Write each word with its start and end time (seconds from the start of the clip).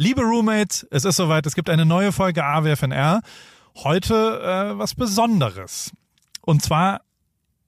Liebe 0.00 0.22
Roommates, 0.22 0.86
es 0.90 1.04
ist 1.04 1.16
soweit, 1.16 1.44
es 1.44 1.54
gibt 1.54 1.68
eine 1.68 1.84
neue 1.84 2.10
Folge 2.10 2.42
AWFNR. 2.42 3.20
Heute 3.84 4.14
äh, 4.42 4.78
was 4.78 4.94
Besonderes. 4.94 5.92
Und 6.40 6.62
zwar, 6.62 7.02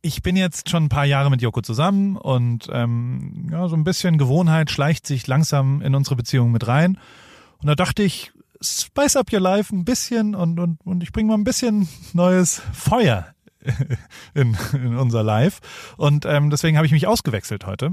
ich 0.01 0.23
bin 0.23 0.37
jetzt 0.37 0.71
schon 0.71 0.85
ein 0.85 0.89
paar 0.89 1.05
Jahre 1.05 1.29
mit 1.29 1.43
Joko 1.43 1.61
zusammen 1.61 2.17
und 2.17 2.71
ähm, 2.73 3.51
ja, 3.53 3.69
so 3.69 3.77
ein 3.77 3.85
bisschen 3.85 4.17
Gewohnheit 4.17 4.71
schleicht 4.71 5.07
sich 5.07 5.27
langsam 5.27 5.83
in 5.83 5.95
unsere 5.95 6.17
Beziehung 6.17 6.53
mit 6.53 6.67
rein. 6.67 6.97
Und 7.59 7.67
da 7.67 7.75
dachte 7.75 8.03
ich, 8.03 8.33
spice 8.63 9.17
up 9.17 9.31
your 9.31 9.41
life 9.41 9.77
ein 9.77 9.85
bisschen 9.85 10.35
und, 10.35 10.59
und, 10.59 10.81
und 10.87 11.03
ich 11.03 11.13
bringe 11.13 11.29
mal 11.29 11.37
ein 11.37 11.45
bisschen 11.45 11.87
neues 12.15 12.63
Feuer 12.73 13.27
in, 14.33 14.57
in 14.73 14.97
unser 14.97 15.23
Live. 15.23 15.61
Und 15.99 16.25
ähm, 16.25 16.49
deswegen 16.49 16.79
habe 16.79 16.87
ich 16.87 16.93
mich 16.93 17.07
ausgewechselt 17.07 17.67
heute 17.67 17.91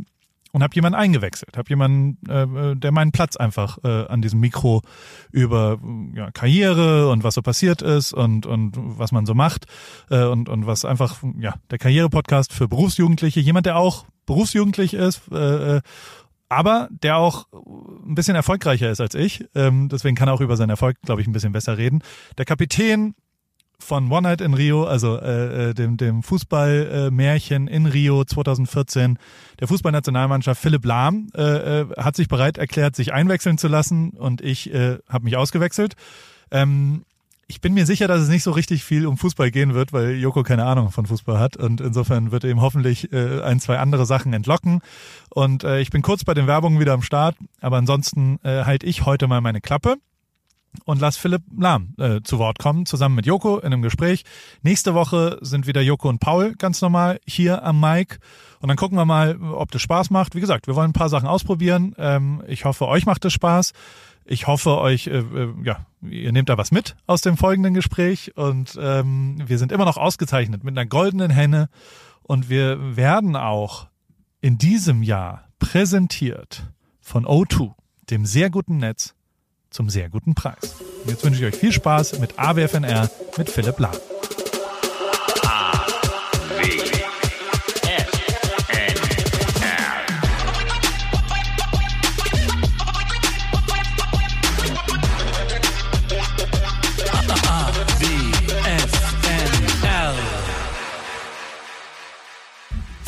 und 0.51 0.63
habe 0.63 0.73
jemanden 0.75 0.97
eingewechselt, 0.97 1.57
habe 1.57 1.69
jemanden, 1.69 2.17
äh, 2.27 2.75
der 2.75 2.91
meinen 2.91 3.11
Platz 3.11 3.35
einfach 3.35 3.77
äh, 3.83 4.05
an 4.07 4.21
diesem 4.21 4.39
Mikro 4.39 4.81
über 5.31 5.79
ja, 6.15 6.31
Karriere 6.31 7.09
und 7.09 7.23
was 7.23 7.35
so 7.35 7.41
passiert 7.41 7.81
ist 7.81 8.13
und 8.13 8.45
und 8.45 8.73
was 8.75 9.11
man 9.11 9.25
so 9.25 9.33
macht 9.33 9.65
äh, 10.09 10.23
und 10.23 10.49
und 10.49 10.65
was 10.65 10.85
einfach 10.85 11.17
ja 11.39 11.55
der 11.69 11.77
Karriere-Podcast 11.77 12.53
für 12.53 12.67
Berufsjugendliche, 12.67 13.39
jemand, 13.39 13.65
der 13.65 13.77
auch 13.77 14.05
berufsjugendlich 14.25 14.93
ist. 14.93 15.21
Äh, 15.31 15.77
äh 15.77 15.81
aber 16.51 16.89
der 16.89 17.17
auch 17.17 17.45
ein 17.53 18.15
bisschen 18.15 18.35
erfolgreicher 18.35 18.89
ist 18.89 18.99
als 18.99 19.13
ich. 19.13 19.45
Ähm, 19.53 19.87
deswegen 19.87 20.15
kann 20.15 20.29
er 20.29 20.33
auch 20.33 20.41
über 20.41 20.57
seinen 20.57 20.71
Erfolg, 20.71 20.97
glaube 21.03 21.21
ich, 21.21 21.27
ein 21.27 21.31
bisschen 21.31 21.51
besser 21.51 21.77
reden. 21.77 22.01
Der 22.39 22.45
Kapitän 22.45 23.13
von 23.79 24.11
One 24.11 24.23
Night 24.23 24.41
in 24.41 24.53
Rio, 24.53 24.83
also 24.83 25.17
äh, 25.19 25.69
äh 25.69 25.73
dem, 25.73 25.97
dem 25.97 26.23
Fußballmärchen 26.23 27.67
in 27.67 27.85
Rio 27.85 28.23
2014, 28.23 29.17
der 29.59 29.67
Fußballnationalmannschaft 29.67 30.61
Philipp 30.61 30.85
Lahm 30.85 31.27
äh, 31.35 31.81
äh, 31.81 31.87
hat 31.97 32.15
sich 32.15 32.27
bereit 32.27 32.57
erklärt, 32.57 32.95
sich 32.95 33.13
einwechseln 33.13 33.57
zu 33.57 33.67
lassen 33.67 34.11
und 34.11 34.41
ich 34.41 34.73
äh, 34.73 34.97
habe 35.07 35.23
mich 35.23 35.37
ausgewechselt. 35.37 35.95
Ähm, 36.51 37.03
ich 37.49 37.61
bin 37.61 37.73
mir 37.73 37.87
sicher, 37.87 38.07
dass 38.07 38.21
es 38.21 38.29
nicht 38.29 38.43
so 38.43 38.51
richtig 38.51 38.83
viel 38.83 39.07
um 39.07 39.17
Fußball 39.17 39.49
gehen 39.49 39.73
wird, 39.73 39.91
weil 39.91 40.11
Joko 40.11 40.43
keine 40.43 40.65
Ahnung 40.65 40.91
von 40.91 41.07
Fußball 41.07 41.39
hat 41.39 41.57
und 41.57 41.81
insofern 41.81 42.31
wird 42.31 42.43
er 42.43 42.51
ihm 42.51 42.61
hoffentlich 42.61 43.11
äh, 43.11 43.41
ein, 43.41 43.59
zwei 43.59 43.79
andere 43.79 44.05
Sachen 44.05 44.33
entlocken. 44.33 44.81
Und 45.29 45.63
äh, 45.63 45.79
ich 45.79 45.89
bin 45.89 46.03
kurz 46.03 46.23
bei 46.23 46.35
den 46.35 46.45
Werbungen 46.45 46.79
wieder 46.79 46.93
am 46.93 47.01
Start, 47.01 47.35
aber 47.59 47.77
ansonsten 47.77 48.37
äh, 48.43 48.65
halte 48.65 48.85
ich 48.85 49.05
heute 49.05 49.27
mal 49.27 49.41
meine 49.41 49.61
Klappe 49.61 49.95
und 50.85 51.01
lass 51.01 51.17
Philipp 51.17 51.41
Lahm 51.57 51.93
äh, 51.97 52.21
zu 52.23 52.39
Wort 52.39 52.59
kommen, 52.59 52.85
zusammen 52.85 53.15
mit 53.15 53.25
Joko 53.25 53.57
in 53.57 53.67
einem 53.67 53.81
Gespräch. 53.81 54.23
Nächste 54.61 54.93
Woche 54.93 55.37
sind 55.41 55.67
wieder 55.67 55.81
Joko 55.81 56.09
und 56.09 56.19
Paul 56.19 56.55
ganz 56.55 56.81
normal 56.81 57.19
hier 57.25 57.63
am 57.63 57.79
Mic. 57.79 58.19
Und 58.59 58.69
dann 58.69 58.77
gucken 58.77 58.97
wir 58.97 59.05
mal, 59.05 59.37
ob 59.41 59.71
das 59.71 59.81
Spaß 59.81 60.09
macht. 60.09 60.35
Wie 60.35 60.41
gesagt, 60.41 60.67
wir 60.67 60.75
wollen 60.75 60.91
ein 60.91 60.93
paar 60.93 61.09
Sachen 61.09 61.27
ausprobieren. 61.27 61.95
Ähm, 61.97 62.43
ich 62.47 62.65
hoffe, 62.65 62.87
euch 62.87 63.05
macht 63.05 63.25
es 63.25 63.33
Spaß. 63.33 63.73
Ich 64.25 64.47
hoffe, 64.47 64.77
euch, 64.77 65.07
äh, 65.07 65.19
äh, 65.19 65.53
ja, 65.63 65.85
ihr 66.01 66.31
nehmt 66.31 66.49
da 66.49 66.57
was 66.57 66.71
mit 66.71 66.95
aus 67.07 67.21
dem 67.21 67.37
folgenden 67.37 67.73
Gespräch. 67.73 68.35
Und 68.35 68.77
ähm, 68.81 69.41
wir 69.45 69.57
sind 69.57 69.71
immer 69.71 69.85
noch 69.85 69.97
ausgezeichnet 69.97 70.63
mit 70.63 70.77
einer 70.77 70.87
goldenen 70.87 71.31
Henne. 71.31 71.69
Und 72.21 72.49
wir 72.49 72.95
werden 72.95 73.35
auch 73.35 73.87
in 74.41 74.57
diesem 74.57 75.03
Jahr 75.03 75.47
präsentiert 75.57 76.71
von 77.01 77.25
O2, 77.25 77.73
dem 78.09 78.25
sehr 78.25 78.49
guten 78.49 78.77
Netz 78.77 79.15
zum 79.69 79.89
sehr 79.89 80.09
guten 80.09 80.35
Preis. 80.35 80.75
Und 81.03 81.11
jetzt 81.11 81.23
wünsche 81.23 81.45
ich 81.45 81.53
euch 81.53 81.59
viel 81.59 81.71
Spaß 81.71 82.19
mit 82.19 82.37
AWFNR 82.37 83.09
mit 83.37 83.49
Philipp 83.49 83.79
Lahm. 83.79 83.95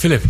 Philipp, 0.02 0.24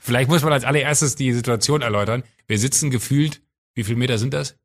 vielleicht 0.00 0.30
muss 0.30 0.42
man 0.42 0.54
als 0.54 0.64
allererstes 0.64 1.16
die 1.16 1.34
Situation 1.34 1.82
erläutern. 1.82 2.22
Wir 2.46 2.58
sitzen 2.58 2.88
gefühlt, 2.88 3.42
wie 3.74 3.84
viele 3.84 3.98
Meter 3.98 4.16
sind 4.16 4.32
das? 4.32 4.56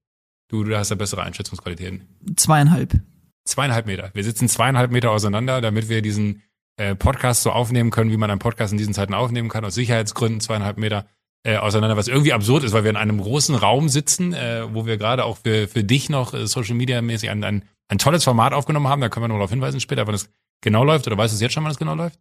Du, 0.53 0.63
du 0.63 0.77
hast 0.77 0.91
ja 0.91 0.95
bessere 0.95 1.23
Einschätzungsqualitäten. 1.23 2.03
Zweieinhalb. 2.35 3.01
Zweieinhalb 3.43 3.87
Meter. 3.87 4.11
Wir 4.13 4.23
sitzen 4.23 4.47
zweieinhalb 4.47 4.91
Meter 4.91 5.09
auseinander, 5.09 5.61
damit 5.61 5.89
wir 5.89 6.03
diesen 6.03 6.43
äh, 6.77 6.93
Podcast 6.93 7.41
so 7.41 7.49
aufnehmen 7.49 7.89
können, 7.89 8.11
wie 8.11 8.17
man 8.17 8.29
einen 8.29 8.37
Podcast 8.37 8.71
in 8.71 8.77
diesen 8.77 8.93
Zeiten 8.93 9.15
aufnehmen 9.15 9.49
kann. 9.49 9.65
Aus 9.65 9.73
Sicherheitsgründen 9.73 10.41
zweieinhalb 10.41 10.77
Meter 10.77 11.07
äh, 11.41 11.57
auseinander, 11.57 11.97
was 11.97 12.07
irgendwie 12.07 12.33
absurd 12.33 12.63
ist, 12.63 12.73
weil 12.73 12.83
wir 12.83 12.91
in 12.91 12.97
einem 12.97 13.19
großen 13.19 13.55
Raum 13.55 13.89
sitzen, 13.89 14.33
äh, 14.33 14.71
wo 14.71 14.85
wir 14.85 14.97
gerade 14.97 15.25
auch 15.25 15.39
für, 15.39 15.67
für 15.67 15.83
dich 15.83 16.11
noch 16.11 16.35
äh, 16.35 16.45
Social 16.45 16.75
Media 16.75 17.01
mäßig 17.01 17.31
ein, 17.31 17.43
ein, 17.43 17.63
ein 17.87 17.97
tolles 17.97 18.23
Format 18.23 18.53
aufgenommen 18.53 18.87
haben. 18.87 19.01
Da 19.01 19.09
können 19.09 19.23
wir 19.23 19.29
noch 19.29 19.37
darauf 19.37 19.49
hinweisen 19.49 19.79
später, 19.79 20.05
wann 20.05 20.13
es 20.13 20.29
genau 20.61 20.83
läuft. 20.83 21.07
Oder 21.07 21.17
weißt 21.17 21.33
du 21.33 21.35
es 21.35 21.41
jetzt 21.41 21.53
schon, 21.53 21.63
wann 21.63 21.71
es 21.71 21.79
genau 21.79 21.95
läuft? 21.95 22.19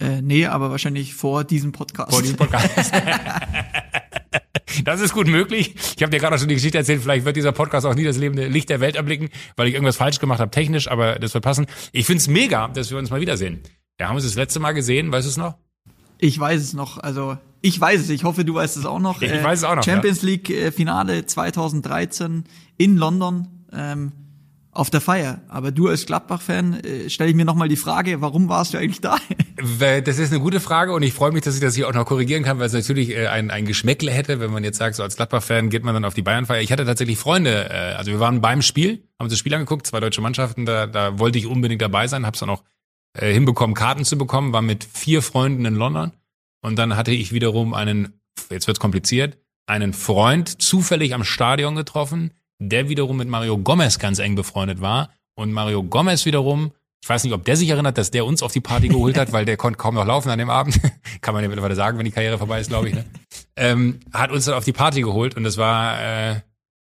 Äh, 0.00 0.20
nee, 0.20 0.46
aber 0.46 0.72
wahrscheinlich 0.72 1.14
vor 1.14 1.44
diesem 1.44 1.70
Podcast. 1.70 2.10
Vor 2.10 2.22
diesem 2.22 2.38
Podcast. 2.38 2.92
Das 4.84 5.00
ist 5.00 5.12
gut 5.12 5.26
möglich. 5.26 5.74
Ich 5.96 6.02
habe 6.02 6.10
dir 6.10 6.18
gerade 6.18 6.38
schon 6.38 6.48
die 6.48 6.54
Geschichte 6.54 6.78
erzählt, 6.78 7.02
vielleicht 7.02 7.24
wird 7.24 7.36
dieser 7.36 7.52
Podcast 7.52 7.86
auch 7.86 7.94
nie 7.94 8.04
das 8.04 8.16
lebende 8.16 8.46
Licht 8.46 8.70
der 8.70 8.80
Welt 8.80 8.96
erblicken, 8.96 9.28
weil 9.56 9.68
ich 9.68 9.74
irgendwas 9.74 9.96
falsch 9.96 10.18
gemacht 10.18 10.40
habe, 10.40 10.50
technisch, 10.50 10.88
aber 10.88 11.18
das 11.18 11.34
wird 11.34 11.44
passen. 11.44 11.66
Ich 11.92 12.06
find's 12.06 12.28
mega, 12.28 12.68
dass 12.68 12.90
wir 12.90 12.98
uns 12.98 13.10
mal 13.10 13.20
wiedersehen. 13.20 13.60
Wir 13.98 14.08
haben 14.08 14.16
uns 14.16 14.24
das 14.24 14.34
letzte 14.34 14.60
Mal 14.60 14.72
gesehen, 14.72 15.12
weißt 15.12 15.26
du 15.26 15.30
es 15.30 15.36
noch? 15.36 15.56
Ich 16.18 16.38
weiß 16.38 16.62
es 16.62 16.72
noch, 16.72 16.98
also 16.98 17.36
ich 17.60 17.80
weiß 17.80 18.00
es, 18.00 18.10
ich 18.10 18.24
hoffe, 18.24 18.44
du 18.44 18.54
weißt 18.54 18.76
es 18.76 18.86
auch 18.86 18.98
noch. 18.98 19.22
Ich 19.22 19.30
weiß 19.30 19.60
es 19.60 19.64
auch 19.64 19.76
noch. 19.76 19.84
Champions 19.84 20.22
ja. 20.22 20.28
League 20.28 20.50
äh, 20.50 20.72
Finale 20.72 21.26
2013 21.26 22.44
in 22.76 22.96
London. 22.96 23.48
Ähm, 23.72 24.12
auf 24.72 24.88
der 24.88 25.02
Feier. 25.02 25.42
Aber 25.48 25.70
du 25.70 25.88
als 25.88 26.06
Gladbach-Fan, 26.06 26.80
äh, 26.80 27.10
stelle 27.10 27.30
ich 27.30 27.36
mir 27.36 27.44
nochmal 27.44 27.68
die 27.68 27.76
Frage, 27.76 28.22
warum 28.22 28.48
warst 28.48 28.74
du 28.74 28.78
eigentlich 28.78 29.00
da? 29.00 29.16
Das 30.04 30.18
ist 30.18 30.32
eine 30.32 30.40
gute 30.40 30.58
Frage 30.58 30.92
und 30.92 31.04
ich 31.04 31.12
freue 31.12 31.30
mich, 31.30 31.42
dass 31.42 31.54
ich 31.54 31.60
das 31.60 31.76
hier 31.76 31.86
auch 31.86 31.92
noch 31.92 32.04
korrigieren 32.04 32.42
kann, 32.42 32.58
weil 32.58 32.66
es 32.66 32.72
natürlich 32.72 33.10
äh, 33.10 33.28
ein, 33.28 33.50
ein 33.52 33.64
Geschmäckle 33.64 34.10
hätte, 34.10 34.40
wenn 34.40 34.50
man 34.50 34.64
jetzt 34.64 34.78
sagt, 34.78 34.96
so 34.96 35.04
als 35.04 35.14
Gladbach-Fan 35.14 35.70
geht 35.70 35.84
man 35.84 35.94
dann 35.94 36.04
auf 36.04 36.14
die 36.14 36.22
Bayern-Feier. 36.22 36.62
Ich 36.62 36.72
hatte 36.72 36.84
tatsächlich 36.84 37.16
Freunde, 37.16 37.70
äh, 37.70 37.94
also 37.94 38.10
wir 38.10 38.18
waren 38.18 38.40
beim 38.40 38.62
Spiel, 38.62 39.04
haben 39.20 39.26
uns 39.26 39.34
das 39.34 39.38
Spiel 39.38 39.54
angeguckt, 39.54 39.86
zwei 39.86 40.00
deutsche 40.00 40.20
Mannschaften, 40.20 40.66
da, 40.66 40.88
da 40.88 41.18
wollte 41.20 41.38
ich 41.38 41.46
unbedingt 41.46 41.80
dabei 41.80 42.08
sein, 42.08 42.26
habe 42.26 42.34
es 42.34 42.40
dann 42.40 42.50
auch 42.50 42.64
äh, 43.12 43.32
hinbekommen, 43.32 43.76
Karten 43.76 44.04
zu 44.04 44.18
bekommen, 44.18 44.52
war 44.52 44.62
mit 44.62 44.84
vier 44.84 45.22
Freunden 45.22 45.64
in 45.64 45.76
London 45.76 46.10
und 46.62 46.76
dann 46.76 46.96
hatte 46.96 47.12
ich 47.12 47.32
wiederum 47.32 47.74
einen, 47.74 48.20
jetzt 48.50 48.66
wird's 48.66 48.80
kompliziert, 48.80 49.38
einen 49.66 49.92
Freund 49.92 50.60
zufällig 50.60 51.14
am 51.14 51.22
Stadion 51.22 51.76
getroffen, 51.76 52.32
der 52.68 52.88
wiederum 52.88 53.16
mit 53.16 53.28
Mario 53.28 53.58
Gomez 53.58 53.98
ganz 53.98 54.18
eng 54.18 54.34
befreundet 54.34 54.80
war. 54.80 55.10
Und 55.34 55.52
Mario 55.52 55.82
Gomez 55.82 56.24
wiederum, 56.24 56.72
ich 57.02 57.08
weiß 57.08 57.24
nicht, 57.24 57.32
ob 57.32 57.44
der 57.44 57.56
sich 57.56 57.68
erinnert, 57.68 57.98
dass 57.98 58.10
der 58.10 58.24
uns 58.24 58.42
auf 58.42 58.52
die 58.52 58.60
Party 58.60 58.88
geholt 58.88 59.16
hat, 59.18 59.32
weil 59.32 59.44
der 59.44 59.56
konnte 59.56 59.76
kaum 59.76 59.94
noch 59.94 60.06
laufen 60.06 60.30
an 60.30 60.38
dem 60.38 60.50
Abend. 60.50 60.78
Kann 61.20 61.34
man 61.34 61.42
ja 61.42 61.48
mittlerweile 61.48 61.74
sagen, 61.74 61.98
wenn 61.98 62.04
die 62.04 62.12
Karriere 62.12 62.38
vorbei 62.38 62.60
ist, 62.60 62.68
glaube 62.68 62.88
ich. 62.88 62.94
Ne? 62.94 63.04
Ähm, 63.56 64.00
hat 64.12 64.30
uns 64.30 64.44
dann 64.44 64.54
auf 64.54 64.64
die 64.64 64.72
Party 64.72 65.02
geholt 65.02 65.36
und 65.36 65.44
das 65.44 65.56
war, 65.56 66.00
äh, 66.00 66.40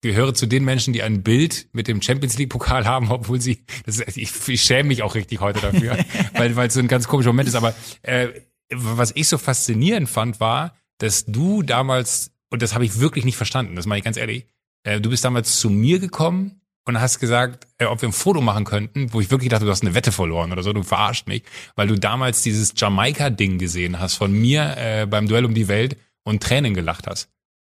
gehöre 0.02 0.34
zu 0.34 0.48
den 0.48 0.66
Menschen, 0.66 0.94
die 0.94 1.04
ein 1.04 1.22
Bild 1.22 1.68
mit 1.74 1.88
dem 1.88 2.02
Champions 2.02 2.38
League 2.38 2.50
Pokal 2.50 2.86
haben, 2.86 3.12
obwohl 3.12 3.40
sie, 3.40 3.64
das 3.86 4.00
ist, 4.00 4.18
ich, 4.18 4.32
ich 4.48 4.62
schäme 4.62 4.90
mich 4.90 5.04
auch 5.04 5.16
richtig 5.16 5.40
heute 5.40 5.62
dafür, 5.62 5.98
weil 6.34 6.56
weil 6.56 6.68
es 6.68 6.74
so 6.74 6.80
ein 6.80 6.88
ganz 6.88 7.08
komischer 7.08 7.30
Moment 7.30 7.48
ist. 7.48 7.56
Aber 7.56 7.74
äh, 8.02 8.30
was 8.72 9.12
ich 9.16 9.28
so 9.28 9.38
faszinierend 9.38 10.10
fand, 10.10 10.40
war, 10.40 10.76
dass 10.98 11.26
du 11.26 11.62
damals 11.62 12.32
und 12.52 12.62
das 12.62 12.76
habe 12.76 12.86
ich 12.86 13.00
wirklich 13.00 13.26
nicht 13.26 13.38
verstanden, 13.38 13.76
das 13.76 13.88
meine 13.88 14.00
ich 14.00 14.06
ganz 14.06 14.18
ehrlich, 14.18 14.46
äh, 14.84 15.00
du 15.00 15.10
bist 15.10 15.24
damals 15.24 15.60
zu 15.60 15.70
mir 15.70 16.00
gekommen 16.00 16.62
und 16.86 17.00
hast 17.00 17.20
gesagt, 17.20 17.68
äh, 17.78 17.86
ob 17.86 18.02
wir 18.02 18.10
ein 18.10 18.14
Foto 18.14 18.42
machen 18.42 18.66
könnten, 18.66 19.14
wo 19.14 19.22
ich 19.22 19.32
wirklich 19.32 19.50
dachte, 19.50 19.66
du 19.66 19.72
hast 19.72 19.84
eine 19.84 19.94
Wette 19.94 20.12
verloren 20.12 20.52
oder 20.52 20.64
so, 20.64 20.74
du 20.74 20.84
verarscht 20.84 21.28
mich, 21.28 21.44
weil 21.76 21.88
du 21.88 21.96
damals 21.96 22.42
dieses 22.42 22.74
Jamaika-Ding 22.76 23.58
gesehen 23.58 24.00
hast 24.00 24.16
von 24.16 24.32
mir 24.32 24.76
äh, 24.78 25.06
beim 25.06 25.28
Duell 25.28 25.46
um 25.46 25.54
die 25.54 25.68
Welt 25.68 25.98
und 26.24 26.42
Tränen 26.42 26.74
gelacht 26.74 27.08
hast. 27.08 27.30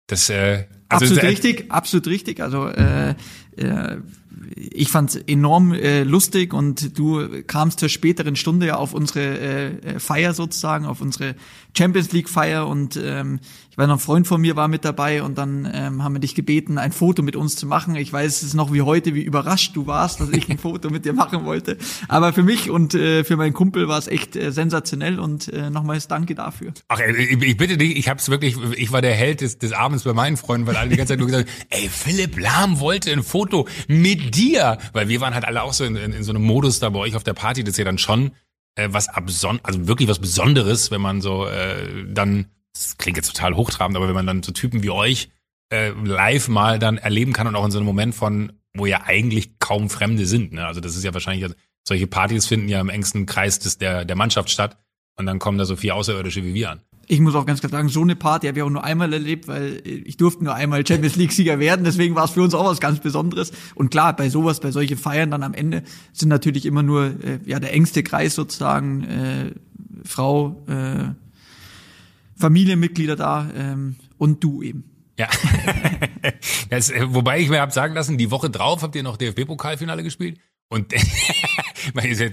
Das, 0.08 0.30
äh, 0.30 0.66
also 0.90 1.06
absolut 1.06 1.24
richtig, 1.24 1.72
absolut 1.72 2.08
richtig. 2.08 2.42
Also 2.42 2.68
äh, 2.68 3.16
äh, 3.58 3.98
ich 4.56 4.90
fand 4.90 5.12
es 5.12 5.16
enorm 5.16 5.74
äh, 5.74 6.04
lustig 6.04 6.54
und 6.54 6.98
du 6.98 7.44
kamst 7.44 7.80
zur 7.80 7.90
späteren 7.90 8.36
Stunde 8.36 8.68
ja 8.68 8.76
auf 8.78 8.94
unsere 8.94 9.40
äh, 9.40 10.00
Feier 10.00 10.34
sozusagen, 10.34 10.86
auf 10.86 11.02
unsere 11.02 11.36
Champions 11.78 12.12
League 12.12 12.30
Feier 12.30 12.68
und 12.68 13.00
ähm, 13.02 13.40
ich 13.72 13.78
weiß 13.78 13.88
noch, 13.88 13.96
ein 13.96 14.00
Freund 14.00 14.28
von 14.28 14.42
mir 14.42 14.56
war 14.56 14.68
mit 14.68 14.84
dabei 14.84 15.24
und 15.24 15.38
dann 15.38 15.70
ähm, 15.72 16.04
haben 16.04 16.14
wir 16.14 16.20
dich 16.20 16.36
gebeten, 16.36 16.78
ein 16.78 16.92
Foto 16.92 17.22
mit 17.22 17.36
uns 17.36 17.56
zu 17.56 17.66
machen. 17.66 17.96
Ich 17.96 18.12
weiß 18.12 18.42
es 18.42 18.54
noch 18.54 18.74
wie 18.74 18.82
heute, 18.82 19.14
wie 19.16 19.22
überrascht 19.22 19.76
du 19.76 19.88
warst, 19.88 20.20
dass 20.20 20.30
ich 20.30 20.50
ein 20.50 20.58
Foto 20.60 20.90
mit 20.90 21.06
dir 21.06 21.14
machen 21.14 21.46
wollte. 21.46 21.78
Aber 22.08 22.34
für 22.34 22.44
mich 22.44 22.70
und 22.70 22.94
äh, 22.96 23.24
für 23.24 23.38
meinen 23.38 23.54
Kumpel 23.54 23.88
war 23.88 23.98
es 23.98 24.08
echt 24.08 24.36
äh, 24.36 24.52
sensationell 24.52 25.20
und 25.20 25.48
äh, 25.54 25.70
nochmals 25.70 26.08
danke 26.08 26.36
dafür. 26.36 26.74
Ach, 26.88 27.00
ich, 27.00 27.42
ich 27.42 27.58
bitte 27.58 27.78
dich, 27.78 27.96
ich 27.98 28.10
hab's 28.10 28.30
wirklich, 28.30 28.58
ich 28.76 28.92
war 28.92 29.02
der 29.02 29.14
Held 29.14 29.42
des, 29.42 29.58
des 29.58 29.72
Abends 29.72 30.04
bei 30.04 30.14
meinen 30.14 30.38
Freunden, 30.38 30.68
weil 30.68 30.76
alle 30.76 30.90
die 30.90 30.98
ganze 30.98 31.14
Zeit 31.14 31.20
nur 31.20 31.28
gesagt 31.28 31.50
haben, 31.50 31.66
ey, 31.70 31.90
Philipp 31.90 32.38
Lahm 32.40 32.80
wollte 32.80 33.12
ein 33.12 33.24
Foto 33.24 33.68
mit 33.88 34.36
dir, 34.36 34.78
weil 34.94 35.08
wir 35.08 35.22
waren 35.22 35.34
halt 35.34 35.46
alle 35.46 35.64
auch 35.64 35.74
so 35.74 35.86
in, 35.86 35.96
in, 35.96 36.14
in 36.14 36.24
so 36.24 36.32
einem 36.32 36.44
Modus 36.44 36.80
da 36.80 36.90
bei 36.90 37.00
euch 37.00 37.16
auf 37.16 37.24
der 37.24 37.34
Party, 37.34 37.64
das 37.64 37.74
ist 37.74 37.78
ja 37.78 37.86
dann 37.86 37.98
schon 37.98 38.32
äh, 38.80 38.94
was 38.94 39.10
abson 39.10 39.60
also 39.64 39.88
wirklich 39.88 40.10
was 40.10 40.20
Besonderes, 40.20 40.92
wenn 40.92 41.02
man 41.02 41.22
so 41.22 41.46
äh, 41.46 42.06
dann, 42.08 42.48
das 42.74 42.98
klingt 42.98 43.18
jetzt 43.18 43.34
total 43.34 43.56
hochtrabend, 43.56 43.98
aber 43.98 44.08
wenn 44.08 44.16
man 44.16 44.28
dann 44.28 44.44
so 44.44 44.52
Typen 44.52 44.84
wie 44.84 44.90
euch 44.90 45.30
äh, 45.72 45.90
live 45.90 46.48
mal 46.48 46.80
dann 46.80 46.98
erleben 46.98 47.34
kann 47.34 47.48
und 47.48 47.56
auch 47.56 47.66
in 47.66 47.72
so 47.72 47.78
einem 47.78 47.86
Moment 47.86 48.16
von, 48.16 48.54
wo 48.74 48.86
ja 48.86 49.04
eigentlich 49.06 49.60
kaum 49.60 49.90
Fremde 49.90 50.26
sind. 50.26 50.54
Ne? 50.54 50.66
Also 50.66 50.82
das 50.82 50.96
ist 50.96 51.04
ja 51.04 51.14
wahrscheinlich, 51.14 51.52
solche 51.88 52.08
Partys 52.08 52.48
finden 52.48 52.70
ja 52.70 52.80
im 52.80 52.90
engsten 52.90 53.26
Kreis 53.26 53.60
des, 53.60 53.78
der, 53.78 54.06
der 54.06 54.16
Mannschaft 54.16 54.50
statt 54.50 54.78
und 55.18 55.26
dann 55.26 55.40
kommen 55.40 55.58
da 55.58 55.66
so 55.66 55.76
vier 55.76 55.96
Außerirdische 55.96 56.44
wie 56.44 56.54
wir 56.54 56.72
an. 56.72 56.82
Ich 57.12 57.20
muss 57.20 57.34
auch 57.34 57.48
ganz 57.48 57.60
klar 57.60 57.72
sagen, 57.72 57.90
so 57.90 58.04
eine 58.04 58.16
Party 58.16 58.46
habe 58.46 58.60
ich 58.60 58.64
auch 58.64 58.70
nur 58.70 58.84
einmal 58.84 59.12
erlebt, 59.12 59.48
weil 59.48 59.82
ich 59.84 60.16
durfte 60.18 60.44
nur 60.44 60.54
einmal 60.54 60.86
Champions 60.86 61.16
League 61.16 61.32
Sieger 61.32 61.58
werden, 61.58 61.84
deswegen 61.84 62.14
war 62.14 62.26
es 62.26 62.32
für 62.32 62.44
uns 62.44 62.54
auch 62.54 62.66
was 62.66 62.80
ganz 62.80 63.00
Besonderes. 63.00 63.52
Und 63.74 63.90
klar, 63.90 64.16
bei 64.16 64.30
sowas, 64.30 64.60
bei 64.60 64.70
solchen 64.70 64.96
Feiern 64.96 65.32
dann 65.32 65.42
am 65.42 65.56
Ende 65.56 65.82
sind 66.14 66.30
natürlich 66.30 66.68
immer 66.68 66.84
nur 66.84 67.06
äh, 67.06 67.40
ja 67.48 67.60
der 67.60 67.74
engste 67.74 68.04
Kreis 68.04 68.36
sozusagen, 68.36 69.04
äh, 69.06 69.52
Frau, 70.06 70.64
äh, 70.68 71.16
Familienmitglieder 72.36 73.16
da 73.16 73.50
ähm, 73.56 73.96
und 74.20 74.44
du 74.44 74.62
eben. 74.62 74.84
Ja. 75.18 75.30
das, 76.70 76.92
äh, 76.92 77.08
wobei 77.10 77.40
ich 77.40 77.50
mir 77.50 77.60
habe 77.60 77.72
sagen 77.72 77.96
lassen, 77.96 78.20
die 78.20 78.30
Woche 78.30 78.52
drauf 78.52 78.84
habt 78.84 78.96
ihr 78.96 79.02
noch 79.02 79.18
DFB-Pokalfinale 79.18 80.04
gespielt. 80.04 80.40
Und 80.70 80.94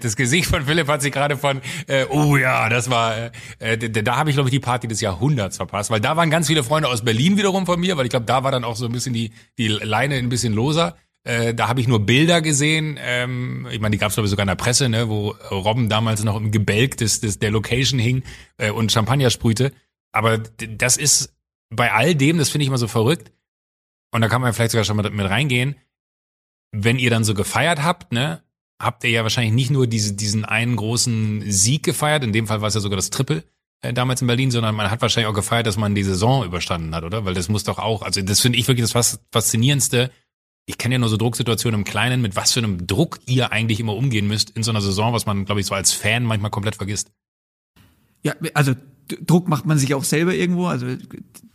das 0.01 0.17
Gesicht 0.17 0.49
von 0.49 0.65
Philipp 0.65 0.89
hat 0.89 1.03
sich 1.03 1.13
gerade 1.13 1.37
von, 1.37 1.61
äh, 1.87 2.05
oh 2.07 2.37
ja, 2.37 2.69
das 2.69 2.91
war, 2.91 3.17
äh, 3.17 3.31
äh 3.59 3.77
da, 3.77 4.03
da 4.03 4.17
habe 4.17 4.31
ich 4.31 4.37
glaube 4.37 4.49
ich 4.49 4.53
die 4.53 4.61
Party 4.61 4.89
des 4.89 5.01
Jahrhunderts 5.01 5.57
verpasst, 5.57 5.91
weil 5.91 6.01
da 6.01 6.17
waren 6.17 6.31
ganz 6.31 6.47
viele 6.47 6.63
Freunde 6.65 6.89
aus 6.89 7.05
Berlin 7.05 7.37
wiederum 7.37 7.67
von 7.67 7.81
mir, 7.81 7.97
weil 7.97 8.07
ich 8.07 8.11
glaube, 8.11 8.27
da 8.27 8.45
war 8.45 8.51
dann 8.53 8.65
auch 8.65 8.77
so 8.77 8.87
ein 8.87 8.93
bisschen 8.93 9.15
die 9.15 9.33
die 9.59 9.69
Leine 9.69 10.17
ein 10.17 10.29
bisschen 10.29 10.53
loser. 10.53 10.97
Äh, 11.27 11.55
da 11.55 11.67
habe 11.67 11.81
ich 11.81 11.89
nur 11.89 12.07
Bilder 12.07 12.41
gesehen. 12.41 12.99
Ähm, 13.01 13.67
ich 13.73 13.81
meine, 13.81 13.93
die 13.93 13.99
gab 13.99 14.13
es 14.13 14.17
ich 14.17 14.31
sogar 14.31 14.45
in 14.45 14.49
der 14.49 14.55
Presse, 14.55 14.89
ne, 14.89 15.09
wo 15.09 15.31
Robben 15.51 15.89
damals 15.89 16.23
noch 16.23 16.37
im 16.37 16.53
Gebälk 16.53 16.97
des, 16.99 17.21
des 17.21 17.41
der 17.41 17.51
Location 17.51 17.99
hing 17.99 18.23
äh, 18.59 18.71
und 18.71 18.93
Champagner 18.93 19.31
sprühte. 19.31 19.73
Aber 20.13 20.39
das 20.39 20.97
ist 20.97 21.35
bei 21.69 21.93
all 21.93 22.15
dem, 22.15 22.39
das 22.39 22.51
finde 22.51 22.63
ich 22.63 22.69
immer 22.69 22.79
so 22.79 22.87
verrückt. 22.87 23.33
Und 24.13 24.21
da 24.21 24.29
kann 24.29 24.41
man 24.41 24.53
vielleicht 24.53 24.71
sogar 24.71 24.85
schon 24.85 24.97
mal 24.97 25.11
mit 25.11 25.29
reingehen. 25.29 25.75
Wenn 26.71 26.99
ihr 27.01 27.11
dann 27.11 27.25
so 27.25 27.35
gefeiert 27.35 27.83
habt, 27.83 28.13
ne, 28.13 28.43
habt 28.79 29.05
ihr 29.05 29.11
ja 29.11 29.23
wahrscheinlich 29.23 29.55
nicht 29.55 29.71
nur 29.71 29.87
diese, 29.87 30.15
diesen 30.15 30.45
einen 30.45 30.77
großen 30.77 31.51
Sieg 31.51 31.83
gefeiert. 31.83 32.25
In 32.25 32.33
dem 32.33 32.47
Fall 32.47 32.61
war 32.61 32.69
es 32.69 32.75
ja 32.75 32.81
sogar 32.81 32.97
das 32.97 33.11
Triple 33.11 33.45
äh, 33.83 33.93
damals 33.93 34.21
in 34.21 34.27
Berlin, 34.27 34.51
sondern 34.51 34.75
man 34.75 34.91
hat 34.91 35.03
wahrscheinlich 35.03 35.29
auch 35.29 35.35
gefeiert, 35.35 35.67
dass 35.67 35.77
man 35.77 35.95
die 35.95 36.03
Saison 36.03 36.45
überstanden 36.45 36.95
hat, 36.95 37.05
oder? 37.05 37.25
Weil 37.25 37.35
das 37.35 37.49
muss 37.49 37.65
doch 37.65 37.79
auch, 37.79 38.03
also 38.03 38.21
das 38.23 38.41
finde 38.41 38.59
ich 38.59 38.69
wirklich 38.69 38.91
das 38.91 39.19
Faszinierendste. 39.33 40.11
Ich 40.67 40.79
kenne 40.79 40.97
ja 40.97 40.99
nur 40.99 41.09
so 41.09 41.17
Drucksituationen 41.17 41.81
im 41.81 41.85
Kleinen, 41.85 42.21
mit 42.21 42.37
was 42.37 42.53
für 42.53 42.61
einem 42.61 42.87
Druck 42.87 43.21
ihr 43.27 43.53
eigentlich 43.53 43.81
immer 43.81 43.95
umgehen 43.95 44.27
müsst 44.27 44.51
in 44.51 44.63
so 44.63 44.71
einer 44.73 44.81
Saison, 44.81 45.13
was 45.13 45.27
man, 45.27 45.45
glaube 45.45 45.61
ich, 45.61 45.67
so 45.67 45.75
als 45.75 45.93
Fan 45.93 46.25
manchmal 46.25 46.51
komplett 46.51 46.77
vergisst. 46.77 47.13
Ja, 48.23 48.35
also 48.55 48.75
Druck 49.09 49.49
macht 49.49 49.67
man 49.67 49.79
sich 49.79 49.95
auch 49.95 50.05
selber 50.05 50.35
irgendwo. 50.35 50.67
Also 50.67 50.87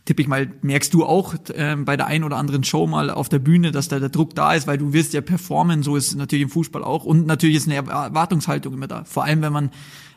tippe 0.04 0.22
ich 0.22 0.28
mal, 0.28 0.50
merkst 0.62 0.92
du 0.94 1.04
auch 1.04 1.34
äh, 1.54 1.76
bei 1.76 1.96
der 1.96 2.06
einen 2.06 2.24
oder 2.24 2.36
anderen 2.36 2.64
Show 2.64 2.86
mal 2.86 3.10
auf 3.10 3.28
der 3.28 3.38
Bühne, 3.38 3.70
dass 3.72 3.88
da 3.88 4.00
der 4.00 4.08
Druck 4.08 4.34
da 4.34 4.54
ist, 4.54 4.66
weil 4.66 4.78
du 4.78 4.92
wirst 4.92 5.12
ja 5.12 5.20
performen, 5.20 5.82
so 5.82 5.96
ist 5.96 6.08
es 6.08 6.14
natürlich 6.16 6.42
im 6.44 6.48
Fußball 6.50 6.82
auch. 6.82 7.04
Und 7.04 7.26
natürlich 7.26 7.56
ist 7.56 7.68
eine 7.68 7.76
Erwartungshaltung 7.76 8.74
immer 8.74 8.88
da. 8.88 9.04
Vor 9.04 9.24
allem, 9.24 9.42
wenn 9.42 9.52
man 9.52 9.70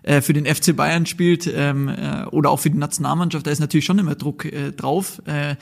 äh, 0.04 0.22
für 0.22 0.34
den 0.34 0.46
FC 0.46 0.76
Bayern 0.76 1.06
spielt 1.06 1.52
ähm, 1.54 1.90
äh, 1.90 2.26
oder 2.32 2.50
auch 2.50 2.60
für 2.60 2.70
die 2.70 2.78
Nationalmannschaft, 2.78 3.46
da 3.46 3.52
ist 3.52 3.60
natürlich 3.60 3.86
schon 3.86 4.00
immer 4.00 4.16
Druck 4.16 4.46
äh, 4.46 4.72
drauf. 4.72 5.22
Äh, 5.26 5.56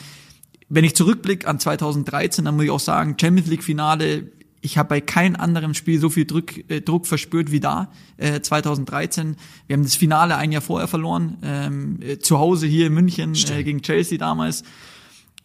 wenn 0.70 0.86
ich 0.86 0.96
zurückblicke 0.96 1.48
an 1.48 1.60
2013, 1.60 2.46
dann 2.46 2.56
muss 2.56 2.66
ich 2.66 2.72
auch 2.72 2.80
sagen, 2.80 3.16
Champions 3.20 3.50
League 3.50 3.64
Finale, 3.64 4.32
ich 4.64 4.78
habe 4.78 4.90
bei 4.90 5.02
keinem 5.02 5.36
anderen 5.36 5.74
Spiel 5.74 6.00
so 6.00 6.10
viel 6.10 6.26
Druck, 6.26 6.70
äh, 6.70 6.82
Druck 6.82 7.06
verspürt 7.06 7.52
wie 7.52 7.60
da, 7.60 7.92
äh, 8.18 8.40
2013. 8.40 9.36
Wir 9.68 9.76
haben 9.76 9.84
das 9.84 9.96
Finale 9.96 10.38
ein 10.38 10.52
Jahr 10.52 10.62
vorher 10.62 10.88
verloren, 10.88 11.38
ähm, 11.44 12.00
äh, 12.02 12.18
zu 12.18 12.40
Hause 12.40 12.66
hier 12.66 12.88
in 12.88 12.94
München 12.94 13.36
äh, 13.52 13.64
gegen 13.64 13.82
Chelsea 13.82 14.18
damals. 14.18 14.64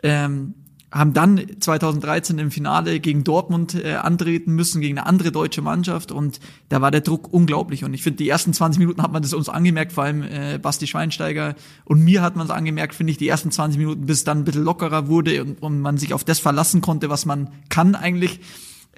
Ähm, 0.04 0.54
haben 0.90 1.12
dann 1.12 1.44
2013 1.60 2.38
im 2.38 2.50
Finale 2.50 3.00
gegen 3.00 3.24
Dortmund 3.24 3.74
äh, 3.74 3.94
antreten 3.94 4.54
müssen, 4.54 4.80
gegen 4.80 4.96
eine 4.96 5.06
andere 5.06 5.32
deutsche 5.32 5.62
Mannschaft. 5.62 6.12
Und 6.12 6.38
da 6.68 6.80
war 6.80 6.92
der 6.92 7.00
Druck 7.02 7.30
unglaublich. 7.32 7.84
Und 7.84 7.92
ich 7.92 8.02
finde, 8.02 8.18
die 8.18 8.28
ersten 8.28 8.54
20 8.54 8.78
Minuten 8.78 9.02
hat 9.02 9.12
man 9.12 9.22
das 9.22 9.34
uns 9.34 9.48
angemerkt, 9.48 9.92
vor 9.92 10.04
allem 10.04 10.22
äh, 10.22 10.58
Basti 10.62 10.86
Schweinsteiger. 10.86 11.56
Und 11.84 12.04
mir 12.04 12.22
hat 12.22 12.36
man 12.36 12.46
es 12.46 12.52
angemerkt, 12.52 12.94
finde 12.94 13.10
ich, 13.10 13.18
die 13.18 13.28
ersten 13.28 13.50
20 13.50 13.78
Minuten, 13.78 14.06
bis 14.06 14.24
dann 14.24 14.38
ein 14.38 14.44
bisschen 14.44 14.64
lockerer 14.64 15.08
wurde 15.08 15.42
und, 15.42 15.60
und 15.60 15.80
man 15.80 15.98
sich 15.98 16.14
auf 16.14 16.24
das 16.24 16.38
verlassen 16.38 16.80
konnte, 16.80 17.10
was 17.10 17.26
man 17.26 17.50
kann 17.68 17.94
eigentlich 17.96 18.40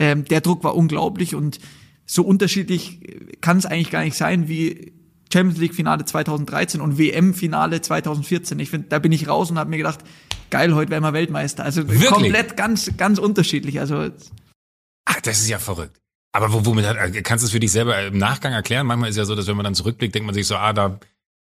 ähm, 0.00 0.24
der 0.24 0.40
Druck 0.40 0.64
war 0.64 0.74
unglaublich 0.74 1.36
und 1.36 1.60
so 2.06 2.24
unterschiedlich 2.24 3.00
kann 3.40 3.58
es 3.58 3.66
eigentlich 3.66 3.90
gar 3.90 4.02
nicht 4.02 4.16
sein 4.16 4.48
wie 4.48 4.92
Champions 5.32 5.60
League 5.60 5.74
Finale 5.74 6.04
2013 6.04 6.80
und 6.80 6.98
WM 6.98 7.34
Finale 7.34 7.80
2014. 7.80 8.58
Ich 8.58 8.70
finde, 8.70 8.88
da 8.88 8.98
bin 8.98 9.12
ich 9.12 9.28
raus 9.28 9.50
und 9.50 9.58
habe 9.58 9.70
mir 9.70 9.76
gedacht, 9.76 10.00
geil, 10.50 10.74
heute 10.74 10.90
werden 10.90 11.04
wir 11.04 11.12
Weltmeister. 11.12 11.62
Also 11.62 11.86
Wirklich? 11.88 12.10
komplett 12.10 12.56
ganz 12.56 12.96
ganz 12.96 13.18
unterschiedlich. 13.18 13.78
Also 13.78 14.08
Ach, 15.04 15.20
das 15.20 15.40
ist 15.40 15.48
ja 15.48 15.60
verrückt. 15.60 16.00
Aber 16.32 16.64
womit 16.64 16.84
kannst 17.24 17.42
du 17.42 17.46
es 17.46 17.52
für 17.52 17.60
dich 17.60 17.72
selber 17.72 18.00
im 18.02 18.18
Nachgang 18.18 18.52
erklären? 18.52 18.86
Manchmal 18.86 19.10
ist 19.10 19.16
ja 19.16 19.24
so, 19.24 19.34
dass 19.34 19.46
wenn 19.46 19.56
man 19.56 19.64
dann 19.64 19.74
zurückblickt, 19.74 20.14
denkt 20.14 20.26
man 20.26 20.34
sich 20.34 20.46
so, 20.46 20.56
ah, 20.56 20.72
da 20.72 20.98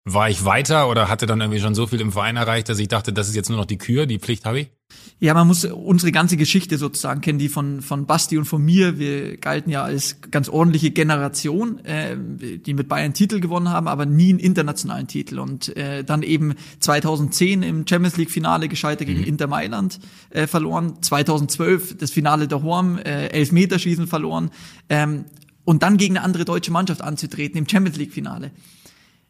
war 0.05 0.29
ich 0.29 0.45
weiter 0.45 0.89
oder 0.89 1.09
hatte 1.09 1.25
dann 1.25 1.41
irgendwie 1.41 1.59
schon 1.59 1.75
so 1.75 1.87
viel 1.87 1.99
im 1.99 2.11
Verein 2.11 2.37
erreicht, 2.37 2.69
dass 2.69 2.79
ich 2.79 2.87
dachte, 2.87 3.11
das 3.11 3.27
ist 3.27 3.35
jetzt 3.35 3.49
nur 3.49 3.57
noch 3.57 3.65
die 3.65 3.77
Kür, 3.77 4.05
die 4.05 4.19
Pflicht 4.19 4.45
habe 4.45 4.61
ich? 4.61 4.71
Ja, 5.19 5.33
man 5.33 5.47
muss 5.47 5.65
unsere 5.65 6.11
ganze 6.11 6.37
Geschichte 6.37 6.77
sozusagen 6.77 7.21
kennen, 7.21 7.39
die 7.39 7.49
von, 7.49 7.81
von 7.81 8.05
Basti 8.05 8.37
und 8.37 8.45
von 8.45 8.63
mir. 8.63 8.99
Wir 8.99 9.37
galten 9.37 9.71
ja 9.71 9.81
als 9.81 10.21
ganz 10.29 10.47
ordentliche 10.47 10.91
Generation, 10.91 11.83
äh, 11.85 12.15
die 12.15 12.75
mit 12.75 12.87
Bayern 12.87 13.15
Titel 13.15 13.39
gewonnen 13.39 13.69
haben, 13.69 13.87
aber 13.87 14.05
nie 14.05 14.29
einen 14.29 14.37
internationalen 14.37 15.07
Titel. 15.07 15.39
Und 15.39 15.75
äh, 15.75 16.03
dann 16.03 16.21
eben 16.21 16.53
2010 16.81 17.63
im 17.63 17.87
Champions 17.87 18.17
League 18.17 18.29
Finale 18.29 18.67
gescheitert 18.67 19.07
gegen 19.07 19.21
mhm. 19.21 19.27
Inter 19.27 19.47
Mailand 19.47 19.99
äh, 20.29 20.45
verloren. 20.45 21.01
2012 21.01 21.97
das 21.97 22.11
Finale 22.11 22.47
der 22.47 22.61
Horm, 22.61 22.99
äh, 22.99 23.29
Elfmeterschießen 23.29 24.05
verloren. 24.05 24.51
Ähm, 24.87 25.25
und 25.63 25.81
dann 25.81 25.97
gegen 25.97 26.15
eine 26.15 26.25
andere 26.25 26.45
deutsche 26.45 26.71
Mannschaft 26.71 27.01
anzutreten 27.01 27.57
im 27.57 27.67
Champions 27.67 27.97
League 27.97 28.13
Finale. 28.13 28.51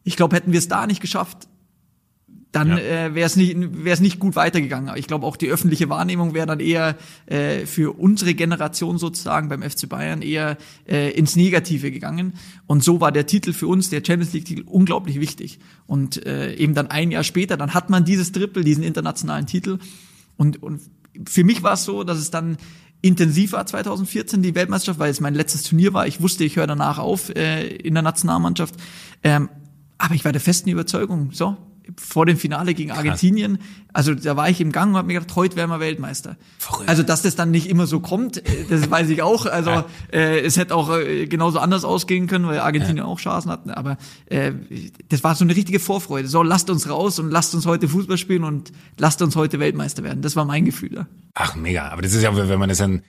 Ich 0.04 0.18
glaube, 0.18 0.36
hätten 0.36 0.52
wir 0.52 0.60
es 0.60 0.68
da 0.68 0.86
nicht 0.86 1.00
geschafft, 1.00 1.48
dann 2.58 2.70
ja. 2.70 2.78
äh, 2.78 3.16
wäre 3.16 3.28
es 3.28 3.36
nicht, 3.36 3.56
wär's 3.84 4.00
nicht 4.00 4.20
gut 4.20 4.36
weitergegangen. 4.36 4.96
Ich 4.98 5.08
glaube, 5.08 5.26
auch 5.28 5.36
die 5.36 5.50
öffentliche 5.50 5.90
Wahrnehmung 5.90 6.34
wäre 6.34 6.48
dann 6.48 6.60
eher 6.60 6.96
äh, 7.28 7.66
für 7.66 8.00
unsere 8.00 8.34
Generation 8.34 8.98
sozusagen 8.98 9.48
beim 9.48 9.62
FC 9.62 9.88
Bayern 9.88 10.24
eher 10.24 10.58
äh, 10.88 11.12
ins 11.12 11.36
Negative 11.36 11.92
gegangen. 11.92 12.34
Und 12.66 12.84
so 12.84 13.00
war 13.00 13.12
der 13.12 13.28
Titel 13.28 13.54
für 13.54 13.68
uns, 13.68 13.90
der 13.90 14.02
Champions 14.06 14.34
League-Titel, 14.34 14.64
unglaublich 14.66 15.20
wichtig. 15.20 15.60
Und 15.86 16.26
äh, 16.26 16.56
eben 16.56 16.74
dann 16.74 16.88
ein 16.88 17.12
Jahr 17.12 17.24
später, 17.24 17.58
dann 17.58 17.74
hat 17.76 17.90
man 17.90 18.06
dieses 18.06 18.32
Triple, 18.32 18.64
diesen 18.64 18.84
internationalen 18.84 19.46
Titel. 19.46 19.78
Und, 20.36 20.64
und 20.64 20.82
für 21.28 21.44
mich 21.44 21.62
war 21.62 21.74
es 21.74 21.84
so, 21.86 22.04
dass 22.04 22.18
es 22.18 22.32
dann 22.32 22.58
intensiv 23.02 23.52
war 23.52 23.66
2014 23.66 24.42
die 24.42 24.56
Weltmeisterschaft, 24.56 25.00
weil 25.00 25.12
es 25.12 25.20
mein 25.20 25.36
letztes 25.36 25.64
Turnier 25.64 25.94
war. 25.94 26.08
Ich 26.08 26.22
wusste, 26.22 26.44
ich 26.44 26.56
höre 26.56 26.68
danach 26.68 26.98
auf 26.98 27.30
äh, 27.30 27.68
in 27.68 27.94
der 27.94 28.04
Nationalmannschaft. 28.04 28.76
Ähm, 29.24 29.50
aber 30.00 30.16
ich 30.16 30.26
war 30.26 30.32
der 30.32 30.42
festen 30.42 30.70
Überzeugung, 30.70 31.32
so, 31.32 31.58
vor 32.00 32.26
dem 32.26 32.38
Finale 32.38 32.74
gegen 32.74 32.92
Argentinien, 32.92 33.60
also 33.94 34.14
da 34.14 34.36
war 34.36 34.50
ich 34.50 34.62
im 34.62 34.72
Gang 34.72 34.92
und 34.92 34.98
habe 34.98 35.08
mir 35.08 35.16
gedacht, 35.16 35.36
heute 35.36 35.56
wären 35.56 35.70
wir 35.70 35.80
Weltmeister. 35.80 36.38
Verrückt. 36.60 36.88
Also 36.88 37.04
dass 37.04 37.24
das 37.24 37.36
dann 37.36 37.52
nicht 37.52 37.68
immer 37.68 37.88
so 37.88 38.00
kommt, 38.00 38.38
äh, 38.38 38.66
das 38.70 38.92
weiß 38.92 39.10
ich 39.10 39.22
auch. 39.22 39.46
Also 39.46 39.72
ja. 39.72 39.86
äh, 40.12 40.40
es 40.42 40.58
hätte 40.58 40.76
auch 40.76 40.96
äh, 40.96 41.26
genauso 41.26 41.60
anders 41.60 41.84
ausgehen 41.84 42.28
können, 42.28 42.48
weil 42.48 42.60
Argentinien 42.60 42.98
ja. 42.98 43.06
auch 43.06 43.20
Chancen 43.20 43.50
hatten. 43.50 43.72
Aber 43.72 43.98
äh, 44.28 44.52
das 45.10 45.24
war 45.24 45.36
so 45.36 45.44
eine 45.44 45.56
richtige 45.56 45.80
Vorfreude. 45.80 46.28
So, 46.28 46.44
lasst 46.44 46.70
uns 46.70 46.90
raus 46.90 47.18
und 47.20 47.32
lasst 47.32 47.56
uns 47.56 47.66
heute 47.66 47.88
Fußball 47.88 48.18
spielen 48.18 48.44
und 48.44 48.72
lasst 48.98 49.22
uns 49.22 49.36
heute 49.36 49.60
Weltmeister 49.60 50.04
werden. 50.04 50.22
Das 50.22 50.36
war 50.36 50.46
mein 50.46 50.66
Gefühl 50.66 50.90
da. 50.90 51.08
Ach 51.34 51.56
mega, 51.56 51.90
aber 51.90 52.02
das 52.02 52.14
ist 52.14 52.22
ja, 52.22 52.36
wenn 52.36 52.60
man 52.60 52.70
das 52.70 52.78
dann, 52.78 53.02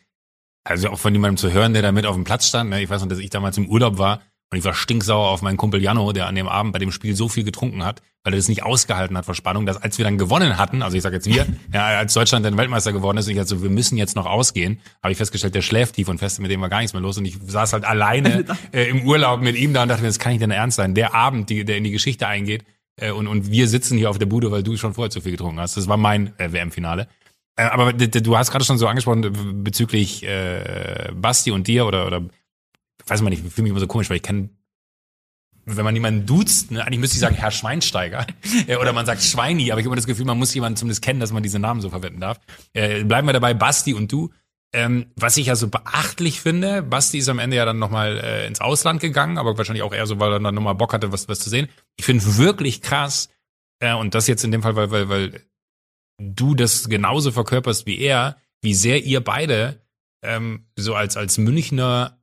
also 0.65 0.89
auch 0.91 0.99
von 0.99 1.13
jemandem 1.13 1.37
zu 1.37 1.53
hören, 1.53 1.73
der 1.73 1.83
da 1.83 1.93
mit 1.93 2.07
auf 2.07 2.15
dem 2.15 2.25
Platz 2.25 2.49
stand. 2.49 2.71
Ne? 2.71 2.83
Ich 2.83 2.89
weiß 2.89 3.03
noch, 3.03 3.09
dass 3.09 3.19
ich 3.19 3.31
damals 3.31 3.59
im 3.59 3.69
Urlaub 3.69 3.99
war 3.99 4.21
und 4.51 4.59
ich 4.59 4.65
war 4.65 4.73
stinksauer 4.73 5.29
auf 5.29 5.43
meinen 5.43 5.59
Kumpel 5.59 5.83
Jano, 5.83 6.13
der 6.13 6.27
an 6.27 6.35
dem 6.35 6.49
Abend 6.49 6.73
bei 6.73 6.79
dem 6.79 6.91
Spiel 6.91 7.15
so 7.15 7.29
viel 7.29 7.45
getrunken 7.45 7.85
hat, 7.85 8.01
weil 8.25 8.33
er 8.33 8.39
das 8.39 8.49
nicht 8.49 8.63
ausgehalten 8.63 9.17
hat 9.17 9.27
vor 9.27 9.35
Spannung, 9.35 9.67
dass 9.67 9.77
als 9.77 9.99
wir 9.99 10.05
dann 10.05 10.17
gewonnen 10.17 10.57
hatten, 10.57 10.83
also 10.83 10.97
ich 10.97 11.03
sage 11.03 11.17
jetzt 11.17 11.27
wir, 11.27 11.47
ja, 11.73 11.87
als 11.99 12.15
Deutschland 12.15 12.47
dann 12.47 12.57
Weltmeister 12.57 12.93
geworden 12.93 13.19
ist, 13.19 13.27
und 13.27 13.33
ich 13.33 13.39
halt 13.39 13.49
so, 13.49 13.63
wir 13.63 13.69
müssen 13.69 13.99
jetzt 13.99 14.17
noch 14.17 14.25
ausgehen, 14.25 14.81
habe 15.03 15.13
ich 15.13 15.19
festgestellt, 15.19 15.55
der 15.55 15.61
schläft 15.61 15.97
tief 15.97 16.09
und 16.09 16.19
fest, 16.19 16.41
mit 16.41 16.51
dem 16.51 16.63
war 16.63 16.71
gar 16.71 16.79
nichts 16.79 16.95
mehr 16.95 17.03
los 17.03 17.19
und 17.19 17.27
ich 17.27 17.37
saß 17.47 17.75
halt 17.75 17.85
alleine 17.85 18.47
äh, 18.73 18.89
im 18.89 19.07
Urlaub 19.07 19.43
mit 19.43 19.57
ihm 19.57 19.75
da 19.75 19.83
und 19.83 19.89
dachte 19.89 20.03
mir, 20.03 20.09
das 20.09 20.19
kann 20.19 20.33
nicht 20.33 20.43
denn 20.43 20.51
ernst 20.51 20.77
sein. 20.77 20.95
Der 20.95 21.15
Abend, 21.15 21.51
die, 21.51 21.65
der 21.65 21.77
in 21.77 21.85
die 21.85 21.91
Geschichte 21.91 22.27
eingeht 22.27 22.65
äh, 22.97 23.11
und, 23.11 23.27
und 23.27 23.51
wir 23.51 23.69
sitzen 23.69 23.99
hier 23.99 24.09
auf 24.09 24.19
der 24.19 24.27
Bude, 24.27 24.51
weil 24.51 24.63
du 24.63 24.79
schon 24.79 24.95
vorher 24.95 25.11
zu 25.11 25.21
viel 25.21 25.33
getrunken 25.33 25.61
hast. 25.61 25.77
Das 25.77 25.89
war 25.89 25.99
mein 25.99 26.33
äh, 26.39 26.53
WM-Finale. 26.53 27.07
Äh, 27.57 27.65
aber 27.65 27.93
du 27.93 28.37
hast 28.39 28.51
gerade 28.51 28.65
schon 28.65 28.79
so 28.79 28.87
angesprochen 28.87 29.63
bezüglich 29.63 30.25
äh, 30.25 31.11
Basti 31.15 31.51
und 31.51 31.67
dir 31.67 31.85
oder, 31.85 32.07
oder 32.07 32.23
weiß 33.09 33.23
man 33.23 33.31
nicht, 33.31 33.45
ich 33.45 33.53
fühle 33.53 33.65
mich 33.65 33.71
immer 33.71 33.81
so 33.81 33.87
komisch, 33.87 34.11
weil 34.11 34.17
ich 34.17 34.23
kenne 34.23 34.51
wenn 35.77 35.85
man 35.85 35.95
jemanden 35.95 36.25
duzt, 36.25 36.71
ne, 36.71 36.85
eigentlich 36.85 37.01
müsste 37.01 37.17
ich 37.17 37.21
sagen 37.21 37.35
Herr 37.35 37.51
Schweinsteiger 37.51 38.27
oder 38.81 38.93
man 38.93 39.07
sagt 39.07 39.23
Schweini, 39.23 39.71
aber 39.71 39.81
ich 39.81 39.85
habe 39.85 39.91
immer 39.91 39.97
das 39.97 40.07
Gefühl, 40.07 40.25
man 40.25 40.39
muss 40.39 40.55
jemanden 40.55 40.77
zumindest 40.77 41.03
kennen, 41.03 41.21
dass 41.21 41.33
man 41.33 41.43
diese 41.43 41.59
Namen 41.59 41.81
so 41.81 41.91
verwenden 41.91 42.21
darf. 42.21 42.41
Äh, 42.73 43.05
bleiben 43.05 43.29
wir 43.29 43.33
dabei, 43.33 43.55
Basti 43.55 43.95
und 43.95 44.11
du. 44.11 44.31
Ähm, 44.73 45.07
was 45.17 45.37
ich 45.39 45.47
ja 45.47 45.57
so 45.57 45.69
beachtlich 45.69 46.41
finde, 46.41 46.83
Basti 46.83 47.19
ist 47.19 47.29
am 47.29 47.39
Ende 47.39 47.57
ja 47.57 47.65
dann 47.65 47.79
nochmal 47.79 48.19
äh, 48.19 48.47
ins 48.47 48.61
Ausland 48.61 49.01
gegangen, 49.01 49.39
aber 49.39 49.57
wahrscheinlich 49.57 49.83
auch 49.83 49.95
eher 49.95 50.07
so, 50.07 50.21
weil 50.21 50.33
er 50.33 50.41
dann 50.41 50.55
nochmal 50.55 50.75
Bock 50.75 50.93
hatte, 50.93 51.11
was, 51.11 51.29
was 51.29 51.41
zu 51.41 51.49
sehen. 51.49 51.69
Ich 51.97 52.05
finde 52.05 52.37
wirklich 52.37 52.83
krass, 52.83 53.31
äh, 53.81 53.95
und 53.95 54.15
das 54.15 54.27
jetzt 54.27 54.45
in 54.45 54.53
dem 54.53 54.63
Fall, 54.63 54.77
weil, 54.77 54.91
weil, 54.91 55.09
weil 55.09 55.43
du 56.21 56.55
das 56.55 56.89
genauso 56.89 57.31
verkörperst 57.33 57.87
wie 57.87 57.99
er, 57.99 58.37
wie 58.61 58.75
sehr 58.75 59.05
ihr 59.05 59.23
beide 59.23 59.81
ähm, 60.23 60.67
so 60.77 60.95
als 60.95 61.17
als 61.17 61.39
Münchner 61.39 62.18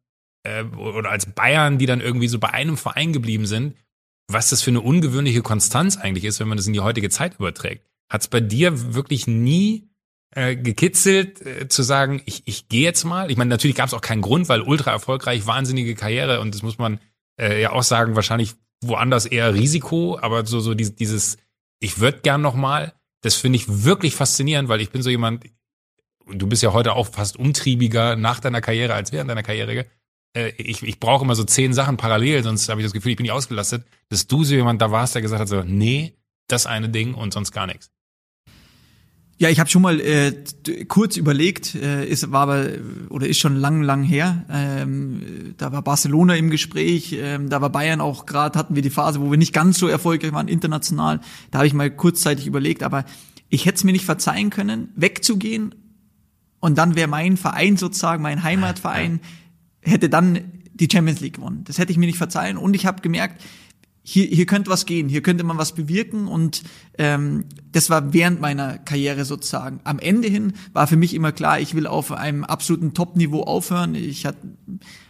äh, 0.45 0.63
oder 0.75 1.09
als 1.09 1.25
Bayern, 1.25 1.77
die 1.77 1.85
dann 1.85 2.01
irgendwie 2.01 2.27
so 2.27 2.39
bei 2.39 2.51
einem 2.51 2.77
Verein 2.77 3.13
geblieben 3.13 3.45
sind, 3.45 3.75
was 4.27 4.49
das 4.49 4.61
für 4.61 4.71
eine 4.71 4.81
ungewöhnliche 4.81 5.41
Konstanz 5.41 5.97
eigentlich 5.97 6.25
ist, 6.25 6.39
wenn 6.39 6.47
man 6.47 6.57
das 6.57 6.67
in 6.67 6.73
die 6.73 6.79
heutige 6.79 7.09
Zeit 7.09 7.35
überträgt. 7.35 7.85
Hat 8.09 8.21
es 8.21 8.27
bei 8.27 8.39
dir 8.39 8.93
wirklich 8.93 9.27
nie 9.27 9.89
äh, 10.35 10.55
gekitzelt 10.55 11.41
äh, 11.45 11.67
zu 11.67 11.83
sagen, 11.83 12.21
ich, 12.25 12.43
ich 12.45 12.67
gehe 12.67 12.83
jetzt 12.83 13.03
mal? 13.03 13.29
Ich 13.29 13.37
meine, 13.37 13.49
natürlich 13.49 13.75
gab 13.75 13.87
es 13.87 13.93
auch 13.93 14.01
keinen 14.01 14.21
Grund, 14.21 14.49
weil 14.49 14.61
ultra 14.61 14.91
erfolgreich, 14.91 15.45
wahnsinnige 15.45 15.95
Karriere 15.95 16.39
und 16.41 16.55
das 16.55 16.63
muss 16.63 16.77
man 16.77 16.99
äh, 17.39 17.61
ja 17.61 17.71
auch 17.71 17.83
sagen, 17.83 18.15
wahrscheinlich 18.15 18.53
woanders 18.81 19.25
eher 19.25 19.53
Risiko, 19.53 20.19
aber 20.21 20.45
so, 20.45 20.59
so 20.59 20.73
dieses, 20.73 20.95
dieses 20.95 21.37
ich 21.79 21.99
würde 21.99 22.19
gern 22.21 22.41
noch 22.41 22.55
mal, 22.55 22.93
das 23.21 23.35
finde 23.35 23.57
ich 23.57 23.83
wirklich 23.83 24.15
faszinierend, 24.15 24.69
weil 24.69 24.81
ich 24.81 24.91
bin 24.91 25.01
so 25.01 25.09
jemand, 25.09 25.45
du 26.27 26.47
bist 26.47 26.63
ja 26.63 26.73
heute 26.73 26.93
auch 26.93 27.07
fast 27.07 27.37
umtriebiger 27.37 28.15
nach 28.15 28.39
deiner 28.39 28.61
Karriere 28.61 28.93
als 28.93 29.11
während 29.11 29.29
deiner 29.29 29.43
Karriere. 29.43 29.85
Äh, 30.35 30.51
ich, 30.57 30.83
ich 30.83 30.99
brauche 30.99 31.23
immer 31.23 31.35
so 31.35 31.43
zehn 31.43 31.73
Sachen 31.73 31.97
parallel, 31.97 32.43
sonst 32.43 32.69
habe 32.69 32.81
ich 32.81 32.85
das 32.85 32.93
Gefühl, 32.93 33.11
ich 33.11 33.17
bin 33.17 33.23
nicht 33.23 33.31
ausgelastet, 33.31 33.85
dass 34.09 34.27
du 34.27 34.43
so 34.43 34.53
jemand 34.53 34.81
da 34.81 34.91
warst, 34.91 35.15
der 35.15 35.21
gesagt 35.21 35.41
hat 35.41 35.47
so, 35.47 35.63
nee, 35.63 36.13
das 36.47 36.67
eine 36.67 36.89
Ding 36.89 37.13
und 37.13 37.33
sonst 37.33 37.51
gar 37.51 37.65
nichts. 37.65 37.89
Ja, 39.37 39.49
ich 39.49 39.59
habe 39.59 39.69
schon 39.69 39.81
mal 39.81 39.99
äh, 39.99 40.33
kurz 40.87 41.17
überlegt, 41.17 41.75
äh, 41.75 42.05
ist 42.05 42.31
war 42.31 42.43
aber 42.43 42.67
oder 43.09 43.27
ist 43.27 43.37
schon 43.37 43.57
lang 43.57 43.81
lang 43.81 44.01
her. 44.01 44.45
Ähm, 44.49 45.55
da 45.57 45.73
war 45.73 45.81
Barcelona 45.81 46.35
im 46.35 46.49
Gespräch, 46.49 47.13
ähm, 47.19 47.49
da 47.49 47.59
war 47.59 47.69
Bayern 47.69 47.99
auch 47.99 48.25
gerade 48.25 48.57
hatten 48.57 48.75
wir 48.75 48.81
die 48.81 48.89
Phase, 48.89 49.19
wo 49.19 49.31
wir 49.31 49.37
nicht 49.37 49.51
ganz 49.51 49.77
so 49.77 49.89
erfolgreich 49.89 50.31
waren 50.31 50.47
international. 50.47 51.19
Da 51.51 51.57
habe 51.57 51.67
ich 51.67 51.73
mal 51.73 51.91
kurzzeitig 51.91 52.47
überlegt, 52.47 52.81
aber 52.81 53.03
ich 53.49 53.65
hätte 53.65 53.75
es 53.75 53.83
mir 53.83 53.91
nicht 53.91 54.05
verzeihen 54.05 54.51
können, 54.51 54.93
wegzugehen 54.95 55.75
und 56.61 56.77
dann 56.77 56.95
wäre 56.95 57.09
mein 57.09 57.35
Verein 57.35 57.75
sozusagen, 57.75 58.23
mein 58.23 58.41
Heimatverein, 58.41 59.19
hätte 59.85 60.09
dann 60.09 60.39
die 60.73 60.89
Champions 60.91 61.21
League 61.21 61.35
gewonnen. 61.35 61.63
Das 61.65 61.77
hätte 61.77 61.91
ich 61.91 61.97
mir 61.97 62.05
nicht 62.05 62.17
verzeihen 62.17 62.57
und 62.57 62.73
ich 62.73 62.85
habe 62.85 63.01
gemerkt, 63.01 63.41
hier, 64.07 64.25
hier 64.25 64.45
könnte 64.45 64.69
was 64.69 64.85
gehen, 64.85 65.09
hier 65.09 65.23
könnte 65.23 65.43
man 65.43 65.57
was 65.57 65.73
bewirken 65.73 66.27
und 66.27 66.61
ähm, 66.99 67.45
das 67.71 67.89
war 67.89 68.13
während 68.13 68.39
meiner 68.39 68.77
Karriere 68.77 69.25
sozusagen. 69.25 69.79
Am 69.83 69.97
Ende 69.97 70.27
hin 70.27 70.53
war 70.73 70.85
für 70.85 70.95
mich 70.95 71.15
immer 71.15 71.31
klar, 71.31 71.59
ich 71.59 71.73
will 71.73 71.87
auf 71.87 72.11
einem 72.11 72.43
absoluten 72.43 72.93
Top-Niveau 72.93 73.41
aufhören. 73.41 73.95
Ich 73.95 74.27
hat, 74.27 74.37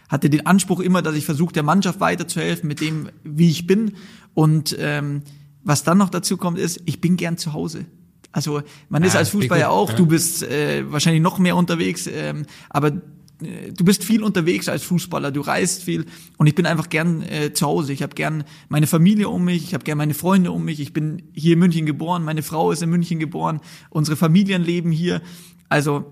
hatte 0.08 0.30
den 0.30 0.46
Anspruch 0.46 0.80
immer, 0.80 1.02
dass 1.02 1.14
ich 1.14 1.26
versuche, 1.26 1.52
der 1.52 1.62
Mannschaft 1.62 2.00
weiterzuhelfen 2.00 2.68
mit 2.68 2.80
dem, 2.80 3.10
wie 3.22 3.50
ich 3.50 3.66
bin. 3.66 3.92
Und 4.32 4.74
ähm, 4.78 5.22
was 5.62 5.84
dann 5.84 5.98
noch 5.98 6.08
dazu 6.08 6.38
kommt, 6.38 6.58
ist, 6.58 6.80
ich 6.86 7.02
bin 7.02 7.18
gern 7.18 7.36
zu 7.36 7.52
Hause. 7.52 7.84
Also 8.32 8.62
man 8.88 9.02
ist 9.02 9.14
als 9.14 9.28
Fußballer 9.30 9.60
ja 9.60 9.68
auch, 9.68 9.92
du 9.92 10.06
bist 10.06 10.42
äh, 10.42 10.90
wahrscheinlich 10.90 11.22
noch 11.22 11.38
mehr 11.38 11.56
unterwegs, 11.56 12.06
ähm, 12.06 12.46
aber 12.70 12.92
du 13.38 13.84
bist 13.84 14.02
viel 14.02 14.22
unterwegs 14.22 14.68
als 14.68 14.82
Fußballer, 14.84 15.30
du 15.30 15.42
reist 15.42 15.82
viel 15.82 16.06
und 16.38 16.46
ich 16.46 16.54
bin 16.54 16.64
einfach 16.64 16.88
gern 16.88 17.22
äh, 17.22 17.52
zu 17.52 17.66
Hause. 17.66 17.92
Ich 17.92 18.02
habe 18.02 18.14
gern 18.14 18.44
meine 18.68 18.86
Familie 18.86 19.28
um 19.28 19.44
mich, 19.44 19.64
ich 19.64 19.74
habe 19.74 19.84
gern 19.84 19.98
meine 19.98 20.14
Freunde 20.14 20.52
um 20.52 20.64
mich. 20.64 20.80
Ich 20.80 20.92
bin 20.92 21.22
hier 21.34 21.54
in 21.54 21.58
München 21.58 21.86
geboren, 21.86 22.24
meine 22.24 22.42
Frau 22.42 22.70
ist 22.72 22.82
in 22.82 22.90
München 22.90 23.18
geboren, 23.18 23.60
unsere 23.90 24.16
Familien 24.16 24.62
leben 24.62 24.90
hier. 24.90 25.20
Also 25.68 26.06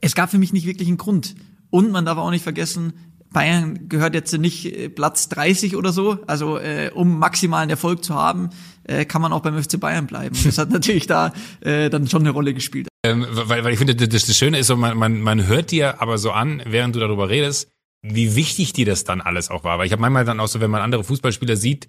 es 0.00 0.14
gab 0.14 0.30
für 0.30 0.38
mich 0.38 0.52
nicht 0.52 0.66
wirklich 0.66 0.88
einen 0.88 0.96
Grund. 0.96 1.36
Und 1.70 1.90
man 1.90 2.04
darf 2.04 2.18
auch 2.18 2.30
nicht 2.30 2.42
vergessen, 2.42 2.92
Bayern 3.36 3.90
gehört 3.90 4.14
jetzt 4.14 4.32
nicht 4.38 4.64
äh, 4.64 4.88
Platz 4.88 5.28
30 5.28 5.76
oder 5.76 5.92
so. 5.92 6.18
Also 6.26 6.56
äh, 6.56 6.90
um 6.94 7.18
maximalen 7.18 7.68
Erfolg 7.68 8.02
zu 8.02 8.14
haben, 8.14 8.48
äh, 8.84 9.04
kann 9.04 9.20
man 9.20 9.34
auch 9.34 9.42
beim 9.42 9.62
FC 9.62 9.78
Bayern 9.78 10.06
bleiben. 10.06 10.34
Das 10.42 10.56
hat 10.56 10.70
natürlich 10.70 11.06
da 11.06 11.34
äh, 11.60 11.90
dann 11.90 12.08
schon 12.08 12.22
eine 12.22 12.30
Rolle 12.30 12.54
gespielt. 12.54 12.88
Ähm, 13.04 13.26
weil, 13.30 13.62
weil 13.62 13.74
ich 13.74 13.78
finde, 13.78 13.94
das, 13.94 14.24
das 14.24 14.34
Schöne 14.38 14.58
ist 14.58 14.68
so, 14.68 14.76
man, 14.76 14.96
man, 14.96 15.20
man 15.20 15.46
hört 15.46 15.70
dir 15.70 16.00
aber 16.00 16.16
so 16.16 16.30
an, 16.30 16.62
während 16.64 16.96
du 16.96 17.00
darüber 17.00 17.28
redest, 17.28 17.68
wie 18.00 18.36
wichtig 18.36 18.72
dir 18.72 18.86
das 18.86 19.04
dann 19.04 19.20
alles 19.20 19.50
auch 19.50 19.64
war. 19.64 19.78
Weil 19.78 19.84
ich 19.84 19.92
habe 19.92 20.00
manchmal 20.00 20.24
dann 20.24 20.40
auch 20.40 20.48
so, 20.48 20.60
wenn 20.60 20.70
man 20.70 20.80
andere 20.80 21.04
Fußballspieler 21.04 21.56
sieht, 21.56 21.88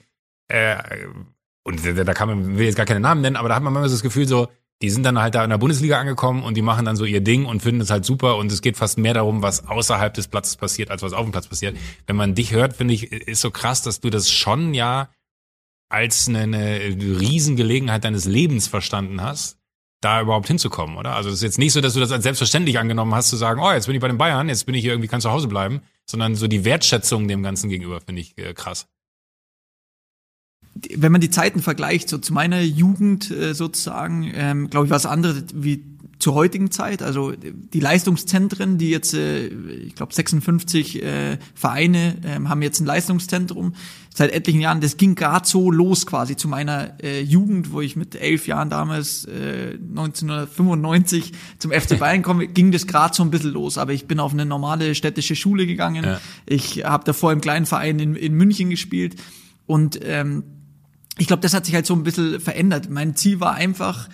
äh, 0.49 0.75
und 1.63 1.79
da 1.85 2.13
kann 2.13 2.27
man, 2.27 2.57
will 2.57 2.65
jetzt 2.65 2.75
gar 2.75 2.85
keine 2.85 2.99
Namen 2.99 3.21
nennen, 3.21 3.37
aber 3.37 3.47
da 3.47 3.55
hat 3.55 3.63
man 3.63 3.71
manchmal 3.71 3.87
so 3.87 3.95
das 3.95 4.03
Gefühl 4.03 4.27
so, 4.27 4.49
die 4.81 4.89
sind 4.89 5.03
dann 5.03 5.19
halt 5.19 5.33
da 5.33 5.43
in 5.43 5.49
der 5.49 5.57
Bundesliga 5.57 5.99
angekommen 5.99 6.43
und 6.43 6.55
die 6.55 6.61
machen 6.61 6.85
dann 6.85 6.95
so 6.95 7.05
ihr 7.05 7.21
Ding 7.21 7.45
und 7.45 7.61
finden 7.61 7.81
es 7.81 7.89
halt 7.89 8.05
super 8.05 8.37
und 8.37 8.51
es 8.51 8.61
geht 8.61 8.77
fast 8.77 8.97
mehr 8.97 9.15
darum, 9.15 9.41
was 9.41 9.67
außerhalb 9.67 10.13
des 10.13 10.27
Platzes 10.27 10.55
passiert, 10.55 10.91
als 10.91 11.01
was 11.01 11.13
auf 11.13 11.23
dem 11.23 11.31
Platz 11.31 11.47
passiert. 11.47 11.75
Wenn 12.05 12.15
man 12.15 12.35
dich 12.35 12.51
hört, 12.51 12.75
finde 12.75 12.93
ich, 12.93 13.11
ist 13.11 13.41
so 13.41 13.49
krass, 13.49 13.81
dass 13.81 14.01
du 14.01 14.09
das 14.09 14.29
schon 14.29 14.73
ja 14.73 15.09
als 15.89 16.27
eine, 16.27 16.39
eine 16.39 16.83
Riesengelegenheit 17.19 18.03
deines 18.03 18.25
Lebens 18.25 18.67
verstanden 18.67 19.21
hast, 19.21 19.57
da 20.01 20.21
überhaupt 20.21 20.47
hinzukommen, 20.47 20.97
oder? 20.97 21.15
Also 21.15 21.29
es 21.29 21.35
ist 21.35 21.43
jetzt 21.43 21.57
nicht 21.57 21.73
so, 21.73 21.81
dass 21.81 21.93
du 21.93 21.99
das 21.99 22.11
als 22.11 22.23
selbstverständlich 22.23 22.77
angenommen 22.77 23.15
hast, 23.15 23.29
zu 23.29 23.35
sagen, 23.35 23.59
oh, 23.59 23.71
jetzt 23.71 23.87
bin 23.87 23.95
ich 23.95 24.01
bei 24.01 24.07
den 24.07 24.19
Bayern, 24.19 24.47
jetzt 24.47 24.65
bin 24.65 24.75
ich 24.75 24.81
hier 24.81 24.91
irgendwie, 24.91 25.07
kann 25.07 25.21
zu 25.21 25.31
Hause 25.31 25.47
bleiben, 25.47 25.81
sondern 26.05 26.35
so 26.35 26.47
die 26.47 26.65
Wertschätzung 26.65 27.27
dem 27.27 27.41
Ganzen 27.41 27.69
gegenüber, 27.69 27.99
finde 28.01 28.21
ich 28.21 28.37
äh, 28.37 28.53
krass 28.53 28.87
wenn 30.95 31.11
man 31.11 31.21
die 31.21 31.29
Zeiten 31.29 31.61
vergleicht, 31.61 32.09
so 32.09 32.17
zu 32.17 32.33
meiner 32.33 32.61
Jugend 32.61 33.31
äh, 33.31 33.53
sozusagen, 33.53 34.31
ähm, 34.33 34.69
glaube 34.69 34.87
ich, 34.87 34.91
was 34.91 35.05
anderes 35.05 35.43
wie 35.53 35.83
zur 36.19 36.33
heutigen 36.33 36.71
Zeit. 36.71 37.03
Also 37.03 37.33
die 37.33 37.79
Leistungszentren, 37.79 38.77
die 38.77 38.89
jetzt, 38.89 39.13
äh, 39.13 39.47
ich 39.47 39.95
glaube, 39.95 40.13
56 40.13 41.03
äh, 41.03 41.37
Vereine 41.53 42.17
äh, 42.23 42.43
haben 42.47 42.61
jetzt 42.61 42.79
ein 42.79 42.85
Leistungszentrum 42.85 43.73
seit 44.13 44.31
etlichen 44.31 44.59
Jahren. 44.59 44.81
Das 44.81 44.97
ging 44.97 45.13
gerade 45.13 45.47
so 45.47 45.69
los 45.69 46.07
quasi 46.07 46.35
zu 46.35 46.47
meiner 46.47 47.01
äh, 47.03 47.21
Jugend, 47.21 47.71
wo 47.71 47.81
ich 47.81 47.95
mit 47.95 48.15
elf 48.15 48.47
Jahren 48.47 48.69
damals 48.69 49.25
äh, 49.25 49.77
1995 49.77 51.33
zum 51.59 51.71
FC 51.71 51.99
Bayern 51.99 52.23
komme, 52.23 52.47
ging 52.47 52.71
das 52.71 52.87
gerade 52.87 53.15
so 53.15 53.21
ein 53.21 53.29
bisschen 53.29 53.51
los. 53.51 53.77
Aber 53.77 53.93
ich 53.93 54.07
bin 54.07 54.19
auf 54.19 54.33
eine 54.33 54.45
normale 54.45 54.95
städtische 54.95 55.35
Schule 55.35 55.67
gegangen. 55.67 56.03
Ja. 56.03 56.21
Ich 56.47 56.83
habe 56.83 57.03
davor 57.03 57.31
im 57.31 57.41
kleinen 57.41 57.67
Verein 57.67 57.99
in, 57.99 58.15
in 58.15 58.33
München 58.33 58.71
gespielt 58.71 59.17
und 59.67 59.99
ähm, 60.03 60.43
ich 61.17 61.27
glaube, 61.27 61.41
das 61.41 61.53
hat 61.53 61.65
sich 61.65 61.75
halt 61.75 61.85
so 61.85 61.93
ein 61.93 62.03
bisschen 62.03 62.39
verändert. 62.39 62.89
Mein 62.89 63.15
Ziel 63.15 63.39
war 63.39 63.53
einfach, 63.53 64.09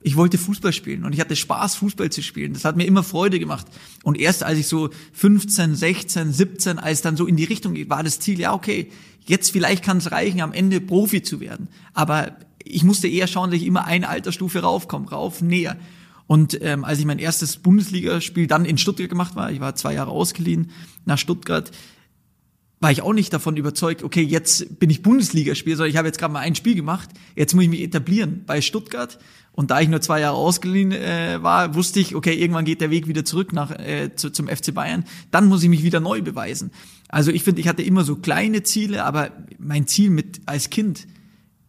ich 0.00 0.16
wollte 0.16 0.38
Fußball 0.38 0.72
spielen 0.72 1.04
und 1.04 1.12
ich 1.12 1.20
hatte 1.20 1.36
Spaß, 1.36 1.76
Fußball 1.76 2.10
zu 2.10 2.22
spielen. 2.22 2.52
Das 2.52 2.64
hat 2.64 2.76
mir 2.76 2.84
immer 2.84 3.02
Freude 3.02 3.38
gemacht. 3.38 3.66
Und 4.02 4.18
erst 4.18 4.42
als 4.42 4.58
ich 4.58 4.66
so 4.66 4.90
15, 5.12 5.74
16, 5.74 6.32
17, 6.32 6.78
als 6.78 7.02
dann 7.02 7.16
so 7.16 7.26
in 7.26 7.36
die 7.36 7.44
Richtung 7.44 7.74
geht, 7.74 7.90
war 7.90 8.02
das 8.02 8.20
Ziel, 8.20 8.40
ja, 8.40 8.54
okay, 8.54 8.90
jetzt 9.26 9.50
vielleicht 9.50 9.84
kann 9.84 9.98
es 9.98 10.10
reichen, 10.10 10.40
am 10.40 10.52
Ende 10.52 10.80
Profi 10.80 11.22
zu 11.22 11.40
werden. 11.40 11.68
Aber 11.94 12.36
ich 12.64 12.84
musste 12.84 13.08
eher 13.08 13.26
schauen, 13.26 13.50
dass 13.50 13.60
ich 13.60 13.66
immer 13.66 13.86
eine 13.86 14.08
Altersstufe 14.08 14.60
raufkomme, 14.60 15.10
rauf, 15.10 15.42
näher. 15.42 15.76
Und 16.26 16.60
ähm, 16.62 16.84
als 16.84 16.98
ich 16.98 17.06
mein 17.06 17.18
erstes 17.18 17.56
Bundesligaspiel 17.56 18.46
dann 18.46 18.64
in 18.64 18.78
Stuttgart 18.78 19.08
gemacht 19.08 19.34
war, 19.34 19.50
ich 19.50 19.60
war 19.60 19.74
zwei 19.76 19.94
Jahre 19.94 20.10
ausgeliehen 20.10 20.70
nach 21.06 21.18
Stuttgart, 21.18 21.70
war 22.80 22.92
ich 22.92 23.02
auch 23.02 23.12
nicht 23.12 23.32
davon 23.32 23.56
überzeugt, 23.56 24.02
okay, 24.02 24.22
jetzt 24.22 24.78
bin 24.78 24.90
ich 24.90 25.02
Bundesligaspieler, 25.02 25.76
sondern 25.76 25.90
ich 25.90 25.96
habe 25.96 26.08
jetzt 26.08 26.18
gerade 26.18 26.32
mal 26.32 26.40
ein 26.40 26.54
Spiel 26.54 26.74
gemacht, 26.74 27.08
jetzt 27.34 27.54
muss 27.54 27.64
ich 27.64 27.70
mich 27.70 27.82
etablieren 27.82 28.44
bei 28.46 28.60
Stuttgart. 28.60 29.18
Und 29.52 29.72
da 29.72 29.80
ich 29.80 29.88
nur 29.88 30.00
zwei 30.00 30.20
Jahre 30.20 30.36
ausgeliehen 30.36 30.92
äh, 30.92 31.42
war, 31.42 31.74
wusste 31.74 31.98
ich, 31.98 32.14
okay, 32.14 32.32
irgendwann 32.32 32.64
geht 32.64 32.80
der 32.80 32.90
Weg 32.90 33.08
wieder 33.08 33.24
zurück 33.24 33.52
nach 33.52 33.72
äh, 33.72 34.14
zu, 34.14 34.30
zum 34.30 34.46
FC 34.46 34.72
Bayern. 34.72 35.04
Dann 35.32 35.46
muss 35.46 35.64
ich 35.64 35.68
mich 35.68 35.82
wieder 35.82 35.98
neu 35.98 36.22
beweisen. 36.22 36.70
Also 37.08 37.32
ich 37.32 37.42
finde, 37.42 37.60
ich 37.60 37.66
hatte 37.66 37.82
immer 37.82 38.04
so 38.04 38.14
kleine 38.14 38.62
Ziele, 38.62 39.04
aber 39.04 39.32
mein 39.58 39.88
Ziel 39.88 40.10
mit 40.10 40.42
als 40.46 40.70
Kind 40.70 41.08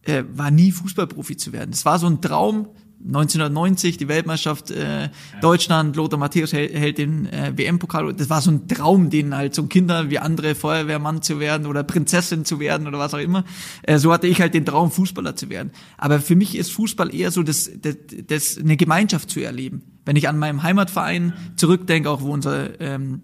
äh, 0.02 0.22
war 0.32 0.52
nie 0.52 0.70
Fußballprofi 0.70 1.36
zu 1.36 1.52
werden. 1.52 1.72
Es 1.72 1.84
war 1.84 1.98
so 1.98 2.06
ein 2.06 2.20
Traum, 2.20 2.68
1990 3.06 3.96
die 3.96 4.08
Weltmeisterschaft 4.08 4.70
äh, 4.70 5.04
ja. 5.04 5.10
Deutschland, 5.40 5.96
Lothar 5.96 6.18
Matthäus 6.18 6.52
hält, 6.52 6.74
hält 6.74 6.98
den 6.98 7.26
äh, 7.26 7.52
WM-Pokal. 7.56 8.12
Das 8.14 8.28
war 8.28 8.40
so 8.40 8.50
ein 8.50 8.68
Traum, 8.68 9.08
den 9.10 9.34
halt 9.34 9.54
so 9.54 9.64
Kinder 9.64 10.10
wie 10.10 10.18
andere 10.18 10.54
Feuerwehrmann 10.54 11.22
zu 11.22 11.40
werden 11.40 11.66
oder 11.66 11.82
Prinzessin 11.82 12.44
zu 12.44 12.60
werden 12.60 12.86
oder 12.86 12.98
was 12.98 13.14
auch 13.14 13.18
immer. 13.18 13.44
Äh, 13.82 13.98
so 13.98 14.12
hatte 14.12 14.26
ich 14.26 14.40
halt 14.40 14.54
den 14.54 14.66
Traum, 14.66 14.90
Fußballer 14.90 15.34
zu 15.34 15.48
werden. 15.48 15.70
Aber 15.96 16.20
für 16.20 16.36
mich 16.36 16.56
ist 16.56 16.72
Fußball 16.72 17.14
eher 17.14 17.30
so, 17.30 17.42
das, 17.42 17.70
das, 17.80 17.96
das 18.26 18.58
eine 18.58 18.76
Gemeinschaft 18.76 19.30
zu 19.30 19.40
erleben. 19.40 19.82
Wenn 20.04 20.16
ich 20.16 20.28
an 20.28 20.38
meinem 20.38 20.62
Heimatverein 20.62 21.32
zurückdenke, 21.56 22.10
auch 22.10 22.20
wo 22.20 22.32
unser 22.32 22.80
ähm, 22.80 23.22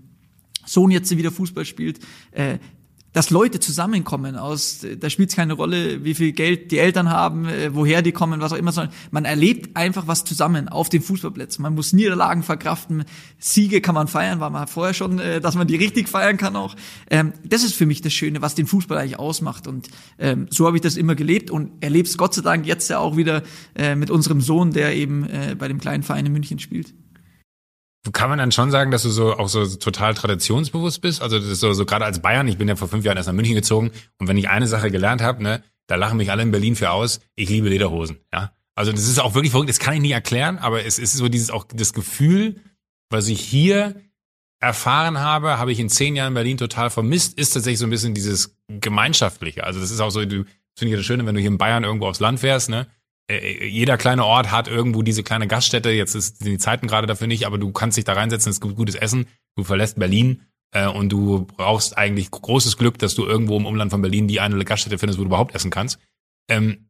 Sohn 0.64 0.90
jetzt 0.90 1.16
wieder 1.16 1.30
Fußball 1.30 1.64
spielt, 1.64 2.00
äh, 2.32 2.58
dass 3.16 3.30
Leute 3.30 3.60
zusammenkommen 3.60 4.36
aus, 4.36 4.84
da 5.00 5.08
spielt 5.08 5.30
es 5.30 5.36
keine 5.36 5.54
Rolle, 5.54 6.04
wie 6.04 6.14
viel 6.14 6.32
Geld 6.32 6.70
die 6.70 6.78
Eltern 6.78 7.08
haben, 7.08 7.46
äh, 7.46 7.74
woher 7.74 8.02
die 8.02 8.12
kommen, 8.12 8.42
was 8.42 8.52
auch 8.52 8.58
immer, 8.58 8.72
sondern 8.72 8.92
man 9.10 9.24
erlebt 9.24 9.74
einfach 9.74 10.06
was 10.06 10.24
zusammen 10.24 10.68
auf 10.68 10.90
den 10.90 11.00
Fußballplätzen. 11.00 11.62
Man 11.62 11.74
muss 11.74 11.94
Niederlagen 11.94 12.42
verkraften, 12.42 13.06
Siege 13.38 13.80
kann 13.80 13.94
man 13.94 14.06
feiern, 14.06 14.38
war 14.40 14.50
man 14.50 14.66
vorher 14.66 14.92
schon, 14.92 15.18
äh, 15.18 15.40
dass 15.40 15.54
man 15.54 15.66
die 15.66 15.76
richtig 15.76 16.10
feiern 16.10 16.36
kann 16.36 16.56
auch. 16.56 16.76
Ähm, 17.08 17.32
das 17.42 17.64
ist 17.64 17.74
für 17.74 17.86
mich 17.86 18.02
das 18.02 18.12
Schöne, 18.12 18.42
was 18.42 18.54
den 18.54 18.66
Fußball 18.66 18.98
eigentlich 18.98 19.18
ausmacht 19.18 19.66
und 19.66 19.88
ähm, 20.18 20.46
so 20.50 20.66
habe 20.66 20.76
ich 20.76 20.82
das 20.82 20.98
immer 20.98 21.14
gelebt 21.14 21.50
und 21.50 21.70
erlebe 21.80 22.06
es 22.06 22.18
Gott 22.18 22.34
sei 22.34 22.42
Dank 22.42 22.66
jetzt 22.66 22.90
ja 22.90 22.98
auch 22.98 23.16
wieder 23.16 23.44
äh, 23.76 23.94
mit 23.94 24.10
unserem 24.10 24.42
Sohn, 24.42 24.72
der 24.72 24.94
eben 24.94 25.26
bei 25.58 25.68
dem 25.68 25.78
kleinen 25.78 26.02
Verein 26.02 26.26
in 26.26 26.32
München 26.32 26.58
spielt 26.58 26.92
kann 28.12 28.28
man 28.28 28.38
dann 28.38 28.52
schon 28.52 28.70
sagen, 28.70 28.90
dass 28.90 29.02
du 29.02 29.10
so 29.10 29.36
auch 29.36 29.48
so 29.48 29.66
total 29.76 30.14
traditionsbewusst 30.14 31.00
bist? 31.00 31.22
Also 31.22 31.38
das 31.38 31.48
ist 31.48 31.60
so, 31.60 31.72
so 31.72 31.84
gerade 31.86 32.04
als 32.04 32.20
Bayern, 32.20 32.48
ich 32.48 32.58
bin 32.58 32.68
ja 32.68 32.76
vor 32.76 32.88
fünf 32.88 33.04
Jahren 33.04 33.16
erst 33.16 33.28
nach 33.28 33.34
München 33.34 33.54
gezogen 33.54 33.90
und 34.18 34.28
wenn 34.28 34.36
ich 34.36 34.48
eine 34.48 34.66
Sache 34.66 34.90
gelernt 34.90 35.22
habe, 35.22 35.42
ne, 35.42 35.62
da 35.86 35.96
lachen 35.96 36.16
mich 36.16 36.30
alle 36.30 36.42
in 36.42 36.50
Berlin 36.50 36.76
für 36.76 36.90
aus, 36.90 37.20
ich 37.34 37.48
liebe 37.48 37.68
Lederhosen, 37.68 38.18
ja. 38.32 38.52
Also 38.74 38.92
das 38.92 39.08
ist 39.08 39.18
auch 39.18 39.34
wirklich 39.34 39.52
verrückt, 39.52 39.70
das 39.70 39.78
kann 39.78 39.94
ich 39.94 40.00
nicht 40.00 40.12
erklären, 40.12 40.58
aber 40.58 40.84
es 40.84 40.98
ist 40.98 41.14
so 41.14 41.28
dieses 41.28 41.50
auch 41.50 41.64
das 41.64 41.94
Gefühl, 41.94 42.56
was 43.08 43.28
ich 43.28 43.40
hier 43.40 43.94
erfahren 44.60 45.18
habe, 45.18 45.58
habe 45.58 45.72
ich 45.72 45.80
in 45.80 45.88
zehn 45.88 46.16
Jahren 46.16 46.34
Berlin 46.34 46.58
total 46.58 46.90
vermisst, 46.90 47.38
ist 47.38 47.50
tatsächlich 47.50 47.78
so 47.78 47.86
ein 47.86 47.90
bisschen 47.90 48.14
dieses 48.14 48.56
Gemeinschaftliche. 48.68 49.64
Also 49.64 49.80
das 49.80 49.90
ist 49.90 50.00
auch 50.00 50.10
so, 50.10 50.24
du 50.24 50.44
finde 50.78 50.92
ich 50.92 50.98
das 50.98 51.06
Schöne, 51.06 51.24
wenn 51.26 51.34
du 51.34 51.40
hier 51.40 51.50
in 51.50 51.58
Bayern 51.58 51.84
irgendwo 51.84 52.06
aufs 52.06 52.20
Land 52.20 52.40
fährst, 52.40 52.68
ne? 52.68 52.86
Äh, 53.28 53.36
äh, 53.36 53.66
jeder 53.66 53.96
kleine 53.96 54.24
Ort 54.24 54.50
hat 54.50 54.68
irgendwo 54.68 55.02
diese 55.02 55.22
kleine 55.22 55.48
Gaststätte, 55.48 55.90
jetzt 55.90 56.12
sind 56.12 56.44
die 56.44 56.58
Zeiten 56.58 56.86
gerade 56.86 57.06
dafür 57.06 57.26
nicht, 57.26 57.46
aber 57.46 57.58
du 57.58 57.72
kannst 57.72 57.96
dich 57.96 58.04
da 58.04 58.12
reinsetzen, 58.12 58.50
es 58.50 58.60
gibt 58.60 58.76
gutes 58.76 58.94
Essen, 58.94 59.26
du 59.56 59.64
verlässt 59.64 59.98
Berlin 59.98 60.42
äh, 60.72 60.86
und 60.86 61.10
du 61.10 61.46
brauchst 61.46 61.98
eigentlich 61.98 62.30
großes 62.30 62.76
Glück, 62.76 62.98
dass 62.98 63.14
du 63.14 63.26
irgendwo 63.26 63.56
im 63.56 63.66
Umland 63.66 63.90
von 63.90 64.02
Berlin 64.02 64.28
die 64.28 64.40
eine 64.40 64.64
Gaststätte 64.64 64.98
findest, 64.98 65.18
wo 65.18 65.24
du 65.24 65.28
überhaupt 65.28 65.54
essen 65.54 65.70
kannst. 65.70 65.98
Ähm, 66.48 66.88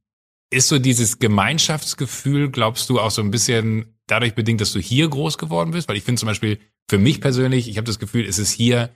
ist 0.50 0.68
so 0.68 0.78
dieses 0.78 1.18
Gemeinschaftsgefühl, 1.18 2.50
glaubst 2.50 2.88
du, 2.88 3.00
auch 3.00 3.10
so 3.10 3.22
ein 3.22 3.30
bisschen 3.30 3.98
dadurch 4.06 4.34
bedingt, 4.34 4.60
dass 4.60 4.72
du 4.72 4.78
hier 4.78 5.08
groß 5.08 5.38
geworden 5.38 5.72
bist? 5.72 5.88
Weil 5.88 5.96
ich 5.96 6.04
finde 6.04 6.20
zum 6.20 6.28
Beispiel, 6.28 6.60
für 6.88 6.98
mich 6.98 7.20
persönlich, 7.20 7.68
ich 7.68 7.78
habe 7.78 7.86
das 7.86 7.98
Gefühl, 7.98 8.26
es 8.26 8.38
ist 8.38 8.52
hier, 8.52 8.90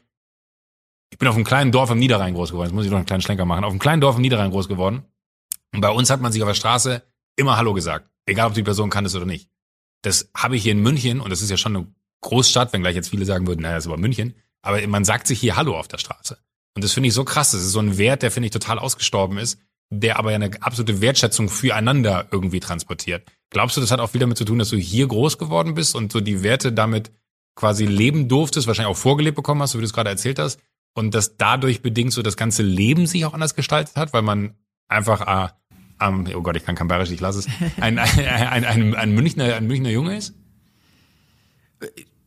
ich 1.11 1.19
bin 1.19 1.27
auf 1.27 1.35
einem 1.35 1.45
kleinen 1.45 1.73
Dorf 1.73 1.91
am 1.91 1.99
Niederrhein 1.99 2.35
groß 2.35 2.51
geworden, 2.51 2.69
jetzt 2.69 2.75
muss 2.75 2.85
ich 2.85 2.91
noch 2.91 2.99
einen 2.99 3.07
kleinen 3.07 3.23
Schlenker 3.23 3.47
machen, 3.47 3.65
auf 3.65 3.71
einem 3.71 3.81
kleinen 3.81 4.01
Dorf 4.01 4.15
am 4.15 4.23
Niederrhein 4.23 4.53
groß 4.53 4.69
geworden. 4.69 5.03
Und 5.73 5.81
bei 5.81 5.91
uns 5.91 6.11
hat 6.11 6.21
man 6.21 6.31
sich 6.31 6.43
auf 6.43 6.49
der 6.49 6.55
Straße 6.55 7.03
immer 7.37 7.57
Hallo 7.57 7.75
gesagt, 7.75 8.11
egal 8.27 8.49
ob 8.49 8.55
die 8.55 8.63
Person 8.63 8.91
kann 8.91 9.05
es 9.05 9.15
oder 9.15 9.27
nicht. 9.27 9.49
Das 10.03 10.31
habe 10.35 10.57
ich 10.57 10.63
hier 10.63 10.73
in 10.73 10.83
München, 10.83 11.21
und 11.21 11.31
das 11.31 11.43
ist 11.43 11.51
ja 11.51 11.57
schon 11.57 11.77
eine 11.77 11.87
Großstadt, 12.23 12.73
wenngleich 12.73 12.95
jetzt 12.95 13.11
viele 13.11 13.25
sagen 13.25 13.47
würden, 13.47 13.63
naja, 13.63 13.77
das 13.77 13.85
ist 13.85 13.93
aber 13.93 14.01
München, 14.01 14.35
aber 14.63 14.87
man 14.87 15.05
sagt 15.05 15.27
sich 15.27 15.41
hier 15.41 15.57
Hallo 15.57 15.79
auf 15.79 15.89
der 15.89 15.99
Straße. 15.99 16.39
Und 16.75 16.85
das 16.85 16.93
finde 16.93 17.09
ich 17.09 17.15
so 17.15 17.25
krass, 17.25 17.51
das 17.53 17.63
ist 17.63 17.73
so 17.73 17.81
ein 17.81 17.99
Wert, 17.99 18.23
der 18.23 18.31
finde 18.31 18.47
ich 18.47 18.53
total 18.53 18.79
ausgestorben 18.79 19.39
ist, 19.39 19.59
der 19.91 20.19
aber 20.19 20.31
ja 20.31 20.37
eine 20.37 20.63
absolute 20.63 21.01
Wertschätzung 21.01 21.49
füreinander 21.49 22.29
irgendwie 22.31 22.61
transportiert. 22.61 23.31
Glaubst 23.51 23.77
du, 23.77 23.81
das 23.81 23.91
hat 23.91 24.01
auch 24.01 24.11
viel 24.11 24.21
damit 24.21 24.39
zu 24.39 24.45
tun, 24.45 24.59
dass 24.59 24.71
du 24.71 24.77
hier 24.77 25.07
groß 25.09 25.39
geworden 25.39 25.75
bist 25.75 25.97
und 25.97 26.13
so 26.13 26.21
die 26.21 26.43
Werte 26.43 26.73
damit 26.73 27.11
quasi 27.57 27.85
leben 27.85 28.29
durftest, 28.29 28.67
wahrscheinlich 28.67 28.95
auch 28.95 29.01
vorgelebt 29.01 29.37
bekommen 29.37 29.61
hast, 29.63 29.73
so 29.73 29.79
wie 29.79 29.83
du 29.83 29.87
es 29.87 29.93
gerade 29.93 30.11
erzählt 30.11 30.39
hast, 30.39 30.61
und 30.95 31.15
dass 31.15 31.37
dadurch 31.37 31.83
bedingt 31.83 32.13
so 32.13 32.23
das 32.23 32.37
ganze 32.37 32.63
Leben 32.63 33.07
sich 33.07 33.25
auch 33.25 33.35
anders 33.35 33.55
gestaltet 33.55 33.97
hat, 33.97 34.13
weil 34.13 34.23
man 34.23 34.55
einfach, 34.89 35.21
ah, 35.23 35.60
um, 36.01 36.27
oh 36.35 36.43
Gott, 36.43 36.57
ich 36.57 36.65
kann 36.65 36.75
kein 36.75 36.89
Bayerisch, 36.89 37.11
ich 37.11 37.21
lasse 37.21 37.41
es, 37.41 37.49
ein, 37.81 37.99
ein, 37.99 38.65
ein, 38.65 38.95
ein, 38.95 39.15
Münchner, 39.15 39.57
ein 39.57 39.67
Münchner 39.67 39.91
Junge 39.91 40.17
ist? 40.17 40.35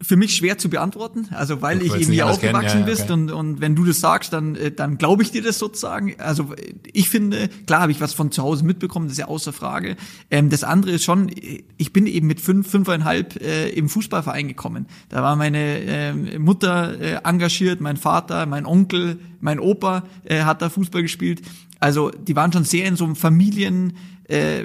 für 0.03 0.17
mich 0.17 0.35
schwer 0.35 0.57
zu 0.57 0.69
beantworten, 0.69 1.29
also 1.31 1.61
weil 1.61 1.81
ich 1.81 1.95
eben 1.95 2.11
hier 2.11 2.27
aufgewachsen 2.27 2.85
bist 2.85 3.09
und, 3.09 3.31
und 3.31 3.61
wenn 3.61 3.75
du 3.75 3.85
das 3.85 3.99
sagst, 3.99 4.33
dann, 4.33 4.55
äh, 4.55 4.71
dann 4.71 4.97
glaube 4.97 5.23
ich 5.23 5.31
dir 5.31 5.41
das 5.41 5.57
sozusagen. 5.57 6.15
Also 6.19 6.53
ich 6.91 7.09
finde, 7.09 7.49
klar 7.65 7.81
habe 7.81 7.91
ich 7.91 8.01
was 8.01 8.13
von 8.13 8.31
zu 8.31 8.43
Hause 8.43 8.65
mitbekommen, 8.65 9.07
das 9.07 9.13
ist 9.13 9.19
ja 9.19 9.27
außer 9.27 9.53
Frage. 9.53 9.95
Ähm, 10.29 10.49
das 10.49 10.63
andere 10.63 10.91
ist 10.91 11.03
schon, 11.03 11.31
ich 11.77 11.93
bin 11.93 12.05
eben 12.05 12.27
mit 12.27 12.41
fünf, 12.41 12.69
fünfeinhalb 12.69 13.41
äh, 13.41 13.69
im 13.69 13.89
Fußballverein 13.89 14.47
gekommen. 14.47 14.87
Da 15.09 15.23
war 15.23 15.35
meine 15.35 15.79
äh, 15.79 16.39
Mutter 16.39 16.99
äh, 16.99 17.19
engagiert, 17.23 17.79
mein 17.79 17.97
Vater, 17.97 18.45
mein 18.45 18.65
Onkel, 18.65 19.19
mein 19.39 19.59
Opa 19.59 20.03
äh, 20.25 20.41
hat 20.41 20.61
da 20.61 20.69
Fußball 20.69 21.01
gespielt. 21.01 21.41
Also 21.83 22.11
die 22.11 22.33
waren 22.37 22.53
schon 22.53 22.63
sehr 22.63 22.85
in 22.85 22.95
so 22.95 23.03
einem 23.03 23.17
Familien 23.17 23.97
äh, 24.29 24.63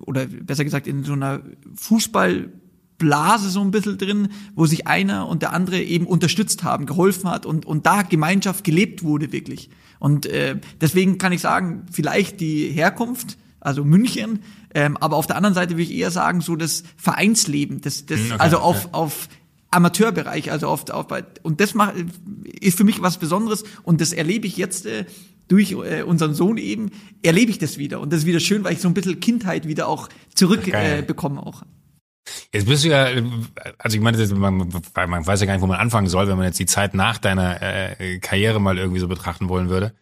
oder 0.00 0.26
besser 0.26 0.64
gesagt 0.64 0.88
in 0.88 1.04
so 1.04 1.12
einer 1.12 1.40
Fußball 1.76 2.50
Blase 2.98 3.48
so 3.48 3.60
ein 3.60 3.70
bisschen 3.70 3.96
drin, 3.96 4.30
wo 4.56 4.66
sich 4.66 4.88
einer 4.88 5.28
und 5.28 5.42
der 5.42 5.52
andere 5.52 5.80
eben 5.80 6.04
unterstützt 6.04 6.64
haben, 6.64 6.84
geholfen 6.84 7.30
hat 7.30 7.46
und, 7.46 7.64
und 7.64 7.86
da 7.86 8.02
Gemeinschaft 8.02 8.64
gelebt 8.64 9.04
wurde 9.04 9.30
wirklich. 9.30 9.70
Und 10.00 10.26
äh, 10.26 10.58
deswegen 10.80 11.18
kann 11.18 11.30
ich 11.30 11.42
sagen, 11.42 11.86
vielleicht 11.92 12.40
die 12.40 12.70
Herkunft, 12.72 13.38
also 13.60 13.84
München, 13.84 14.40
ähm, 14.74 14.96
aber 14.96 15.14
auf 15.14 15.28
der 15.28 15.36
anderen 15.36 15.54
Seite 15.54 15.74
würde 15.74 15.84
ich 15.84 15.94
eher 15.94 16.10
sagen, 16.10 16.40
so 16.40 16.56
das 16.56 16.82
Vereinsleben, 16.96 17.82
das, 17.82 18.04
das 18.04 18.18
hm, 18.18 18.32
okay, 18.32 18.40
also 18.40 18.58
auf, 18.58 18.86
okay. 18.86 18.94
auf 18.94 19.28
Amateurbereich, 19.70 20.50
also 20.50 20.66
auf, 20.66 20.90
auf 20.90 21.06
und 21.44 21.60
das 21.60 21.74
macht, 21.74 21.94
ist 22.60 22.76
für 22.76 22.84
mich 22.84 23.00
was 23.00 23.18
Besonderes 23.18 23.62
und 23.84 24.00
das 24.00 24.12
erlebe 24.12 24.48
ich 24.48 24.56
jetzt 24.56 24.86
äh, 24.86 25.04
durch 25.48 25.72
äh, 25.72 26.02
unseren 26.02 26.34
Sohn 26.34 26.58
eben, 26.58 26.90
erlebe 27.22 27.50
ich 27.50 27.58
das 27.58 27.78
wieder 27.78 28.00
und 28.00 28.12
das 28.12 28.20
ist 28.20 28.26
wieder 28.26 28.40
schön, 28.40 28.64
weil 28.64 28.72
ich 28.72 28.80
so 28.80 28.88
ein 28.88 28.94
bisschen 28.94 29.20
Kindheit 29.20 29.66
wieder 29.66 29.88
auch 29.88 30.08
zurückbekomme 30.34 31.40
äh, 31.40 31.42
auch. 31.42 31.62
Jetzt 32.52 32.66
bist 32.66 32.84
du 32.84 32.88
ja, 32.88 33.08
also 33.78 33.96
ich 33.96 34.02
meine, 34.02 34.26
man, 34.34 34.56
man 34.58 35.26
weiß 35.26 35.40
ja 35.40 35.46
gar 35.46 35.52
nicht, 35.54 35.62
wo 35.62 35.66
man 35.66 35.78
anfangen 35.78 36.08
soll, 36.08 36.26
wenn 36.26 36.36
man 36.36 36.46
jetzt 36.46 36.58
die 36.58 36.66
Zeit 36.66 36.94
nach 36.94 37.18
deiner 37.18 37.62
äh, 37.62 38.18
Karriere 38.18 38.60
mal 38.60 38.78
irgendwie 38.78 38.98
so 38.98 39.06
betrachten 39.06 39.48
wollen 39.48 39.68
würde. 39.68 39.94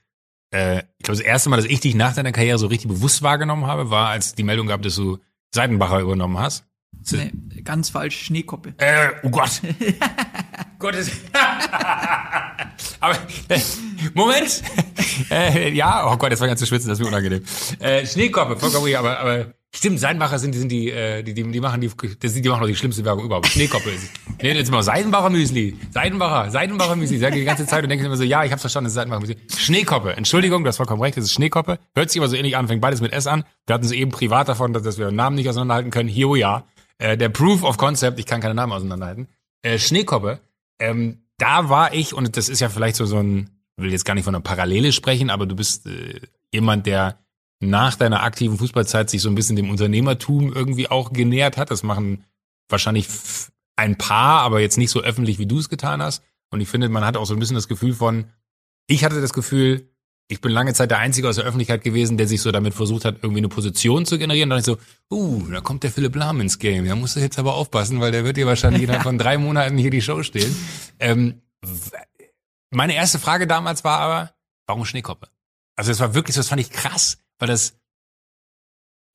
Äh, 0.50 0.78
ich 0.98 1.04
glaube, 1.04 1.18
das 1.18 1.20
erste 1.20 1.50
Mal, 1.50 1.56
dass 1.56 1.66
ich 1.66 1.80
dich 1.80 1.94
nach 1.94 2.14
deiner 2.14 2.32
Karriere 2.32 2.58
so 2.58 2.68
richtig 2.68 2.88
bewusst 2.88 3.22
wahrgenommen 3.22 3.66
habe, 3.66 3.90
war, 3.90 4.08
als 4.08 4.34
die 4.34 4.42
Meldung 4.42 4.68
gab, 4.68 4.80
dass 4.82 4.96
du 4.96 5.18
Seidenbacher 5.54 6.00
übernommen 6.00 6.38
hast. 6.38 6.64
Nee, 7.10 7.32
ganz 7.62 7.90
falsch, 7.90 8.26
Schneekoppe. 8.26 8.74
Äh, 8.78 9.10
oh 9.22 9.30
Gott. 9.30 9.60
Gottes. 10.78 11.10
aber 13.00 13.16
äh, 13.48 13.60
Moment. 14.14 14.62
Äh, 15.30 15.70
ja, 15.72 16.10
oh 16.12 16.16
Gott, 16.16 16.30
jetzt 16.30 16.40
war 16.40 16.48
ganz 16.48 16.60
zu 16.60 16.66
schwitzen, 16.66 16.88
das 16.88 16.98
ist 16.98 17.02
mir 17.02 17.08
unangenehm. 17.08 17.42
Äh, 17.78 18.06
Schneekoppe, 18.06 18.56
vollkommen 18.56 18.84
richtig, 18.84 18.98
aber, 18.98 19.18
aber 19.18 19.46
Stimmt, 19.76 19.98
Seidenbacher 19.98 20.38
sind, 20.38 20.54
die, 20.54 20.58
sind 20.58 20.68
die, 20.70 20.90
äh, 20.90 21.24
die, 21.24 21.34
die, 21.34 21.42
die 21.50 21.60
machen 21.60 21.80
die, 21.80 21.88
die, 21.88 22.48
machen 22.48 22.60
doch 22.60 22.68
die 22.68 22.76
schlimmste 22.76 23.04
Werbung 23.04 23.24
überhaupt. 23.24 23.48
Schneekoppe 23.48 23.90
ist. 23.90 24.08
Nee, 24.40 24.52
jetzt 24.52 24.70
mal 24.70 24.84
Seidenbacher 24.84 25.30
Müsli. 25.30 25.76
Seidenbacher, 25.90 26.48
Seidenbacher 26.52 26.94
Müsli. 26.94 27.18
Sag 27.18 27.32
ich 27.32 27.40
die 27.40 27.44
ganze 27.44 27.66
Zeit 27.66 27.82
und 27.82 27.88
denke 27.88 28.06
immer 28.06 28.16
so, 28.16 28.22
ja, 28.22 28.44
ich 28.44 28.52
hab's 28.52 28.62
verstanden, 28.62 28.84
das 28.84 28.92
ist 28.92 28.94
Seidenbacher 28.94 29.22
Müsli. 29.22 29.36
Schneekoppe. 29.56 30.16
Entschuldigung, 30.16 30.62
du 30.62 30.68
hast 30.68 30.76
vollkommen 30.76 31.02
recht, 31.02 31.16
das 31.16 31.24
ist 31.24 31.32
Schneekoppe. 31.32 31.80
Hört 31.96 32.08
sich 32.08 32.20
aber 32.20 32.28
so 32.28 32.36
ähnlich 32.36 32.56
an, 32.56 32.68
fängt 32.68 32.82
beides 32.82 33.00
mit 33.00 33.12
S 33.12 33.26
an. 33.26 33.42
Wir 33.66 33.74
hatten 33.74 33.84
es 33.84 33.90
eben 33.90 34.12
privat 34.12 34.48
davon, 34.48 34.72
dass, 34.72 34.84
dass 34.84 34.96
wir 34.96 35.10
Namen 35.10 35.34
nicht 35.34 35.48
auseinanderhalten 35.48 35.90
können. 35.90 36.08
Hier, 36.08 36.28
oh 36.28 36.36
ja. 36.36 36.64
Äh, 36.98 37.16
der 37.16 37.30
Proof 37.30 37.64
of 37.64 37.76
Concept, 37.76 38.20
ich 38.20 38.26
kann 38.26 38.40
keine 38.40 38.54
Namen 38.54 38.72
auseinanderhalten. 38.72 39.26
Äh, 39.62 39.80
Schneekoppe. 39.80 40.38
Ähm, 40.78 41.24
da 41.38 41.68
war 41.68 41.92
ich, 41.94 42.14
und 42.14 42.36
das 42.36 42.48
ist 42.48 42.60
ja 42.60 42.68
vielleicht 42.68 42.94
so, 42.94 43.06
so 43.06 43.18
ein, 43.18 43.50
will 43.76 43.90
jetzt 43.90 44.04
gar 44.04 44.14
nicht 44.14 44.24
von 44.24 44.34
einer 44.34 44.42
Parallele 44.42 44.92
sprechen, 44.92 45.30
aber 45.30 45.46
du 45.46 45.56
bist 45.56 45.86
äh, 45.86 46.20
jemand, 46.52 46.86
der 46.86 47.18
nach 47.60 47.96
deiner 47.96 48.22
aktiven 48.22 48.58
Fußballzeit 48.58 49.10
sich 49.10 49.22
so 49.22 49.28
ein 49.28 49.34
bisschen 49.34 49.56
dem 49.56 49.70
Unternehmertum 49.70 50.52
irgendwie 50.52 50.90
auch 50.90 51.12
genähert 51.12 51.56
hat. 51.56 51.70
Das 51.70 51.82
machen 51.82 52.24
wahrscheinlich 52.68 53.08
ein 53.76 53.96
paar, 53.96 54.42
aber 54.42 54.60
jetzt 54.60 54.78
nicht 54.78 54.90
so 54.90 55.00
öffentlich, 55.00 55.38
wie 55.38 55.46
du 55.46 55.58
es 55.58 55.68
getan 55.68 56.02
hast. 56.02 56.22
Und 56.50 56.60
ich 56.60 56.68
finde, 56.68 56.88
man 56.88 57.04
hat 57.04 57.16
auch 57.16 57.26
so 57.26 57.34
ein 57.34 57.40
bisschen 57.40 57.56
das 57.56 57.68
Gefühl 57.68 57.94
von, 57.94 58.26
ich 58.86 59.04
hatte 59.04 59.20
das 59.20 59.32
Gefühl, 59.32 59.88
ich 60.28 60.40
bin 60.40 60.52
lange 60.52 60.72
Zeit 60.72 60.90
der 60.90 60.98
Einzige 60.98 61.28
aus 61.28 61.36
der 61.36 61.44
Öffentlichkeit 61.44 61.82
gewesen, 61.82 62.16
der 62.16 62.26
sich 62.26 62.40
so 62.40 62.50
damit 62.50 62.72
versucht 62.72 63.04
hat, 63.04 63.16
irgendwie 63.22 63.40
eine 63.40 63.48
Position 63.48 64.06
zu 64.06 64.18
generieren. 64.18 64.50
dann 64.50 64.60
ich 64.60 64.64
so, 64.64 64.78
uh, 65.10 65.46
da 65.50 65.60
kommt 65.60 65.82
der 65.82 65.90
Philipp 65.90 66.14
Lahm 66.16 66.40
ins 66.40 66.58
Game. 66.58 66.86
Da 66.86 66.94
musst 66.94 67.16
du 67.16 67.20
jetzt 67.20 67.38
aber 67.38 67.54
aufpassen, 67.54 68.00
weil 68.00 68.12
der 68.12 68.24
wird 68.24 68.36
dir 68.36 68.46
wahrscheinlich 68.46 68.82
innerhalb 68.82 69.02
von 69.04 69.18
drei 69.18 69.36
Monaten 69.36 69.76
hier 69.76 69.90
die 69.90 70.00
Show 70.00 70.22
stehen. 70.22 70.54
Ähm, 70.98 71.42
meine 72.74 72.94
erste 72.94 73.18
Frage 73.18 73.46
damals 73.46 73.84
war 73.84 73.98
aber, 74.00 74.34
warum 74.66 74.84
Schneekoppe? 74.84 75.28
Also 75.76 75.90
das 75.90 76.00
war 76.00 76.14
wirklich, 76.14 76.36
das 76.36 76.48
fand 76.48 76.60
ich 76.60 76.70
krass 76.70 77.18
weil 77.38 77.48
das 77.48 77.78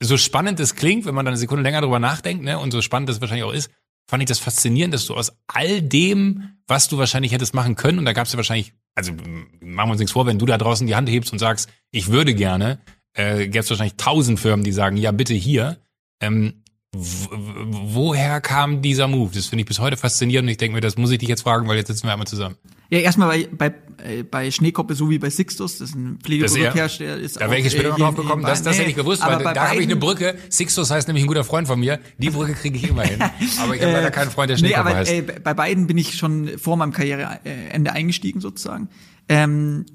so 0.01 0.17
spannend 0.17 0.59
das 0.59 0.75
klingt, 0.75 1.05
wenn 1.05 1.15
man 1.15 1.25
dann 1.25 1.33
eine 1.33 1.39
Sekunde 1.39 1.63
länger 1.63 1.81
drüber 1.81 1.99
nachdenkt, 1.99 2.43
ne, 2.43 2.57
und 2.57 2.71
so 2.71 2.81
spannend 2.81 3.09
das 3.09 3.19
wahrscheinlich 3.19 3.43
auch 3.43 3.53
ist, 3.53 3.69
fand 4.09 4.23
ich 4.23 4.29
das 4.29 4.39
faszinierend, 4.39 4.93
dass 4.93 5.05
du 5.05 5.15
aus 5.15 5.33
all 5.47 5.81
dem, 5.81 6.57
was 6.67 6.87
du 6.87 6.97
wahrscheinlich 6.97 7.31
hättest 7.31 7.53
machen 7.53 7.75
können, 7.75 7.99
und 7.99 8.05
da 8.05 8.13
gab 8.13 8.25
es 8.25 8.33
ja 8.33 8.37
wahrscheinlich, 8.37 8.73
also 8.95 9.11
machen 9.11 9.89
wir 9.89 9.91
uns 9.91 9.99
nichts 9.99 10.13
vor, 10.13 10.25
wenn 10.25 10.39
du 10.39 10.45
da 10.45 10.57
draußen 10.57 10.87
die 10.87 10.95
Hand 10.95 11.09
hebst 11.09 11.33
und 11.33 11.39
sagst, 11.39 11.69
ich 11.91 12.11
würde 12.11 12.33
gerne, 12.33 12.79
äh, 13.13 13.47
gäbe 13.47 13.59
es 13.59 13.69
wahrscheinlich 13.69 13.97
tausend 13.97 14.39
Firmen, 14.39 14.63
die 14.63 14.71
sagen, 14.71 14.95
ja, 14.95 15.11
bitte 15.11 15.33
hier. 15.33 15.77
Ähm, 16.21 16.63
woher 16.91 18.41
kam 18.41 18.81
dieser 18.81 19.07
Move? 19.07 19.31
Das 19.33 19.45
finde 19.45 19.61
ich 19.61 19.67
bis 19.67 19.79
heute 19.79 19.95
faszinierend 19.95 20.47
und 20.47 20.51
ich 20.51 20.57
denke 20.57 20.73
mir, 20.75 20.81
das 20.81 20.97
muss 20.97 21.11
ich 21.11 21.19
dich 21.19 21.29
jetzt 21.29 21.41
fragen, 21.41 21.67
weil 21.67 21.77
jetzt 21.77 21.87
sitzen 21.87 22.07
wir 22.07 22.13
einmal 22.13 22.27
zusammen. 22.27 22.55
Ja, 22.89 22.97
erstmal 22.99 23.27
bei, 23.27 23.47
bei, 23.51 23.67
äh, 24.03 24.23
bei 24.23 24.49
Schneekoppe 24.49 24.95
so 24.95 25.11
wie 25.11 25.19
bei 25.19 25.29
Sixtus, 25.29 25.77
das 25.77 25.89
ist 25.89 25.95
ein 25.95 26.17
Pflegeprodukthersteller. 26.23 27.17
Ist 27.17 27.39
da 27.39 27.51
wäre 27.51 27.59
ich 27.59 27.71
später 27.71 27.89
noch 27.89 27.97
drauf 27.97 28.15
gekommen, 28.15 28.41
das, 28.41 28.63
das 28.63 28.75
nee, 28.75 28.79
hätte 28.79 28.89
ich 28.89 28.95
gewusst, 28.95 29.21
weil 29.23 29.37
da 29.53 29.69
habe 29.69 29.79
ich 29.79 29.85
eine 29.85 29.95
Brücke. 29.95 30.35
Sixtus 30.49 30.89
heißt 30.89 31.07
nämlich 31.07 31.23
ein 31.23 31.27
guter 31.27 31.43
Freund 31.43 31.67
von 31.67 31.79
mir. 31.79 31.99
Die 32.17 32.31
Brücke 32.31 32.53
kriege 32.53 32.77
ich 32.77 32.89
immer 32.89 33.03
hin. 33.03 33.21
Aber 33.61 33.75
ich 33.75 33.81
habe 33.83 33.91
leider 33.91 34.09
keinen 34.09 34.31
Freund, 34.31 34.49
der 34.49 34.57
Schneekoppe 34.57 34.83
nee, 34.83 34.89
aber, 34.89 34.99
heißt. 34.99 35.11
Äh, 35.11 35.21
bei 35.21 35.53
beiden 35.53 35.85
bin 35.85 35.99
ich 35.99 36.15
schon 36.15 36.57
vor 36.57 36.77
meinem 36.77 36.91
Karriereende 36.91 37.93
eingestiegen 37.93 38.41
sozusagen. 38.41 38.89
Ähm, 39.27 39.85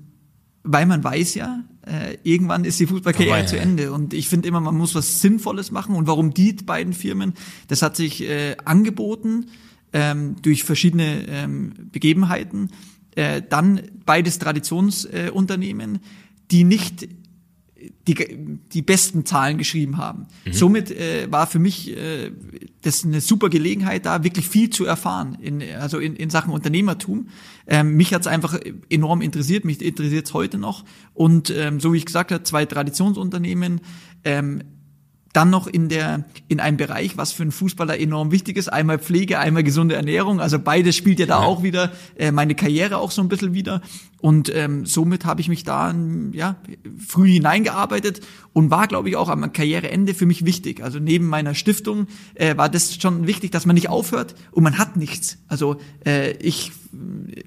weil 0.65 0.87
man 0.87 1.05
weiß 1.05 1.35
ja, 1.35 1.63
äh, 1.87 2.17
irgendwann 2.23 2.65
ist 2.65 2.81
die 2.81 2.87
Fußballkarriere 2.87 3.41
ja, 3.41 3.47
zu 3.47 3.59
Ende. 3.59 3.93
Und 3.93 4.15
ich 4.15 4.29
finde 4.29 4.49
immer, 4.49 4.61
man 4.61 4.77
muss 4.77 4.95
was 4.95 5.21
Sinnvolles 5.21 5.71
machen. 5.71 5.95
Und 5.95 6.07
warum 6.07 6.33
die 6.33 6.55
beiden 6.55 6.95
Firmen? 6.95 7.35
Das 7.69 7.83
hat 7.83 7.97
sich 7.97 8.23
äh, 8.23 8.57
angeboten 8.65 9.47
ähm, 9.93 10.37
durch 10.43 10.65
verschiedene 10.65 11.29
ähm, 11.29 11.75
Begebenheiten. 11.93 12.71
Äh, 13.15 13.43
dann 13.49 13.83
beides 14.07 14.39
Traditionsunternehmen, 14.39 15.97
äh, 15.97 16.01
die 16.51 16.65
nicht 16.65 17.09
die, 18.07 18.59
die 18.73 18.83
besten 18.83 19.25
Zahlen 19.25 19.59
geschrieben 19.59 19.97
haben. 19.97 20.27
Mhm. 20.45 20.53
Somit 20.53 20.91
äh, 20.91 21.31
war 21.31 21.47
für 21.47 21.59
mich 21.59 21.97
äh, 21.97 22.31
das 22.83 23.05
eine 23.05 23.21
super 23.21 23.49
Gelegenheit, 23.49 24.07
da 24.07 24.25
wirklich 24.25 24.49
viel 24.49 24.71
zu 24.71 24.85
erfahren, 24.85 25.39
in, 25.41 25.63
also 25.81 25.99
in, 25.99 26.17
in 26.17 26.31
Sachen 26.31 26.53
Unternehmertum. 26.53 27.29
Ähm, 27.67 27.97
mich 27.97 28.13
hat's 28.13 28.27
einfach 28.27 28.59
enorm 28.91 29.23
interessiert, 29.23 29.65
mich 29.65 29.81
interessiert 29.81 30.27
es 30.27 30.35
heute 30.35 30.59
noch. 30.59 30.85
Und 31.15 31.51
ähm, 31.51 31.81
so 31.81 31.93
wie 31.93 31.99
ich 31.99 32.07
gesagt 32.07 32.33
habe, 32.33 32.43
zwei 32.43 32.67
Traditionsunternehmen, 32.67 33.81
ähm, 34.25 34.63
dann 35.35 35.51
noch 35.51 35.67
in 35.67 35.89
der 35.89 36.25
in 36.49 36.61
einem 36.61 36.77
Bereich, 36.77 37.17
was 37.17 37.33
für 37.33 37.43
einen 37.43 37.53
Fußballer 37.53 37.99
enorm 37.99 38.31
wichtig 38.31 38.57
ist, 38.57 38.73
einmal 38.73 38.99
Pflege, 38.99 39.41
einmal 39.41 39.65
gesunde 39.65 39.97
Ernährung. 39.97 40.41
Also 40.41 40.59
beides 40.61 40.97
spielt 40.97 41.19
ja 41.19 41.27
da 41.27 41.41
ja. 41.41 41.47
auch 41.47 41.63
wieder 41.63 41.93
äh, 42.17 42.31
meine 42.31 42.55
Karriere 42.55 42.99
auch 42.99 43.11
so 43.11 43.21
ein 43.21 43.29
bisschen 43.29 43.53
wieder. 43.53 43.83
Und 44.21 44.55
ähm, 44.55 44.87
somit 44.87 45.25
habe 45.25 45.41
ich 45.41 45.49
mich 45.49 45.65
da 45.65 45.93
ja 46.33 46.57
früh 47.05 47.33
hineingearbeitet 47.33 48.21
und 48.53 48.71
war, 48.71 48.87
glaube 48.87 49.09
ich, 49.09 49.17
auch 49.17 49.29
am 49.29 49.53
Karriereende 49.53 50.15
für 50.15 50.25
mich 50.25 50.45
wichtig. 50.45 50.83
Also 50.83 51.01
neben 51.01 51.27
meiner 51.27 51.55
Stiftung 51.55 52.07
äh, 52.35 52.57
war 52.57 52.69
das 52.69 52.95
schon 52.95 53.27
wichtig, 53.27 53.51
dass 53.51 53.67
man 53.67 53.75
nicht 53.75 53.89
aufhört 53.89 54.37
und 54.53 54.63
man 54.63 54.79
hat 54.79 54.97
nichts. 54.97 55.39
Also 55.49 55.77
äh, 56.07 56.31
ich 56.39 56.71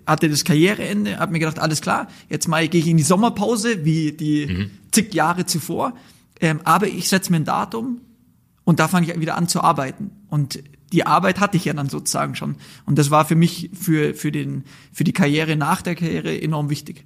hatte 0.06 0.30
das 0.30 0.43
Karriereende, 0.43 1.19
habe 1.19 1.32
mir 1.32 1.39
gedacht, 1.39 1.60
alles 1.60 1.80
klar, 1.80 2.10
jetzt 2.30 2.50
mal 2.50 2.67
gehe 2.67 2.82
ich 2.82 2.88
in 2.88 2.97
die 2.97 3.04
Sommerpause 3.04 3.86
wie 3.86 4.12
die 4.12 4.45
mhm. 4.45 4.71
zig 4.91 5.13
Jahre 5.13 5.45
zuvor 5.45 5.93
ähm, 6.41 6.62
aber 6.63 6.88
ich 6.88 7.10
setze 7.10 7.32
mir 7.32 7.38
ein 7.38 7.45
Datum 7.45 8.02
und 8.63 8.80
da 8.80 8.88
fange 8.88 9.12
ich 9.12 9.19
wieder 9.19 9.38
an 9.38 9.47
zu 9.47 9.62
arbeiten. 9.62 10.12
Und 10.30 10.62
die 10.91 11.06
Arbeit 11.06 11.39
hatte 11.39 11.58
ich 11.58 11.65
ja 11.65 11.73
dann 11.73 11.89
sozusagen 11.89 12.36
schon. 12.36 12.56
Und 12.86 12.97
das 12.97 13.12
war 13.12 13.26
für 13.26 13.36
mich, 13.36 13.69
für, 13.73 14.13
für, 14.13 14.32
den, 14.32 14.65
für 14.91 15.04
die 15.04 15.13
Karriere 15.13 15.56
nach 15.56 15.82
der 15.82 15.95
Karriere 15.95 16.39
enorm 16.41 16.69
wichtig. 16.69 17.06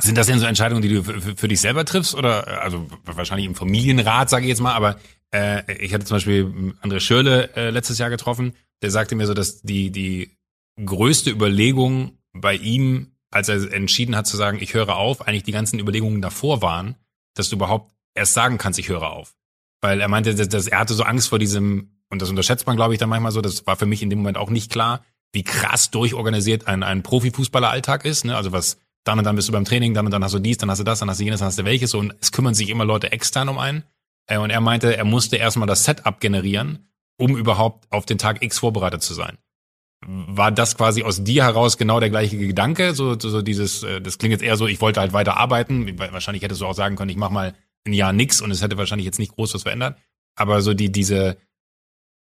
Sind 0.00 0.18
das 0.18 0.26
denn 0.26 0.38
so 0.38 0.46
Entscheidungen, 0.46 0.82
die 0.82 0.88
du 0.88 1.04
für, 1.04 1.36
für 1.36 1.48
dich 1.48 1.60
selber 1.60 1.84
triffst? 1.84 2.14
Oder 2.14 2.62
also 2.62 2.86
wahrscheinlich 3.04 3.46
im 3.46 3.54
Familienrat, 3.54 4.28
sage 4.30 4.44
ich 4.44 4.48
jetzt 4.48 4.60
mal, 4.60 4.74
aber 4.74 4.96
äh, 5.32 5.62
ich 5.76 5.94
hatte 5.94 6.04
zum 6.04 6.16
Beispiel 6.16 6.74
André 6.82 7.00
Schürle 7.00 7.54
äh, 7.56 7.70
letztes 7.70 7.98
Jahr 7.98 8.10
getroffen, 8.10 8.54
der 8.82 8.90
sagte 8.90 9.14
mir 9.14 9.26
so, 9.26 9.34
dass 9.34 9.62
die, 9.62 9.90
die 9.90 10.36
größte 10.84 11.30
Überlegung 11.30 12.18
bei 12.32 12.54
ihm, 12.54 13.12
als 13.30 13.48
er 13.48 13.72
entschieden 13.72 14.16
hat 14.16 14.26
zu 14.26 14.36
sagen, 14.36 14.58
ich 14.60 14.74
höre 14.74 14.96
auf, 14.96 15.26
eigentlich 15.26 15.44
die 15.44 15.52
ganzen 15.52 15.78
Überlegungen 15.78 16.20
davor 16.20 16.62
waren, 16.62 16.96
dass 17.34 17.48
du 17.48 17.56
überhaupt 17.56 17.92
erst 18.14 18.34
sagen 18.34 18.58
kannst, 18.58 18.78
ich 18.78 18.88
höre 18.88 19.10
auf. 19.10 19.34
Weil 19.80 20.00
er 20.00 20.08
meinte, 20.08 20.34
dass, 20.34 20.48
dass 20.48 20.66
er 20.66 20.78
hatte 20.78 20.94
so 20.94 21.02
Angst 21.02 21.28
vor 21.28 21.38
diesem, 21.38 21.98
und 22.08 22.22
das 22.22 22.30
unterschätzt 22.30 22.66
man, 22.66 22.76
glaube 22.76 22.94
ich, 22.94 23.00
dann 23.00 23.08
manchmal 23.08 23.32
so, 23.32 23.40
das 23.40 23.66
war 23.66 23.76
für 23.76 23.86
mich 23.86 24.02
in 24.02 24.10
dem 24.10 24.20
Moment 24.20 24.38
auch 24.38 24.50
nicht 24.50 24.70
klar, 24.70 25.04
wie 25.32 25.42
krass 25.42 25.90
durchorganisiert 25.90 26.66
ein, 26.66 26.82
ein 26.82 27.02
Profifußballeralltag 27.02 28.04
ist. 28.04 28.24
Ne? 28.24 28.36
Also 28.36 28.52
was, 28.52 28.78
dann 29.04 29.18
und 29.18 29.24
dann 29.24 29.36
bist 29.36 29.48
du 29.48 29.52
beim 29.52 29.64
Training, 29.64 29.94
dann 29.94 30.06
und 30.06 30.12
dann 30.12 30.22
hast 30.22 30.34
du 30.34 30.38
dies, 30.38 30.58
dann 30.58 30.70
hast 30.70 30.78
du 30.78 30.84
das, 30.84 31.00
dann 31.00 31.10
hast 31.10 31.20
du 31.20 31.24
jenes, 31.24 31.40
dann 31.40 31.48
hast 31.48 31.58
du 31.58 31.64
welches. 31.64 31.94
Und 31.94 32.14
es 32.20 32.32
kümmern 32.32 32.54
sich 32.54 32.68
immer 32.68 32.84
Leute 32.84 33.10
extern 33.10 33.48
um 33.48 33.58
einen. 33.58 33.84
Äh, 34.26 34.38
und 34.38 34.50
er 34.50 34.60
meinte, 34.60 34.96
er 34.96 35.04
musste 35.04 35.36
erstmal 35.36 35.66
das 35.66 35.84
Setup 35.84 36.20
generieren, 36.20 36.86
um 37.16 37.36
überhaupt 37.36 37.90
auf 37.90 38.06
den 38.06 38.18
Tag 38.18 38.42
X 38.42 38.58
vorbereitet 38.58 39.02
zu 39.02 39.14
sein. 39.14 39.38
War 40.04 40.50
das 40.50 40.76
quasi 40.76 41.04
aus 41.04 41.22
dir 41.22 41.44
heraus 41.44 41.78
genau 41.78 42.00
der 42.00 42.10
gleiche 42.10 42.36
Gedanke? 42.36 42.94
So, 42.94 43.18
so, 43.18 43.30
so 43.30 43.42
dieses, 43.42 43.82
äh, 43.82 44.00
das 44.00 44.18
klingt 44.18 44.32
jetzt 44.32 44.42
eher 44.42 44.56
so, 44.56 44.66
ich 44.66 44.80
wollte 44.80 45.00
halt 45.00 45.12
weiter 45.12 45.36
arbeiten. 45.36 45.98
Wahrscheinlich 45.98 46.42
hättest 46.42 46.60
du 46.60 46.66
auch 46.66 46.74
sagen 46.74 46.96
können, 46.96 47.10
ich 47.10 47.16
mach 47.16 47.30
mal 47.30 47.54
ein 47.86 47.92
Jahr 47.92 48.12
nix 48.12 48.40
und 48.40 48.50
es 48.50 48.62
hätte 48.62 48.78
wahrscheinlich 48.78 49.06
jetzt 49.06 49.18
nicht 49.18 49.34
groß 49.34 49.54
was 49.54 49.62
verändert. 49.62 49.98
Aber 50.36 50.62
so 50.62 50.74
die, 50.74 50.90
diese 50.90 51.36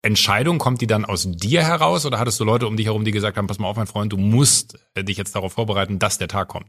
Entscheidung, 0.02 0.58
kommt 0.58 0.80
die 0.80 0.87
dann 0.87 1.04
aus 1.04 1.26
dir 1.28 1.64
heraus 1.64 2.06
oder 2.06 2.18
hattest 2.18 2.38
du 2.38 2.44
Leute 2.44 2.66
um 2.66 2.76
dich 2.76 2.87
herum, 2.87 3.04
die 3.04 3.11
gesagt 3.11 3.37
haben, 3.37 3.46
pass 3.46 3.58
mal 3.58 3.68
auf, 3.68 3.76
mein 3.76 3.87
Freund, 3.87 4.12
du 4.12 4.16
musst 4.16 4.78
dich 4.96 5.16
jetzt 5.16 5.34
darauf 5.34 5.54
vorbereiten, 5.54 5.98
dass 5.98 6.18
der 6.18 6.28
Tag 6.28 6.48
kommt? 6.48 6.68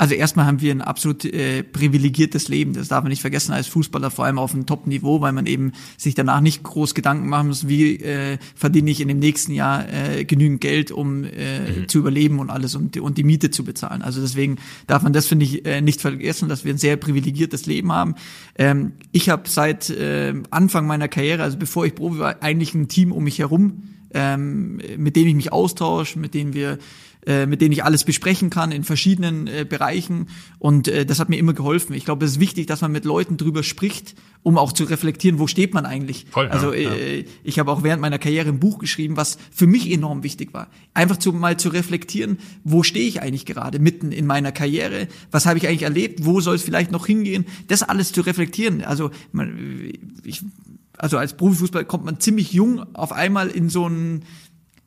Also 0.00 0.14
erstmal 0.14 0.46
haben 0.46 0.62
wir 0.62 0.72
ein 0.72 0.80
absolut 0.80 1.26
äh, 1.26 1.62
privilegiertes 1.62 2.48
Leben. 2.48 2.72
Das 2.72 2.88
darf 2.88 3.02
man 3.02 3.10
nicht 3.10 3.20
vergessen 3.20 3.52
als 3.52 3.66
Fußballer, 3.66 4.10
vor 4.10 4.24
allem 4.24 4.38
auf 4.38 4.54
einem 4.54 4.64
Top-Niveau, 4.64 5.20
weil 5.20 5.32
man 5.32 5.44
eben 5.44 5.72
sich 5.98 6.14
danach 6.14 6.40
nicht 6.40 6.62
groß 6.62 6.94
Gedanken 6.94 7.28
machen 7.28 7.48
muss, 7.48 7.68
wie 7.68 7.96
äh, 7.96 8.38
verdiene 8.54 8.90
ich 8.90 9.02
in 9.02 9.08
dem 9.08 9.18
nächsten 9.18 9.52
Jahr 9.52 9.84
äh, 9.92 10.24
genügend 10.24 10.62
Geld, 10.62 10.90
um 10.90 11.24
äh, 11.24 11.80
mhm. 11.80 11.88
zu 11.88 11.98
überleben 11.98 12.38
und 12.38 12.48
alles 12.48 12.74
und, 12.76 12.96
und 12.96 13.18
die 13.18 13.24
Miete 13.24 13.50
zu 13.50 13.62
bezahlen. 13.62 14.00
Also 14.00 14.22
deswegen 14.22 14.56
darf 14.86 15.02
man 15.02 15.12
das, 15.12 15.26
finde 15.26 15.44
ich, 15.44 15.66
äh, 15.66 15.82
nicht 15.82 16.00
vergessen, 16.00 16.48
dass 16.48 16.64
wir 16.64 16.72
ein 16.72 16.78
sehr 16.78 16.96
privilegiertes 16.96 17.66
Leben 17.66 17.92
haben. 17.92 18.14
Ähm, 18.56 18.92
ich 19.12 19.28
habe 19.28 19.50
seit 19.50 19.90
äh, 19.90 20.32
Anfang 20.48 20.86
meiner 20.86 21.08
Karriere, 21.08 21.42
also 21.42 21.58
bevor 21.58 21.84
ich 21.84 21.94
Profi 21.94 22.20
war, 22.20 22.42
eigentlich 22.42 22.72
ein 22.72 22.88
Team 22.88 23.12
um 23.12 23.24
mich 23.24 23.38
herum, 23.38 23.82
ähm, 24.14 24.80
mit 24.96 25.14
dem 25.14 25.26
ich 25.26 25.34
mich 25.34 25.52
austausche, 25.52 26.18
mit 26.18 26.32
denen 26.32 26.54
wir 26.54 26.78
äh, 27.26 27.46
mit 27.46 27.60
denen 27.60 27.72
ich 27.72 27.84
alles 27.84 28.04
besprechen 28.04 28.48
kann 28.48 28.72
in 28.72 28.84
verschiedenen 28.84 29.46
äh, 29.46 29.66
Bereichen. 29.68 30.28
Und 30.58 30.88
äh, 30.88 31.04
das 31.04 31.18
hat 31.20 31.28
mir 31.28 31.36
immer 31.36 31.52
geholfen. 31.52 31.94
Ich 31.94 32.04
glaube, 32.04 32.24
es 32.24 32.32
ist 32.32 32.40
wichtig, 32.40 32.66
dass 32.66 32.80
man 32.80 32.92
mit 32.92 33.04
Leuten 33.04 33.36
drüber 33.36 33.62
spricht, 33.62 34.14
um 34.42 34.56
auch 34.56 34.72
zu 34.72 34.84
reflektieren, 34.84 35.38
wo 35.38 35.46
steht 35.46 35.74
man 35.74 35.84
eigentlich. 35.84 36.26
Voll, 36.30 36.48
also 36.48 36.72
ja, 36.72 36.90
äh, 36.90 37.24
ich 37.44 37.58
habe 37.58 37.70
auch 37.70 37.82
während 37.82 38.00
meiner 38.00 38.18
Karriere 38.18 38.48
ein 38.48 38.58
Buch 38.58 38.78
geschrieben, 38.78 39.16
was 39.16 39.36
für 39.50 39.66
mich 39.66 39.90
enorm 39.90 40.22
wichtig 40.22 40.54
war. 40.54 40.68
Einfach 40.94 41.18
zu, 41.18 41.32
mal 41.32 41.58
zu 41.58 41.68
reflektieren, 41.68 42.38
wo 42.64 42.82
stehe 42.82 43.06
ich 43.06 43.20
eigentlich 43.20 43.44
gerade 43.44 43.78
mitten 43.78 44.12
in 44.12 44.26
meiner 44.26 44.52
Karriere, 44.52 45.08
was 45.30 45.46
habe 45.46 45.58
ich 45.58 45.68
eigentlich 45.68 45.82
erlebt, 45.82 46.24
wo 46.24 46.40
soll 46.40 46.54
es 46.54 46.62
vielleicht 46.62 46.90
noch 46.90 47.06
hingehen, 47.06 47.44
das 47.68 47.82
alles 47.82 48.12
zu 48.12 48.22
reflektieren. 48.22 48.82
Also 48.82 49.10
man, 49.32 49.92
ich, 50.24 50.42
also 50.96 51.18
als 51.18 51.34
Profifußball 51.34 51.84
kommt 51.84 52.04
man 52.04 52.20
ziemlich 52.20 52.52
jung 52.52 52.84
auf 52.94 53.12
einmal 53.12 53.48
in 53.48 53.68
so 53.68 53.86
ein 53.86 54.22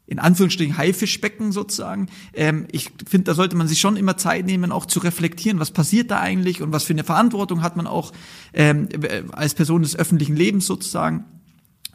in 0.05 0.19
Anführungsstrichen 0.19 0.77
Haifischbecken 0.77 1.51
sozusagen. 1.51 2.07
Ähm, 2.33 2.67
ich 2.71 2.91
finde, 3.07 3.25
da 3.25 3.33
sollte 3.33 3.55
man 3.55 3.67
sich 3.67 3.79
schon 3.79 3.95
immer 3.95 4.17
Zeit 4.17 4.45
nehmen, 4.45 4.71
auch 4.71 4.85
zu 4.85 4.99
reflektieren, 4.99 5.59
was 5.59 5.71
passiert 5.71 6.11
da 6.11 6.19
eigentlich 6.19 6.61
und 6.61 6.71
was 6.71 6.83
für 6.83 6.93
eine 6.93 7.03
Verantwortung 7.03 7.61
hat 7.61 7.77
man 7.77 7.87
auch 7.87 8.11
ähm, 8.53 8.89
als 9.31 9.53
Person 9.53 9.81
des 9.81 9.95
öffentlichen 9.95 10.35
Lebens 10.35 10.65
sozusagen. 10.65 11.25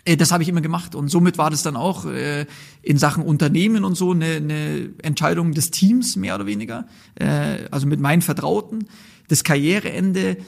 Äh, 0.05 0.17
das 0.17 0.33
habe 0.33 0.43
ich 0.43 0.49
immer 0.49 0.63
gemacht 0.63 0.95
und 0.95 1.09
somit 1.09 1.37
war 1.39 1.51
das 1.51 1.63
dann 1.63 1.77
auch 1.77 2.07
äh, 2.07 2.47
in 2.83 2.97
Sachen 2.97 3.23
Unternehmen 3.23 3.85
und 3.85 3.95
so 3.95 4.13
eine, 4.13 4.37
eine 4.37 4.91
Entscheidung 5.03 5.53
des 5.53 5.71
Teams 5.71 6.17
mehr 6.17 6.35
oder 6.35 6.47
weniger, 6.47 6.87
äh, 7.17 7.69
also 7.71 7.87
mit 7.87 8.01
meinen 8.01 8.23
Vertrauten. 8.23 8.89
Das 9.29 9.45
Karriereende 9.45 10.39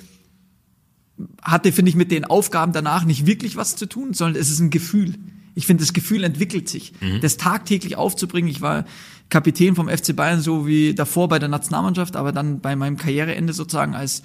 hatte, 1.42 1.72
finde 1.72 1.90
ich, 1.90 1.96
mit 1.96 2.10
den 2.10 2.24
Aufgaben 2.24 2.72
danach 2.72 3.04
nicht 3.04 3.26
wirklich 3.26 3.56
was 3.56 3.76
zu 3.76 3.84
tun, 3.84 4.14
sondern 4.14 4.40
es 4.40 4.48
ist 4.48 4.60
ein 4.60 4.70
Gefühl. 4.70 5.16
Ich 5.54 5.66
finde, 5.66 5.82
das 5.82 5.92
Gefühl 5.92 6.24
entwickelt 6.24 6.68
sich. 6.68 6.92
Mhm. 7.00 7.20
Das 7.20 7.36
tagtäglich 7.36 7.96
aufzubringen. 7.96 8.50
Ich 8.50 8.60
war 8.60 8.84
Kapitän 9.28 9.74
vom 9.74 9.88
FC 9.88 10.14
Bayern, 10.14 10.40
so 10.40 10.66
wie 10.66 10.94
davor 10.94 11.28
bei 11.28 11.38
der 11.38 11.48
Nationalmannschaft, 11.48 12.16
aber 12.16 12.32
dann 12.32 12.60
bei 12.60 12.76
meinem 12.76 12.96
Karriereende 12.96 13.52
sozusagen 13.52 13.94
als 13.94 14.22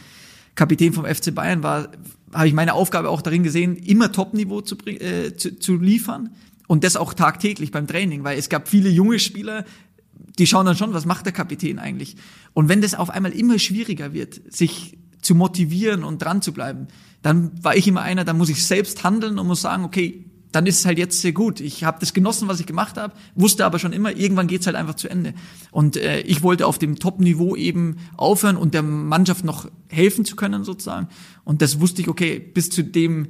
Kapitän 0.56 0.94
vom 0.94 1.06
FC 1.06 1.34
Bayern 1.34 1.64
war, 1.64 1.90
habe 2.34 2.48
ich 2.48 2.54
meine 2.54 2.74
Aufgabe 2.74 3.10
auch 3.10 3.22
darin 3.22 3.44
gesehen, 3.44 3.76
immer 3.76 4.12
Top-Niveau 4.12 4.62
zu, 4.62 4.78
äh, 4.86 5.36
zu, 5.36 5.60
zu 5.60 5.78
liefern 5.78 6.32
und 6.68 6.84
das 6.84 6.96
auch 6.96 7.14
tagtäglich 7.14 7.72
beim 7.72 7.88
Training, 7.88 8.24
weil 8.24 8.38
es 8.38 8.50
gab 8.50 8.68
viele 8.68 8.90
junge 8.90 9.20
Spieler, 9.20 9.66
die 10.40 10.48
schauen 10.48 10.66
dann 10.66 10.76
schon, 10.76 10.94
was 10.94 11.06
macht 11.06 11.26
der 11.26 11.34
Kapitän 11.34 11.80
eigentlich? 11.80 12.16
Und 12.54 12.68
wenn 12.70 12.82
das 12.82 12.96
auf 12.96 13.10
einmal 13.10 13.32
immer 13.32 13.60
schwieriger 13.60 14.14
wird, 14.14 14.42
sich 14.54 14.98
zu 15.22 15.36
motivieren 15.36 16.04
und 16.04 16.22
dran 16.22 16.42
zu 16.42 16.52
bleiben, 16.54 16.88
dann 17.22 17.52
war 17.64 17.76
ich 17.76 17.88
immer 17.88 18.02
einer, 18.02 18.24
dann 18.24 18.38
muss 18.38 18.50
ich 18.50 18.66
selbst 18.66 19.04
handeln 19.04 19.40
und 19.40 19.48
muss 19.48 19.62
sagen, 19.62 19.84
okay, 19.84 20.25
dann 20.56 20.66
ist 20.66 20.80
es 20.80 20.86
halt 20.86 20.98
jetzt 20.98 21.20
sehr 21.20 21.34
gut. 21.34 21.60
Ich 21.60 21.84
habe 21.84 21.98
das 22.00 22.14
genossen, 22.14 22.48
was 22.48 22.62
ich 22.62 22.66
gemacht 22.66 22.96
habe, 22.96 23.14
wusste 23.36 23.66
aber 23.66 23.78
schon 23.78 23.92
immer, 23.92 24.16
irgendwann 24.16 24.48
geht's 24.48 24.66
halt 24.68 24.78
einfach 24.78 24.96
zu 24.96 25.10
Ende. 25.10 25.34
Und 25.72 25.98
äh, 25.98 26.22
ich 26.22 26.44
wollte 26.44 26.66
auf 26.66 26.80
dem 26.80 26.98
Top-Niveau 26.98 27.58
eben 27.58 27.98
aufhören 28.16 28.56
und 28.56 28.74
der 28.74 28.82
Mannschaft 28.82 29.44
noch 29.44 29.70
helfen 29.90 30.24
zu 30.24 30.38
können 30.38 30.64
sozusagen. 30.64 31.10
Und 31.44 31.62
das 31.62 31.82
wusste 31.82 32.02
ich, 32.02 32.08
okay, 32.08 32.40
bis 32.40 32.70
zu 32.70 32.84
dem 32.84 33.28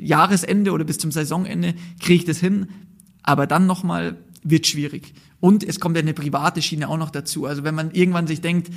Jahresende 0.00 0.72
oder 0.72 0.82
bis 0.82 0.98
zum 0.98 1.12
Saisonende 1.12 1.74
kriege 2.00 2.14
ich 2.14 2.24
das 2.24 2.38
hin. 2.38 2.66
Aber 3.22 3.46
dann 3.46 3.66
nochmal 3.66 4.18
wird 4.42 4.66
schwierig. 4.66 5.14
Und 5.38 5.62
es 5.62 5.78
kommt 5.78 5.96
ja 5.96 6.02
eine 6.02 6.12
private 6.12 6.60
Schiene 6.60 6.88
auch 6.88 6.98
noch 6.98 7.10
dazu. 7.10 7.46
Also 7.46 7.62
wenn 7.62 7.76
man 7.76 7.92
irgendwann 7.92 8.26
sich 8.26 8.40
denkt, 8.40 8.70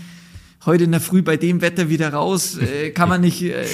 heute 0.65 0.83
in 0.85 0.91
der 0.91 1.01
Früh 1.01 1.21
bei 1.21 1.37
dem 1.37 1.61
Wetter 1.61 1.89
wieder 1.89 2.13
raus, 2.13 2.57
äh, 2.57 2.91
kann 2.91 3.09
man 3.09 3.21
nicht. 3.21 3.41
Äh, 3.41 3.65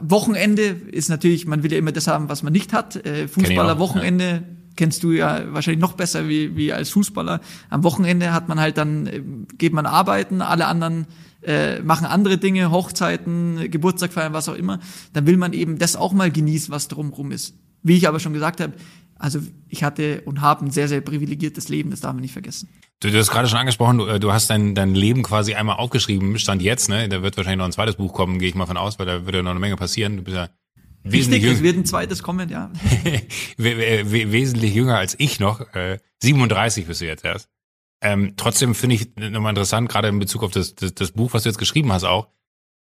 Wochenende 0.00 0.62
ist 0.62 1.08
natürlich, 1.08 1.46
man 1.46 1.62
will 1.62 1.72
ja 1.72 1.78
immer 1.78 1.92
das 1.92 2.06
haben, 2.06 2.28
was 2.28 2.42
man 2.42 2.52
nicht 2.52 2.72
hat. 2.72 3.04
Äh, 3.04 3.28
Fußballer 3.28 3.78
Wochenende 3.78 4.24
ja. 4.24 4.42
kennst 4.76 5.02
du 5.02 5.12
ja 5.12 5.52
wahrscheinlich 5.52 5.80
noch 5.80 5.92
besser 5.92 6.28
wie, 6.28 6.56
wie 6.56 6.72
als 6.72 6.90
Fußballer. 6.90 7.40
Am 7.68 7.84
Wochenende 7.84 8.32
hat 8.32 8.48
man 8.48 8.58
halt 8.58 8.78
dann, 8.78 9.06
äh, 9.06 9.22
geht 9.58 9.72
man 9.72 9.86
arbeiten, 9.86 10.40
alle 10.40 10.66
anderen 10.66 11.06
äh, 11.42 11.80
machen 11.80 12.06
andere 12.06 12.38
Dinge, 12.38 12.70
Hochzeiten, 12.70 13.70
Geburtstag 13.70 14.12
feiern, 14.12 14.32
was 14.32 14.48
auch 14.48 14.54
immer. 14.54 14.80
Dann 15.12 15.26
will 15.26 15.36
man 15.36 15.52
eben 15.52 15.78
das 15.78 15.96
auch 15.96 16.12
mal 16.12 16.30
genießen, 16.30 16.72
was 16.72 16.88
drumherum 16.88 17.32
ist. 17.32 17.54
Wie 17.82 17.96
ich 17.96 18.08
aber 18.08 18.18
schon 18.18 18.32
gesagt 18.32 18.60
habe, 18.60 18.72
also 19.24 19.40
ich 19.70 19.82
hatte 19.82 20.20
und 20.26 20.42
habe 20.42 20.66
ein 20.66 20.70
sehr, 20.70 20.86
sehr 20.86 21.00
privilegiertes 21.00 21.70
Leben, 21.70 21.90
das 21.90 22.00
darf 22.00 22.12
man 22.12 22.20
nicht 22.20 22.34
vergessen. 22.34 22.68
Du, 23.00 23.10
du 23.10 23.18
hast 23.18 23.30
gerade 23.30 23.48
schon 23.48 23.58
angesprochen, 23.58 23.96
du, 23.96 24.06
äh, 24.06 24.20
du 24.20 24.34
hast 24.34 24.50
dein, 24.50 24.74
dein 24.74 24.94
Leben 24.94 25.22
quasi 25.22 25.54
einmal 25.54 25.76
aufgeschrieben, 25.76 26.38
stand 26.38 26.60
jetzt, 26.60 26.90
ne? 26.90 27.08
Da 27.08 27.22
wird 27.22 27.34
wahrscheinlich 27.38 27.56
noch 27.56 27.64
ein 27.64 27.72
zweites 27.72 27.96
Buch 27.96 28.12
kommen, 28.12 28.38
gehe 28.38 28.50
ich 28.50 28.54
mal 28.54 28.66
von 28.66 28.76
aus, 28.76 28.98
weil 28.98 29.06
da 29.06 29.24
wird 29.24 29.34
ja 29.34 29.42
noch 29.42 29.52
eine 29.52 29.60
Menge 29.60 29.76
passieren. 29.76 30.18
Du 30.18 30.24
bist 30.24 30.36
ja 30.36 30.50
wesentlich 31.04 31.42
Richtig, 31.42 31.56
es 31.56 31.62
wird 31.62 31.76
ein 31.78 31.86
zweites 31.86 32.22
kommen, 32.22 32.50
ja. 32.50 32.70
wesentlich 33.56 34.74
jünger 34.74 34.98
als 34.98 35.16
ich 35.18 35.40
noch. 35.40 35.60
Äh, 35.74 36.00
37 36.22 36.86
bist 36.86 37.00
du 37.00 37.06
jetzt 37.06 37.24
erst. 37.24 37.48
Ähm, 38.02 38.34
trotzdem 38.36 38.74
finde 38.74 38.96
ich 38.96 39.16
nochmal 39.16 39.50
interessant, 39.50 39.88
gerade 39.88 40.08
in 40.08 40.18
Bezug 40.18 40.42
auf 40.42 40.50
das, 40.50 40.74
das, 40.74 40.94
das 40.94 41.12
Buch, 41.12 41.32
was 41.32 41.44
du 41.44 41.48
jetzt 41.48 41.58
geschrieben 41.58 41.90
hast 41.94 42.04
auch, 42.04 42.28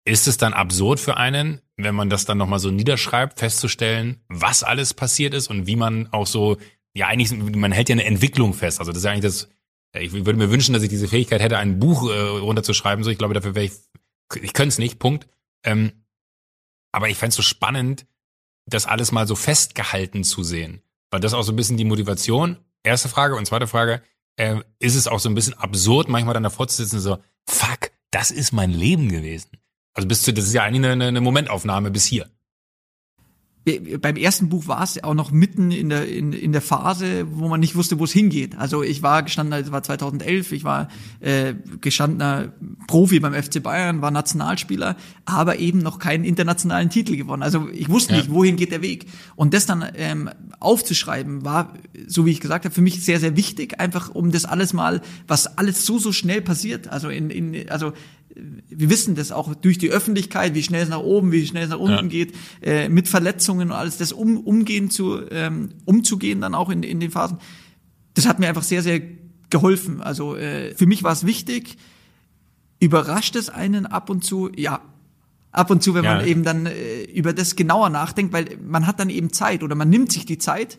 ist 0.04 0.26
es 0.26 0.36
dann 0.36 0.52
absurd 0.52 1.00
für 1.00 1.16
einen, 1.16 1.60
wenn 1.76 1.94
man 1.94 2.10
das 2.10 2.24
dann 2.24 2.38
nochmal 2.38 2.58
so 2.58 2.70
niederschreibt, 2.70 3.38
festzustellen, 3.38 4.20
was 4.28 4.62
alles 4.62 4.94
passiert 4.94 5.34
ist 5.34 5.48
und 5.48 5.66
wie 5.66 5.76
man 5.76 6.12
auch 6.12 6.26
so, 6.26 6.56
ja 6.94 7.06
eigentlich, 7.06 7.32
man 7.32 7.72
hält 7.72 7.88
ja 7.88 7.94
eine 7.94 8.04
Entwicklung 8.04 8.54
fest. 8.54 8.80
Also 8.80 8.92
das 8.92 8.98
ist 8.98 9.04
ja 9.04 9.12
eigentlich 9.12 9.22
das, 9.22 9.48
ich 9.94 10.12
würde 10.12 10.34
mir 10.34 10.50
wünschen, 10.50 10.72
dass 10.72 10.82
ich 10.82 10.88
diese 10.88 11.08
Fähigkeit 11.08 11.40
hätte, 11.40 11.58
ein 11.58 11.78
Buch 11.78 12.10
äh, 12.10 12.18
runterzuschreiben. 12.18 13.04
So, 13.04 13.10
ich 13.10 13.18
glaube, 13.18 13.34
dafür 13.34 13.54
wäre 13.54 13.66
ich, 13.66 13.72
ich 14.40 14.52
könnte 14.54 14.68
es 14.68 14.78
nicht, 14.78 14.98
Punkt. 14.98 15.28
Ähm, 15.64 15.92
aber 16.92 17.08
ich 17.08 17.16
fände 17.16 17.30
es 17.30 17.36
so 17.36 17.42
spannend, 17.42 18.06
das 18.66 18.86
alles 18.86 19.12
mal 19.12 19.26
so 19.26 19.34
festgehalten 19.34 20.24
zu 20.24 20.42
sehen? 20.42 20.82
War 21.10 21.20
das 21.20 21.34
auch 21.34 21.42
so 21.42 21.52
ein 21.52 21.56
bisschen 21.56 21.76
die 21.76 21.84
Motivation? 21.84 22.58
Erste 22.82 23.08
Frage. 23.08 23.36
Und 23.36 23.46
zweite 23.46 23.66
Frage, 23.66 24.02
äh, 24.36 24.56
ist 24.78 24.94
es 24.94 25.08
auch 25.08 25.20
so 25.20 25.28
ein 25.28 25.34
bisschen 25.34 25.54
absurd, 25.54 26.08
manchmal 26.08 26.34
dann 26.34 26.42
davor 26.42 26.68
zu 26.68 26.76
sitzen 26.76 27.00
so, 27.00 27.18
fuck, 27.48 27.90
das 28.10 28.30
ist 28.30 28.52
mein 28.52 28.70
Leben 28.70 29.08
gewesen. 29.08 29.50
Also 29.94 30.08
bis 30.08 30.22
zu, 30.22 30.32
das 30.32 30.46
ist 30.46 30.54
ja 30.54 30.62
eigentlich 30.62 30.90
eine, 30.90 31.04
eine 31.04 31.20
Momentaufnahme 31.20 31.90
bis 31.90 32.06
hier 32.06 32.26
beim 34.00 34.16
ersten 34.16 34.48
Buch 34.48 34.66
war 34.66 34.82
es 34.82 35.02
auch 35.04 35.14
noch 35.14 35.30
mitten 35.30 35.70
in 35.70 35.88
der 35.88 36.08
in, 36.08 36.32
in 36.32 36.50
der 36.50 36.60
Phase, 36.60 37.26
wo 37.30 37.48
man 37.48 37.60
nicht 37.60 37.76
wusste, 37.76 38.00
wo 38.00 38.04
es 38.04 38.12
hingeht. 38.12 38.58
Also 38.58 38.82
ich 38.82 39.02
war 39.02 39.22
gestandener, 39.22 39.58
es 39.58 39.70
war 39.70 39.84
2011, 39.84 40.50
ich 40.50 40.64
war 40.64 40.88
äh, 41.20 41.54
gestandener 41.80 42.52
Profi 42.88 43.20
beim 43.20 43.34
FC 43.34 43.62
Bayern, 43.62 44.02
war 44.02 44.10
Nationalspieler, 44.10 44.96
aber 45.26 45.60
eben 45.60 45.78
noch 45.78 46.00
keinen 46.00 46.24
internationalen 46.24 46.90
Titel 46.90 47.16
gewonnen. 47.16 47.44
Also 47.44 47.68
ich 47.72 47.88
wusste 47.88 48.14
ja. 48.14 48.18
nicht, 48.18 48.32
wohin 48.32 48.56
geht 48.56 48.72
der 48.72 48.82
Weg. 48.82 49.06
Und 49.36 49.54
das 49.54 49.64
dann 49.64 49.84
ähm, 49.94 50.28
aufzuschreiben 50.58 51.44
war, 51.44 51.74
so 52.08 52.26
wie 52.26 52.32
ich 52.32 52.40
gesagt 52.40 52.64
habe, 52.64 52.74
für 52.74 52.82
mich 52.82 53.04
sehr 53.04 53.20
sehr 53.20 53.36
wichtig, 53.36 53.78
einfach 53.78 54.12
um 54.12 54.32
das 54.32 54.44
alles 54.44 54.72
mal, 54.72 55.02
was 55.28 55.56
alles 55.56 55.86
so 55.86 56.00
so 56.00 56.10
schnell 56.10 56.42
passiert. 56.42 56.88
Also 56.88 57.10
in, 57.10 57.30
in 57.30 57.70
also 57.70 57.92
wir 58.34 58.90
wissen 58.90 59.14
das 59.14 59.32
auch 59.32 59.54
durch 59.54 59.78
die 59.78 59.90
Öffentlichkeit, 59.90 60.54
wie 60.54 60.62
schnell 60.62 60.82
es 60.82 60.88
nach 60.88 61.00
oben, 61.00 61.32
wie 61.32 61.46
schnell 61.46 61.64
es 61.64 61.70
nach 61.70 61.78
unten 61.78 62.04
ja. 62.04 62.10
geht, 62.10 62.34
äh, 62.62 62.88
mit 62.88 63.08
Verletzungen 63.08 63.70
und 63.70 63.76
alles, 63.76 63.98
das 63.98 64.12
um, 64.12 64.38
umgehen 64.38 64.90
zu, 64.90 65.20
ähm, 65.30 65.70
umzugehen 65.84 66.40
dann 66.40 66.54
auch 66.54 66.70
in, 66.70 66.82
in 66.82 67.00
den 67.00 67.10
Phasen. 67.10 67.38
Das 68.14 68.26
hat 68.26 68.38
mir 68.38 68.48
einfach 68.48 68.62
sehr, 68.62 68.82
sehr 68.82 69.00
geholfen. 69.50 70.00
Also 70.00 70.36
äh, 70.36 70.74
für 70.74 70.86
mich 70.86 71.02
war 71.02 71.12
es 71.12 71.26
wichtig, 71.26 71.76
überrascht 72.80 73.36
es 73.36 73.48
einen 73.48 73.86
ab 73.86 74.10
und 74.10 74.24
zu, 74.24 74.50
ja. 74.56 74.80
Ab 75.52 75.70
und 75.70 75.82
zu, 75.82 75.94
wenn 75.94 76.04
ja. 76.04 76.16
man 76.16 76.26
eben 76.26 76.44
dann 76.44 76.64
äh, 76.64 77.02
über 77.02 77.34
das 77.34 77.56
genauer 77.56 77.90
nachdenkt, 77.90 78.32
weil 78.32 78.56
man 78.66 78.86
hat 78.86 78.98
dann 78.98 79.10
eben 79.10 79.34
Zeit 79.34 79.62
oder 79.62 79.74
man 79.74 79.90
nimmt 79.90 80.10
sich 80.10 80.24
die 80.24 80.38
Zeit, 80.38 80.78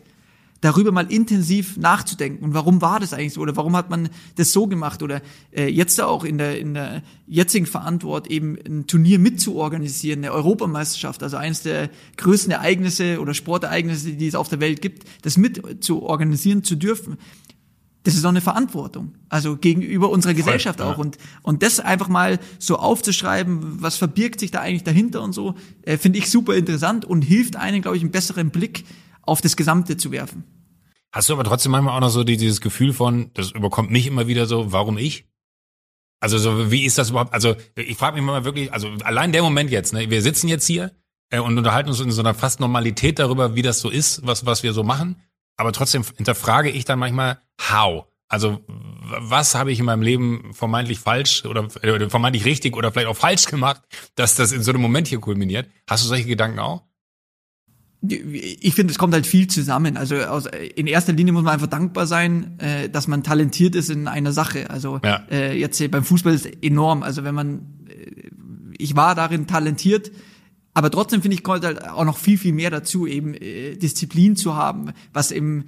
darüber 0.64 0.92
mal 0.92 1.12
intensiv 1.12 1.76
nachzudenken. 1.76 2.42
Und 2.42 2.54
warum 2.54 2.80
war 2.80 2.98
das 2.98 3.12
eigentlich 3.12 3.34
so? 3.34 3.42
Oder 3.42 3.54
warum 3.54 3.76
hat 3.76 3.90
man 3.90 4.08
das 4.36 4.50
so 4.50 4.66
gemacht? 4.66 5.02
Oder 5.02 5.20
äh, 5.54 5.68
jetzt 5.68 6.00
auch 6.00 6.24
in 6.24 6.38
der, 6.38 6.58
in 6.58 6.72
der 6.72 7.02
jetzigen 7.26 7.66
Verantwortung 7.66 8.32
eben 8.32 8.58
ein 8.66 8.86
Turnier 8.86 9.18
mitzuorganisieren, 9.18 10.20
eine 10.24 10.32
Europameisterschaft, 10.32 11.22
also 11.22 11.36
eines 11.36 11.62
der 11.62 11.90
größten 12.16 12.50
Ereignisse 12.50 13.20
oder 13.20 13.34
Sportereignisse, 13.34 14.12
die 14.12 14.26
es 14.26 14.34
auf 14.34 14.48
der 14.48 14.58
Welt 14.60 14.80
gibt, 14.80 15.06
das 15.20 15.36
mit 15.36 15.84
zu 15.84 16.02
organisieren 16.02 16.64
zu 16.64 16.76
dürfen. 16.76 17.18
Das 18.04 18.14
ist 18.14 18.24
auch 18.24 18.30
eine 18.30 18.40
Verantwortung, 18.40 19.12
also 19.28 19.56
gegenüber 19.56 20.08
unserer 20.08 20.32
Gesellschaft 20.32 20.78
Voll, 20.78 20.88
ja. 20.88 20.94
auch. 20.94 20.98
Und, 20.98 21.18
und 21.42 21.62
das 21.62 21.78
einfach 21.78 22.08
mal 22.08 22.38
so 22.58 22.76
aufzuschreiben, 22.76 23.82
was 23.82 23.96
verbirgt 23.96 24.40
sich 24.40 24.50
da 24.50 24.60
eigentlich 24.60 24.84
dahinter 24.84 25.20
und 25.20 25.34
so, 25.34 25.56
äh, 25.82 25.98
finde 25.98 26.20
ich 26.20 26.30
super 26.30 26.54
interessant 26.54 27.04
und 27.04 27.20
hilft 27.20 27.56
einem, 27.56 27.82
glaube 27.82 27.98
ich, 27.98 28.02
einen 28.02 28.12
besseren 28.12 28.48
Blick 28.48 28.84
auf 29.20 29.40
das 29.42 29.56
Gesamte 29.56 29.98
zu 29.98 30.10
werfen. 30.10 30.44
Hast 31.14 31.28
du 31.28 31.32
aber 31.34 31.44
trotzdem 31.44 31.70
manchmal 31.70 31.94
auch 31.94 32.00
noch 32.00 32.08
so 32.08 32.24
dieses 32.24 32.60
Gefühl 32.60 32.92
von, 32.92 33.30
das 33.34 33.52
überkommt 33.52 33.88
mich 33.88 34.08
immer 34.08 34.26
wieder 34.26 34.46
so, 34.46 34.72
warum 34.72 34.98
ich? 34.98 35.26
Also 36.18 36.38
so, 36.38 36.72
wie 36.72 36.84
ist 36.84 36.98
das 36.98 37.10
überhaupt? 37.10 37.32
Also 37.32 37.54
ich 37.76 37.96
frage 37.96 38.16
mich 38.16 38.24
mal 38.24 38.44
wirklich, 38.44 38.72
also 38.72 38.88
allein 39.04 39.30
der 39.30 39.42
Moment 39.42 39.70
jetzt, 39.70 39.92
ne, 39.92 40.10
wir 40.10 40.22
sitzen 40.22 40.48
jetzt 40.48 40.66
hier 40.66 40.90
äh, 41.30 41.38
und 41.38 41.56
unterhalten 41.56 41.88
uns 41.88 42.00
in 42.00 42.10
so 42.10 42.20
einer 42.20 42.34
fast 42.34 42.58
Normalität 42.58 43.20
darüber, 43.20 43.54
wie 43.54 43.62
das 43.62 43.78
so 43.78 43.90
ist, 43.90 44.26
was 44.26 44.44
was 44.44 44.64
wir 44.64 44.72
so 44.72 44.82
machen. 44.82 45.22
Aber 45.56 45.70
trotzdem 45.70 46.02
hinterfrage 46.16 46.70
ich 46.70 46.84
dann 46.84 46.98
manchmal, 46.98 47.38
how? 47.60 48.06
Also 48.26 48.64
was 48.66 49.54
habe 49.54 49.70
ich 49.70 49.78
in 49.78 49.84
meinem 49.84 50.02
Leben 50.02 50.52
vermeintlich 50.52 50.98
falsch 50.98 51.44
oder 51.44 51.68
äh, 51.82 52.10
vermeintlich 52.10 52.44
richtig 52.44 52.76
oder 52.76 52.90
vielleicht 52.90 53.06
auch 53.06 53.16
falsch 53.16 53.46
gemacht, 53.46 53.82
dass 54.16 54.34
das 54.34 54.50
in 54.50 54.64
so 54.64 54.72
einem 54.72 54.82
Moment 54.82 55.06
hier 55.06 55.20
kulminiert? 55.20 55.70
Hast 55.88 56.02
du 56.02 56.08
solche 56.08 56.26
Gedanken 56.26 56.58
auch? 56.58 56.82
Ich 58.08 58.74
finde, 58.74 58.92
es 58.92 58.98
kommt 58.98 59.14
halt 59.14 59.26
viel 59.26 59.46
zusammen. 59.46 59.96
Also 59.96 60.16
aus, 60.16 60.46
in 60.74 60.86
erster 60.86 61.12
Linie 61.12 61.32
muss 61.32 61.42
man 61.42 61.54
einfach 61.54 61.66
dankbar 61.66 62.06
sein, 62.06 62.58
äh, 62.58 62.88
dass 62.88 63.08
man 63.08 63.22
talentiert 63.22 63.74
ist 63.74 63.90
in 63.90 64.08
einer 64.08 64.32
Sache. 64.32 64.70
Also 64.70 65.00
ja. 65.04 65.24
äh, 65.30 65.58
jetzt 65.58 65.90
beim 65.90 66.04
Fußball 66.04 66.34
ist 66.34 66.46
enorm. 66.62 67.02
Also 67.02 67.24
wenn 67.24 67.34
man, 67.34 67.84
äh, 67.88 68.30
ich 68.78 68.96
war 68.96 69.14
darin 69.14 69.46
talentiert, 69.46 70.10
aber 70.74 70.90
trotzdem 70.90 71.22
finde 71.22 71.36
ich 71.36 71.44
kommt 71.44 71.64
halt 71.64 71.84
auch 71.88 72.04
noch 72.04 72.18
viel 72.18 72.36
viel 72.36 72.52
mehr 72.52 72.70
dazu, 72.70 73.06
eben 73.06 73.34
äh, 73.34 73.76
Disziplin 73.76 74.34
zu 74.36 74.56
haben, 74.56 74.92
was 75.12 75.30
im 75.30 75.64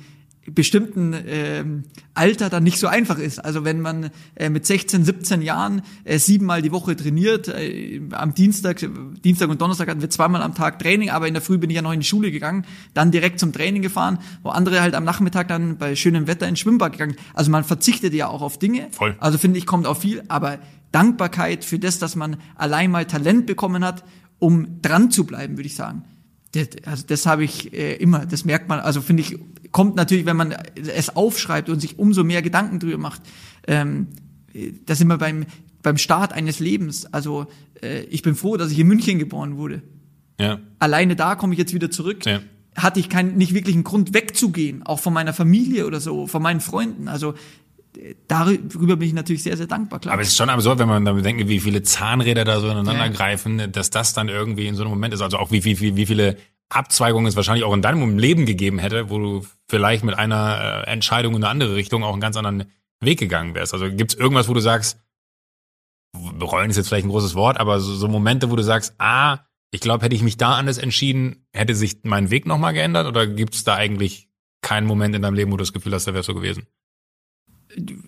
bestimmten 0.55 1.15
ähm, 1.27 1.85
Alter 2.15 2.49
dann 2.49 2.63
nicht 2.63 2.79
so 2.79 2.87
einfach 2.87 3.19
ist. 3.19 3.45
Also 3.45 3.65
wenn 3.65 3.81
man 3.81 4.11
äh, 4.35 4.49
mit 4.49 4.67
16, 4.67 5.05
17 5.05 5.43
Jahren 5.43 5.83
äh, 6.05 6.19
siebenmal 6.19 6.63
die 6.63 6.73
Woche 6.73 6.97
trainiert, 6.97 7.49
äh, 7.49 8.01
am 8.13 8.35
Dienstag, 8.35 8.87
Dienstag 9.25 9.51
und 9.51 9.61
Donnerstag 9.61 9.89
hatten 9.89 10.01
wir 10.01 10.11
zweimal 10.11 10.43
am 10.43 10.55
Tag 10.55 10.79
Training, 10.79 11.11
aber 11.11 11.29
in 11.29 11.35
der 11.35 11.43
Früh 11.43 11.59
bin 11.59 11.71
ich 11.71 11.77
ja 11.77 11.83
noch 11.83 11.93
in 11.93 12.01
die 12.01 12.07
Schule 12.07 12.31
gegangen, 12.31 12.65
dann 12.95 13.11
direkt 13.11 13.41
zum 13.41 13.53
Training 13.53 13.83
gefahren, 13.83 14.19
wo 14.43 14.51
andere 14.51 14.81
halt 14.81 14.95
am 14.95 15.05
Nachmittag 15.05 15.49
dann 15.49 15.79
bei 15.79 15.97
schönem 15.97 16.27
Wetter 16.27 16.49
ins 16.49 16.61
Schwimmbad 16.61 16.93
gegangen. 16.93 17.17
Also 17.35 17.51
man 17.51 17.65
verzichtet 17.65 18.15
ja 18.15 18.29
auch 18.29 18.43
auf 18.43 18.59
Dinge. 18.59 18.89
Voll. 18.93 19.17
Also 19.19 19.39
finde 19.39 19.59
ich, 19.59 19.67
kommt 19.67 19.87
auch 19.87 19.99
viel, 19.99 20.23
aber 20.29 20.59
Dankbarkeit 20.93 21.65
für 21.65 21.79
das, 21.79 21.99
dass 21.99 22.17
man 22.17 22.37
allein 22.55 22.91
mal 22.91 23.05
Talent 23.05 23.47
bekommen 23.47 23.85
hat, 23.85 24.05
um 24.39 24.81
dran 24.83 25.11
zu 25.11 25.25
bleiben, 25.25 25.57
würde 25.57 25.67
ich 25.67 25.75
sagen. 25.75 26.05
Das, 26.57 26.69
also 26.85 27.05
das 27.07 27.27
habe 27.27 27.45
ich 27.45 27.73
äh, 27.73 27.97
immer, 27.97 28.27
das 28.27 28.45
merkt 28.45 28.69
man, 28.69 28.81
also 28.81 29.01
finde 29.01 29.23
ich, 29.23 29.39
kommt 29.73 29.97
natürlich, 29.97 30.27
wenn 30.27 30.37
man 30.37 30.55
es 30.77 31.15
aufschreibt 31.15 31.69
und 31.69 31.81
sich 31.81 31.99
umso 31.99 32.25
mehr 32.25 32.43
Gedanken 32.43 32.79
drüber 32.79 32.99
macht. 32.99 33.21
Ähm, 33.67 34.09
da 34.87 34.95
sind 34.95 35.09
wir 35.09 35.19
beim, 35.19 35.45
beim 35.83 35.99
Start 35.99 36.33
eines 36.33 36.61
Lebens. 36.61 37.13
Also 37.13 37.47
äh, 37.83 38.05
ich 38.05 38.23
bin 38.23 38.35
froh, 38.35 38.57
dass 38.57 38.71
ich 38.71 38.79
in 38.79 38.87
München 38.87 39.19
geboren 39.19 39.57
wurde. 39.57 39.83
Ja. 40.41 40.61
Alleine 40.79 41.17
da 41.17 41.35
komme 41.35 41.53
ich 41.53 41.59
jetzt 41.59 41.75
wieder 41.75 41.91
zurück. 41.91 42.25
Ja. 42.27 42.41
Hatte 42.77 43.01
ich 43.01 43.09
keinen 43.09 43.37
nicht 43.37 43.55
wirklich 43.55 43.75
einen 43.75 43.85
Grund 43.85 44.13
wegzugehen, 44.15 44.83
auch 44.83 45.01
von 45.01 45.13
meiner 45.13 45.33
Familie 45.33 45.87
oder 45.87 46.01
so, 46.01 46.27
von 46.27 46.43
meinen 46.43 46.61
Freunden. 46.61 47.09
Also 47.09 47.35
darüber 48.29 48.97
bin 48.97 49.09
ich 49.09 49.15
natürlich 49.15 49.43
sehr, 49.43 49.57
sehr 49.57 49.67
dankbar. 49.67 50.01
Klar. 50.01 50.15
Aber 50.15 50.23
es 50.23 50.29
ist 50.29 50.37
schon 50.37 50.51
absurd, 50.51 50.79
wenn 50.79 50.89
man 50.89 51.05
damit 51.05 51.25
denkt, 51.25 51.49
wie 51.49 51.61
viele 51.61 51.83
Zahnräder 51.83 52.45
da 52.45 52.61
so 52.61 52.69
ineinander 52.69 53.07
ja. 53.07 53.13
greifen, 53.13 53.73
dass 53.73 53.91
das 53.91 54.15
dann 54.15 54.29
irgendwie 54.29 54.67
in 54.67 54.75
so 54.75 54.83
einem 54.83 54.91
Moment 54.91 55.15
ist. 55.15 55.21
Also 55.21 55.39
auch 55.39 55.51
wie, 55.51 55.65
wie, 55.65 55.81
wie, 55.81 55.97
wie 55.97 56.07
viele 56.07 56.37
Abzweigungen 56.69 57.27
es 57.27 57.37
wahrscheinlich 57.37 57.65
auch 57.65 57.75
in 57.75 57.83
deinem 57.83 58.19
Leben 58.19 58.47
gegeben 58.47 58.79
hätte, 58.79 59.11
wo 59.11 59.19
du 59.19 59.47
vielleicht 59.69 60.05
mit 60.05 60.19
einer 60.19 60.85
äh, 60.87 60.91
Entscheidung 60.91 61.35
in 61.35 61.45
eine 61.45 61.51
andere 61.51 61.77
Richtung 61.77 62.03
auch 62.03 62.13
einen 62.13 62.21
ganz 62.21 62.37
anderen 62.37 62.71
Weg 63.01 63.19
gegangen 63.19 63.55
wärst. 63.55 63.75
Also 63.75 63.91
gibt 63.91 64.15
es 64.15 64.19
irgendwas, 64.19 64.49
wo 64.49 64.55
du 64.55 64.61
sagst, 64.61 64.99
bereuen 66.39 66.71
ist 66.71 66.77
jetzt 66.77 66.89
vielleicht 66.89 67.07
ein 67.07 67.11
großes 67.11 67.35
Wort, 67.35 67.59
aber 67.61 67.81
so, 67.81 67.95
so 67.95 68.09
Momente, 68.09 68.51
wo 68.51 68.57
du 68.57 68.63
sagst, 68.63 68.95
ah, 68.99 69.41
ich 69.71 69.81
glaube, 69.81 70.05
hätte 70.05 70.15
ich 70.15 70.23
mich 70.23 70.37
da 70.37 70.55
anders 70.55 70.79
entschieden, 70.79 71.47
hätte 71.53 71.75
sich 71.75 71.99
mein 72.03 72.31
Weg 72.31 72.47
nochmal 72.47 72.73
geändert? 72.73 73.07
Oder 73.07 73.27
gibt 73.27 73.55
es 73.55 73.65
da 73.65 73.75
eigentlich 73.75 74.29
keinen 74.63 74.87
Moment 74.87 75.15
in 75.15 75.23
deinem 75.23 75.35
Leben, 75.35 75.53
wo 75.53 75.57
du 75.57 75.63
das 75.63 75.73
Gefühl 75.73 75.93
hast, 75.93 76.07
da 76.07 76.15
wäre 76.15 76.23
so 76.23 76.35
gewesen? 76.35 76.67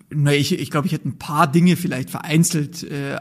Na, 0.09 0.33
ich, 0.33 0.57
ich 0.57 0.71
glaube, 0.71 0.87
ich 0.87 0.93
hätte 0.93 1.07
ein 1.07 1.17
paar 1.17 1.51
Dinge 1.51 1.75
vielleicht 1.75 2.09
vereinzelt 2.09 2.83
äh, 2.83 3.17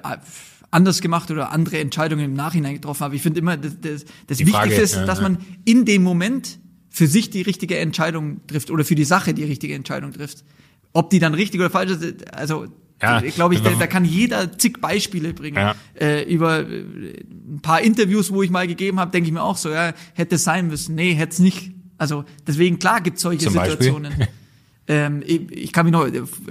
anders 0.70 1.00
gemacht 1.00 1.30
oder 1.30 1.52
andere 1.52 1.78
Entscheidungen 1.78 2.24
im 2.24 2.34
Nachhinein 2.34 2.74
getroffen. 2.74 3.04
Aber 3.04 3.14
ich 3.14 3.22
finde 3.22 3.40
immer, 3.40 3.56
das, 3.56 3.80
das, 3.80 4.04
das 4.26 4.38
Wichtigste 4.38 4.52
Frage, 4.52 4.74
ist, 4.74 4.94
ja, 4.94 5.06
dass 5.06 5.18
ja. 5.18 5.22
man 5.22 5.38
in 5.64 5.84
dem 5.84 6.02
Moment 6.02 6.58
für 6.88 7.06
sich 7.06 7.30
die 7.30 7.42
richtige 7.42 7.78
Entscheidung 7.78 8.46
trifft 8.46 8.70
oder 8.70 8.84
für 8.84 8.94
die 8.94 9.04
Sache 9.04 9.34
die 9.34 9.44
richtige 9.44 9.74
Entscheidung 9.74 10.12
trifft. 10.12 10.44
Ob 10.92 11.10
die 11.10 11.18
dann 11.18 11.34
richtig 11.34 11.60
oder 11.60 11.70
falsch 11.70 11.92
ist, 11.92 12.34
also 12.34 12.66
ja, 13.00 13.20
glaube, 13.20 13.54
ich, 13.54 13.62
da, 13.62 13.70
da 13.70 13.86
kann 13.86 14.04
jeder 14.04 14.58
zig 14.58 14.80
Beispiele 14.80 15.32
bringen. 15.32 15.56
Ja. 15.56 15.76
Äh, 15.94 16.24
über 16.24 16.68
äh, 16.68 16.82
ein 17.48 17.60
paar 17.62 17.80
Interviews, 17.80 18.32
wo 18.32 18.42
ich 18.42 18.50
mal 18.50 18.66
gegeben 18.66 18.98
habe, 18.98 19.12
denke 19.12 19.28
ich 19.28 19.32
mir 19.32 19.42
auch 19.42 19.56
so, 19.56 19.70
ja, 19.70 19.92
hätte 20.14 20.34
es 20.34 20.44
sein 20.44 20.66
müssen. 20.66 20.96
Nee, 20.96 21.14
hätte 21.14 21.34
es 21.34 21.38
nicht. 21.38 21.70
Also 21.96 22.24
deswegen, 22.46 22.78
klar 22.78 23.00
gibt 23.00 23.18
es 23.18 23.22
solche 23.22 23.44
Zum 23.44 23.52
Situationen. 23.52 24.12
ähm, 24.88 25.22
ich, 25.24 25.72
kann 25.72 25.86
mich 25.86 25.92
noch 25.92 26.08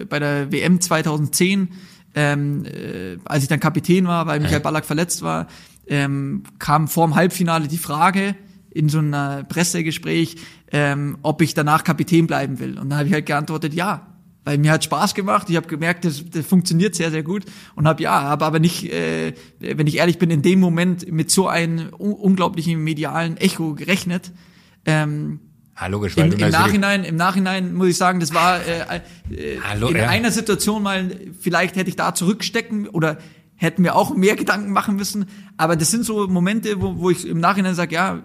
bei 0.08 0.20
der 0.20 0.52
WM 0.52 0.80
2010 0.80 1.70
ähm, 2.18 2.66
äh, 2.66 3.18
als 3.26 3.44
ich 3.44 3.50
dann 3.50 3.60
Kapitän 3.60 4.08
war, 4.08 4.26
weil 4.26 4.40
Michael 4.40 4.62
Ballack 4.62 4.86
verletzt 4.86 5.22
war, 5.22 5.48
ähm, 5.86 6.42
kam 6.58 6.88
vor 6.88 7.06
dem 7.06 7.16
Halbfinale 7.16 7.68
die 7.68 7.78
Frage 7.78 8.36
in 8.72 8.90
so 8.90 8.98
einem 8.98 9.48
Pressegespräch, 9.48 10.38
ähm, 10.72 11.20
ob 11.22 11.44
ich 11.44 11.54
danach 11.54 11.84
Kapitän 11.84 12.26
bleiben 12.26 12.60
will. 12.60 12.80
Und 12.80 12.90
dann 12.90 13.00
habe 13.00 13.08
ich 13.08 13.14
halt 13.14 13.28
geantwortet, 13.28 13.76
ja. 13.76 14.14
Weil 14.46 14.58
mir 14.58 14.72
hat 14.72 14.84
Spaß 14.84 15.14
gemacht, 15.14 15.50
ich 15.50 15.58
habe 15.58 15.68
gemerkt, 15.68 16.06
das, 16.06 16.24
das 16.28 16.46
funktioniert 16.46 16.96
sehr, 16.96 17.12
sehr 17.12 17.22
gut 17.22 17.44
und 17.76 17.86
habe 17.86 18.02
ja, 18.02 18.22
habe 18.24 18.46
aber 18.46 18.60
nicht, 18.60 18.92
äh, 18.92 19.34
wenn 19.60 19.88
ich 19.88 19.98
ehrlich 19.98 20.18
bin, 20.18 20.32
in 20.32 20.42
dem 20.42 20.60
Moment 20.60 21.12
mit 21.12 21.30
so 21.30 21.48
einem 21.48 21.90
unglaublichen 21.90 22.84
medialen 22.84 23.38
Echo 23.38 23.76
gerechnet. 23.76 24.32
Ähm, 24.86 25.42
Ah, 25.80 25.88
logisch, 25.88 26.18
weil 26.18 26.34
Im, 26.34 26.40
im 26.40 26.50
Nachhinein, 26.50 27.04
im 27.04 27.16
Nachhinein 27.16 27.76
muss 27.76 27.90
ich 27.90 27.98
sagen, 27.98 28.20
das 28.20 28.34
war 28.34 28.66
äh, 28.66 29.00
äh, 29.30 29.60
Hallo, 29.62 29.90
in 29.90 29.98
ja. 29.98 30.10
einer 30.10 30.32
Situation 30.32 30.82
mal, 30.82 31.12
vielleicht 31.40 31.76
hätte 31.76 31.88
ich 31.88 31.96
da 31.96 32.16
zurückstecken 32.16 32.88
oder 32.88 33.20
hätten 33.56 33.84
wir 33.84 33.96
auch 33.96 34.16
mehr 34.16 34.36
Gedanken 34.36 34.72
machen 34.72 34.96
müssen. 34.96 35.30
Aber 35.56 35.76
das 35.76 35.92
sind 35.92 36.04
so 36.04 36.28
Momente, 36.28 36.82
wo, 36.82 36.98
wo 36.98 37.12
ich 37.12 37.28
im 37.28 37.40
Nachhinein 37.40 37.76
sage, 37.76 37.94
ja. 37.94 38.24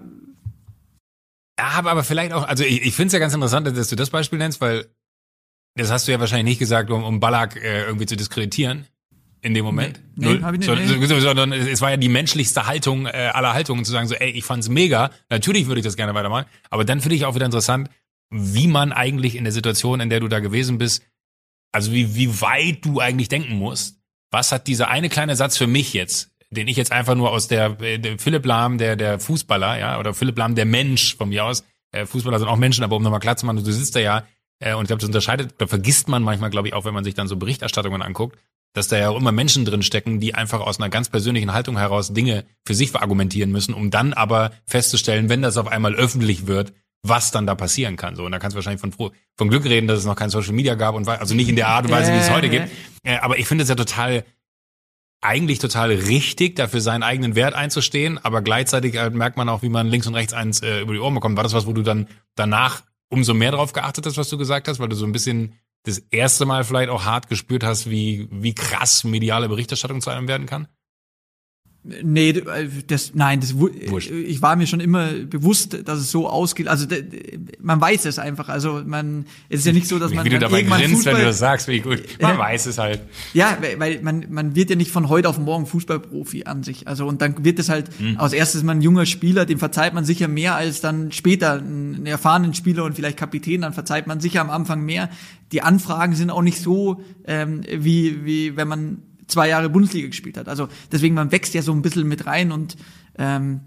Ja, 1.58 1.66
aber, 1.74 1.90
aber 1.90 2.04
vielleicht 2.04 2.32
auch, 2.32 2.48
also 2.48 2.64
ich, 2.64 2.86
ich 2.86 2.94
finde 2.94 3.08
es 3.08 3.12
ja 3.12 3.18
ganz 3.18 3.34
interessant, 3.34 3.66
dass 3.66 3.88
du 3.88 3.96
das 3.96 4.08
Beispiel 4.08 4.38
nennst, 4.38 4.62
weil 4.62 4.86
das 5.74 5.90
hast 5.90 6.08
du 6.08 6.12
ja 6.12 6.20
wahrscheinlich 6.20 6.52
nicht 6.52 6.58
gesagt, 6.58 6.90
um, 6.90 7.04
um 7.04 7.20
Ballack 7.20 7.56
äh, 7.56 7.84
irgendwie 7.84 8.06
zu 8.06 8.16
diskreditieren. 8.16 8.86
In 9.42 9.54
dem 9.54 9.64
Moment? 9.64 10.00
Nee, 10.16 10.26
Null. 10.26 10.42
hab 10.42 10.52
ich 10.54 10.60
nicht, 10.60 10.66
So- 10.66 10.74
nee. 10.74 11.06
so- 11.06 11.20
Sondern 11.20 11.52
es 11.52 11.80
war 11.80 11.90
ja 11.90 11.96
die 11.96 12.08
menschlichste 12.08 12.66
Haltung 12.66 13.06
äh, 13.06 13.30
aller 13.32 13.52
Haltungen 13.54 13.84
zu 13.84 13.92
sagen, 13.92 14.08
so, 14.08 14.14
ey, 14.14 14.30
ich 14.30 14.44
fand's 14.44 14.68
mega, 14.68 15.10
natürlich 15.28 15.66
würde 15.66 15.80
ich 15.80 15.84
das 15.84 15.96
gerne 15.96 16.14
weitermachen, 16.14 16.46
aber 16.70 16.84
dann 16.84 17.00
finde 17.00 17.16
ich 17.16 17.24
auch 17.26 17.34
wieder 17.34 17.46
interessant, 17.46 17.90
wie 18.30 18.66
man 18.68 18.92
eigentlich 18.92 19.34
in 19.36 19.44
der 19.44 19.52
Situation, 19.52 20.00
in 20.00 20.08
der 20.08 20.20
du 20.20 20.28
da 20.28 20.40
gewesen 20.40 20.78
bist, 20.78 21.02
also 21.72 21.92
wie, 21.92 22.14
wie 22.14 22.40
weit 22.40 22.84
du 22.84 23.00
eigentlich 23.00 23.28
denken 23.28 23.56
musst. 23.56 23.98
Was 24.30 24.52
hat 24.52 24.66
dieser 24.66 24.88
eine 24.88 25.08
kleine 25.10 25.36
Satz 25.36 25.58
für 25.58 25.66
mich 25.66 25.92
jetzt, 25.92 26.30
den 26.50 26.68
ich 26.68 26.76
jetzt 26.76 26.92
einfach 26.92 27.14
nur 27.14 27.30
aus 27.30 27.48
der, 27.48 27.80
äh, 27.82 27.98
der 27.98 28.18
Philipp 28.18 28.46
Lahm, 28.46 28.78
der, 28.78 28.96
der 28.96 29.18
Fußballer, 29.20 29.78
ja, 29.78 29.98
oder 29.98 30.14
Philipp 30.14 30.38
Lahm, 30.38 30.54
der 30.54 30.64
Mensch 30.66 31.16
von 31.16 31.28
mir 31.30 31.44
aus, 31.44 31.64
äh, 31.92 32.06
Fußballer 32.06 32.38
sind 32.38 32.48
auch 32.48 32.56
Menschen, 32.56 32.84
aber 32.84 32.96
um 32.96 33.02
nochmal 33.02 33.20
klar 33.20 33.36
zu 33.36 33.44
machen, 33.44 33.62
du 33.62 33.70
sitzt 33.72 33.94
da 33.96 34.00
ja, 34.00 34.24
äh, 34.60 34.74
und 34.74 34.82
ich 34.84 34.86
glaube, 34.88 35.00
das 35.00 35.08
unterscheidet, 35.08 35.54
da 35.58 35.66
vergisst 35.66 36.08
man 36.08 36.22
manchmal, 36.22 36.48
glaube 36.50 36.68
ich, 36.68 36.74
auch, 36.74 36.84
wenn 36.86 36.94
man 36.94 37.04
sich 37.04 37.14
dann 37.14 37.28
so 37.28 37.36
Berichterstattungen 37.36 38.00
anguckt, 38.00 38.38
dass 38.74 38.88
da 38.88 38.98
ja 38.98 39.10
auch 39.10 39.16
immer 39.16 39.32
Menschen 39.32 39.64
drin 39.64 39.82
stecken, 39.82 40.20
die 40.20 40.34
einfach 40.34 40.60
aus 40.60 40.78
einer 40.78 40.88
ganz 40.88 41.08
persönlichen 41.08 41.52
Haltung 41.52 41.76
heraus 41.76 42.12
Dinge 42.12 42.44
für 42.66 42.74
sich 42.74 42.90
verargumentieren 42.90 43.52
müssen, 43.52 43.74
um 43.74 43.90
dann 43.90 44.12
aber 44.12 44.52
festzustellen, 44.66 45.28
wenn 45.28 45.42
das 45.42 45.56
auf 45.56 45.66
einmal 45.68 45.94
öffentlich 45.94 46.46
wird, 46.46 46.72
was 47.02 47.32
dann 47.32 47.46
da 47.46 47.54
passieren 47.54 47.96
kann. 47.96 48.14
So, 48.16 48.24
und 48.24 48.32
da 48.32 48.38
kannst 48.38 48.54
du 48.54 48.56
wahrscheinlich 48.56 48.80
von, 48.80 48.92
froh- 48.92 49.12
von 49.36 49.48
Glück 49.48 49.64
reden, 49.64 49.88
dass 49.88 49.98
es 49.98 50.04
noch 50.04 50.16
kein 50.16 50.30
Social 50.30 50.52
Media 50.52 50.74
gab 50.74 50.94
und 50.94 51.08
also 51.08 51.34
nicht 51.34 51.48
in 51.48 51.56
der 51.56 51.68
Art 51.68 51.84
und 51.84 51.90
Weise, 51.90 52.12
wie 52.12 52.16
es 52.18 52.30
heute 52.30 52.48
gibt. 52.48 52.68
Äh, 53.02 53.16
aber 53.18 53.38
ich 53.38 53.46
finde 53.46 53.62
es 53.62 53.68
ja 53.68 53.74
total 53.74 54.24
eigentlich 55.24 55.60
total 55.60 55.90
richtig, 55.92 56.56
dafür 56.56 56.80
seinen 56.80 57.04
eigenen 57.04 57.36
Wert 57.36 57.54
einzustehen, 57.54 58.18
aber 58.24 58.42
gleichzeitig 58.42 58.94
äh, 58.96 59.10
merkt 59.10 59.36
man 59.36 59.48
auch, 59.48 59.62
wie 59.62 59.68
man 59.68 59.86
links 59.86 60.06
und 60.08 60.14
rechts 60.16 60.32
eins 60.32 60.62
äh, 60.62 60.80
über 60.80 60.94
die 60.94 60.98
Ohren 60.98 61.14
bekommt. 61.14 61.36
War 61.36 61.44
das 61.44 61.52
was, 61.52 61.66
wo 61.66 61.72
du 61.72 61.82
dann 61.82 62.08
danach 62.34 62.82
umso 63.08 63.32
mehr 63.34 63.52
drauf 63.52 63.72
geachtet 63.72 64.06
hast, 64.06 64.16
was 64.16 64.28
du 64.28 64.38
gesagt 64.38 64.66
hast, 64.66 64.80
weil 64.80 64.88
du 64.88 64.96
so 64.96 65.04
ein 65.06 65.12
bisschen 65.12 65.54
das 65.84 65.98
erste 66.10 66.44
Mal 66.46 66.64
vielleicht 66.64 66.90
auch 66.90 67.04
hart 67.04 67.28
gespürt 67.28 67.64
hast, 67.64 67.90
wie, 67.90 68.28
wie 68.30 68.54
krass 68.54 69.04
mediale 69.04 69.48
Berichterstattung 69.48 70.00
zu 70.00 70.10
einem 70.10 70.28
werden 70.28 70.46
kann? 70.46 70.68
Nee, 71.84 72.28
äh, 72.30 72.68
das, 72.86 73.12
nein, 73.16 73.40
das, 73.40 73.54
Wurscht. 73.58 74.08
ich 74.08 74.40
war 74.40 74.54
mir 74.54 74.68
schon 74.68 74.78
immer 74.78 75.08
bewusst, 75.14 75.76
dass 75.84 75.98
es 75.98 76.12
so 76.12 76.28
ausgeht. 76.28 76.68
Also 76.68 76.86
man 77.60 77.80
weiß 77.80 78.04
es 78.04 78.20
einfach. 78.20 78.48
Also 78.48 78.82
man, 78.86 79.26
es 79.48 79.60
ist 79.60 79.66
ja 79.66 79.72
nicht 79.72 79.88
so, 79.88 79.98
dass 79.98 80.14
man 80.14 80.24
wie 80.24 80.28
du 80.30 80.38
dabei 80.38 80.62
grinst, 80.62 80.76
wenn 80.76 80.90
du 80.92 80.96
Fußball- 81.20 81.24
das 81.24 81.38
sagst, 81.40 81.66
wie 81.66 81.80
gut. 81.80 82.00
Man 82.20 82.34
Ja. 82.34 82.38
weiß 82.38 82.66
es 82.66 82.78
halt. 82.78 83.00
Ja, 83.34 83.58
weil- 83.60 83.80
weil 83.80 84.00
man, 84.02 84.26
man 84.30 84.54
wird 84.54 84.70
ja 84.70 84.76
nicht 84.76 84.92
von 84.92 85.08
heute 85.08 85.28
auf 85.28 85.40
morgen 85.40 85.66
Fußballprofi 85.66 86.44
an 86.44 86.62
sich. 86.62 86.86
Also 86.86 87.04
und 87.08 87.20
dann 87.20 87.44
wird 87.44 87.58
es 87.58 87.68
halt, 87.68 87.90
Mhm. 88.00 88.16
als 88.16 88.32
erstes 88.32 88.60
ist 88.60 88.64
man 88.64 88.78
ein 88.78 88.82
junger 88.82 89.04
Spieler, 89.04 89.44
dem 89.44 89.58
verzeiht 89.58 89.92
man 89.92 90.04
sicher 90.04 90.28
mehr 90.28 90.54
als 90.54 90.80
dann 90.82 91.10
später 91.10 91.54
einen 91.54 92.06
erfahrenen 92.06 92.54
Spieler 92.54 92.84
und 92.84 92.94
vielleicht 92.94 93.16
Kapitän, 93.16 93.62
dann 93.62 93.72
verzeiht 93.72 94.06
man 94.06 94.20
sicher 94.20 94.40
am 94.40 94.50
Anfang 94.50 94.82
mehr. 94.84 95.10
Die 95.50 95.62
Anfragen 95.62 96.14
sind 96.14 96.30
auch 96.30 96.42
nicht 96.42 96.60
so, 96.62 97.02
ähm, 97.26 97.62
wie, 97.76 98.24
wie 98.24 98.56
wenn 98.56 98.68
man 98.68 98.98
zwei 99.32 99.48
Jahre 99.48 99.68
Bundesliga 99.68 100.06
gespielt 100.06 100.36
hat. 100.36 100.48
Also 100.48 100.68
deswegen, 100.92 101.14
man 101.14 101.32
wächst 101.32 101.54
ja 101.54 101.62
so 101.62 101.72
ein 101.72 101.82
bisschen 101.82 102.06
mit 102.06 102.26
rein 102.26 102.52
und 102.52 102.76
ähm, 103.18 103.60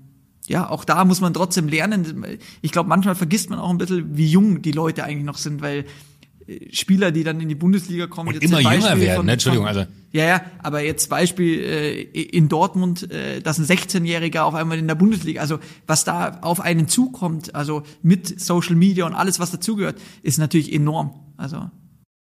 ja, 0.48 0.70
auch 0.70 0.86
da 0.86 1.04
muss 1.06 1.22
man 1.22 1.34
trotzdem 1.34 1.68
lernen. 1.68 2.26
Ich 2.62 2.72
glaube, 2.72 2.88
manchmal 2.88 3.16
vergisst 3.16 3.50
man 3.50 3.60
auch 3.60 3.70
ein 3.72 3.78
bisschen, 3.80 4.16
wie 4.16 4.28
jung 4.28 4.62
die 4.62 4.72
Leute 4.72 5.04
eigentlich 5.04 5.26
noch 5.26 5.38
sind, 5.38 5.62
weil 5.62 5.86
äh, 6.48 6.72
Spieler, 6.72 7.12
die 7.12 7.24
dann 7.24 7.42
in 7.42 7.50
die 7.50 7.56
Bundesliga 7.56 8.06
kommen, 8.06 8.28
Und 8.30 8.36
jetzt 8.36 8.44
immer 8.44 8.60
jünger 8.62 9.00
werden, 9.00 9.16
von- 9.18 9.26
ne? 9.26 9.32
Entschuldigung, 9.34 9.68
also- 9.68 9.86
ja, 10.12 10.26
ja, 10.28 10.42
aber 10.62 10.82
jetzt 10.82 11.10
Beispiel 11.10 11.60
äh, 11.60 12.02
in 12.04 12.48
Dortmund, 12.48 13.12
äh, 13.12 13.42
dass 13.42 13.58
ein 13.58 13.66
16-Jähriger 13.66 14.42
auf 14.44 14.54
einmal 14.54 14.78
in 14.78 14.88
der 14.88 14.94
Bundesliga, 14.96 15.42
also 15.42 15.58
was 15.88 16.04
da 16.06 16.38
auf 16.42 16.62
einen 16.62 16.88
zukommt, 16.88 17.56
also 17.56 17.82
mit 18.04 18.40
Social 18.40 18.76
Media 18.76 19.06
und 19.08 19.14
alles, 19.16 19.40
was 19.40 19.50
dazugehört, 19.52 20.00
ist 20.22 20.38
natürlich 20.38 20.72
enorm. 20.72 21.20
Also 21.38 21.70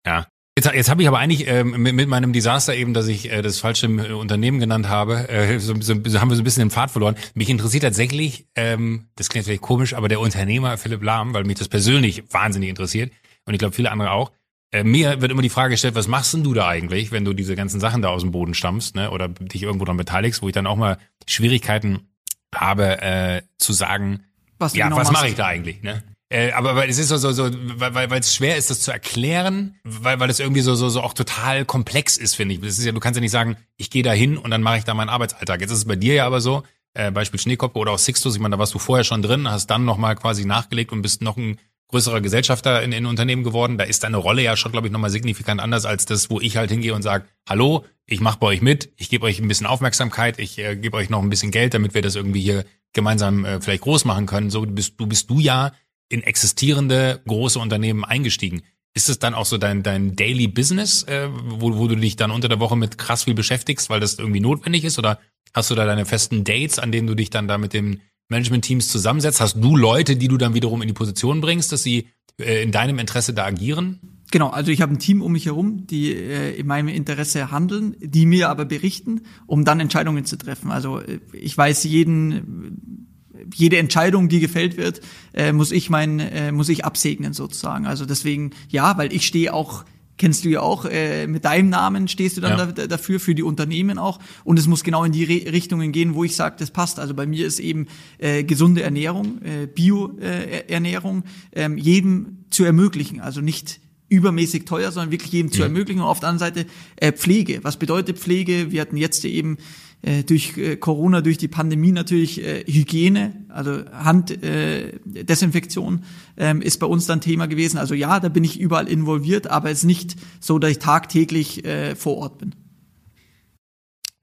Ja. 0.07 0.25
Jetzt, 0.57 0.73
jetzt 0.73 0.89
habe 0.89 1.03
ich 1.03 1.07
aber 1.07 1.19
eigentlich 1.19 1.47
ähm, 1.47 1.83
mit, 1.83 1.93
mit 1.93 2.09
meinem 2.09 2.33
Desaster 2.33 2.73
eben, 2.73 2.95
dass 2.95 3.07
ich 3.07 3.31
äh, 3.31 3.43
das 3.43 3.59
falsche 3.59 3.85
äh, 3.85 4.13
Unternehmen 4.13 4.59
genannt 4.59 4.89
habe, 4.89 5.29
äh, 5.29 5.59
so, 5.59 5.75
so, 5.79 5.93
so 6.03 6.19
haben 6.19 6.31
wir 6.31 6.35
so 6.35 6.41
ein 6.41 6.43
bisschen 6.43 6.63
den 6.63 6.71
Pfad 6.71 6.89
verloren. 6.89 7.15
Mich 7.35 7.47
interessiert 7.49 7.83
tatsächlich, 7.83 8.47
ähm, 8.55 9.05
das 9.15 9.29
klingt 9.29 9.45
vielleicht 9.45 9.61
komisch, 9.61 9.93
aber 9.93 10.07
der 10.07 10.19
Unternehmer 10.19 10.79
Philipp 10.79 11.03
Lahm, 11.03 11.35
weil 11.35 11.43
mich 11.43 11.59
das 11.59 11.67
persönlich 11.67 12.23
wahnsinnig 12.33 12.69
interessiert 12.69 13.11
und 13.45 13.53
ich 13.53 13.59
glaube 13.59 13.75
viele 13.75 13.91
andere 13.91 14.09
auch. 14.09 14.31
Äh, 14.71 14.83
mir 14.83 15.21
wird 15.21 15.31
immer 15.31 15.43
die 15.43 15.49
Frage 15.49 15.75
gestellt, 15.75 15.93
was 15.93 16.07
machst 16.07 16.33
denn 16.33 16.43
du 16.43 16.55
da 16.55 16.67
eigentlich, 16.67 17.11
wenn 17.11 17.23
du 17.23 17.33
diese 17.33 17.55
ganzen 17.55 17.79
Sachen 17.79 18.01
da 18.01 18.09
aus 18.09 18.23
dem 18.23 18.31
Boden 18.31 18.55
stammst, 18.55 18.95
ne, 18.95 19.11
oder 19.11 19.27
dich 19.27 19.61
irgendwo 19.61 19.85
dran 19.85 19.97
beteiligst, 19.97 20.41
wo 20.41 20.47
ich 20.47 20.55
dann 20.55 20.65
auch 20.65 20.75
mal 20.75 20.97
Schwierigkeiten 21.27 22.09
habe 22.55 22.99
äh, 23.03 23.43
zu 23.59 23.73
sagen, 23.73 24.23
was 24.57 24.75
ja, 24.75 24.85
genau 24.85 24.97
was 24.97 25.11
mache 25.11 25.27
ich 25.27 25.35
da 25.35 25.45
eigentlich, 25.45 25.83
ne? 25.83 26.01
Äh, 26.29 26.51
aber 26.51 26.75
weil 26.75 26.89
es 26.89 26.97
ist 26.97 27.07
so, 27.07 27.17
so, 27.17 27.31
so 27.31 27.49
weil, 27.77 28.09
weil 28.09 28.19
es 28.19 28.35
schwer 28.35 28.57
ist, 28.57 28.69
das 28.69 28.81
zu 28.81 28.91
erklären, 28.91 29.75
weil, 29.83 30.19
weil 30.19 30.29
es 30.29 30.39
irgendwie 30.39 30.61
so, 30.61 30.75
so, 30.75 30.89
so 30.89 31.01
auch 31.01 31.13
total 31.13 31.63
komplex 31.63 32.17
ist, 32.17 32.35
finde 32.35 32.55
ich. 32.55 32.61
Das 32.61 32.77
ist 32.77 32.85
ja, 32.85 32.91
du 32.91 32.99
kannst 32.99 33.17
ja 33.17 33.21
nicht 33.21 33.31
sagen, 33.31 33.55
ich 33.77 33.89
gehe 33.89 34.03
da 34.03 34.11
hin 34.11 34.37
und 34.37 34.51
dann 34.51 34.61
mache 34.61 34.79
ich 34.79 34.83
da 34.83 34.93
meinen 34.93 35.09
Arbeitsalltag. 35.09 35.61
Jetzt 35.61 35.71
ist 35.71 35.79
es 35.79 35.85
bei 35.85 35.95
dir 35.95 36.15
ja 36.15 36.25
aber 36.25 36.41
so, 36.41 36.63
äh, 36.93 37.11
Beispiel 37.11 37.39
Schneekoppe 37.39 37.79
oder 37.79 37.91
auch 37.91 37.99
Sixtus, 37.99 38.35
ich 38.35 38.41
meine, 38.41 38.55
da 38.55 38.59
warst 38.59 38.73
du 38.73 38.79
vorher 38.79 39.05
schon 39.05 39.21
drin, 39.21 39.49
hast 39.49 39.67
dann 39.67 39.85
nochmal 39.85 40.15
quasi 40.15 40.45
nachgelegt 40.45 40.91
und 40.91 41.01
bist 41.01 41.21
noch 41.21 41.37
ein 41.37 41.59
größerer 41.89 42.19
Gesellschafter 42.19 42.83
in, 42.83 42.91
in 42.91 43.05
Unternehmen 43.05 43.43
geworden. 43.43 43.77
Da 43.77 43.85
ist 43.85 44.03
deine 44.03 44.17
Rolle 44.17 44.41
ja 44.41 44.57
schon, 44.57 44.73
glaube 44.73 44.87
ich, 44.87 44.93
nochmal 44.93 45.09
signifikant 45.09 45.61
anders 45.61 45.85
als 45.85 46.05
das, 46.05 46.29
wo 46.29 46.41
ich 46.41 46.57
halt 46.57 46.69
hingehe 46.69 46.93
und 46.93 47.01
sage, 47.01 47.25
hallo, 47.47 47.85
ich 48.05 48.19
mache 48.19 48.39
bei 48.39 48.47
euch 48.47 48.61
mit, 48.61 48.91
ich 48.97 49.09
gebe 49.09 49.25
euch 49.25 49.39
ein 49.39 49.47
bisschen 49.47 49.67
Aufmerksamkeit, 49.67 50.39
ich 50.39 50.57
äh, 50.59 50.75
gebe 50.75 50.97
euch 50.97 51.09
noch 51.09 51.21
ein 51.21 51.29
bisschen 51.29 51.51
Geld, 51.51 51.73
damit 51.73 51.93
wir 51.93 52.01
das 52.01 52.15
irgendwie 52.15 52.41
hier 52.41 52.65
gemeinsam 52.93 53.45
äh, 53.45 53.61
vielleicht 53.61 53.83
groß 53.83 54.05
machen 54.05 54.25
können. 54.25 54.49
So 54.49 54.61
bist 54.61 54.99
du 54.99 55.07
bist 55.07 55.29
du 55.29 55.39
ja 55.39 55.71
in 56.09 56.23
existierende 56.23 57.21
große 57.27 57.59
Unternehmen 57.59 58.05
eingestiegen. 58.05 58.61
Ist 58.93 59.09
es 59.09 59.19
dann 59.19 59.35
auch 59.35 59.45
so 59.45 59.57
dein, 59.57 59.83
dein 59.83 60.15
Daily 60.15 60.47
Business, 60.47 61.03
äh, 61.03 61.29
wo, 61.31 61.77
wo 61.77 61.87
du 61.87 61.95
dich 61.95 62.15
dann 62.15 62.31
unter 62.31 62.49
der 62.49 62.59
Woche 62.59 62.75
mit 62.75 62.97
krass 62.97 63.25
viel 63.25 63.35
beschäftigst, 63.35 63.89
weil 63.89 63.99
das 63.99 64.17
irgendwie 64.17 64.39
notwendig 64.39 64.83
ist? 64.83 64.97
Oder 64.97 65.19
hast 65.53 65.69
du 65.69 65.75
da 65.75 65.85
deine 65.85 66.05
festen 66.05 66.43
Dates, 66.43 66.79
an 66.79 66.91
denen 66.91 67.07
du 67.07 67.15
dich 67.15 67.29
dann 67.29 67.47
da 67.47 67.57
mit 67.57 67.73
den 67.73 68.01
Management-Teams 68.29 68.87
zusammensetzt? 68.87 69.39
Hast 69.39 69.55
du 69.55 69.77
Leute, 69.77 70.15
die 70.15 70.27
du 70.27 70.37
dann 70.37 70.53
wiederum 70.53 70.81
in 70.81 70.87
die 70.87 70.93
Position 70.93 71.41
bringst, 71.41 71.71
dass 71.71 71.83
sie 71.83 72.07
äh, 72.39 72.63
in 72.63 72.71
deinem 72.71 72.99
Interesse 72.99 73.33
da 73.33 73.45
agieren? 73.45 73.99
Genau, 74.31 74.49
also 74.49 74.71
ich 74.71 74.81
habe 74.81 74.93
ein 74.93 74.99
Team 74.99 75.21
um 75.21 75.31
mich 75.31 75.45
herum, 75.45 75.87
die 75.87 76.13
äh, 76.13 76.55
in 76.57 76.67
meinem 76.67 76.89
Interesse 76.89 77.51
handeln, 77.51 77.95
die 77.99 78.25
mir 78.25 78.49
aber 78.49 78.65
berichten, 78.65 79.21
um 79.45 79.63
dann 79.63 79.79
Entscheidungen 79.79 80.25
zu 80.25 80.37
treffen. 80.37 80.71
Also 80.71 80.99
äh, 80.99 81.19
ich 81.33 81.57
weiß 81.57 81.83
jeden 81.85 83.06
jede 83.53 83.77
Entscheidung, 83.77 84.29
die 84.29 84.39
gefällt 84.39 84.77
wird, 84.77 85.01
äh, 85.33 85.51
muss 85.53 85.71
ich 85.71 85.89
mein, 85.89 86.19
äh, 86.19 86.51
muss 86.51 86.69
ich 86.69 86.85
absegnen 86.85 87.33
sozusagen. 87.33 87.85
Also 87.85 88.05
deswegen 88.05 88.51
ja, 88.69 88.97
weil 88.97 89.13
ich 89.13 89.25
stehe 89.25 89.53
auch 89.53 89.85
kennst 90.17 90.45
du 90.45 90.49
ja 90.49 90.61
auch, 90.61 90.85
äh, 90.85 91.27
mit 91.27 91.45
deinem 91.45 91.69
Namen 91.69 92.07
stehst 92.07 92.37
du 92.37 92.41
dann 92.41 92.57
Ja. 92.57 92.65
da, 92.65 92.87
dafür, 92.87 93.19
für 93.19 93.35
die 93.35 93.43
Unternehmen 93.43 93.99
auch. 93.99 94.19
Und 94.43 94.57
es 94.57 94.67
muss 94.67 94.83
genau 94.83 95.03
in 95.03 95.11
die 95.11 95.23
Re 95.23 95.51
Richtungen 95.51 95.91
gehen, 95.91 96.15
wo 96.15 96.23
ich 96.23 96.35
sage, 96.35 96.55
das 96.57 96.71
passt. 96.71 96.99
Also 96.99 97.13
bei 97.13 97.25
mir 97.27 97.45
ist 97.45 97.59
eben 97.59 97.87
äh, 98.17 98.43
gesunde 98.43 98.81
Ernährung, 98.81 99.41
äh, 99.43 99.67
Bio-Ernährung, 99.67 101.23
ähm, 101.53 101.77
jedem 101.77 102.45
zu 102.49 102.63
ermöglichen. 102.63 103.21
Also 103.21 103.41
nicht 103.41 103.79
übermäßig 104.09 104.65
teuer, 104.65 104.91
sondern 104.91 105.11
wirklich 105.11 105.31
jedem 105.31 105.51
zu 105.51 105.61
ermöglichen. 105.61 106.01
Und 106.01 106.07
auf 106.07 106.19
der 106.19 106.29
anderen 106.29 106.53
Seite 106.55 106.69
äh, 106.95 107.11
Pflege. 107.11 107.59
Was 107.63 107.77
bedeutet 107.77 108.17
Pflege? 108.17 108.71
Wir 108.71 108.81
hatten 108.81 108.97
jetzt 108.97 109.23
eben 109.25 109.57
äh, 110.01 110.23
durch 110.23 110.57
äh, 110.57 110.77
Corona, 110.77 111.21
durch 111.21 111.37
die 111.37 111.47
Pandemie 111.47 111.91
natürlich 111.91 112.43
äh, 112.43 112.63
Hygiene, 112.65 113.45
also 113.49 113.83
Handdesinfektion 113.91 116.03
äh, 116.35 116.49
ähm, 116.51 116.61
ist 116.61 116.79
bei 116.79 116.87
uns 116.87 117.07
dann 117.07 117.21
Thema 117.21 117.47
gewesen. 117.47 117.77
Also 117.77 117.93
ja, 117.93 118.19
da 118.19 118.27
bin 118.29 118.43
ich 118.43 118.59
überall 118.59 118.87
involviert, 118.87 119.47
aber 119.47 119.71
es 119.71 119.79
ist 119.79 119.85
nicht 119.85 120.15
so, 120.39 120.59
dass 120.59 120.71
ich 120.71 120.79
tagtäglich 120.79 121.65
äh, 121.65 121.95
vor 121.95 122.17
Ort 122.17 122.37
bin. 122.37 122.53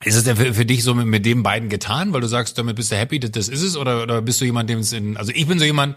Ist 0.04 0.16
es 0.16 0.24
denn 0.24 0.36
für, 0.36 0.54
für 0.54 0.66
dich 0.66 0.84
so 0.84 0.94
mit, 0.94 1.06
mit 1.06 1.26
den 1.26 1.42
beiden 1.42 1.68
getan, 1.68 2.12
weil 2.12 2.20
du 2.20 2.28
sagst, 2.28 2.58
damit 2.58 2.76
bist 2.76 2.92
du 2.92 2.96
happy, 2.96 3.18
das, 3.18 3.30
das 3.30 3.48
ist 3.48 3.62
es? 3.62 3.76
Oder, 3.76 4.02
oder 4.02 4.22
bist 4.22 4.40
du 4.40 4.44
jemand, 4.44 4.70
dem 4.70 4.80
es 4.80 4.92
in, 4.92 5.16
also 5.16 5.32
ich 5.34 5.46
bin 5.46 5.58
so 5.58 5.64
jemand, 5.64 5.96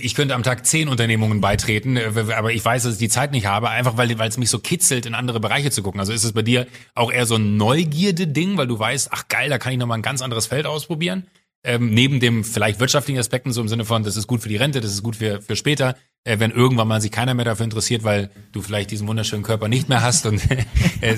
ich 0.00 0.14
könnte 0.14 0.34
am 0.34 0.42
Tag 0.42 0.66
zehn 0.66 0.88
Unternehmungen 0.88 1.40
beitreten, 1.40 1.96
äh, 1.96 2.12
aber 2.36 2.52
ich 2.52 2.64
weiß, 2.64 2.82
dass 2.82 2.94
ich 2.94 2.98
die 2.98 3.08
Zeit 3.08 3.32
nicht 3.32 3.46
habe, 3.46 3.70
einfach 3.70 3.96
weil, 3.96 4.18
weil 4.18 4.28
es 4.28 4.38
mich 4.38 4.50
so 4.50 4.58
kitzelt, 4.58 5.06
in 5.06 5.14
andere 5.14 5.40
Bereiche 5.40 5.70
zu 5.70 5.82
gucken. 5.82 6.00
Also 6.00 6.12
ist 6.12 6.24
es 6.24 6.32
bei 6.32 6.42
dir 6.42 6.66
auch 6.94 7.12
eher 7.12 7.26
so 7.26 7.36
ein 7.36 7.56
Neugierde-Ding, 7.56 8.56
weil 8.56 8.66
du 8.66 8.78
weißt, 8.78 9.08
ach 9.12 9.28
geil, 9.28 9.48
da 9.50 9.58
kann 9.58 9.72
ich 9.72 9.78
nochmal 9.78 9.98
ein 9.98 10.02
ganz 10.02 10.22
anderes 10.22 10.46
Feld 10.46 10.66
ausprobieren? 10.66 11.26
Ähm, 11.64 11.94
neben 11.94 12.18
dem 12.18 12.42
vielleicht 12.42 12.80
wirtschaftlichen 12.80 13.20
Aspekten, 13.20 13.52
so 13.52 13.60
im 13.60 13.68
Sinne 13.68 13.84
von, 13.84 14.02
das 14.02 14.16
ist 14.16 14.26
gut 14.26 14.42
für 14.42 14.48
die 14.48 14.56
Rente, 14.56 14.80
das 14.80 14.92
ist 14.92 15.04
gut 15.04 15.14
für, 15.14 15.40
für 15.40 15.54
später, 15.54 15.96
äh, 16.24 16.40
wenn 16.40 16.50
irgendwann 16.50 16.88
mal 16.88 17.00
sich 17.00 17.12
keiner 17.12 17.34
mehr 17.34 17.44
dafür 17.44 17.64
interessiert, 17.64 18.02
weil 18.02 18.30
du 18.50 18.62
vielleicht 18.62 18.90
diesen 18.90 19.06
wunderschönen 19.06 19.44
Körper 19.44 19.68
nicht 19.68 19.88
mehr 19.88 20.02
hast 20.02 20.26
und 20.26 20.42
äh, 21.00 21.16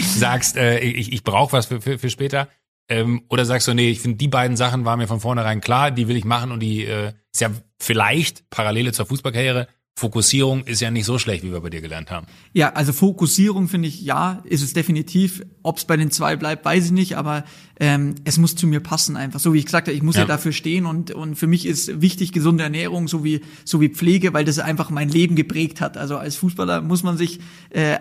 sagst, 0.00 0.56
äh, 0.56 0.78
ich, 0.78 1.12
ich 1.12 1.24
brauche 1.24 1.52
was 1.52 1.66
für, 1.66 1.82
für, 1.82 1.98
für 1.98 2.08
später. 2.08 2.48
Ähm, 2.88 3.22
oder 3.28 3.44
sagst 3.44 3.66
du, 3.68 3.74
nee, 3.74 3.90
ich 3.90 4.00
finde, 4.00 4.16
die 4.18 4.28
beiden 4.28 4.56
Sachen 4.56 4.84
waren 4.84 4.98
mir 4.98 5.08
von 5.08 5.20
vornherein 5.20 5.60
klar, 5.60 5.90
die 5.90 6.06
will 6.08 6.16
ich 6.16 6.24
machen 6.24 6.52
und 6.52 6.60
die 6.60 6.84
äh, 6.84 7.12
ist 7.32 7.40
ja 7.40 7.50
vielleicht 7.80 8.48
Parallele 8.50 8.92
zur 8.92 9.06
Fußballkarriere. 9.06 9.66
Fokussierung 9.98 10.64
ist 10.64 10.82
ja 10.82 10.90
nicht 10.90 11.06
so 11.06 11.18
schlecht, 11.18 11.42
wie 11.42 11.50
wir 11.52 11.60
bei 11.62 11.70
dir 11.70 11.80
gelernt 11.80 12.10
haben. 12.10 12.26
Ja, 12.52 12.74
also 12.74 12.92
Fokussierung 12.92 13.66
finde 13.66 13.88
ich, 13.88 14.02
ja, 14.02 14.42
ist 14.44 14.60
es 14.62 14.74
definitiv. 14.74 15.42
Ob 15.62 15.78
es 15.78 15.86
bei 15.86 15.96
den 15.96 16.10
zwei 16.10 16.36
bleibt, 16.36 16.66
weiß 16.66 16.84
ich 16.84 16.90
nicht, 16.92 17.16
aber 17.16 17.44
ähm, 17.80 18.14
es 18.24 18.36
muss 18.36 18.54
zu 18.56 18.66
mir 18.66 18.80
passen 18.80 19.16
einfach. 19.16 19.40
So 19.40 19.54
wie 19.54 19.58
ich 19.58 19.64
gesagt 19.64 19.88
habe, 19.88 19.96
ich 19.96 20.02
muss 20.02 20.16
ja, 20.16 20.22
Ja. 20.22 20.26
dafür 20.28 20.52
stehen 20.52 20.84
und, 20.84 21.12
und 21.12 21.36
für 21.36 21.46
mich 21.46 21.64
ist 21.64 22.02
wichtig 22.02 22.32
gesunde 22.32 22.62
Ernährung 22.62 23.08
sowie, 23.08 23.40
sowie 23.64 23.88
Pflege, 23.88 24.34
weil 24.34 24.44
das 24.44 24.58
einfach 24.58 24.90
mein 24.90 25.08
Leben 25.08 25.34
geprägt 25.34 25.80
hat. 25.80 25.96
Also 25.96 26.18
als 26.18 26.36
Fußballer 26.36 26.82
muss 26.82 27.02
man 27.02 27.16
sich 27.16 27.40
äh, 27.70 27.96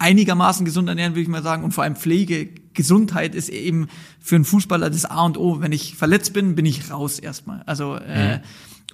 einigermaßen 0.00 0.64
gesund 0.64 0.88
ernähren, 0.88 1.12
würde 1.12 1.22
ich 1.22 1.28
mal 1.28 1.42
sagen. 1.42 1.62
Und 1.62 1.72
vor 1.72 1.84
allem 1.84 1.94
Pflege, 1.94 2.48
Gesundheit 2.72 3.34
ist 3.34 3.50
eben 3.50 3.88
für 4.18 4.34
einen 4.34 4.44
Fußballer 4.44 4.90
das 4.90 5.04
A 5.04 5.24
und 5.24 5.36
O. 5.36 5.60
Wenn 5.60 5.72
ich 5.72 5.94
verletzt 5.94 6.32
bin, 6.32 6.54
bin 6.54 6.66
ich 6.66 6.90
raus 6.90 7.18
erstmal. 7.18 7.62
Also 7.66 7.96
äh, 7.96 8.38
mhm. 8.38 8.42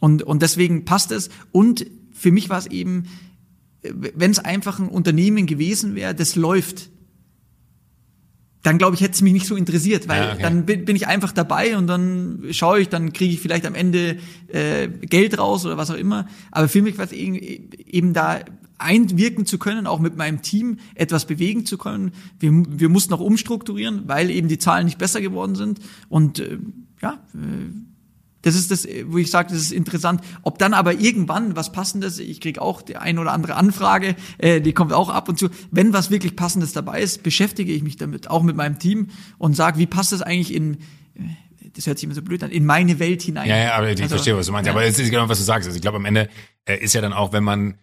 und, 0.01 0.23
und 0.25 0.43
deswegen 0.43 0.85
passt 0.85 1.13
es. 1.13 1.31
Und 1.53 1.87
für 2.13 2.33
mich 2.33 2.51
war 2.51 2.59
es 2.59 2.67
eben, 2.67 3.05
wenn 3.83 4.33
es 4.33 4.41
einfach 4.41 4.81
ein 4.81 4.89
Unternehmen 4.89 5.47
gewesen 5.47 5.95
wäre, 5.95 6.15
das 6.15 6.35
läuft, 6.35 6.91
dann 8.65 8.79
glaube 8.79 8.97
ich, 8.97 9.01
hätte 9.01 9.13
es 9.13 9.23
mich 9.23 9.33
nicht 9.33 9.47
so 9.47 9.55
interessiert, 9.55 10.09
weil 10.09 10.23
ja, 10.25 10.33
okay. 10.33 10.43
dann 10.43 10.67
bin, 10.67 10.85
bin, 10.85 10.97
ich 10.97 11.07
einfach 11.07 11.31
dabei 11.31 11.77
und 11.77 11.87
dann 11.87 12.47
schaue 12.51 12.81
ich, 12.81 12.89
dann 12.89 13.13
kriege 13.13 13.33
ich 13.33 13.41
vielleicht 13.41 13.65
am 13.65 13.77
Ende 13.77 14.17
äh, 14.49 14.89
Geld 14.89 15.39
raus 15.39 15.65
oder 15.65 15.77
was 15.77 15.93
auch 15.93 15.97
immer. 15.97 16.27
Aber 16.51 16.69
für 16.69 16.83
mich 16.83 16.99
war 16.99 17.05
es 17.05 17.13
eben, 17.13 17.37
eben 17.37 18.13
da 18.13 18.41
einwirken 18.79 19.47
zu 19.47 19.59
können, 19.59 19.87
auch 19.87 20.01
mit 20.01 20.17
meinem 20.17 20.43
Team 20.43 20.79
etwas 20.95 21.27
bewegen 21.27 21.67
zu 21.67 21.79
können. 21.79 22.13
Wir, 22.39 22.51
wir 22.53 22.89
mussten 22.89 23.15
auch 23.15 23.21
umstrukturieren, 23.21 24.03
weil 24.07 24.31
eben 24.31 24.49
die 24.49 24.59
Zahlen 24.59 24.85
nicht 24.85 24.99
besser 24.99 25.21
geworden 25.21 25.55
sind. 25.55 25.81
Und 26.09 26.39
äh, 26.39 26.59
ja, 27.01 27.25
äh, 27.35 27.71
das 28.43 28.55
ist 28.55 28.71
das, 28.71 28.87
wo 29.07 29.19
ich 29.19 29.31
sage, 29.31 29.49
das 29.53 29.61
ist 29.61 29.73
interessant. 29.73 30.21
Ob 30.43 30.59
dann 30.59 30.73
aber 30.73 30.95
irgendwann 30.95 31.57
was 31.57 31.73
Passendes, 31.73 32.21
ich 32.21 32.41
kriege 32.41 32.63
auch 32.63 32.81
die 32.81 32.97
ein 32.97 33.19
oder 33.19 33.33
andere 33.33 33.57
Anfrage, 33.57 34.15
äh, 34.39 34.61
die 34.61 34.73
kommt 34.73 34.93
auch 34.93 35.09
ab 35.09 35.29
und 35.29 35.39
zu. 35.39 35.49
Wenn 35.73 35.93
was 35.93 36.11
wirklich 36.11 36.37
Passendes 36.37 36.73
dabei 36.73 37.03
ist, 37.03 37.25
beschäftige 37.25 37.73
ich 37.73 37.83
mich 37.83 37.97
damit, 37.97 38.31
auch 38.31 38.45
mit 38.45 38.55
meinem 38.55 38.79
Team 38.79 39.09
und 39.39 39.57
sage, 39.57 39.79
wie 39.79 39.87
passt 39.87 40.13
das 40.13 40.23
eigentlich 40.23 40.55
in 40.55 40.75
äh, 41.15 41.23
das 41.75 41.87
hört 41.87 41.99
sich 41.99 42.05
immer 42.05 42.15
so 42.15 42.23
blöd 42.23 42.43
an, 42.43 42.51
in 42.51 42.65
meine 42.65 42.99
Welt 42.99 43.23
hinein. 43.23 43.49
Ja, 43.49 43.57
ja, 43.57 43.75
aber 43.75 43.91
ich 43.91 44.01
also, 44.01 44.15
verstehe, 44.15 44.37
was 44.37 44.47
du 44.47 44.53
meinst. 44.53 44.67
Ja. 44.67 44.73
Aber 44.73 44.85
es 44.85 44.99
ist 44.99 45.11
genau, 45.11 45.29
was 45.29 45.39
du 45.39 45.45
sagst. 45.45 45.67
Also 45.67 45.77
ich 45.77 45.83
glaube, 45.83 45.97
am 45.97 46.05
Ende 46.05 46.29
äh, 46.65 46.79
ist 46.79 46.95
ja 46.95 47.01
dann 47.01 47.13
auch, 47.13 47.33
wenn 47.33 47.45
man, 47.45 47.75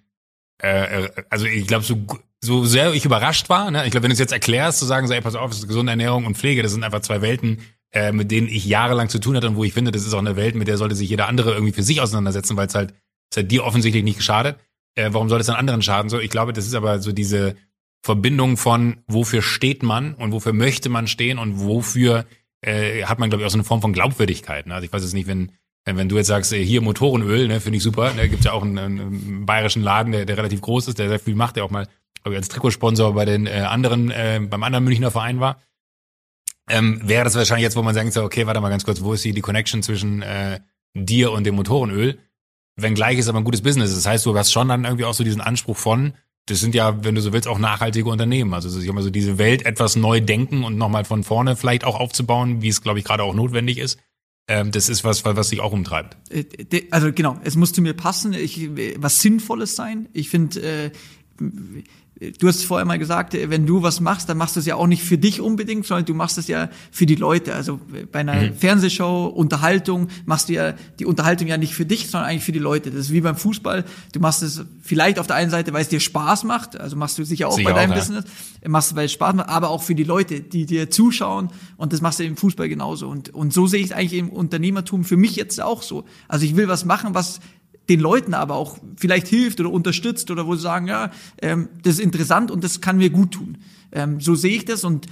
äh, 0.63 1.03
äh 1.03 1.09
also 1.29 1.45
ich 1.45 1.67
glaube, 1.67 1.83
so, 1.83 1.97
so 2.43 2.65
sehr 2.65 2.93
ich 2.93 3.05
überrascht 3.05 3.49
war, 3.49 3.71
ne? 3.71 3.85
ich 3.85 3.91
glaube, 3.91 4.03
wenn 4.03 4.09
du 4.09 4.13
es 4.13 4.19
jetzt 4.19 4.33
erklärst, 4.33 4.79
zu 4.79 4.85
sagen, 4.85 5.07
so, 5.07 5.13
ey, 5.13 5.21
pass 5.21 5.35
auf, 5.35 5.49
das 5.49 5.59
ist 5.59 5.67
gesunde 5.67 5.91
Ernährung 5.91 6.25
und 6.25 6.37
Pflege, 6.37 6.63
das 6.63 6.71
sind 6.71 6.83
einfach 6.83 7.01
zwei 7.01 7.21
Welten, 7.21 7.59
äh, 7.91 8.11
mit 8.11 8.31
denen 8.31 8.47
ich 8.47 8.65
jahrelang 8.65 9.09
zu 9.09 9.19
tun 9.19 9.35
hatte 9.35 9.47
und 9.47 9.55
wo 9.55 9.63
ich 9.63 9.73
finde, 9.73 9.91
das 9.91 10.05
ist 10.05 10.13
auch 10.13 10.19
eine 10.19 10.35
Welt, 10.35 10.55
mit 10.55 10.67
der 10.67 10.77
sollte 10.77 10.95
sich 10.95 11.09
jeder 11.09 11.27
andere 11.27 11.53
irgendwie 11.53 11.73
für 11.73 11.83
sich 11.83 12.01
auseinandersetzen, 12.01 12.57
weil 12.57 12.67
es 12.67 12.75
halt, 12.75 12.93
es 13.31 13.37
hat 13.37 13.51
dir 13.51 13.63
offensichtlich 13.63 14.03
nicht 14.03 14.17
geschadet. 14.17 14.57
Äh, 14.95 15.09
warum 15.11 15.29
soll 15.29 15.39
es 15.39 15.47
dann 15.47 15.55
anderen 15.55 15.81
schaden? 15.81 16.09
So, 16.09 16.19
ich 16.19 16.29
glaube, 16.29 16.53
das 16.53 16.65
ist 16.65 16.75
aber 16.75 16.99
so 16.99 17.11
diese 17.11 17.55
Verbindung 18.03 18.57
von, 18.57 18.97
wofür 19.07 19.41
steht 19.41 19.81
man 19.81 20.13
und 20.13 20.31
wofür 20.33 20.53
möchte 20.53 20.89
man 20.89 21.07
stehen 21.07 21.39
und 21.39 21.59
wofür 21.59 22.25
äh, 22.61 23.03
hat 23.05 23.19
man, 23.19 23.29
glaube 23.29 23.43
ich, 23.43 23.47
auch 23.47 23.51
so 23.51 23.57
eine 23.57 23.63
Form 23.63 23.81
von 23.81 23.93
Glaubwürdigkeit. 23.93 24.67
Ne? 24.67 24.75
Also 24.75 24.85
ich 24.85 24.93
weiß 24.93 25.03
jetzt 25.03 25.13
nicht, 25.13 25.27
wenn 25.27 25.51
wenn, 25.85 26.09
du 26.09 26.17
jetzt 26.17 26.27
sagst, 26.27 26.53
hier 26.53 26.81
Motorenöl, 26.81 27.47
ne, 27.47 27.59
finde 27.59 27.77
ich 27.77 27.83
super. 27.83 28.09
Da 28.09 28.13
ne, 28.13 28.29
gibt's 28.29 28.45
ja 28.45 28.53
auch 28.53 28.63
einen, 28.63 28.77
einen 28.77 29.45
bayerischen 29.45 29.83
Laden, 29.83 30.11
der, 30.11 30.25
der 30.25 30.37
relativ 30.37 30.61
groß 30.61 30.87
ist, 30.87 30.99
der 30.99 31.09
sehr 31.09 31.19
viel 31.19 31.35
macht, 31.35 31.55
der 31.55 31.65
auch 31.65 31.71
mal 31.71 31.87
glaube 32.21 32.35
ich, 32.35 32.37
als 32.37 32.47
Trikotsponsor 32.47 33.13
bei 33.13 33.25
den 33.25 33.47
äh, 33.47 33.65
anderen, 33.67 34.09
äh, 34.09 34.39
beim 34.41 34.63
anderen 34.63 34.85
Münchner 34.85 35.11
Verein 35.11 35.41
war 35.41 35.61
ähm, 36.69 37.01
wäre 37.03 37.23
das 37.23 37.35
wahrscheinlich 37.35 37.63
jetzt, 37.63 37.75
wo 37.75 37.83
man 37.83 37.93
sagt, 37.93 38.13
so, 38.13 38.23
okay, 38.23 38.47
warte 38.47 38.61
mal 38.61 38.69
ganz 38.69 38.85
kurz, 38.85 39.01
wo 39.01 39.13
ist 39.13 39.23
hier 39.23 39.33
die 39.33 39.41
Connection 39.41 39.83
zwischen 39.83 40.21
äh, 40.21 40.59
dir 40.93 41.31
und 41.31 41.45
dem 41.45 41.55
Motorenöl? 41.55 42.19
Wenngleich 42.75 43.17
ist 43.17 43.27
aber 43.27 43.39
ein 43.39 43.43
gutes 43.43 43.61
Business. 43.61 43.93
Das 43.93 44.05
heißt, 44.05 44.25
du 44.25 44.37
hast 44.37 44.51
schon 44.51 44.69
dann 44.69 44.85
irgendwie 44.85 45.05
auch 45.05 45.13
so 45.13 45.23
diesen 45.23 45.41
Anspruch 45.41 45.77
von, 45.77 46.13
das 46.47 46.59
sind 46.59 46.73
ja, 46.73 47.03
wenn 47.03 47.15
du 47.15 47.21
so 47.21 47.33
willst, 47.33 47.47
auch 47.47 47.59
nachhaltige 47.59 48.09
Unternehmen. 48.09 48.53
Also 48.53 48.69
sich 48.69 48.87
immer 48.87 49.01
so 49.01 49.09
diese 49.09 49.37
Welt 49.37 49.65
etwas 49.65 49.95
neu 49.95 50.21
denken 50.21 50.63
und 50.63 50.77
nochmal 50.77 51.05
von 51.05 51.23
vorne 51.23 51.55
vielleicht 51.55 51.83
auch 51.83 51.99
aufzubauen, 51.99 52.61
wie 52.61 52.69
es, 52.69 52.81
glaube 52.81 52.99
ich, 52.99 53.05
gerade 53.05 53.23
auch 53.23 53.35
notwendig 53.35 53.77
ist. 53.77 53.99
Ähm, 54.47 54.71
das 54.71 54.89
ist 54.89 55.03
was, 55.03 55.23
was 55.23 55.49
sich 55.49 55.61
auch 55.61 55.71
umtreibt. 55.71 56.17
Äh, 56.29 56.43
also 56.91 57.13
genau, 57.13 57.39
es 57.43 57.55
muss 57.55 57.71
zu 57.71 57.81
mir 57.81 57.93
passen, 57.93 58.33
ich, 58.33 58.69
was 58.97 59.21
Sinnvolles 59.21 59.75
sein. 59.75 60.09
Ich 60.11 60.29
finde, 60.29 60.61
äh, 60.61 60.91
du 62.31 62.47
hast 62.47 62.63
vorher 62.65 62.85
mal 62.85 62.99
gesagt, 62.99 63.33
wenn 63.33 63.65
du 63.65 63.81
was 63.81 63.99
machst, 63.99 64.29
dann 64.29 64.37
machst 64.37 64.55
du 64.55 64.59
es 64.59 64.65
ja 64.65 64.75
auch 64.75 64.87
nicht 64.87 65.03
für 65.03 65.17
dich 65.17 65.41
unbedingt, 65.41 65.85
sondern 65.85 66.05
du 66.05 66.13
machst 66.13 66.37
es 66.37 66.47
ja 66.47 66.69
für 66.91 67.05
die 67.05 67.15
Leute. 67.15 67.53
Also 67.53 67.79
bei 68.11 68.19
einer 68.19 68.35
mhm. 68.35 68.55
Fernsehshow, 68.55 69.27
Unterhaltung, 69.27 70.07
machst 70.25 70.49
du 70.49 70.53
ja 70.53 70.73
die 70.99 71.05
Unterhaltung 71.05 71.47
ja 71.47 71.57
nicht 71.57 71.73
für 71.73 71.85
dich, 71.85 72.09
sondern 72.09 72.29
eigentlich 72.29 72.43
für 72.43 72.51
die 72.51 72.59
Leute. 72.59 72.91
Das 72.91 73.01
ist 73.01 73.13
wie 73.13 73.21
beim 73.21 73.35
Fußball. 73.35 73.85
Du 74.11 74.19
machst 74.19 74.43
es 74.43 74.63
vielleicht 74.81 75.19
auf 75.19 75.27
der 75.27 75.35
einen 75.35 75.51
Seite, 75.51 75.73
weil 75.73 75.81
es 75.81 75.89
dir 75.89 75.99
Spaß 75.99 76.43
macht, 76.43 76.79
also 76.79 76.95
machst 76.95 77.17
du 77.17 77.23
sicher 77.23 77.47
auch 77.47 77.55
sicher 77.55 77.69
bei 77.69 77.75
deinem 77.75 77.91
auch, 77.91 77.97
Business, 77.97 78.25
ja. 78.61 78.69
machst 78.69 78.91
du, 78.91 78.95
weil 78.95 79.05
es 79.05 79.11
Spaß 79.11 79.35
macht, 79.35 79.49
aber 79.49 79.69
auch 79.69 79.83
für 79.83 79.95
die 79.95 80.03
Leute, 80.03 80.41
die 80.41 80.65
dir 80.65 80.89
zuschauen 80.89 81.49
und 81.77 81.93
das 81.93 82.01
machst 82.01 82.19
du 82.19 82.23
im 82.23 82.37
Fußball 82.37 82.69
genauso. 82.69 83.07
Und, 83.07 83.33
und 83.33 83.53
so 83.53 83.67
sehe 83.67 83.79
ich 83.79 83.87
es 83.87 83.91
eigentlich 83.91 84.19
im 84.19 84.29
Unternehmertum 84.29 85.03
für 85.03 85.17
mich 85.17 85.35
jetzt 85.35 85.61
auch 85.61 85.81
so. 85.81 86.05
Also 86.27 86.45
ich 86.45 86.55
will 86.55 86.67
was 86.67 86.85
machen, 86.85 87.13
was 87.13 87.39
den 87.89 87.99
Leuten 87.99 88.33
aber 88.33 88.55
auch 88.55 88.77
vielleicht 88.97 89.27
hilft 89.27 89.59
oder 89.59 89.71
unterstützt 89.71 90.31
oder 90.31 90.47
wo 90.47 90.55
sie 90.55 90.61
sagen, 90.61 90.87
ja, 90.87 91.11
ähm, 91.41 91.69
das 91.83 91.95
ist 91.95 91.99
interessant 92.01 92.51
und 92.51 92.63
das 92.63 92.81
kann 92.81 92.97
mir 92.97 93.09
gut 93.09 93.31
tun. 93.31 93.57
Ähm, 93.91 94.21
so 94.21 94.35
sehe 94.35 94.55
ich 94.55 94.65
das 94.65 94.83
und 94.83 95.07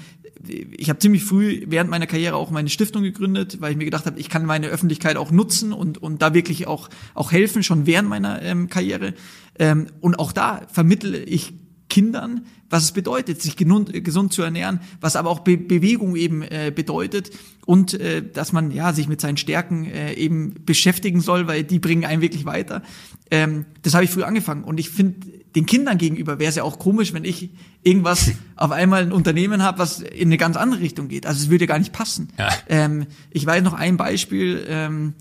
ich 0.48 0.90
habe 0.90 1.00
ziemlich 1.00 1.24
früh 1.24 1.64
während 1.68 1.90
meiner 1.90 2.08
Karriere 2.08 2.36
auch 2.36 2.50
meine 2.50 2.70
Stiftung 2.70 3.04
gegründet, 3.04 3.62
weil 3.62 3.72
ich 3.72 3.78
mir 3.78 3.86
gedacht 3.86 4.06
habe, 4.06 4.20
ich 4.20 4.30
kann 4.30 4.46
meine 4.46 4.68
Öffentlichkeit 4.68 5.18
auch 5.18 5.32
nutzen 5.32 5.74
und, 5.74 6.02
und 6.02 6.22
da 6.22 6.34
wirklich 6.34 6.68
auch, 6.68 6.90
auch 7.14 7.32
helfen, 7.32 7.64
schon 7.64 7.86
während 7.86 8.10
meiner 8.10 8.42
ähm, 8.42 8.68
Karriere. 8.70 9.14
Ähm, 9.60 9.88
und 10.00 10.18
auch 10.18 10.32
da 10.32 10.62
vermittle 10.72 11.24
ich 11.24 11.54
Kindern, 11.90 12.46
was 12.72 12.84
es 12.84 12.92
bedeutet, 12.94 13.42
sich 13.42 13.56
gesund 13.56 14.34
zu 14.34 14.42
ernähren, 14.42 14.80
was 15.00 15.16
aber 15.16 15.30
auch 15.30 15.40
Be 15.40 15.58
Bewegung 15.58 16.16
eben 16.16 16.42
äh, 16.42 16.72
bedeutet 16.74 17.32
und 17.66 17.94
äh, 17.94 18.24
dass 18.24 18.54
man 18.54 18.72
ja 18.72 18.94
sich 18.94 19.08
mit 19.08 19.22
seinen 19.22 19.38
Stärken 19.38 19.86
äh, 19.86 20.14
eben 20.14 20.56
beschäftigen 20.66 21.22
soll, 21.22 21.48
weil 21.48 21.64
die 21.64 21.80
bringen 21.80 22.06
einen 22.06 22.22
wirklich 22.22 22.46
weiter. 22.46 22.82
Ähm, 23.30 23.66
das 23.84 23.94
habe 23.94 24.06
ich 24.06 24.10
früh 24.10 24.24
angefangen 24.24 24.64
und 24.64 24.80
ich 24.80 24.90
finde 24.90 25.28
den 25.56 25.66
Kindern 25.66 25.98
gegenüber 25.98 26.40
wäre 26.40 26.50
es 26.50 26.56
ja 26.56 26.64
auch 26.64 26.80
komisch, 26.80 27.14
wenn 27.14 27.26
ich 27.26 27.50
irgendwas 27.84 28.32
auf 28.56 28.72
einmal 28.72 29.04
ein 29.04 29.12
Unternehmen 29.12 29.62
habe, 29.62 29.80
was 29.80 30.00
in 30.00 30.30
eine 30.30 30.38
ganz 30.38 30.56
andere 30.56 30.80
Richtung 30.80 31.10
geht. 31.10 31.26
Also 31.26 31.44
es 31.44 31.50
würde 31.50 31.68
gar 31.68 31.78
nicht 31.78 31.92
passen. 31.92 32.30
Ja. 32.40 32.50
Ähm, 32.70 33.08
ich 33.32 33.46
weiß 33.46 33.62
noch 33.64 33.74
ein 33.74 33.98
Beispiel. 33.98 34.66
Ähm, 34.68 35.14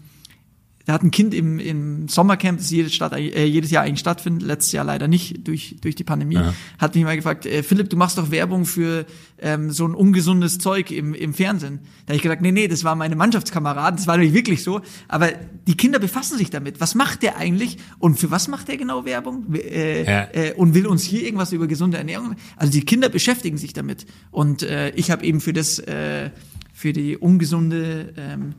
da 0.90 0.94
hat 0.94 1.04
ein 1.04 1.12
Kind 1.12 1.34
im, 1.34 1.60
im 1.60 2.08
Sommercamp, 2.08 2.58
das 2.58 2.68
jedes, 2.68 2.92
Stadt, 2.92 3.12
äh, 3.12 3.44
jedes 3.44 3.70
Jahr 3.70 3.84
eigentlich 3.84 4.00
stattfindet, 4.00 4.42
letztes 4.42 4.72
Jahr 4.72 4.84
leider 4.84 5.06
nicht 5.06 5.46
durch, 5.46 5.76
durch 5.80 5.94
die 5.94 6.02
Pandemie, 6.02 6.34
ja. 6.34 6.52
hat 6.80 6.96
mich 6.96 7.04
mal 7.04 7.14
gefragt, 7.14 7.46
äh, 7.46 7.62
Philipp, 7.62 7.90
du 7.90 7.96
machst 7.96 8.18
doch 8.18 8.32
Werbung 8.32 8.64
für 8.64 9.06
ähm, 9.38 9.70
so 9.70 9.86
ein 9.86 9.94
ungesundes 9.94 10.58
Zeug 10.58 10.90
im, 10.90 11.14
im 11.14 11.32
Fernsehen. 11.32 11.78
Da 12.06 12.08
habe 12.08 12.16
ich 12.16 12.22
gesagt, 12.22 12.42
nee, 12.42 12.50
nee, 12.50 12.66
das 12.66 12.82
war 12.82 12.96
meine 12.96 13.14
Mannschaftskameraden, 13.14 13.98
das 13.98 14.08
war 14.08 14.16
natürlich 14.16 14.34
wirklich 14.34 14.64
so. 14.64 14.80
Aber 15.06 15.28
die 15.68 15.76
Kinder 15.76 16.00
befassen 16.00 16.36
sich 16.36 16.50
damit. 16.50 16.80
Was 16.80 16.96
macht 16.96 17.22
der 17.22 17.36
eigentlich 17.36 17.78
und 18.00 18.18
für 18.18 18.32
was 18.32 18.48
macht 18.48 18.66
der 18.66 18.76
genau 18.76 19.04
Werbung? 19.04 19.54
Äh, 19.54 20.04
ja. 20.04 20.28
äh, 20.32 20.54
und 20.54 20.74
will 20.74 20.88
uns 20.88 21.04
hier 21.04 21.22
irgendwas 21.22 21.52
über 21.52 21.68
gesunde 21.68 21.98
Ernährung? 21.98 22.34
Also 22.56 22.72
die 22.72 22.84
Kinder 22.84 23.08
beschäftigen 23.08 23.58
sich 23.58 23.74
damit. 23.74 24.06
Und 24.32 24.64
äh, 24.64 24.90
ich 24.96 25.12
habe 25.12 25.24
eben 25.24 25.40
für 25.40 25.52
das, 25.52 25.78
äh, 25.78 26.30
für 26.72 26.92
die 26.92 27.16
ungesunde 27.16 28.12
ähm, 28.16 28.54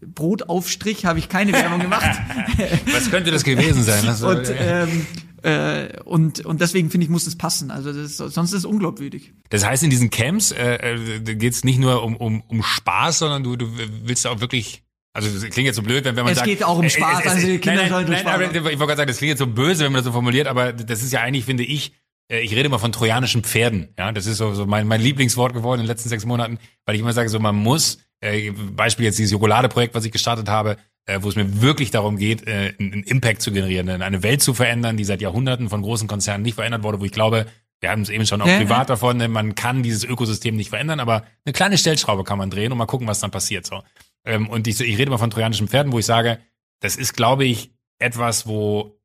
Brotaufstrich 0.00 1.04
habe 1.04 1.18
ich 1.18 1.28
keine 1.28 1.52
Werbung 1.52 1.80
gemacht. 1.80 2.18
Was 2.92 3.10
könnte 3.10 3.30
das 3.30 3.44
gewesen 3.44 3.82
sein? 3.82 4.04
Das 4.04 4.22
und, 4.22 4.52
ähm, 4.56 5.06
äh, 5.42 6.00
und, 6.02 6.44
und 6.44 6.60
deswegen 6.60 6.90
finde 6.90 7.04
ich, 7.04 7.10
muss 7.10 7.26
es 7.26 7.36
passen. 7.36 7.70
Also 7.70 7.92
das, 7.92 8.16
sonst 8.16 8.52
ist 8.52 8.58
es 8.58 8.64
unglaubwürdig. 8.64 9.32
Das 9.50 9.64
heißt, 9.64 9.82
in 9.82 9.90
diesen 9.90 10.10
Camps 10.10 10.52
äh, 10.52 10.94
äh 10.94 11.34
geht 11.36 11.52
es 11.52 11.64
nicht 11.64 11.78
nur 11.78 12.02
um, 12.02 12.16
um, 12.16 12.42
um 12.42 12.62
Spaß, 12.62 13.20
sondern 13.20 13.42
du, 13.42 13.56
du 13.56 13.68
willst 14.04 14.26
auch 14.26 14.40
wirklich 14.40 14.82
also 15.16 15.30
das 15.30 15.48
klingt 15.48 15.64
jetzt 15.64 15.76
so 15.76 15.82
blöd, 15.82 16.04
wenn, 16.04 16.14
wenn 16.14 16.24
man 16.24 16.32
es 16.32 16.38
sagt. 16.38 16.46
Es 16.46 16.58
geht 16.58 16.62
auch 16.62 16.78
um 16.78 16.90
Spaß, 16.90 17.20
äh, 17.20 17.22
es, 17.22 17.32
also 17.32 17.46
die 17.46 17.58
Kinder 17.58 17.80
nein, 17.80 17.88
sollen 17.88 18.06
nein, 18.06 18.18
Spaß 18.18 18.38
nein, 18.38 18.48
aber 18.50 18.56
Ich 18.56 18.64
wollte 18.64 18.76
gerade 18.76 18.96
sagen, 18.98 19.08
das 19.08 19.16
klingt 19.16 19.30
jetzt 19.30 19.38
so 19.38 19.46
böse, 19.46 19.84
wenn 19.84 19.92
man 19.92 20.00
das 20.00 20.04
so 20.04 20.12
formuliert, 20.12 20.46
aber 20.46 20.74
das 20.74 21.02
ist 21.02 21.10
ja 21.10 21.22
eigentlich, 21.22 21.46
finde 21.46 21.64
ich, 21.64 21.94
äh, 22.30 22.40
ich 22.40 22.52
rede 22.52 22.64
immer 22.64 22.78
von 22.78 22.92
trojanischen 22.92 23.42
Pferden. 23.42 23.94
Ja, 23.98 24.12
das 24.12 24.26
ist 24.26 24.36
so, 24.36 24.52
so 24.52 24.66
mein, 24.66 24.86
mein 24.86 25.00
Lieblingswort 25.00 25.54
geworden 25.54 25.80
in 25.80 25.86
den 25.86 25.90
letzten 25.90 26.10
sechs 26.10 26.26
Monaten, 26.26 26.58
weil 26.84 26.96
ich 26.96 27.00
immer 27.00 27.14
sage, 27.14 27.30
so 27.30 27.38
man 27.40 27.56
muss 27.56 27.98
äh, 28.20 28.50
Beispiel 28.50 29.04
jetzt 29.04 29.18
dieses 29.18 29.32
Schokoladeprojekt, 29.32 29.94
was 29.94 30.04
ich 30.04 30.12
gestartet 30.12 30.48
habe, 30.48 30.76
äh, 31.06 31.20
wo 31.22 31.28
es 31.28 31.36
mir 31.36 31.60
wirklich 31.62 31.90
darum 31.90 32.16
geht, 32.16 32.46
äh, 32.46 32.74
einen 32.78 33.02
Impact 33.04 33.42
zu 33.42 33.52
generieren, 33.52 33.88
eine 33.88 34.22
Welt 34.22 34.42
zu 34.42 34.54
verändern, 34.54 34.96
die 34.96 35.04
seit 35.04 35.20
Jahrhunderten 35.20 35.68
von 35.68 35.82
großen 35.82 36.08
Konzernen 36.08 36.42
nicht 36.42 36.54
verändert 36.54 36.82
wurde, 36.82 37.00
wo 37.00 37.04
ich 37.04 37.12
glaube, 37.12 37.46
wir 37.80 37.90
haben 37.90 38.02
es 38.02 38.08
eben 38.08 38.26
schon 38.26 38.40
auch 38.40 38.46
ja, 38.46 38.58
privat 38.58 38.88
davon, 38.88 39.18
ne, 39.18 39.28
man 39.28 39.54
kann 39.54 39.82
dieses 39.82 40.04
Ökosystem 40.04 40.56
nicht 40.56 40.70
verändern, 40.70 40.98
aber 40.98 41.26
eine 41.44 41.52
kleine 41.52 41.78
Stellschraube 41.78 42.24
kann 42.24 42.38
man 42.38 42.50
drehen 42.50 42.72
und 42.72 42.78
mal 42.78 42.86
gucken, 42.86 43.06
was 43.06 43.20
dann 43.20 43.30
passiert. 43.30 43.66
So. 43.66 43.82
Ähm, 44.24 44.48
und 44.48 44.66
ich, 44.66 44.80
ich 44.80 44.98
rede 44.98 45.10
mal 45.10 45.18
von 45.18 45.30
trojanischen 45.30 45.68
Pferden, 45.68 45.92
wo 45.92 45.98
ich 45.98 46.06
sage, 46.06 46.40
das 46.80 46.96
ist, 46.96 47.12
glaube 47.14 47.44
ich, 47.44 47.72
etwas, 47.98 48.46
wo 48.46 48.98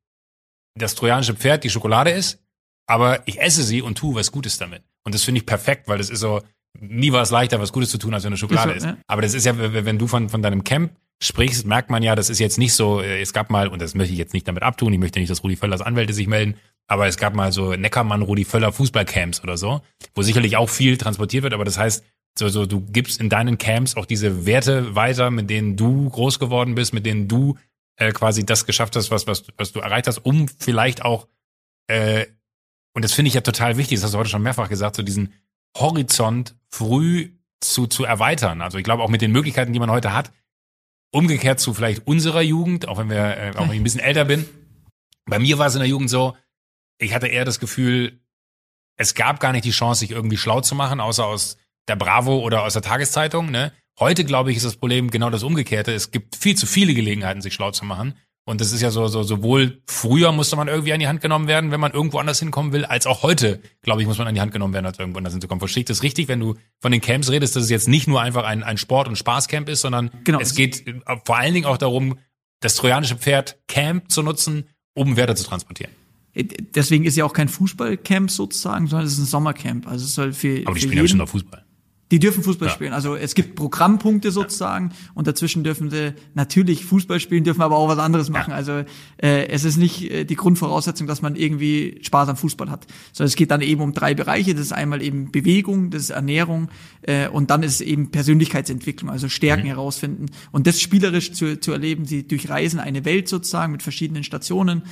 das 0.74 0.94
trojanische 0.94 1.34
Pferd 1.34 1.64
die 1.64 1.70
Schokolade 1.70 2.10
ist, 2.10 2.42
aber 2.86 3.26
ich 3.26 3.40
esse 3.40 3.62
sie 3.62 3.82
und 3.82 3.96
tue 3.98 4.14
was 4.14 4.32
Gutes 4.32 4.58
damit. 4.58 4.82
Und 5.04 5.14
das 5.14 5.22
finde 5.22 5.40
ich 5.40 5.46
perfekt, 5.46 5.88
weil 5.88 5.98
das 5.98 6.10
ist 6.10 6.20
so, 6.20 6.40
nie 6.82 7.12
war 7.12 7.22
es 7.22 7.30
leichter, 7.30 7.60
was 7.60 7.72
Gutes 7.72 7.90
zu 7.90 7.98
tun, 7.98 8.12
als 8.12 8.24
wenn 8.24 8.28
eine 8.28 8.36
Schokolade 8.36 8.72
ist. 8.72 8.82
So, 8.82 8.88
ja. 8.88 8.96
Aber 9.06 9.22
das 9.22 9.34
ist 9.34 9.46
ja, 9.46 9.54
wenn 9.56 9.98
du 9.98 10.06
von, 10.06 10.28
von 10.28 10.42
deinem 10.42 10.64
Camp 10.64 10.92
sprichst, 11.22 11.66
merkt 11.66 11.90
man 11.90 12.02
ja, 12.02 12.16
das 12.16 12.28
ist 12.28 12.40
jetzt 12.40 12.58
nicht 12.58 12.74
so, 12.74 13.00
äh, 13.00 13.20
es 13.20 13.32
gab 13.32 13.48
mal, 13.50 13.68
und 13.68 13.80
das 13.80 13.94
möchte 13.94 14.12
ich 14.12 14.18
jetzt 14.18 14.34
nicht 14.34 14.48
damit 14.48 14.62
abtun, 14.64 14.92
ich 14.92 14.98
möchte 14.98 15.20
nicht, 15.20 15.30
dass 15.30 15.44
Rudi 15.44 15.56
Völlers 15.56 15.80
Anwälte 15.80 16.12
sich 16.12 16.26
melden, 16.26 16.56
aber 16.88 17.06
es 17.06 17.16
gab 17.16 17.34
mal 17.34 17.52
so 17.52 17.74
Neckermann, 17.74 18.22
Rudi 18.22 18.44
Völler 18.44 18.72
Fußballcamps 18.72 19.42
oder 19.42 19.56
so, 19.56 19.82
wo 20.14 20.22
sicherlich 20.22 20.56
auch 20.56 20.68
viel 20.68 20.96
transportiert 20.96 21.44
wird, 21.44 21.54
aber 21.54 21.64
das 21.64 21.78
heißt, 21.78 22.04
so, 22.36 22.48
so, 22.48 22.66
du 22.66 22.80
gibst 22.80 23.20
in 23.20 23.28
deinen 23.28 23.58
Camps 23.58 23.96
auch 23.96 24.06
diese 24.06 24.46
Werte 24.46 24.96
weiter, 24.96 25.30
mit 25.30 25.50
denen 25.50 25.76
du 25.76 26.08
groß 26.08 26.38
geworden 26.38 26.74
bist, 26.74 26.94
mit 26.94 27.06
denen 27.06 27.28
du 27.28 27.56
äh, 27.96 28.10
quasi 28.12 28.44
das 28.44 28.66
geschafft 28.66 28.96
hast, 28.96 29.10
was, 29.10 29.26
was, 29.26 29.44
was 29.58 29.72
du 29.72 29.80
erreicht 29.80 30.08
hast, 30.08 30.18
um 30.18 30.48
vielleicht 30.48 31.04
auch 31.04 31.28
äh, 31.88 32.26
Und 32.94 33.04
das 33.04 33.12
finde 33.12 33.28
ich 33.28 33.34
ja 33.34 33.42
total 33.42 33.76
wichtig, 33.76 33.98
das 33.98 34.04
hast 34.04 34.14
du 34.14 34.18
heute 34.18 34.30
schon 34.30 34.42
mehrfach 34.42 34.68
gesagt, 34.68 34.96
so 34.96 35.02
diesen 35.02 35.34
Horizont 35.76 36.54
früh 36.70 37.32
zu, 37.60 37.86
zu 37.86 38.04
erweitern. 38.04 38.60
Also 38.60 38.78
ich 38.78 38.84
glaube 38.84 39.02
auch 39.02 39.08
mit 39.08 39.22
den 39.22 39.32
Möglichkeiten, 39.32 39.72
die 39.72 39.78
man 39.78 39.90
heute 39.90 40.12
hat, 40.12 40.32
umgekehrt 41.12 41.60
zu 41.60 41.74
vielleicht 41.74 42.06
unserer 42.06 42.42
Jugend, 42.42 42.88
auch 42.88 42.98
wenn 42.98 43.10
wir, 43.10 43.36
äh, 43.36 43.52
auch 43.56 43.62
wenn 43.62 43.72
ich 43.72 43.80
ein 43.80 43.84
bisschen 43.84 44.00
älter 44.00 44.24
bin. 44.24 44.48
Bei 45.26 45.38
mir 45.38 45.58
war 45.58 45.66
es 45.66 45.74
in 45.74 45.80
der 45.80 45.88
Jugend 45.88 46.10
so, 46.10 46.36
ich 46.98 47.14
hatte 47.14 47.28
eher 47.28 47.44
das 47.44 47.60
Gefühl, 47.60 48.20
es 48.96 49.14
gab 49.14 49.40
gar 49.40 49.52
nicht 49.52 49.64
die 49.64 49.70
Chance, 49.70 50.00
sich 50.00 50.10
irgendwie 50.10 50.36
schlau 50.36 50.60
zu 50.60 50.74
machen, 50.74 51.00
außer 51.00 51.24
aus 51.24 51.56
der 51.88 51.96
Bravo 51.96 52.38
oder 52.40 52.62
aus 52.62 52.74
der 52.74 52.82
Tageszeitung. 52.82 53.50
Ne? 53.50 53.72
Heute, 53.98 54.24
glaube 54.24 54.50
ich, 54.50 54.56
ist 54.56 54.66
das 54.66 54.76
Problem 54.76 55.10
genau 55.10 55.30
das 55.30 55.42
Umgekehrte. 55.42 55.92
Es 55.92 56.10
gibt 56.10 56.36
viel 56.36 56.56
zu 56.56 56.66
viele 56.66 56.94
Gelegenheiten, 56.94 57.42
sich 57.42 57.54
schlau 57.54 57.70
zu 57.70 57.84
machen. 57.84 58.16
Und 58.44 58.60
das 58.60 58.72
ist 58.72 58.80
ja 58.80 58.90
so, 58.90 59.06
so, 59.06 59.22
sowohl 59.22 59.82
früher 59.86 60.32
musste 60.32 60.56
man 60.56 60.66
irgendwie 60.66 60.92
an 60.92 60.98
die 60.98 61.06
Hand 61.06 61.20
genommen 61.20 61.46
werden, 61.46 61.70
wenn 61.70 61.78
man 61.78 61.92
irgendwo 61.92 62.18
anders 62.18 62.40
hinkommen 62.40 62.72
will, 62.72 62.84
als 62.84 63.06
auch 63.06 63.22
heute, 63.22 63.60
glaube 63.82 64.02
ich, 64.02 64.08
muss 64.08 64.18
man 64.18 64.26
an 64.26 64.34
die 64.34 64.40
Hand 64.40 64.52
genommen 64.52 64.74
werden, 64.74 64.86
als 64.86 64.98
irgendwo 64.98 65.18
anders 65.18 65.32
hinzukommen. 65.32 65.60
Verstehe 65.60 65.82
ich 65.82 65.86
das 65.86 66.02
richtig, 66.02 66.26
wenn 66.26 66.40
du 66.40 66.56
von 66.80 66.90
den 66.90 67.00
Camps 67.00 67.30
redest, 67.30 67.54
dass 67.54 67.62
es 67.62 67.70
jetzt 67.70 67.86
nicht 67.86 68.08
nur 68.08 68.20
einfach 68.20 68.44
ein, 68.44 68.64
ein 68.64 68.78
Sport- 68.78 69.06
und 69.06 69.16
Spaßcamp 69.16 69.68
ist, 69.68 69.82
sondern 69.82 70.10
genau. 70.24 70.40
es 70.40 70.54
geht 70.54 70.86
äh, 70.88 70.94
vor 71.24 71.36
allen 71.36 71.54
Dingen 71.54 71.66
auch 71.66 71.78
darum, 71.78 72.18
das 72.58 72.74
trojanische 72.74 73.16
Pferd 73.16 73.58
Camp 73.68 74.10
zu 74.10 74.22
nutzen, 74.22 74.68
um 74.94 75.16
Werte 75.16 75.36
zu 75.36 75.44
transportieren. 75.44 75.92
Äh, 76.32 76.44
deswegen 76.74 77.04
ist 77.04 77.16
ja 77.16 77.24
auch 77.24 77.32
kein 77.32 77.48
Fußballcamp 77.48 78.28
sozusagen, 78.28 78.88
sondern 78.88 79.06
es 79.06 79.12
ist 79.12 79.18
ein 79.20 79.26
Sommercamp. 79.26 79.86
Also 79.86 80.04
es 80.04 80.14
soll 80.16 80.32
für. 80.32 80.62
Aber 80.64 80.74
die 80.74 80.80
für 80.80 80.88
spielen 80.88 81.04
ja 81.04 81.08
schon 81.08 81.18
noch 81.18 81.28
Fußball. 81.28 81.64
Die 82.12 82.18
dürfen 82.18 82.44
Fußball 82.44 82.68
ja. 82.68 82.74
spielen. 82.74 82.92
Also 82.92 83.16
es 83.16 83.34
gibt 83.34 83.54
Programmpunkte 83.54 84.30
sozusagen 84.30 84.90
ja. 84.90 84.96
und 85.14 85.26
dazwischen 85.26 85.64
dürfen 85.64 85.88
sie 85.88 86.12
natürlich 86.34 86.84
Fußball 86.84 87.18
spielen, 87.20 87.42
dürfen 87.42 87.62
aber 87.62 87.78
auch 87.78 87.88
was 87.88 87.98
anderes 87.98 88.28
machen. 88.28 88.50
Ja. 88.50 88.56
Also 88.56 88.84
äh, 89.16 89.46
es 89.48 89.64
ist 89.64 89.78
nicht 89.78 90.10
äh, 90.10 90.24
die 90.24 90.36
Grundvoraussetzung, 90.36 91.06
dass 91.06 91.22
man 91.22 91.36
irgendwie 91.36 92.00
Spaß 92.02 92.28
am 92.28 92.36
Fußball 92.36 92.70
hat, 92.70 92.86
sondern 93.14 93.28
es 93.28 93.36
geht 93.36 93.50
dann 93.50 93.62
eben 93.62 93.80
um 93.80 93.94
drei 93.94 94.12
Bereiche. 94.12 94.52
Das 94.52 94.60
ist 94.60 94.72
einmal 94.72 95.00
eben 95.00 95.32
Bewegung, 95.32 95.90
das 95.90 96.02
ist 96.02 96.10
Ernährung 96.10 96.68
äh, 97.00 97.28
und 97.28 97.50
dann 97.50 97.62
ist 97.62 97.76
es 97.76 97.80
eben 97.80 98.10
Persönlichkeitsentwicklung, 98.10 99.08
also 99.08 99.30
Stärken 99.30 99.62
mhm. 99.62 99.68
herausfinden 99.68 100.26
und 100.50 100.66
das 100.66 100.82
spielerisch 100.82 101.32
zu, 101.32 101.58
zu 101.58 101.72
erleben. 101.72 102.04
Sie 102.04 102.28
durchreisen 102.28 102.78
eine 102.78 103.06
Welt 103.06 103.26
sozusagen 103.26 103.72
mit 103.72 103.82
verschiedenen 103.82 104.22
Stationen 104.22 104.82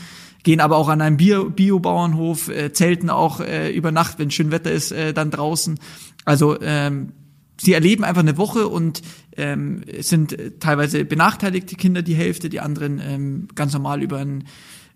gehen 0.42 0.60
aber 0.60 0.76
auch 0.76 0.88
an 0.88 1.00
einem 1.00 1.16
Bio-Bauernhof, 1.16 2.48
äh, 2.48 2.72
zelten 2.72 3.10
auch 3.10 3.40
äh, 3.40 3.70
über 3.70 3.92
Nacht, 3.92 4.18
wenn 4.18 4.30
schön 4.30 4.50
Wetter 4.50 4.72
ist, 4.72 4.92
äh, 4.92 5.12
dann 5.12 5.30
draußen. 5.30 5.78
Also 6.24 6.60
ähm, 6.60 7.12
sie 7.60 7.72
erleben 7.72 8.04
einfach 8.04 8.22
eine 8.22 8.36
Woche 8.36 8.68
und 8.68 9.02
ähm, 9.36 9.82
sind 10.00 10.36
teilweise 10.60 11.04
benachteiligte 11.04 11.76
Kinder, 11.76 12.02
die 12.02 12.14
Hälfte, 12.14 12.48
die 12.48 12.60
anderen 12.60 13.00
ähm, 13.04 13.48
ganz 13.54 13.72
normal 13.72 14.02
über 14.02 14.18
ein 14.18 14.44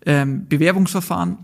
ähm, 0.05 0.47
Bewerbungsverfahren 0.47 1.37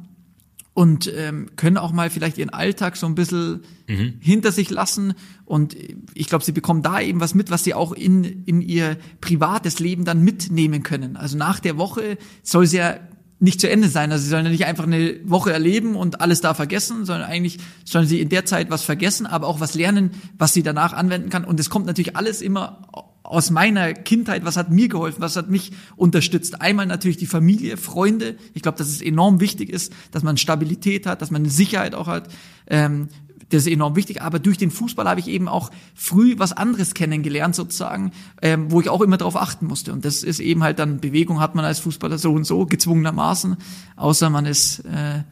und 0.73 1.11
ähm, 1.15 1.49
können 1.57 1.77
auch 1.77 1.91
mal 1.91 2.09
vielleicht 2.09 2.37
ihren 2.37 2.49
Alltag 2.49 2.95
so 2.95 3.05
ein 3.05 3.15
bisschen 3.15 3.61
mhm. 3.87 4.13
hinter 4.19 4.51
sich 4.51 4.69
lassen. 4.69 5.13
Und 5.45 5.75
ich 6.13 6.27
glaube, 6.27 6.45
sie 6.45 6.53
bekommen 6.53 6.81
da 6.81 7.01
eben 7.01 7.19
was 7.19 7.35
mit, 7.35 7.51
was 7.51 7.65
sie 7.65 7.73
auch 7.73 7.91
in, 7.91 8.23
in 8.45 8.61
ihr 8.61 8.97
privates 9.19 9.79
Leben 9.79 10.05
dann 10.05 10.23
mitnehmen 10.23 10.81
können. 10.83 11.17
Also 11.17 11.37
nach 11.37 11.59
der 11.59 11.77
Woche 11.77 12.17
soll 12.41 12.67
sie 12.67 12.77
ja 12.77 12.95
nicht 13.41 13.59
zu 13.59 13.69
Ende 13.69 13.89
sein. 13.89 14.11
Also 14.11 14.23
sie 14.23 14.29
sollen 14.29 14.45
ja 14.45 14.51
nicht 14.51 14.65
einfach 14.65 14.85
eine 14.85 15.15
Woche 15.23 15.51
erleben 15.51 15.95
und 15.95 16.21
alles 16.21 16.41
da 16.41 16.53
vergessen, 16.53 17.05
sondern 17.05 17.27
eigentlich 17.27 17.57
sollen 17.83 18.05
sie 18.05 18.21
in 18.21 18.29
der 18.29 18.45
Zeit 18.45 18.69
was 18.69 18.83
vergessen, 18.83 19.25
aber 19.25 19.47
auch 19.47 19.59
was 19.59 19.73
lernen, 19.73 20.11
was 20.37 20.53
sie 20.53 20.61
danach 20.61 20.93
anwenden 20.93 21.29
kann. 21.29 21.43
Und 21.43 21.59
es 21.59 21.71
kommt 21.71 21.87
natürlich 21.87 22.15
alles 22.15 22.41
immer 22.41 22.87
aus 23.23 23.49
meiner 23.49 23.93
Kindheit, 23.93 24.45
was 24.45 24.57
hat 24.57 24.69
mir 24.69 24.89
geholfen, 24.89 25.21
was 25.21 25.35
hat 25.35 25.49
mich 25.49 25.71
unterstützt. 25.95 26.61
Einmal 26.61 26.85
natürlich 26.85 27.17
die 27.17 27.25
Familie, 27.25 27.77
Freunde. 27.77 28.35
Ich 28.53 28.61
glaube, 28.61 28.77
dass 28.77 28.89
es 28.89 29.01
enorm 29.01 29.39
wichtig 29.39 29.69
ist, 29.69 29.91
dass 30.11 30.21
man 30.21 30.37
Stabilität 30.37 31.07
hat, 31.07 31.21
dass 31.21 31.31
man 31.31 31.41
eine 31.41 31.51
Sicherheit 31.51 31.95
auch 31.95 32.07
hat. 32.07 32.29
Ähm, 32.67 33.09
das 33.51 33.63
ist 33.63 33.71
enorm 33.71 33.95
wichtig. 33.95 34.21
Aber 34.21 34.39
durch 34.39 34.57
den 34.57 34.71
Fußball 34.71 35.07
habe 35.07 35.19
ich 35.19 35.27
eben 35.27 35.47
auch 35.47 35.69
früh 35.93 36.35
was 36.37 36.53
anderes 36.53 36.93
kennengelernt, 36.93 37.55
sozusagen, 37.55 38.11
ähm, 38.41 38.71
wo 38.71 38.81
ich 38.81 38.89
auch 38.89 39.01
immer 39.01 39.17
darauf 39.17 39.35
achten 39.35 39.67
musste. 39.67 39.93
Und 39.93 40.05
das 40.05 40.23
ist 40.23 40.39
eben 40.39 40.63
halt 40.63 40.79
dann 40.79 40.99
Bewegung 40.99 41.39
hat 41.39 41.55
man 41.55 41.65
als 41.65 41.79
Fußballer 41.79 42.17
so 42.17 42.33
und 42.33 42.45
so, 42.45 42.65
gezwungenermaßen, 42.65 43.57
außer 43.95 44.29
man 44.29 44.45
ist 44.45 44.79
äh, 44.85 45.23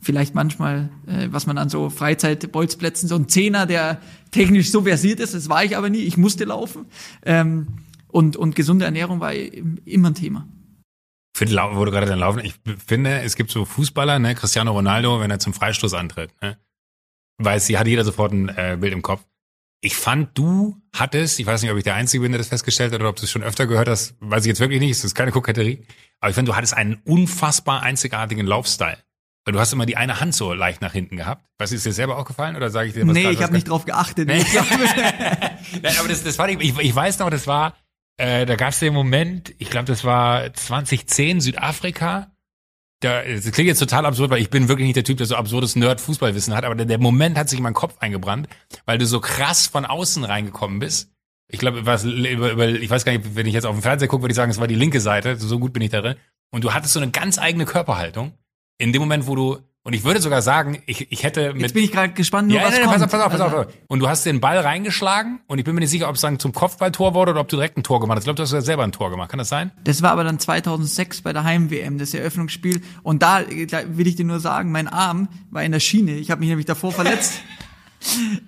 vielleicht 0.00 0.34
manchmal, 0.34 0.90
äh, 1.06 1.28
was 1.30 1.46
man 1.46 1.58
an 1.58 1.68
so 1.68 1.90
Freizeitbolzplätzen, 1.90 3.08
so 3.08 3.16
ein 3.16 3.28
Zehner, 3.28 3.66
der 3.66 4.00
technisch 4.30 4.70
so 4.70 4.82
versiert 4.82 5.20
ist, 5.20 5.34
das 5.34 5.48
war 5.48 5.64
ich 5.64 5.76
aber 5.76 5.90
nie, 5.90 6.00
ich 6.00 6.16
musste 6.16 6.44
laufen. 6.44 6.86
Ähm, 7.24 7.66
und, 8.08 8.36
und 8.36 8.54
gesunde 8.54 8.84
Ernährung 8.84 9.18
war 9.18 9.32
immer 9.32 10.10
ein 10.10 10.14
Thema. 10.14 10.46
Ich 11.34 11.38
finde, 11.38 11.56
wo 11.72 11.84
du 11.84 11.90
gerade 11.90 12.06
dann 12.06 12.20
laufen, 12.20 12.42
ich 12.44 12.54
finde, 12.86 13.22
es 13.22 13.34
gibt 13.34 13.50
so 13.50 13.64
Fußballer, 13.64 14.20
ne, 14.20 14.36
Cristiano 14.36 14.70
Ronaldo, 14.70 15.18
wenn 15.18 15.32
er 15.32 15.40
zum 15.40 15.52
Freistoß 15.52 15.94
antritt, 15.94 16.30
ne, 16.40 16.56
weiß, 17.38 17.66
sie 17.66 17.78
hat 17.78 17.86
jeder 17.86 18.04
sofort 18.04 18.32
ein 18.32 18.48
äh, 18.48 18.76
Bild 18.80 18.92
im 18.92 19.02
Kopf. 19.02 19.24
Ich 19.80 19.96
fand, 19.96 20.36
du 20.38 20.80
hattest, 20.94 21.38
ich 21.38 21.46
weiß 21.46 21.62
nicht, 21.62 21.70
ob 21.70 21.76
ich 21.76 21.84
der 21.84 21.94
Einzige 21.94 22.22
bin, 22.22 22.32
der 22.32 22.38
das 22.38 22.48
festgestellt 22.48 22.92
hat 22.92 23.00
oder 23.00 23.10
ob 23.10 23.16
du 23.16 23.24
es 23.24 23.30
schon 23.30 23.42
öfter 23.42 23.66
gehört 23.66 23.88
hast, 23.88 24.14
weiß 24.20 24.44
ich 24.44 24.48
jetzt 24.48 24.60
wirklich 24.60 24.80
nicht, 24.80 24.92
es 24.92 25.04
ist 25.04 25.14
keine 25.14 25.30
Koketterie, 25.30 25.84
aber 26.20 26.30
ich 26.30 26.34
finde, 26.34 26.52
du 26.52 26.56
hattest 26.56 26.74
einen 26.74 26.94
unfassbar 27.04 27.82
einzigartigen 27.82 28.46
Laufstyle. 28.46 28.98
Weil 29.44 29.52
du 29.52 29.60
hast 29.60 29.74
immer 29.74 29.84
die 29.84 29.98
eine 29.98 30.20
Hand 30.20 30.34
so 30.34 30.54
leicht 30.54 30.80
nach 30.80 30.92
hinten 30.92 31.18
gehabt. 31.18 31.44
Was 31.58 31.70
ist 31.70 31.84
dir 31.84 31.92
selber 31.92 32.16
aufgefallen 32.16 32.56
oder 32.56 32.70
sage 32.70 32.88
ich 32.88 32.94
dir 32.94 33.06
was? 33.06 33.12
Nee, 33.12 33.28
ich 33.28 33.42
habe 33.42 33.52
nicht 33.52 33.68
drauf 33.68 33.84
geachtet. 33.84 34.26
Nee. 34.26 34.42
Nein, 35.82 35.96
aber 35.98 36.08
das, 36.08 36.24
das 36.24 36.38
war 36.38 36.46
nicht, 36.46 36.62
ich, 36.62 36.78
ich 36.78 36.96
weiß 36.96 37.18
noch, 37.18 37.28
das 37.28 37.46
war, 37.46 37.76
äh, 38.16 38.46
da 38.46 38.56
gab 38.56 38.70
es 38.70 38.78
den 38.78 38.94
Moment, 38.94 39.54
ich 39.58 39.68
glaube, 39.68 39.84
das 39.84 40.02
war 40.02 40.54
2010 40.54 41.42
Südafrika 41.42 42.33
da, 43.04 43.22
das 43.22 43.50
klingt 43.52 43.68
jetzt 43.68 43.78
total 43.78 44.06
absurd, 44.06 44.30
weil 44.30 44.40
ich 44.40 44.50
bin 44.50 44.68
wirklich 44.68 44.86
nicht 44.86 44.96
der 44.96 45.04
Typ, 45.04 45.18
der 45.18 45.26
so 45.26 45.36
absurdes 45.36 45.76
Nerd-Fußballwissen 45.76 46.54
hat, 46.54 46.64
aber 46.64 46.74
der, 46.74 46.98
Moment 46.98 47.36
hat 47.36 47.48
sich 47.48 47.58
in 47.58 47.62
meinen 47.62 47.74
Kopf 47.74 47.96
eingebrannt, 48.00 48.48
weil 48.86 48.98
du 48.98 49.06
so 49.06 49.20
krass 49.20 49.66
von 49.66 49.84
außen 49.84 50.24
reingekommen 50.24 50.78
bist. 50.78 51.10
Ich 51.48 51.58
glaube, 51.58 51.80
über, 51.80 52.52
über, 52.52 52.68
ich 52.68 52.90
weiß 52.90 53.04
gar 53.04 53.12
nicht, 53.12 53.36
wenn 53.36 53.46
ich 53.46 53.54
jetzt 53.54 53.66
auf 53.66 53.76
dem 53.76 53.82
Fernseher 53.82 54.08
gucke, 54.08 54.22
würde 54.22 54.32
ich 54.32 54.36
sagen, 54.36 54.50
es 54.50 54.58
war 54.58 54.66
die 54.66 54.74
linke 54.74 55.00
Seite, 55.00 55.36
so 55.36 55.58
gut 55.58 55.72
bin 55.72 55.82
ich 55.82 55.90
darin. 55.90 56.16
Und 56.50 56.64
du 56.64 56.72
hattest 56.72 56.94
so 56.94 57.00
eine 57.00 57.10
ganz 57.10 57.38
eigene 57.38 57.66
Körperhaltung. 57.66 58.32
In 58.78 58.92
dem 58.92 59.02
Moment, 59.02 59.26
wo 59.26 59.34
du 59.34 59.58
und 59.86 59.92
ich 59.92 60.02
würde 60.02 60.18
sogar 60.18 60.40
sagen, 60.40 60.82
ich, 60.86 61.12
ich 61.12 61.24
hätte 61.24 61.52
mit. 61.52 61.60
Jetzt 61.60 61.74
bin 61.74 61.84
ich 61.84 61.92
gerade 61.92 62.14
gespannt, 62.14 62.48
nur 62.48 62.56
ja, 62.56 62.64
was 62.64 62.72
nein, 62.72 62.84
kommt. 62.84 62.94
Pass 62.94 63.02
auf, 63.02 63.10
pass 63.10 63.20
auf, 63.20 63.32
pass 63.32 63.40
auf. 63.42 63.52
Also 63.52 63.70
und 63.86 64.00
du 64.00 64.08
hast 64.08 64.24
den 64.24 64.40
Ball 64.40 64.58
reingeschlagen 64.58 65.40
und 65.46 65.58
ich 65.58 65.64
bin 65.64 65.74
mir 65.74 65.82
nicht 65.82 65.90
sicher, 65.90 66.08
ob 66.08 66.14
es 66.14 66.22
dann 66.22 66.38
zum 66.38 66.52
Kopfballtor 66.52 67.12
wurde 67.12 67.32
oder 67.32 67.40
ob 67.42 67.48
du 67.48 67.56
direkt 67.56 67.76
ein 67.76 67.82
Tor 67.82 68.00
gemacht 68.00 68.16
hast. 68.16 68.22
Ich 68.22 68.24
glaube, 68.24 68.36
du 68.38 68.44
hast 68.44 68.52
ja 68.52 68.62
selber 68.62 68.82
ein 68.82 68.92
Tor 68.92 69.10
gemacht. 69.10 69.28
Kann 69.28 69.38
das 69.38 69.50
sein? 69.50 69.72
Das 69.84 70.00
war 70.00 70.12
aber 70.12 70.24
dann 70.24 70.38
2006 70.38 71.20
bei 71.20 71.34
der 71.34 71.44
Heim-WM, 71.44 71.98
das 71.98 72.14
Eröffnungsspiel. 72.14 72.80
Und 73.02 73.22
da, 73.22 73.42
da 73.42 73.82
will 73.86 74.06
ich 74.06 74.16
dir 74.16 74.24
nur 74.24 74.40
sagen, 74.40 74.72
mein 74.72 74.88
Arm 74.88 75.28
war 75.50 75.62
in 75.62 75.72
der 75.72 75.80
Schiene. 75.80 76.12
Ich 76.12 76.30
habe 76.30 76.40
mich 76.40 76.48
nämlich 76.48 76.66
davor 76.66 76.90
verletzt. 76.90 77.42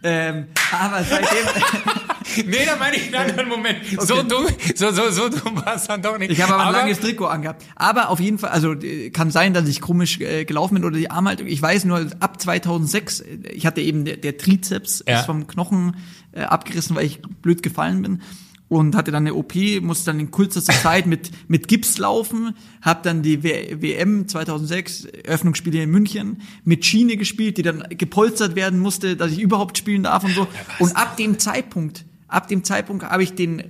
ähm, 0.02 0.46
aber 0.72 1.04
seitdem. 1.04 2.46
nee, 2.46 2.64
da 2.64 2.76
meine 2.76 2.96
ich 2.96 3.06
einen 3.06 3.30
anderen 3.30 3.48
Moment. 3.48 3.78
Okay. 3.80 4.06
So 4.06 4.22
dumm, 4.22 4.46
so, 4.74 4.90
so, 4.92 5.10
so 5.10 5.28
dumm 5.28 5.64
war 5.64 5.76
es 5.76 5.86
dann 5.86 6.02
doch 6.02 6.18
nicht. 6.18 6.30
Ich 6.30 6.40
habe 6.40 6.54
aber, 6.54 6.64
aber 6.64 6.76
ein 6.76 6.86
langes 6.86 7.00
Trikot 7.00 7.26
angehabt. 7.26 7.64
Aber 7.74 8.10
auf 8.10 8.20
jeden 8.20 8.38
Fall, 8.38 8.50
also 8.50 8.74
kann 9.12 9.30
sein, 9.30 9.54
dass 9.54 9.68
ich 9.68 9.80
komisch 9.80 10.20
äh, 10.20 10.44
gelaufen 10.44 10.74
bin 10.74 10.84
oder 10.84 10.96
die 10.96 11.10
Armhaltung. 11.10 11.46
Ich 11.46 11.60
weiß 11.60 11.84
nur, 11.84 12.06
ab 12.20 12.40
2006, 12.40 13.24
ich 13.52 13.66
hatte 13.66 13.80
eben 13.80 14.04
der, 14.04 14.16
der 14.16 14.36
Trizeps 14.36 15.04
ja. 15.06 15.20
ist 15.20 15.26
vom 15.26 15.46
Knochen 15.46 15.96
äh, 16.32 16.42
abgerissen, 16.42 16.96
weil 16.96 17.06
ich 17.06 17.20
blöd 17.22 17.62
gefallen 17.62 18.02
bin 18.02 18.22
und 18.68 18.96
hatte 18.96 19.12
dann 19.12 19.24
eine 19.24 19.34
OP, 19.34 19.54
musste 19.80 20.06
dann 20.06 20.20
in 20.20 20.30
kürzester 20.30 20.72
Zeit 20.72 21.06
mit, 21.06 21.30
mit 21.48 21.68
Gips 21.68 21.98
laufen, 21.98 22.56
habe 22.82 23.00
dann 23.02 23.22
die 23.22 23.42
w 23.42 23.76
WM 23.80 24.26
2006, 24.26 25.06
Öffnungsspiele 25.24 25.82
in 25.82 25.90
München, 25.90 26.42
mit 26.64 26.84
Schiene 26.84 27.16
gespielt, 27.16 27.58
die 27.58 27.62
dann 27.62 27.84
gepolstert 27.90 28.56
werden 28.56 28.80
musste, 28.80 29.16
dass 29.16 29.32
ich 29.32 29.40
überhaupt 29.40 29.78
spielen 29.78 30.02
darf 30.02 30.24
und 30.24 30.34
so. 30.34 30.48
Und 30.80 30.96
ab 30.96 31.16
dem 31.16 31.38
Zeitpunkt, 31.38 32.04
ab 32.26 32.48
dem 32.48 32.64
Zeitpunkt 32.64 33.04
habe 33.04 33.22
ich 33.22 33.34
den 33.34 33.62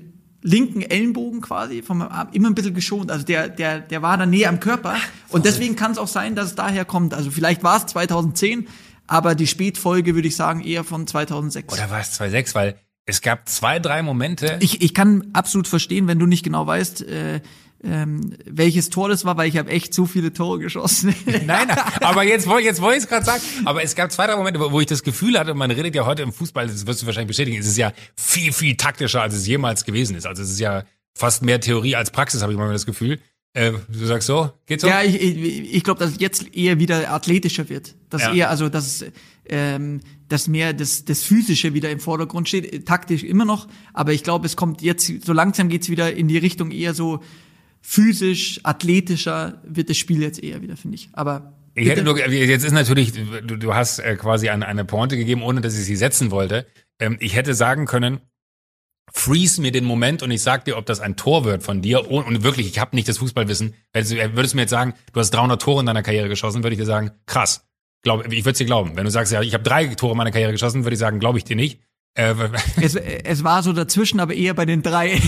linken 0.42 0.80
Ellenbogen 0.80 1.40
quasi 1.40 1.82
vom 1.82 2.02
Arm 2.02 2.28
immer 2.32 2.48
ein 2.48 2.54
bisschen 2.54 2.74
geschont. 2.74 3.10
Also 3.10 3.26
der, 3.26 3.48
der, 3.48 3.80
der 3.80 4.00
war 4.00 4.16
dann 4.16 4.30
näher 4.30 4.48
am 4.48 4.60
Körper. 4.60 4.96
Und 5.28 5.44
deswegen 5.44 5.76
kann 5.76 5.92
es 5.92 5.98
auch 5.98 6.08
sein, 6.08 6.36
dass 6.36 6.46
es 6.46 6.54
daher 6.54 6.84
kommt. 6.84 7.14
Also 7.14 7.30
vielleicht 7.30 7.64
war 7.64 7.78
es 7.78 7.86
2010, 7.86 8.68
aber 9.08 9.34
die 9.34 9.46
Spätfolge 9.46 10.14
würde 10.14 10.28
ich 10.28 10.36
sagen 10.36 10.62
eher 10.62 10.84
von 10.84 11.06
2006. 11.06 11.72
Oder 11.72 11.90
war 11.90 12.00
es 12.00 12.12
2006, 12.12 12.54
weil 12.54 12.78
es 13.06 13.20
gab 13.20 13.48
zwei, 13.48 13.78
drei 13.78 14.02
Momente. 14.02 14.58
Ich, 14.60 14.82
ich 14.82 14.92
kann 14.92 15.28
absolut 15.32 15.68
verstehen, 15.68 16.08
wenn 16.08 16.18
du 16.18 16.26
nicht 16.26 16.42
genau 16.42 16.66
weißt, 16.66 17.02
äh, 17.02 17.40
ähm, 17.84 18.34
welches 18.46 18.90
Tor 18.90 19.08
das 19.08 19.24
war, 19.24 19.36
weil 19.36 19.48
ich 19.48 19.56
habe 19.56 19.70
echt 19.70 19.94
zu 19.94 20.06
viele 20.06 20.32
Tore 20.32 20.58
geschossen. 20.58 21.14
nein, 21.46 21.70
aber 22.00 22.24
jetzt, 22.24 22.48
jetzt 22.62 22.80
wollte 22.80 22.98
ich 22.98 23.04
es 23.04 23.08
gerade 23.08 23.24
sagen. 23.24 23.42
Aber 23.64 23.82
es 23.82 23.94
gab 23.94 24.10
zwei, 24.10 24.26
drei 24.26 24.34
Momente, 24.34 24.58
wo 24.58 24.80
ich 24.80 24.86
das 24.86 25.04
Gefühl 25.04 25.38
hatte, 25.38 25.54
man 25.54 25.70
redet 25.70 25.94
ja 25.94 26.04
heute 26.04 26.22
im 26.22 26.32
Fußball, 26.32 26.66
das 26.66 26.86
wirst 26.86 27.02
du 27.02 27.06
wahrscheinlich 27.06 27.28
bestätigen, 27.28 27.58
es 27.58 27.66
ist 27.66 27.76
ja 27.76 27.92
viel, 28.16 28.52
viel 28.52 28.76
taktischer, 28.76 29.22
als 29.22 29.34
es 29.34 29.46
jemals 29.46 29.84
gewesen 29.84 30.16
ist. 30.16 30.26
Also 30.26 30.42
es 30.42 30.50
ist 30.50 30.60
ja 30.60 30.84
fast 31.14 31.42
mehr 31.42 31.60
Theorie 31.60 31.94
als 31.94 32.10
Praxis, 32.10 32.42
habe 32.42 32.52
ich 32.52 32.58
manchmal 32.58 32.74
das 32.74 32.86
Gefühl. 32.86 33.20
Äh, 33.52 33.72
du 33.88 34.04
sagst 34.04 34.26
so, 34.26 34.50
geht's 34.66 34.82
so? 34.82 34.88
Ja, 34.88 35.02
ich, 35.02 35.14
ich, 35.14 35.74
ich 35.76 35.84
glaube, 35.84 36.00
dass 36.00 36.10
es 36.12 36.20
jetzt 36.20 36.54
eher 36.54 36.78
wieder 36.78 37.10
athletischer 37.10 37.68
wird. 37.68 37.94
Dass 38.10 38.22
ja. 38.22 38.34
eher, 38.34 38.50
also 38.50 38.68
dass 38.68 39.04
ähm, 39.48 40.00
dass 40.28 40.48
mehr 40.48 40.72
das, 40.72 41.04
das 41.04 41.22
Physische 41.22 41.74
wieder 41.74 41.90
im 41.90 42.00
Vordergrund 42.00 42.48
steht, 42.48 42.86
taktisch 42.86 43.22
immer 43.22 43.44
noch, 43.44 43.68
aber 43.92 44.12
ich 44.12 44.22
glaube, 44.22 44.46
es 44.46 44.56
kommt 44.56 44.82
jetzt, 44.82 45.24
so 45.24 45.32
langsam 45.32 45.68
geht's 45.68 45.88
wieder 45.88 46.14
in 46.14 46.28
die 46.28 46.38
Richtung 46.38 46.70
eher 46.70 46.94
so 46.94 47.22
physisch, 47.80 48.60
athletischer 48.64 49.62
wird 49.64 49.90
das 49.90 49.96
Spiel 49.96 50.20
jetzt 50.22 50.42
eher 50.42 50.60
wieder, 50.62 50.76
finde 50.76 50.96
ich. 50.96 51.08
Aber 51.12 51.54
Ich 51.74 51.88
hätte 51.88 52.02
nur, 52.02 52.18
jetzt 52.18 52.64
ist 52.64 52.72
natürlich, 52.72 53.12
du, 53.12 53.56
du 53.56 53.74
hast 53.74 54.00
äh, 54.00 54.16
quasi 54.16 54.48
eine, 54.48 54.66
eine 54.66 54.84
Pointe 54.84 55.16
gegeben, 55.16 55.42
ohne 55.42 55.60
dass 55.60 55.78
ich 55.78 55.84
sie 55.84 55.96
setzen 55.96 56.30
wollte. 56.30 56.66
Ähm, 56.98 57.16
ich 57.20 57.36
hätte 57.36 57.54
sagen 57.54 57.86
können, 57.86 58.20
freeze 59.12 59.60
mir 59.60 59.72
den 59.72 59.84
Moment 59.84 60.22
und 60.22 60.30
ich 60.30 60.42
sag 60.42 60.64
dir, 60.64 60.76
ob 60.76 60.86
das 60.86 61.00
ein 61.00 61.16
Tor 61.16 61.44
wird 61.44 61.62
von 61.62 61.80
dir. 61.80 62.10
Und, 62.10 62.24
und 62.24 62.42
wirklich, 62.42 62.66
ich 62.66 62.78
habe 62.78 62.96
nicht 62.96 63.08
das 63.08 63.18
Fußballwissen. 63.18 63.74
Würdest 63.92 64.52
du 64.52 64.56
mir 64.56 64.62
jetzt 64.62 64.70
sagen, 64.70 64.94
du 65.12 65.20
hast 65.20 65.30
300 65.30 65.60
Tore 65.60 65.80
in 65.80 65.86
deiner 65.86 66.02
Karriere 66.02 66.28
geschossen, 66.28 66.62
würde 66.62 66.74
ich 66.74 66.80
dir 66.80 66.86
sagen, 66.86 67.12
krass. 67.26 67.65
Glaub, 68.06 68.24
ich 68.32 68.44
würde 68.44 68.52
es 68.52 68.58
dir 68.58 68.66
glauben. 68.66 68.92
Wenn 68.94 69.02
du 69.02 69.10
sagst, 69.10 69.32
ja, 69.32 69.42
ich 69.42 69.52
habe 69.52 69.64
drei 69.64 69.88
Tore 69.88 70.12
in 70.12 70.18
meiner 70.18 70.30
Karriere 70.30 70.52
geschossen, 70.52 70.84
würde 70.84 70.94
ich 70.94 71.00
sagen, 71.00 71.18
glaube 71.18 71.38
ich 71.38 71.44
dir 71.44 71.56
nicht. 71.56 71.80
Äh, 72.14 72.36
es, 72.80 72.94
es 72.94 73.42
war 73.42 73.64
so 73.64 73.72
dazwischen, 73.72 74.20
aber 74.20 74.32
eher 74.32 74.54
bei 74.54 74.64
den 74.64 74.80
drei. 74.80 75.14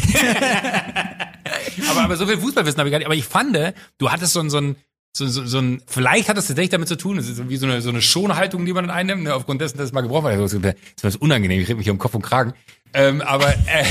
aber, 1.90 2.02
aber 2.02 2.16
so 2.16 2.24
viel 2.24 2.38
Fußballwissen 2.38 2.78
habe 2.78 2.88
ich 2.88 2.92
gar 2.92 2.98
nicht. 2.98 3.06
Aber 3.06 3.16
ich 3.16 3.24
fand, 3.24 3.58
du 3.98 4.12
hattest 4.12 4.32
so 4.32 4.38
ein, 4.38 4.48
so 4.48 4.58
ein 4.58 4.76
so, 5.12 5.26
so, 5.26 5.44
so 5.44 5.58
ein, 5.58 5.82
vielleicht 5.88 6.28
hat 6.28 6.36
das 6.36 6.46
tatsächlich 6.46 6.70
damit 6.70 6.86
zu 6.86 6.96
tun, 6.96 7.18
es 7.18 7.28
ist 7.28 7.48
wie 7.48 7.56
so 7.56 7.66
eine, 7.66 7.82
so 7.82 7.88
eine 7.88 8.00
Schonhaltung, 8.00 8.64
die 8.64 8.72
man 8.72 8.86
dann 8.86 8.96
einnimmt, 8.96 9.24
ne, 9.24 9.34
aufgrund 9.34 9.60
dessen, 9.60 9.76
dass 9.76 9.86
es 9.86 9.92
mal 9.92 10.02
gebrochen 10.02 10.26
war. 10.26 10.36
Das 10.36 10.52
ist 10.52 11.16
unangenehm, 11.16 11.60
ich 11.60 11.66
rede 11.66 11.78
mich 11.78 11.84
hier 11.84 11.92
um 11.92 11.98
Kopf 11.98 12.14
und 12.14 12.22
Kragen. 12.22 12.52
Ähm, 12.94 13.22
aber, 13.22 13.48
äh, 13.48 13.84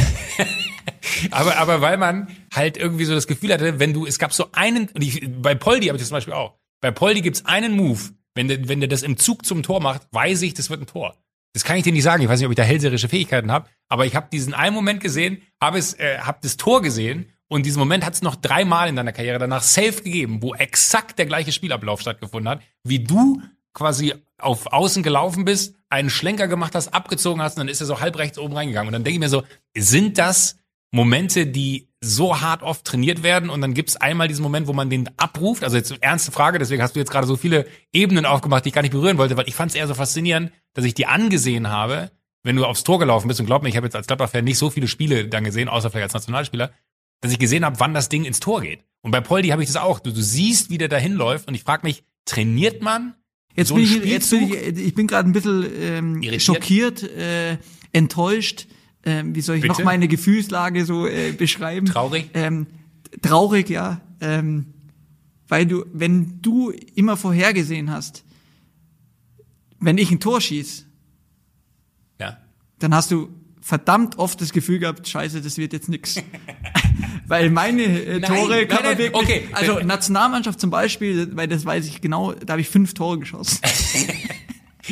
aber, 1.32 1.58
aber 1.58 1.82
weil 1.82 1.98
man 1.98 2.30
halt 2.54 2.78
irgendwie 2.78 3.04
so 3.04 3.14
das 3.14 3.28
Gefühl 3.28 3.52
hatte, 3.52 3.80
wenn 3.80 3.92
du, 3.92 4.06
es 4.06 4.18
gab 4.18 4.32
so 4.32 4.48
einen, 4.54 4.88
und 4.94 5.04
ich, 5.04 5.28
bei 5.42 5.56
Poldi 5.56 5.88
habe 5.88 5.98
ich 5.98 6.02
das 6.02 6.08
zum 6.08 6.16
Beispiel 6.16 6.34
auch, 6.34 6.54
bei 6.80 6.92
Poldi 6.92 7.22
gibt's 7.22 7.46
einen 7.46 7.76
Move, 7.76 8.00
wenn 8.38 8.48
der, 8.48 8.68
wenn 8.70 8.80
der 8.80 8.88
das 8.88 9.04
im 9.04 9.18
Zug 9.18 9.46
zum 9.46 9.64
Tor 9.64 9.82
macht, 9.82 10.04
weiß 10.12 10.42
ich, 10.44 10.54
das 10.54 10.70
wird 10.70 10.82
ein 10.82 10.88
Tor. 10.88 11.16
Das 11.54 11.64
kann 11.64 11.78
ich 11.78 11.84
dir 11.84 11.92
nicht 11.92 12.04
sagen. 12.04 12.22
Ich 12.24 12.30
weiß 12.30 12.40
nicht, 12.40 12.46
ob 12.46 12.52
ich 12.52 12.58
da 12.58 12.64
hellseherische 12.64 13.10
Fähigkeiten 13.10 13.52
habe, 13.52 13.68
aber 13.90 14.06
ich 14.06 14.16
habe 14.16 14.28
diesen 14.32 14.54
einen 14.54 14.76
Moment 14.76 15.02
gesehen, 15.02 15.42
habe 15.62 15.78
es, 15.78 15.94
äh, 15.96 16.20
habe 16.20 16.40
das 16.42 16.56
Tor 16.56 16.82
gesehen 16.82 17.32
und 17.48 17.66
diesen 17.66 17.80
Moment 17.80 18.06
hat 18.06 18.14
es 18.14 18.22
noch 18.22 18.36
dreimal 18.36 18.90
in 18.90 18.96
deiner 18.96 19.12
Karriere 19.12 19.40
danach 19.40 19.64
safe 19.64 20.04
gegeben, 20.04 20.42
wo 20.42 20.54
exakt 20.54 21.18
der 21.18 21.26
gleiche 21.26 21.52
Spielablauf 21.52 22.02
stattgefunden 22.02 22.50
hat, 22.50 22.62
wie 22.84 23.00
du 23.00 23.42
quasi 23.74 24.14
auf 24.38 24.68
Außen 24.68 25.04
gelaufen 25.04 25.46
bist, 25.46 25.76
einen 25.90 26.10
Schlenker 26.10 26.48
gemacht 26.48 26.76
hast, 26.76 26.94
abgezogen 26.94 27.42
hast 27.42 27.54
und 27.54 27.62
dann 27.62 27.70
ist 27.70 27.80
er 27.80 27.88
so 27.88 28.00
halb 28.00 28.18
rechts 28.18 28.38
oben 28.38 28.54
reingegangen. 28.54 28.88
Und 28.88 28.94
dann 28.94 29.04
denke 29.04 29.16
ich 29.16 29.20
mir 29.20 29.30
so, 29.30 29.44
sind 29.76 30.18
das 30.18 30.60
Momente, 30.92 31.48
die 31.48 31.87
so 32.02 32.42
hart 32.42 32.62
oft 32.62 32.86
trainiert 32.86 33.24
werden 33.24 33.50
und 33.50 33.62
dann 33.62 33.74
gibt 33.74 33.90
es 33.90 33.96
einmal 33.96 34.28
diesen 34.28 34.44
Moment, 34.44 34.68
wo 34.68 34.74
man 34.74 34.90
den 34.90 35.10
abruft. 35.18 35.64
Also 35.64 35.78
jetzt 35.78 35.92
ernste 36.02 36.32
Frage, 36.32 36.60
deswegen 36.60 36.82
hast 36.82 36.96
du 36.96 37.00
jetzt 37.00 37.12
gerade 37.12 37.26
so 37.26 37.36
viele 37.36 37.66
Ebenen 37.92 38.26
aufgemacht, 38.26 38.66
die 38.66 38.70
ich 38.70 38.76
gar 38.76 38.84
nicht 38.84 38.92
berühren 38.92 39.18
wollte, 39.18 39.36
weil 39.36 39.48
ich 39.48 39.56
fand 39.56 39.72
es 39.72 39.76
eher 39.76 39.88
so 39.88 39.96
faszinierend, 39.96 40.52
dass 40.74 40.86
ich 40.86 40.94
die 40.94 41.08
angesehen 41.08 41.70
habe, 41.70 42.12
wenn 42.44 42.56
du 42.56 42.66
aufs 42.66 42.84
Tor 42.84 43.00
gelaufen 43.00 43.28
bist 43.28 43.40
und 43.40 43.48
glaub 43.48 43.64
mir, 43.64 43.70
ich 43.70 43.78
habe 43.78 43.88
jetzt 43.88 43.96
als 43.96 44.08
Gladbach-Fan 44.08 44.44
nicht 44.44 44.60
so 44.60 44.70
viele 44.70 44.88
Spiele 44.88 45.28
dann 45.28 45.44
gesehen, 45.44 45.70
außer 45.70 45.90
vielleicht 45.90 46.04
als 46.04 46.14
Nationalspieler, 46.14 46.72
dass 47.22 47.32
ich 47.32 47.40
gesehen 47.40 47.66
habe, 47.66 47.80
wann 47.80 47.96
das 47.96 48.10
Ding 48.10 48.26
ins 48.26 48.40
Tor 48.40 48.62
geht. 48.62 48.84
Und 49.02 49.12
bei 49.12 49.22
Poldi 49.22 49.50
habe 49.50 49.64
ich 49.64 49.70
das 49.70 49.78
auch. 49.78 50.00
Du, 50.00 50.12
du 50.12 50.22
siehst, 50.22 50.70
wie 50.70 50.78
der 50.78 50.90
dahin 50.90 51.14
läuft 51.14 51.48
und 51.48 51.56
ich 51.56 51.64
frage 51.64 51.86
mich, 51.86 52.04
trainiert 52.26 52.82
man 52.82 53.16
Jetzt, 53.58 53.70
so 53.70 53.76
bin, 53.76 53.84
ich, 53.86 54.06
jetzt 54.06 54.30
bin 54.30 54.44
ich, 54.44 54.54
ich 54.54 54.94
bin 54.94 55.08
gerade 55.08 55.28
ein 55.28 55.34
bisschen 55.34 55.66
ähm, 55.82 56.40
schockiert, 56.40 57.02
äh, 57.02 57.58
enttäuscht. 57.92 58.68
Ähm, 59.08 59.34
wie 59.34 59.42
soll 59.42 59.56
ich 59.56 59.62
Bitte? 59.62 59.74
noch 59.74 59.84
meine 59.86 60.10
Gefühlslage 60.10 60.84
so 60.84 61.08
äh, 61.08 61.32
beschreiben? 61.32 61.86
Traurig. 61.86 62.30
Ähm, 62.34 62.68
traurig, 63.22 63.70
ja. 63.70 64.02
Ähm, 64.20 64.66
weil 65.48 65.66
du, 65.66 65.86
wenn 65.94 66.42
du 66.42 66.72
immer 66.94 67.16
vorhergesehen 67.16 67.90
hast, 67.90 68.26
wenn 69.80 69.98
ich 69.98 70.12
ein 70.12 70.20
Tor 70.20 70.42
schieß, 70.42 70.86
ja. 72.20 72.38
dann 72.80 72.94
hast 72.94 73.10
du 73.12 73.30
verdammt 73.62 74.18
oft 74.18 74.42
das 74.42 74.52
Gefühl 74.52 74.80
gehabt, 74.80 75.08
scheiße, 75.08 75.42
das 75.42 75.58
wird 75.58 75.72
jetzt 75.72 75.88
nix. 75.88 76.22
weil 77.28 77.50
meine 77.50 77.84
äh, 77.84 78.20
Tore 78.20 78.50
nein, 78.50 78.68
kann 78.68 78.84
man 78.84 78.98
wirklich, 78.98 79.24
okay. 79.24 79.48
also 79.54 79.80
Nationalmannschaft 79.80 80.60
zum 80.60 80.70
Beispiel, 80.70 81.34
weil 81.34 81.48
das 81.48 81.66
weiß 81.66 81.88
ich 81.88 82.02
genau, 82.02 82.34
da 82.34 82.54
habe 82.54 82.62
ich 82.62 82.68
fünf 82.68 82.94
Tore 82.94 83.20
geschossen. 83.20 83.60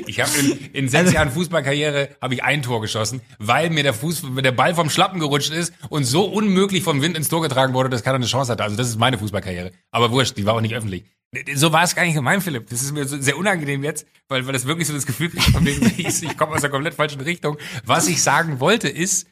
Ich 0.07 0.19
habe 0.19 0.31
in, 0.37 0.71
in 0.73 0.89
sechs 0.89 1.05
also, 1.05 1.13
Jahren 1.13 1.31
Fußballkarriere 1.31 2.09
habe 2.21 2.33
ich 2.33 2.43
ein 2.43 2.61
Tor 2.61 2.81
geschossen, 2.81 3.21
weil 3.39 3.69
mir 3.69 3.83
der 3.83 3.93
Fuß, 3.93 4.23
der 4.43 4.51
Ball 4.51 4.75
vom 4.75 4.89
Schlappen 4.89 5.19
gerutscht 5.19 5.51
ist 5.51 5.73
und 5.89 6.03
so 6.03 6.25
unmöglich 6.25 6.83
vom 6.83 7.01
Wind 7.01 7.17
ins 7.17 7.29
Tor 7.29 7.41
getragen 7.41 7.73
wurde, 7.73 7.89
dass 7.89 8.03
keiner 8.03 8.15
eine 8.15 8.25
Chance 8.25 8.51
hatte. 8.51 8.63
Also 8.63 8.75
das 8.75 8.87
ist 8.87 8.99
meine 8.99 9.17
Fußballkarriere. 9.17 9.71
Aber 9.91 10.11
wurscht, 10.11 10.37
die 10.37 10.45
war 10.45 10.53
auch 10.53 10.61
nicht 10.61 10.75
öffentlich. 10.75 11.05
So 11.53 11.71
war 11.73 11.83
es 11.83 11.95
gar 11.95 12.05
nicht 12.05 12.15
gemein, 12.15 12.41
Philipp. 12.41 12.69
Das 12.69 12.81
ist 12.81 12.93
mir 12.93 13.05
so 13.05 13.19
sehr 13.19 13.37
unangenehm 13.37 13.83
jetzt, 13.83 14.07
weil, 14.27 14.45
weil 14.45 14.53
das 14.53 14.65
wirklich 14.65 14.87
so 14.87 14.93
das 14.93 15.05
Gefühl 15.05 15.29
kriegt, 15.29 15.43
von 15.43 15.65
wegen, 15.65 15.85
ich, 15.97 16.23
ich 16.23 16.37
komme 16.37 16.53
aus 16.53 16.61
der 16.61 16.69
komplett 16.69 16.93
falschen 16.93 17.21
Richtung. 17.21 17.57
Was 17.85 18.07
ich 18.07 18.21
sagen 18.21 18.59
wollte 18.59 18.87
ist, 18.87 19.27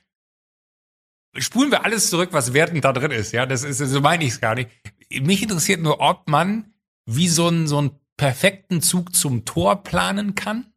spulen 1.38 1.72
wir 1.72 1.86
alles 1.86 2.10
zurück, 2.10 2.30
was 2.32 2.54
wertend 2.54 2.84
da 2.84 2.94
drin 2.94 3.12
ist. 3.12 3.32
Ja, 3.32 3.46
das 3.46 3.64
ist, 3.64 3.78
so 3.78 4.02
meine 4.02 4.24
ich 4.24 4.32
es 4.32 4.42
gar 4.42 4.56
nicht. 4.56 4.70
Mich 5.10 5.42
interessiert 5.42 5.82
nur, 5.82 6.00
ob 6.00 6.28
man 6.28 6.74
wie 7.06 7.28
so 7.28 7.48
ein, 7.48 7.68
so 7.68 7.82
ein 7.82 7.92
perfekten 8.18 8.82
Zug 8.82 9.16
zum 9.16 9.46
Tor 9.46 9.84
planen 9.84 10.36
kann. 10.36 10.74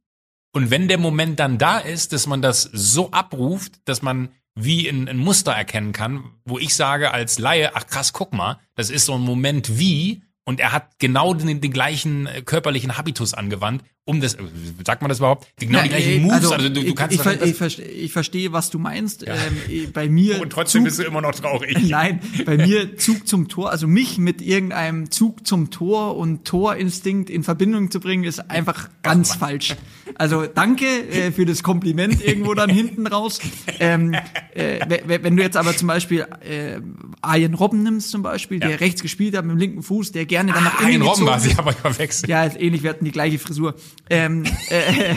Und 0.53 0.71
wenn 0.71 0.89
der 0.89 0.99
Moment 0.99 1.39
dann 1.39 1.59
da 1.59 1.79
ist, 1.79 2.13
dass 2.13 2.27
man 2.27 2.41
das 2.41 2.63
so 2.63 3.11
abruft, 3.11 3.75
dass 3.85 4.03
man 4.03 4.31
wie 4.55 4.89
ein, 4.89 5.07
ein 5.09 5.19
Muster 5.19 5.53
erkennen 5.53 5.93
kann, 5.93 6.33
wo 6.45 6.59
ich 6.59 6.75
sage 6.75 7.13
als 7.13 7.39
Laie, 7.39 7.77
ach 7.77 7.87
krass, 7.87 8.15
guck 8.15 8.33
mal, 8.33 8.59
das 8.75 8.89
ist 8.89 9.05
so 9.05 9.15
ein 9.15 9.21
Moment 9.21 9.79
wie, 9.79 10.23
und 10.47 10.61
er 10.61 10.73
hat 10.73 10.99
genau 10.99 11.35
den, 11.35 11.61
den 11.61 11.73
gleichen 11.73 12.27
äh, 12.27 12.41
körperlichen 12.41 12.97
Habitus 12.97 13.35
angewandt, 13.35 13.85
um 14.09 14.21
das, 14.21 14.35
äh, 14.35 14.39
sagt 14.87 15.03
man 15.03 15.09
das 15.09 15.19
überhaupt? 15.19 15.49
Genau 15.59 15.83
die 15.83 15.89
gleichen 15.89 16.23
Moves. 16.23 16.35
Also, 16.35 16.53
also 16.53 16.69
du, 16.69 16.85
du 16.85 16.95
kannst 16.95 17.17
ich, 17.17 17.27
ich, 17.27 17.43
ich, 17.43 17.57
verstehe, 17.57 17.87
ich 17.87 18.13
verstehe, 18.13 18.53
was 18.53 18.71
du 18.71 18.79
meinst. 18.79 19.23
Ja. 19.23 19.35
Ähm, 19.35 19.93
bei 19.93 20.09
mir. 20.09 20.41
Und 20.41 20.51
trotzdem 20.51 20.83
Zug, 20.83 20.85
bist 20.85 20.99
du 21.01 21.03
immer 21.03 21.21
noch 21.21 21.35
traurig. 21.35 21.77
Nein, 21.89 22.21
bei 22.45 22.57
mir 22.57 22.97
Zug 22.97 23.27
zum 23.27 23.49
Tor, 23.49 23.73
also 23.73 23.89
mich 23.89 24.19
mit 24.19 24.41
irgendeinem 24.41 25.11
Zug 25.11 25.45
zum 25.45 25.71
Tor 25.71 26.17
und 26.17 26.45
Torinstinkt 26.45 27.31
in 27.31 27.43
Verbindung 27.43 27.91
zu 27.91 27.99
bringen, 27.99 28.23
ist 28.23 28.49
einfach 28.49 28.89
ganz 29.03 29.33
Ach, 29.33 29.39
falsch. 29.41 29.75
Also 30.15 30.47
danke 30.47 30.87
äh, 30.87 31.33
für 31.33 31.45
das 31.45 31.65
Kompliment 31.65 32.25
irgendwo 32.25 32.55
dann 32.55 32.71
hinten 32.71 33.09
raus. 33.09 33.41
Ähm, 33.81 34.15
äh, 34.55 34.81
wenn 35.05 35.37
du 35.37 35.43
jetzt 35.43 35.57
aber 35.57 35.77
zum 35.77 35.89
Beispiel 35.89 36.27
äh, 36.49 36.81
Arjen 37.23 37.55
Robben 37.55 37.83
nimmst 37.83 38.13
zum 38.13 38.23
Beispiel, 38.23 38.61
ja. 38.61 38.69
der 38.69 38.81
rechts 38.81 39.03
gespielt 39.03 39.37
hat 39.37 39.45
mit 39.45 39.57
dem 39.57 39.59
linken 39.59 39.83
Fuß, 39.83 40.13
der 40.13 40.27
gerne 40.27 40.53
dann 40.53 40.63
nach 40.63 40.79
ah, 40.79 40.83
innen 40.83 41.03
Arjen 41.03 41.03
Robben 41.03 41.27
war, 41.27 41.41
sie 41.41 41.59
aber 41.59 41.73
verwechselt. 41.73 42.31
Ja, 42.31 42.45
ist 42.45 42.61
ähnlich, 42.61 42.85
wir 42.85 42.91
hatten 42.91 43.05
die 43.05 43.11
gleiche 43.11 43.41
Frisur 43.41 43.75
ähm, 44.09 44.45
äh, 44.69 45.15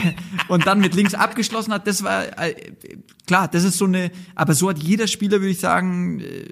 und 0.48 0.66
dann 0.66 0.80
mit 0.80 0.94
links 0.94 1.14
abgeschlossen 1.14 1.72
hat, 1.72 1.86
das 1.86 2.02
war 2.02 2.38
äh, 2.38 2.54
klar, 3.26 3.48
das 3.48 3.64
ist 3.64 3.78
so 3.78 3.84
eine, 3.84 4.10
aber 4.34 4.54
so 4.54 4.68
hat 4.68 4.78
jeder 4.78 5.06
Spieler, 5.06 5.40
würde 5.40 5.50
ich 5.50 5.60
sagen, 5.60 6.20
äh, 6.20 6.44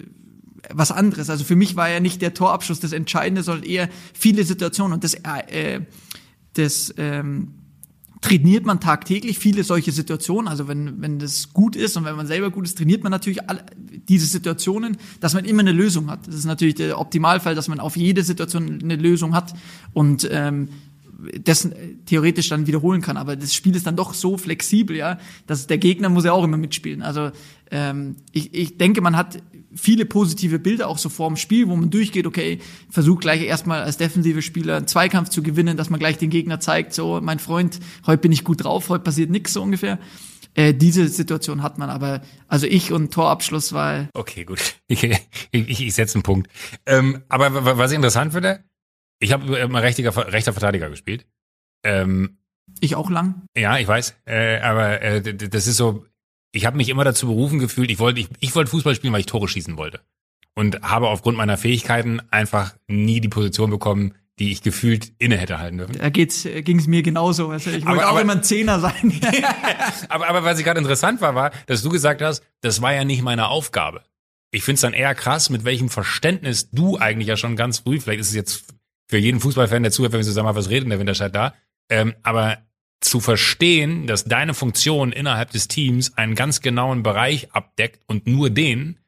was 0.71 0.93
anderes. 0.93 1.31
Also 1.31 1.45
für 1.45 1.57
mich 1.57 1.77
war 1.77 1.89
ja 1.89 2.01
nicht 2.01 2.23
der 2.23 2.35
Torabschluss 2.35 2.81
das 2.81 2.93
Entscheidende, 2.93 3.43
sondern 3.43 3.65
eher 3.65 3.89
viele 4.13 4.45
Situationen 4.45 4.93
und 4.93 5.05
das, 5.05 5.15
äh, 5.15 5.81
das 6.55 6.95
ähm, 6.97 7.55
trainiert 8.21 8.67
man 8.67 8.81
tagtäglich 8.81 9.39
viele 9.39 9.65
solche 9.65 9.93
Situationen. 9.93 10.49
Also 10.49 10.69
wenn, 10.69 11.01
wenn 11.01 11.19
das 11.19 11.53
gut 11.53 11.77
ist 11.77 11.97
und 11.97 12.05
wenn 12.05 12.17
man 12.17 12.27
selber 12.27 12.51
gut 12.51 12.67
ist, 12.67 12.79
trainiert 12.79 13.03
man 13.03 13.13
natürlich 13.13 13.49
alle 13.49 13.65
diese 14.09 14.27
Situationen, 14.27 14.97
dass 15.21 15.35
man 15.35 15.45
immer 15.45 15.61
eine 15.61 15.73
Lösung 15.73 16.11
hat. 16.11 16.27
Das 16.27 16.35
ist 16.35 16.47
natürlich 16.47 16.75
der 16.77 16.99
Optimalfall, 16.99 17.55
dass 17.55 17.69
man 17.69 17.79
auf 17.79 17.97
jede 17.97 18.23
Situation 18.23 18.81
eine 18.83 18.97
Lösung 18.97 19.35
hat. 19.35 19.55
Und 19.93 20.29
ähm, 20.31 20.69
das 21.41 21.69
theoretisch 22.07 22.49
dann 22.49 22.67
wiederholen 22.67 23.01
kann. 23.01 23.17
Aber 23.17 23.37
das 23.37 23.55
Spiel 23.55 23.75
ist 23.75 23.87
dann 23.87 23.97
doch 23.97 24.15
so 24.15 24.37
flexibel, 24.37 24.97
ja, 24.97 25.19
dass 25.47 25.67
der 25.67 25.79
Gegner 25.79 26.09
muss 26.09 26.25
ja 26.25 26.33
auch 26.33 26.45
immer 26.45 26.57
mitspielen. 26.57 27.03
Also 27.03 27.31
ähm, 27.71 28.17
ich, 28.33 28.55
ich 28.55 28.79
denke, 28.79 29.01
man 29.01 29.17
hat 29.17 29.43
viele 29.75 30.07
positive 30.07 30.59
Bilder 30.59 30.89
auch 30.89 30.99
so 30.99 31.09
vor 31.09 31.29
dem 31.29 31.37
Spiel, 31.37 31.69
wo 31.69 31.77
man 31.77 31.91
durchgeht, 31.91 32.27
okay, 32.27 32.59
versucht 32.89 33.23
gleich 33.23 33.43
erstmal 33.43 33.83
als 33.83 33.97
defensive 33.97 34.43
Spieler 34.43 34.77
einen 34.77 34.87
Zweikampf 34.87 35.29
zu 35.29 35.43
gewinnen, 35.43 35.77
dass 35.77 35.91
man 35.91 36.01
gleich 36.01 36.19
den 36.19 36.31
Gegner 36.31 36.61
zeigt, 36.61 36.95
so, 36.95 37.21
mein 37.23 37.39
Freund, 37.39 37.81
heute 38.07 38.23
bin 38.23 38.33
ich 38.33 38.45
gut 38.45 38.65
drauf, 38.65 38.89
heute 38.89 39.05
passiert 39.05 39.31
nichts 39.31 39.53
so 39.53 39.63
ungefähr. 39.63 39.99
Äh, 40.55 40.75
diese 40.75 41.07
Situation 41.09 41.63
hat 41.63 41.79
man, 41.79 41.91
aber 41.91 42.23
also 42.49 42.67
ich 42.67 42.93
und 42.93 43.13
Torabschluss 43.13 43.73
war. 43.73 44.09
Okay, 44.15 44.45
gut. 44.45 44.61
Ich, 44.91 45.05
ich, 45.05 45.21
ich, 45.51 45.81
ich 45.83 45.95
setze 45.95 46.15
einen 46.15 46.23
Punkt. 46.23 46.49
Ähm, 46.87 47.23
aber 47.29 47.77
was 47.77 47.91
ich 47.91 47.97
interessant 47.97 48.33
finde, 48.33 48.65
ich 49.21 49.33
habe 49.33 49.59
immer 49.59 49.83
rechter, 49.83 50.33
rechter 50.33 50.53
Verteidiger 50.53 50.91
gespielt. 50.91 51.27
Ähm, 51.85 52.39
ich 52.81 52.95
auch 52.97 53.11
lang? 53.11 53.43
Ja, 53.57 53.79
ich 53.79 53.89
weiß. 53.89 54.15
Äh, 54.27 54.59
aber 54.61 55.03
äh, 55.03 55.35
das 55.35 55.67
ist 55.67 55.77
so, 55.77 56.05
ich 56.53 56.67
habe 56.67 56.77
mich 56.77 56.89
immer 56.89 57.05
dazu 57.05 57.27
berufen 57.27 57.59
gefühlt, 57.59 57.91
ich 57.91 57.99
wollte 57.99 58.21
ich, 58.21 58.29
ich 58.41 58.55
wollte 58.55 58.71
Fußball 58.71 58.95
spielen, 58.95 59.13
weil 59.13 59.21
ich 59.21 59.27
Tore 59.27 59.49
schießen 59.49 59.77
wollte. 59.77 60.01
Und 60.55 60.83
habe 60.83 61.09
aufgrund 61.09 61.37
meiner 61.37 61.57
Fähigkeiten 61.57 62.21
einfach 62.31 62.75
nie 62.89 63.21
die 63.21 63.29
Position 63.29 63.71
bekommen, 63.71 64.15
die 64.39 64.53
ich 64.53 64.63
gefühlt 64.63 65.13
inne 65.19 65.37
hätte 65.37 65.59
halten 65.59 65.79
dürfen. 65.79 65.99
Da 65.99 66.11
geht's, 66.11 66.45
äh, 66.45 66.63
ging's 66.63 66.87
mir 66.87 67.03
genauso. 67.03 67.51
Also 67.51 67.71
ich 67.71 67.85
wollte 67.85 67.89
aber, 67.89 68.07
auch 68.07 68.13
aber, 68.13 68.21
immer 68.23 68.35
ein 68.35 68.43
Zehner 68.43 68.81
sein. 68.81 69.21
aber, 70.09 70.29
aber 70.29 70.45
was 70.45 70.59
ich 70.59 70.65
gerade 70.65 70.79
interessant 70.79 71.21
war, 71.21 71.35
war, 71.35 71.51
dass 71.67 71.83
du 71.83 71.89
gesagt 71.89 72.23
hast, 72.23 72.43
das 72.61 72.83
war 72.83 72.95
ja 72.95 73.05
nicht 73.05 73.23
meine 73.23 73.49
Aufgabe. 73.49 74.05
Ich 74.51 74.63
find's 74.63 74.81
dann 74.81 74.95
eher 74.95 75.15
krass, 75.15 75.51
mit 75.51 75.65
welchem 75.65 75.89
Verständnis 75.89 76.71
du 76.71 76.97
eigentlich 76.97 77.29
ja 77.29 77.37
schon 77.37 77.57
ganz 77.57 77.81
früh, 77.81 78.01
vielleicht 78.01 78.21
ist 78.21 78.29
es 78.29 78.35
jetzt 78.35 78.78
für 79.09 79.19
jeden 79.19 79.41
Fußballfan, 79.41 79.83
der 79.83 79.93
zuhört, 79.93 80.13
wenn 80.13 80.21
wir 80.21 80.25
zusammen 80.25 80.47
mal 80.47 80.55
was 80.55 80.71
reden, 80.71 80.91
der 80.91 80.99
Winterscheid 80.99 81.35
da. 81.35 81.55
Ähm, 81.91 82.15
aber 82.23 82.59
zu 83.01 83.21
verstehen, 83.21 84.07
dass 84.07 84.25
deine 84.25 84.55
Funktion 84.55 85.13
innerhalb 85.13 85.51
des 85.51 85.69
Teams 85.69 86.17
einen 86.17 86.35
ganz 86.35 86.61
genauen 86.61 87.03
Bereich 87.03 87.53
abdeckt 87.53 88.01
und 88.07 88.27
nur 88.27 88.51
den, 88.51 88.99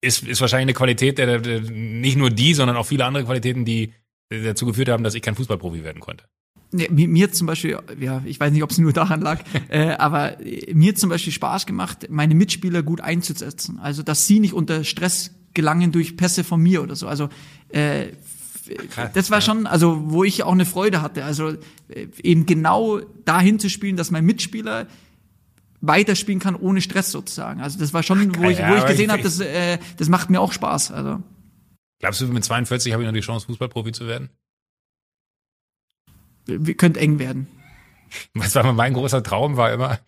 ist, 0.00 0.26
ist 0.26 0.40
wahrscheinlich 0.40 0.74
eine 0.74 0.74
Qualität, 0.74 1.18
der, 1.18 1.38
der 1.38 1.60
nicht 1.60 2.16
nur 2.16 2.30
die, 2.30 2.54
sondern 2.54 2.76
auch 2.76 2.86
viele 2.86 3.04
andere 3.04 3.24
Qualitäten, 3.24 3.64
die 3.64 3.92
dazu 4.28 4.66
geführt 4.66 4.88
haben, 4.88 5.04
dass 5.04 5.14
ich 5.14 5.22
kein 5.22 5.34
Fußballprofi 5.34 5.84
werden 5.84 6.00
konnte. 6.00 6.24
Nee, 6.74 6.88
mir, 6.90 7.06
mir 7.06 7.30
zum 7.30 7.46
Beispiel, 7.46 7.78
ja, 8.00 8.22
ich 8.24 8.40
weiß 8.40 8.50
nicht, 8.50 8.62
ob 8.62 8.70
es 8.70 8.78
nur 8.78 8.94
daran 8.94 9.20
lag, 9.20 9.44
äh, 9.68 9.90
aber 9.90 10.38
mir 10.72 10.94
zum 10.94 11.10
Beispiel 11.10 11.32
Spaß 11.32 11.66
gemacht, 11.66 12.06
meine 12.08 12.34
Mitspieler 12.34 12.82
gut 12.82 13.00
einzusetzen. 13.02 13.78
Also, 13.78 14.02
dass 14.02 14.26
sie 14.26 14.40
nicht 14.40 14.54
unter 14.54 14.82
Stress 14.82 15.32
gelangen 15.54 15.92
durch 15.92 16.16
Pässe 16.16 16.44
von 16.44 16.62
mir 16.62 16.82
oder 16.82 16.96
so. 16.96 17.06
Also, 17.06 17.28
äh, 17.68 18.06
das 19.14 19.30
war 19.30 19.40
schon, 19.40 19.66
also 19.66 20.10
wo 20.10 20.24
ich 20.24 20.42
auch 20.42 20.52
eine 20.52 20.64
Freude 20.64 21.02
hatte. 21.02 21.24
Also 21.24 21.50
äh, 21.88 22.08
eben 22.22 22.46
genau 22.46 23.00
dahin 23.24 23.58
zu 23.58 23.68
spielen, 23.68 23.96
dass 23.96 24.10
mein 24.10 24.24
Mitspieler 24.24 24.86
weiterspielen 25.80 26.40
kann 26.40 26.54
ohne 26.54 26.80
Stress 26.80 27.10
sozusagen. 27.10 27.60
Also 27.60 27.78
das 27.78 27.92
war 27.92 28.02
schon, 28.02 28.36
wo 28.36 28.48
ich, 28.48 28.58
wo 28.58 28.74
ich 28.76 28.86
gesehen 28.86 29.10
habe, 29.10 29.22
das, 29.22 29.40
äh, 29.40 29.78
das 29.96 30.08
macht 30.08 30.30
mir 30.30 30.40
auch 30.40 30.52
Spaß. 30.52 30.92
Also 30.92 31.22
Glaubst 31.98 32.20
du, 32.20 32.28
mit 32.28 32.44
42 32.44 32.92
habe 32.92 33.02
ich 33.02 33.06
noch 33.06 33.14
die 33.14 33.20
Chance, 33.20 33.46
Fußballprofi 33.46 33.92
zu 33.92 34.06
werden? 34.06 34.30
wir 36.46 36.74
könnte 36.76 37.00
eng 37.00 37.18
werden. 37.18 37.46
Was 38.34 38.54
war 38.54 38.72
mein 38.72 38.94
großer 38.94 39.22
Traum 39.22 39.56
war 39.56 39.72
immer, 39.72 40.00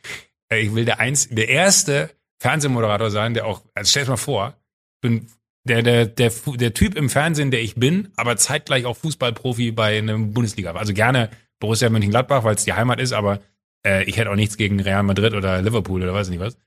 äh, 0.50 0.60
ich 0.60 0.74
will 0.74 0.84
der 0.84 1.00
eins, 1.00 1.28
der 1.28 1.48
erste 1.48 2.10
Fernsehmoderator 2.38 3.10
sein, 3.10 3.34
der 3.34 3.46
auch, 3.46 3.62
also 3.74 3.88
stell 3.88 4.04
dir 4.04 4.10
mal 4.10 4.16
vor, 4.16 4.56
ich 4.96 5.00
bin 5.00 5.26
der, 5.64 5.82
der, 5.82 6.06
der, 6.06 6.30
der 6.56 6.74
Typ 6.74 6.94
im 6.94 7.08
Fernsehen, 7.08 7.50
der 7.50 7.62
ich 7.62 7.74
bin, 7.74 8.08
aber 8.16 8.36
zeitgleich 8.36 8.84
auch 8.84 8.96
Fußballprofi 8.96 9.72
bei 9.72 9.98
einem 9.98 10.32
Bundesliga. 10.32 10.72
Also 10.72 10.92
gerne 10.92 11.30
Borussia 11.58 11.88
Mönchengladbach, 11.88 12.44
weil 12.44 12.54
es 12.54 12.64
die 12.64 12.74
Heimat 12.74 13.00
ist, 13.00 13.12
aber 13.12 13.40
äh, 13.86 14.04
ich 14.04 14.16
hätte 14.18 14.30
auch 14.30 14.36
nichts 14.36 14.56
gegen 14.56 14.80
Real 14.80 15.02
Madrid 15.02 15.32
oder 15.34 15.62
Liverpool 15.62 16.02
oder 16.02 16.12
weiß 16.12 16.28
nicht 16.28 16.40
was. 16.40 16.58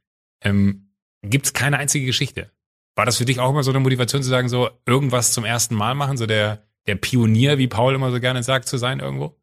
Ähm, 0.43 0.89
gibt's 1.21 1.53
keine 1.53 1.77
einzige 1.77 2.05
Geschichte. 2.05 2.51
War 2.95 3.05
das 3.05 3.17
für 3.17 3.25
dich 3.25 3.39
auch 3.39 3.51
immer 3.51 3.61
so 3.61 3.71
eine 3.71 3.79
Motivation 3.79 4.23
zu 4.23 4.29
sagen, 4.29 4.49
so 4.49 4.69
irgendwas 4.87 5.31
zum 5.31 5.45
ersten 5.45 5.75
Mal 5.75 5.93
machen, 5.93 6.17
so 6.17 6.25
der, 6.25 6.63
der 6.87 6.95
Pionier, 6.95 7.59
wie 7.59 7.67
Paul 7.67 7.93
immer 7.93 8.11
so 8.11 8.19
gerne 8.19 8.41
sagt, 8.41 8.67
zu 8.67 8.77
sein 8.77 8.99
irgendwo? 8.99 9.39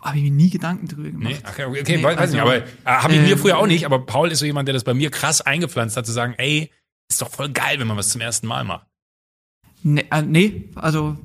Habe 0.00 0.16
ich 0.16 0.24
mir 0.24 0.30
nie 0.30 0.50
Gedanken 0.50 0.88
drüber 0.88 1.10
gemacht. 1.10 1.42
Nee, 1.42 1.48
okay, 1.48 1.64
okay 1.66 1.96
Nee, 1.98 2.02
weiß 2.02 2.18
also, 2.18 2.34
nicht, 2.34 2.42
aber 2.42 2.56
äh, 2.56 2.62
habe 2.84 3.14
ich 3.14 3.20
mir 3.20 3.32
ähm, 3.32 3.38
früher 3.38 3.58
auch 3.58 3.66
nicht, 3.66 3.84
aber 3.84 4.04
Paul 4.04 4.30
ist 4.30 4.38
so 4.38 4.46
jemand, 4.46 4.66
der 4.66 4.72
das 4.72 4.84
bei 4.84 4.94
mir 4.94 5.10
krass 5.10 5.42
eingepflanzt 5.42 5.96
hat, 5.96 6.06
zu 6.06 6.12
sagen, 6.12 6.34
ey, 6.38 6.70
ist 7.08 7.22
doch 7.22 7.30
voll 7.30 7.50
geil, 7.50 7.78
wenn 7.78 7.86
man 7.86 7.96
was 7.96 8.10
zum 8.10 8.20
ersten 8.20 8.46
Mal 8.46 8.64
macht. 8.64 8.86
Nee, 9.82 10.06
äh, 10.10 10.22
nee 10.22 10.70
also 10.74 11.16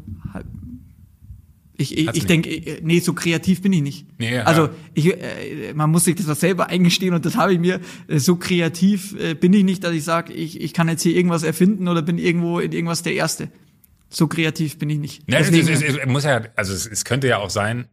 ich, 1.80 1.98
ich, 1.98 2.08
ich 2.08 2.14
nicht. 2.14 2.30
denke, 2.30 2.50
äh, 2.50 2.82
nee, 2.84 3.00
so 3.00 3.14
kreativ 3.14 3.62
bin 3.62 3.72
ich 3.72 3.82
nicht. 3.82 4.20
Nee, 4.20 4.36
ja. 4.36 4.44
also 4.44 4.70
ich, 4.94 5.14
äh, 5.14 5.74
man 5.74 5.90
muss 5.90 6.04
sich 6.04 6.16
das 6.16 6.28
auch 6.28 6.36
selber 6.36 6.68
eingestehen 6.68 7.14
und 7.14 7.26
das 7.26 7.38
habe 7.38 7.54
ich 7.54 7.60
mir. 7.60 7.80
Äh, 8.08 8.20
So 8.20 8.36
kreativ 8.36 9.16
äh, 9.18 9.34
bin 9.34 9.54
ich 9.54 9.64
nicht, 9.64 9.84
dass 9.86 9.94
ich 9.94 10.04
sage, 10.04 10.34
ich, 10.34 10.60
ich 10.60 10.74
kann 10.74 10.90
jetzt 10.90 11.04
hier 11.04 11.16
irgendwas 11.16 11.44
erfinden 11.44 11.88
oder 11.88 12.02
bin 12.02 12.18
irgendwo 12.18 12.60
in 12.60 12.74
irgendwas 12.74 13.02
der 13.02 13.14
Erste. 13.14 13.50
So 14.10 14.28
kreativ 14.28 14.78
bin 14.78 14.90
ich 14.90 15.00
nicht. 15.00 15.24
Ja, 15.32 15.40
es, 15.40 15.48
es, 15.48 15.54
Deswegen, 15.54 15.70
es, 15.70 15.98
es 16.00 16.06
muss 16.06 16.26
ja, 16.26 16.42
also 16.58 16.74
es, 16.74 16.86
es 16.86 17.06
könnte 17.06 17.28
ja 17.28 17.38
auch 17.38 17.50
sein, 17.50 17.88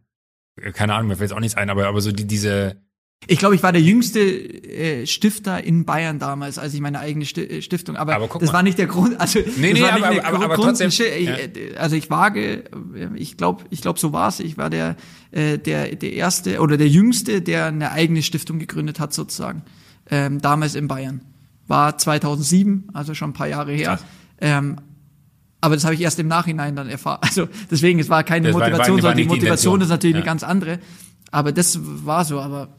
äh, 0.61 0.73
keine 0.73 0.93
Ahnung, 0.93 1.07
mir 1.07 1.15
fällt 1.15 1.29
jetzt 1.29 1.37
auch 1.37 1.41
nichts 1.41 1.55
ein, 1.55 1.69
aber, 1.69 1.87
aber 1.87 2.01
so 2.01 2.11
die, 2.11 2.27
diese, 2.27 2.81
ich 3.25 3.39
glaube, 3.39 3.55
ich 3.55 3.63
war 3.63 3.71
der 3.71 3.81
jüngste 3.81 4.19
äh, 4.21 5.05
Stifter 5.07 5.63
in 5.63 5.85
Bayern 5.85 6.19
damals, 6.19 6.59
als 6.59 6.73
ich 6.73 6.79
meine 6.81 6.99
eigene 6.99 7.25
Sti- 7.25 7.49
äh, 7.49 7.61
Stiftung. 7.61 7.97
Aber, 7.97 8.15
Aber 8.15 8.27
das 8.27 8.49
mal. 8.49 8.53
war 8.57 8.63
nicht 8.63 8.77
der 8.77 8.87
Grund. 8.87 9.19
Also 9.19 9.39
Nee, 9.57 9.73
nee, 9.73 9.81
aber- 9.83 10.05
aber- 10.05 10.13
der 10.15 10.25
aber 10.27 10.55
Grund. 10.55 10.77
trotzdem, 10.77 10.89
Ich, 10.89 10.99
ja. 10.99 11.05
äh, 11.35 11.75
Also 11.77 11.95
ich 11.95 12.09
wage, 12.09 12.63
äh, 12.95 13.09
ich 13.15 13.35
glaube, 13.35 13.65
ich 13.69 13.81
glaube, 13.81 13.99
so 13.99 14.13
war's. 14.13 14.39
Ich 14.39 14.57
war 14.57 14.69
der 14.69 14.95
äh, 15.31 15.57
der 15.57 15.95
der 15.95 16.13
erste 16.13 16.61
oder 16.61 16.77
der 16.77 16.87
jüngste, 16.87 17.41
der 17.41 17.65
eine 17.65 17.91
eigene 17.91 18.21
Stiftung 18.21 18.59
gegründet 18.59 18.99
hat 18.99 19.13
sozusagen. 19.13 19.63
Ähm, 20.09 20.39
damals 20.39 20.75
in 20.75 20.87
Bayern 20.87 21.21
war 21.67 21.97
2007, 21.97 22.87
also 22.93 23.13
schon 23.13 23.31
ein 23.31 23.33
paar 23.33 23.47
Jahre 23.49 23.73
her. 23.73 23.99
Ähm, 24.39 24.77
aber 25.59 25.75
das 25.75 25.83
habe 25.83 25.95
ich 25.95 26.01
erst 26.01 26.19
im 26.19 26.27
Nachhinein 26.27 26.75
dann 26.77 26.87
erfahren. 26.87 27.17
Also 27.21 27.49
deswegen, 27.69 27.99
es 27.99 28.07
war 28.09 28.23
keine 28.23 28.47
Das 28.49 28.53
Motivation, 28.55 29.01
sondern 29.01 29.17
die 29.17 29.23
die 29.23 29.27
Motivation 29.27 29.73
Intention. 29.73 29.81
ist 29.81 29.89
natürlich 29.89 30.13
Ja. 30.15 30.21
eine 30.21 30.25
ganz 30.25 30.43
andere. 30.43 30.79
Aber 31.29 31.51
das 31.51 31.79
war 31.83 32.23
so, 32.23 32.39
aber 32.39 32.76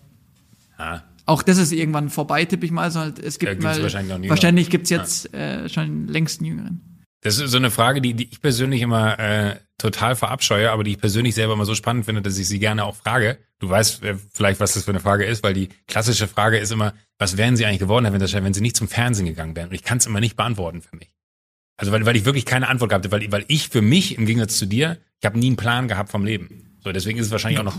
ah, 0.79 1.03
auch 1.27 1.43
das 1.43 1.59
ist 1.59 1.73
irgendwann 1.73 2.09
vorbei, 2.09 2.45
tippe 2.47 2.65
ich 2.65 2.73
mal. 2.73 2.91
sondern 2.91 3.23
Es 3.23 3.39
gibt 3.39 3.63
mal, 3.63 3.83
wahrscheinlich 3.83 4.31
wahrscheinlich 4.31 4.71
gibt's 4.71 4.89
jetzt 4.91 5.33
äh, 5.35 5.69
schon 5.69 6.09
längst 6.09 6.41
einen 6.41 6.47
Jüngeren. 6.47 7.05
Das 7.21 7.39
ist 7.39 7.51
so 7.51 7.57
eine 7.59 7.71
Frage, 7.71 8.01
die, 8.01 8.15
die 8.15 8.29
ich 8.31 8.41
persönlich 8.41 8.81
immer 8.81 9.19
äh, 9.19 9.57
total 9.77 10.15
verabscheue, 10.15 10.71
aber 10.71 10.85
die 10.85 10.93
ich 10.93 10.99
persönlich 10.99 11.35
selber 11.35 11.55
immer 11.55 11.65
so 11.65 11.75
spannend 11.75 12.05
finde, 12.05 12.23
dass 12.23 12.39
ich 12.39 12.47
sie 12.47 12.61
gerne 12.61 12.85
auch 12.85 12.95
frage. 12.95 13.39
Du 13.59 13.69
weißt 13.69 14.05
äh, 14.05 14.17
vielleicht, 14.33 14.61
was 14.61 14.75
das 14.75 14.85
für 14.85 14.93
eine 14.93 15.01
Frage 15.01 15.25
ist, 15.25 15.43
weil 15.43 15.53
die 15.53 15.69
klassische 15.89 16.29
Frage 16.29 16.59
ist 16.59 16.71
immer, 16.71 16.95
was 17.19 17.37
wären 17.37 17.57
sie 17.57 17.67
eigentlich 17.67 17.81
geworden, 17.81 18.05
Herr 18.05 18.15
Winterscheid, 18.15 18.45
wenn 18.45 18.55
sie 18.55 18.61
nicht 18.61 18.77
zum 18.77 18.89
Fernsehen 18.89 19.27
gegangen 19.27 19.57
wären? 19.57 19.69
Und 19.69 19.75
ich 19.75 19.83
kann 19.83 19.99
es 19.99 20.07
immer 20.07 20.21
nicht 20.21 20.37
beantworten 20.37 20.81
für 20.81 20.97
mich. 20.97 21.13
Also 21.77 21.93
weil, 21.93 22.07
weil 22.07 22.17
ich 22.17 22.25
wirklich 22.25 22.47
keine 22.47 22.69
Antwort 22.69 22.91
gehabt 22.91 23.05
habe, 23.05 23.21
weil, 23.21 23.33
weil 23.33 23.45
ich 23.49 23.69
für 23.69 23.83
mich, 23.83 24.17
im 24.17 24.25
Gegensatz 24.25 24.57
zu 24.57 24.67
dir, 24.67 24.99
ich 25.21 25.27
habe 25.27 25.39
nie 25.39 25.49
einen 25.49 25.57
Plan 25.57 25.89
gehabt 25.89 26.11
vom 26.11 26.25
Leben. 26.25 26.79
So, 26.85 26.93
deswegen 26.93 27.19
ist 27.19 27.27
es 27.27 27.33
wahrscheinlich 27.33 27.59
auch 27.61 27.65
noch. 27.65 27.77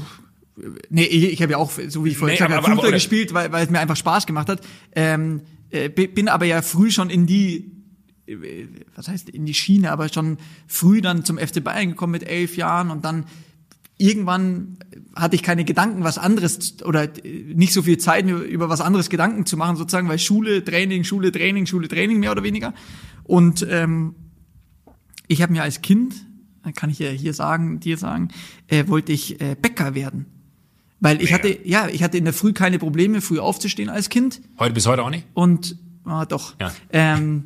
Nee, 0.89 1.03
ich, 1.05 1.41
habe 1.41 1.53
ja 1.53 1.57
auch, 1.57 1.71
so 1.87 2.03
wie 2.05 2.09
ich 2.09 2.17
vorhin 2.17 2.33
Nee, 2.33 2.37
gesagt 2.37 2.53
habe, 2.53 2.65
Fußball 2.65 2.85
aber- 2.87 2.93
gespielt, 2.95 3.33
weil, 3.33 3.51
weil 3.51 3.65
es 3.65 3.69
mir 3.71 3.79
einfach 3.79 3.95
Spaß 3.97 4.25
gemacht 4.25 4.49
hat. 4.49 4.61
Ähm, 4.93 5.41
äh, 5.69 5.89
bi- 5.89 6.07
bin 6.07 6.27
aber 6.27 6.45
ja 6.45 6.61
früh 6.61 6.91
schon 6.91 7.09
in 7.09 7.25
die, 7.25 7.71
äh, 8.27 8.67
was 8.95 9.07
heißt 9.07 9.29
in 9.29 9.45
die 9.45 9.53
Schiene, 9.53 9.91
aber 9.91 10.09
schon 10.09 10.37
früh 10.67 11.01
dann 11.01 11.23
zum 11.25 11.37
FC 11.37 11.63
Bayern 11.63 11.89
gekommen 11.89 12.11
mit 12.11 12.23
elf 12.23 12.57
Jahren 12.57 12.89
und 12.91 13.05
dann 13.05 13.25
irgendwann 13.97 14.77
hatte 15.15 15.35
ich 15.35 15.43
keine 15.43 15.65
Gedanken, 15.65 16.03
was 16.03 16.17
anderes 16.17 16.81
oder 16.83 17.03
äh, 17.25 17.53
nicht 17.53 17.73
so 17.73 17.81
viel 17.81 17.97
Zeit, 17.97 18.25
mir 18.25 18.37
über 18.37 18.69
was 18.69 18.81
anderes 18.81 19.09
Gedanken 19.09 19.45
zu 19.45 19.57
machen, 19.57 19.75
sozusagen, 19.75 20.07
weil 20.07 20.19
Schule, 20.19 20.63
Training, 20.63 21.03
Schule, 21.03 21.31
Training, 21.31 21.65
Schule, 21.65 21.87
Training, 21.87 22.19
mehr 22.19 22.31
oder 22.31 22.43
weniger. 22.43 22.73
Und 23.23 23.65
ähm, 23.69 24.15
ich 25.27 25.41
habe 25.41 25.51
mir 25.51 25.63
als 25.63 25.81
Kind, 25.81 26.15
kann 26.75 26.89
ich 26.89 26.99
ja 26.99 27.09
hier 27.09 27.33
sagen, 27.33 27.79
dir 27.79 27.97
sagen, 27.97 28.29
äh, 28.67 28.87
wollte 28.87 29.11
ich 29.11 29.41
äh, 29.41 29.55
Bäcker 29.59 29.95
werden. 29.95 30.25
Weil 30.99 31.17
ich 31.21 31.31
Mega. 31.31 31.35
hatte, 31.35 31.59
ja, 31.63 31.87
ich 31.87 32.03
hatte 32.03 32.17
in 32.17 32.25
der 32.25 32.33
Früh 32.33 32.53
keine 32.53 32.77
Probleme, 32.77 33.21
früh 33.21 33.39
aufzustehen 33.39 33.89
als 33.89 34.09
Kind. 34.09 34.41
Heute 34.57 34.73
bis 34.73 34.85
heute 34.85 35.03
auch 35.03 35.09
nicht? 35.09 35.25
Und, 35.33 35.77
ah, 36.05 36.25
doch. 36.25 36.55
Ja. 36.59 36.71
Ähm, 36.91 37.45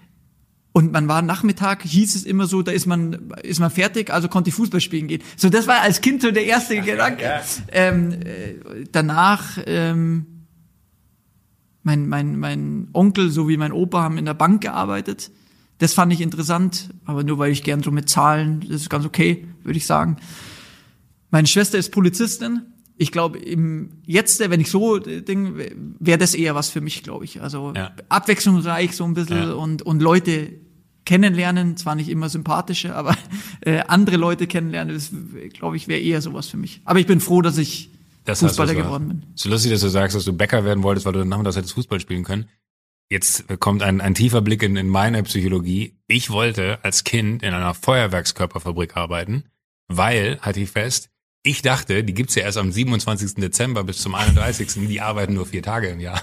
und 0.72 0.92
man 0.92 1.08
war 1.08 1.20
Nachmittag, 1.22 1.82
hieß 1.82 2.14
es 2.14 2.24
immer 2.24 2.46
so, 2.46 2.62
da 2.62 2.70
ist 2.70 2.86
man, 2.86 3.32
ist 3.42 3.58
man 3.58 3.70
fertig, 3.70 4.10
also 4.10 4.28
konnte 4.28 4.50
ich 4.50 4.54
Fußball 4.54 4.80
spielen 4.80 5.08
gehen. 5.08 5.22
So, 5.36 5.48
das 5.48 5.66
war 5.66 5.80
als 5.80 6.00
Kind 6.00 6.22
so 6.22 6.30
der 6.30 6.44
erste 6.44 6.80
Gedanke. 6.80 7.24
ja. 7.24 7.42
Ähm, 7.72 8.12
äh, 8.12 8.54
danach, 8.92 9.58
ähm, 9.66 10.26
mein, 11.82 12.08
mein, 12.08 12.38
mein 12.38 12.88
Onkel 12.92 13.30
sowie 13.30 13.56
mein 13.56 13.72
Opa 13.72 14.02
haben 14.02 14.18
in 14.18 14.24
der 14.24 14.34
Bank 14.34 14.60
gearbeitet. 14.60 15.30
Das 15.78 15.92
fand 15.92 16.12
ich 16.12 16.20
interessant, 16.20 16.90
aber 17.04 17.22
nur 17.22 17.38
weil 17.38 17.52
ich 17.52 17.62
gern 17.62 17.82
so 17.82 17.90
mit 17.90 18.08
Zahlen, 18.08 18.60
das 18.60 18.82
ist 18.82 18.90
ganz 18.90 19.04
okay, 19.04 19.46
würde 19.62 19.76
ich 19.76 19.86
sagen. 19.86 20.16
Meine 21.30 21.46
Schwester 21.46 21.78
ist 21.78 21.90
Polizistin. 21.90 22.62
Ich 22.98 23.12
glaube, 23.12 23.38
im 23.38 23.90
jetzt, 24.06 24.40
wenn 24.40 24.60
ich 24.60 24.70
so 24.70 24.96
äh, 24.96 25.20
Ding, 25.22 25.56
wäre 26.00 26.18
das 26.18 26.34
eher 26.34 26.54
was 26.54 26.70
für 26.70 26.80
mich, 26.80 27.02
glaube 27.02 27.24
ich. 27.26 27.42
Also 27.42 27.72
Ja. 27.76 27.92
abwechslungsreich 28.08 28.96
so 28.96 29.04
ein 29.04 29.14
bisschen 29.14 29.36
Ja. 29.38 29.52
und 29.52 29.82
und 29.82 30.00
Leute 30.00 30.52
kennenlernen, 31.04 31.76
zwar 31.76 31.94
nicht 31.94 32.08
immer 32.08 32.28
sympathische, 32.28 32.94
aber 32.94 33.16
äh, 33.60 33.80
andere 33.86 34.16
Leute 34.16 34.46
kennenlernen, 34.46 34.94
das 34.94 35.12
glaube 35.52 35.76
ich 35.76 35.88
wäre 35.88 36.00
eher 36.00 36.20
sowas 36.20 36.48
für 36.48 36.56
mich. 36.56 36.80
Aber 36.84 36.98
ich 36.98 37.06
bin 37.06 37.20
froh, 37.20 37.42
dass 37.42 37.58
ich 37.58 37.90
Das 38.24 38.40
Fußballer 38.40 38.72
so- 38.74 38.78
geworden 38.82 39.08
bin. 39.08 39.22
So 39.34 39.48
lustig, 39.50 39.70
dass 39.72 39.82
du 39.82 39.88
sagst, 39.88 40.16
dass 40.16 40.24
du 40.24 40.32
Bäcker 40.32 40.64
werden 40.64 40.82
wolltest, 40.82 41.06
weil 41.06 41.12
du 41.12 41.20
dann 41.20 41.28
nachmittags 41.28 41.56
hättest 41.56 41.74
Fußball 41.74 42.00
spielen 42.00 42.24
können. 42.24 42.48
Jetzt 43.08 43.44
kommt 43.60 43.82
ein, 43.84 44.00
ein 44.00 44.14
tiefer 44.14 44.40
Blick 44.40 44.64
in, 44.64 44.74
in 44.76 44.88
meine 44.88 45.22
Psychologie. 45.22 45.94
Ich 46.08 46.30
wollte 46.30 46.80
als 46.82 47.04
Kind 47.04 47.44
in 47.44 47.54
einer 47.54 47.72
Feuerwerkskörperfabrik 47.74 48.96
arbeiten, 48.96 49.44
weil, 49.86 50.40
halte 50.42 50.58
ich 50.60 50.70
fest, 50.70 51.10
ich 51.46 51.62
dachte, 51.62 52.02
die 52.02 52.12
gibt's 52.12 52.34
ja 52.34 52.42
erst 52.42 52.58
am 52.58 52.72
27. 52.72 53.36
Dezember 53.36 53.84
bis 53.84 53.98
zum 53.98 54.14
31. 54.14 54.88
Die 54.88 55.00
arbeiten 55.00 55.34
nur 55.34 55.46
vier 55.46 55.62
Tage 55.62 55.88
im 55.88 56.00
Jahr. 56.00 56.20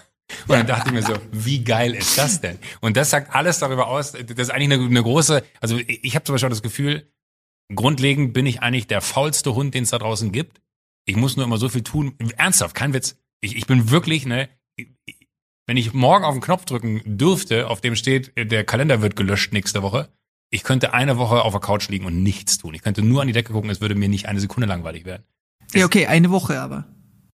Und 0.48 0.50
dann 0.50 0.68
dachte 0.68 0.88
ich 0.88 0.94
mir 0.94 1.02
so, 1.02 1.14
wie 1.32 1.64
geil 1.64 1.94
ist 1.94 2.18
das 2.18 2.42
denn? 2.42 2.58
Und 2.82 2.98
das 2.98 3.10
sagt 3.10 3.34
alles 3.34 3.60
darüber 3.60 3.88
aus, 3.88 4.12
das 4.12 4.22
ist 4.22 4.50
eigentlich 4.50 4.74
eine, 4.74 4.86
eine 4.86 5.04
große, 5.04 5.44
also 5.62 5.78
ich, 5.78 6.16
habe 6.16 6.26
zum 6.26 6.34
Beispiel 6.34 6.50
das 6.50 6.62
Gefühl, 6.62 7.08
grundlegend 7.74 8.34
bin 8.34 8.46
ich 8.46 8.62
eigentlich 8.62 8.88
der 8.88 9.02
faulste 9.02 9.56
Hund, 9.56 9.74
den 9.74 9.84
es 9.84 9.92
da 9.92 10.00
draußen 10.00 10.32
gibt. 10.32 10.62
Ich 11.06 11.16
muss 11.16 11.38
nur 11.38 11.46
immer 11.46 11.58
so 11.58 11.70
viel 11.70 11.84
tun. 11.84 12.16
Ernsthaft, 12.38 12.76
kein 12.76 12.94
Witz. 12.94 13.16
Ich, 13.42 13.56
ich 13.56 13.68
bin 13.68 13.92
wirklich, 13.92 14.26
ne, 14.26 14.50
wenn 15.68 15.78
ich 15.78 15.94
morgen 15.94 16.26
auf 16.26 16.34
den 16.34 16.42
Knopf 16.42 16.66
drücken 16.66 17.02
dürfte, 17.06 17.70
auf 17.70 17.82
dem 17.82 17.96
steht, 17.96 18.34
der 18.38 18.66
Kalender 18.66 19.02
wird 19.02 19.16
gelöscht 19.16 19.54
nächste 19.54 19.82
Woche, 19.84 20.10
ich 20.54 20.64
könnte 20.64 20.94
eine 20.94 21.18
Woche 21.18 21.42
auf 21.42 21.52
der 21.52 21.62
Couch 21.62 21.90
liegen 21.90 22.06
und 22.06 22.22
nichts 22.22 22.60
tun. 22.60 22.76
Ich 22.76 22.84
könnte 22.84 23.02
nur 23.02 23.22
an 23.22 23.28
die 23.28 23.34
Decke 23.34 23.54
gucken, 23.54 23.72
es 23.72 23.82
würde 23.82 23.96
mir 23.96 24.08
nicht 24.08 24.28
eine 24.28 24.40
Sekunde 24.40 24.68
langweilig 24.68 25.04
werden. 25.04 25.24
Ja, 25.74 25.84
okay, 25.86 26.06
eine 26.06 26.30
Woche 26.30 26.62
aber. 26.62 26.86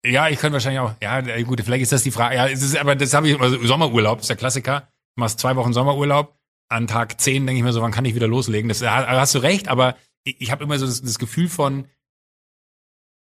Ja, 0.06 0.28
ich 0.28 0.38
könnte 0.38 0.54
wahrscheinlich 0.54 0.82
auch, 0.82 0.94
ja, 1.02 1.22
gut, 1.44 1.62
vielleicht 1.64 1.84
ist 1.84 1.94
das 1.94 2.04
die 2.04 2.12
Frage. 2.12 2.36
Ja, 2.36 2.48
es 2.48 2.62
ist, 2.62 2.78
aber 2.78 2.96
das 2.96 3.14
habe 3.14 3.30
ich, 3.30 3.40
also 3.40 3.66
Sommerurlaub, 3.66 4.20
ist 4.20 4.30
der 4.30 4.36
Klassiker. 4.36 4.90
Du 5.16 5.22
machst 5.22 5.40
zwei 5.40 5.56
Wochen 5.56 5.72
Sommerurlaub. 5.72 6.36
An 6.68 6.88
Tag 6.88 7.22
zehn 7.22 7.48
denke 7.48 7.60
ich 7.60 7.64
mir 7.64 7.72
so, 7.72 7.82
wann 7.82 7.94
kann 7.94 8.04
ich 8.04 8.16
wieder 8.16 8.28
loslegen? 8.28 8.68
Das 8.68 8.80
da 8.80 9.08
hast 9.08 9.34
du 9.34 9.40
recht, 9.40 9.70
aber 9.70 9.96
ich, 10.26 10.42
ich 10.42 10.52
habe 10.52 10.66
immer 10.66 10.78
so 10.78 10.86
das, 10.86 11.02
das 11.02 11.18
Gefühl 11.18 11.48
von, 11.48 11.86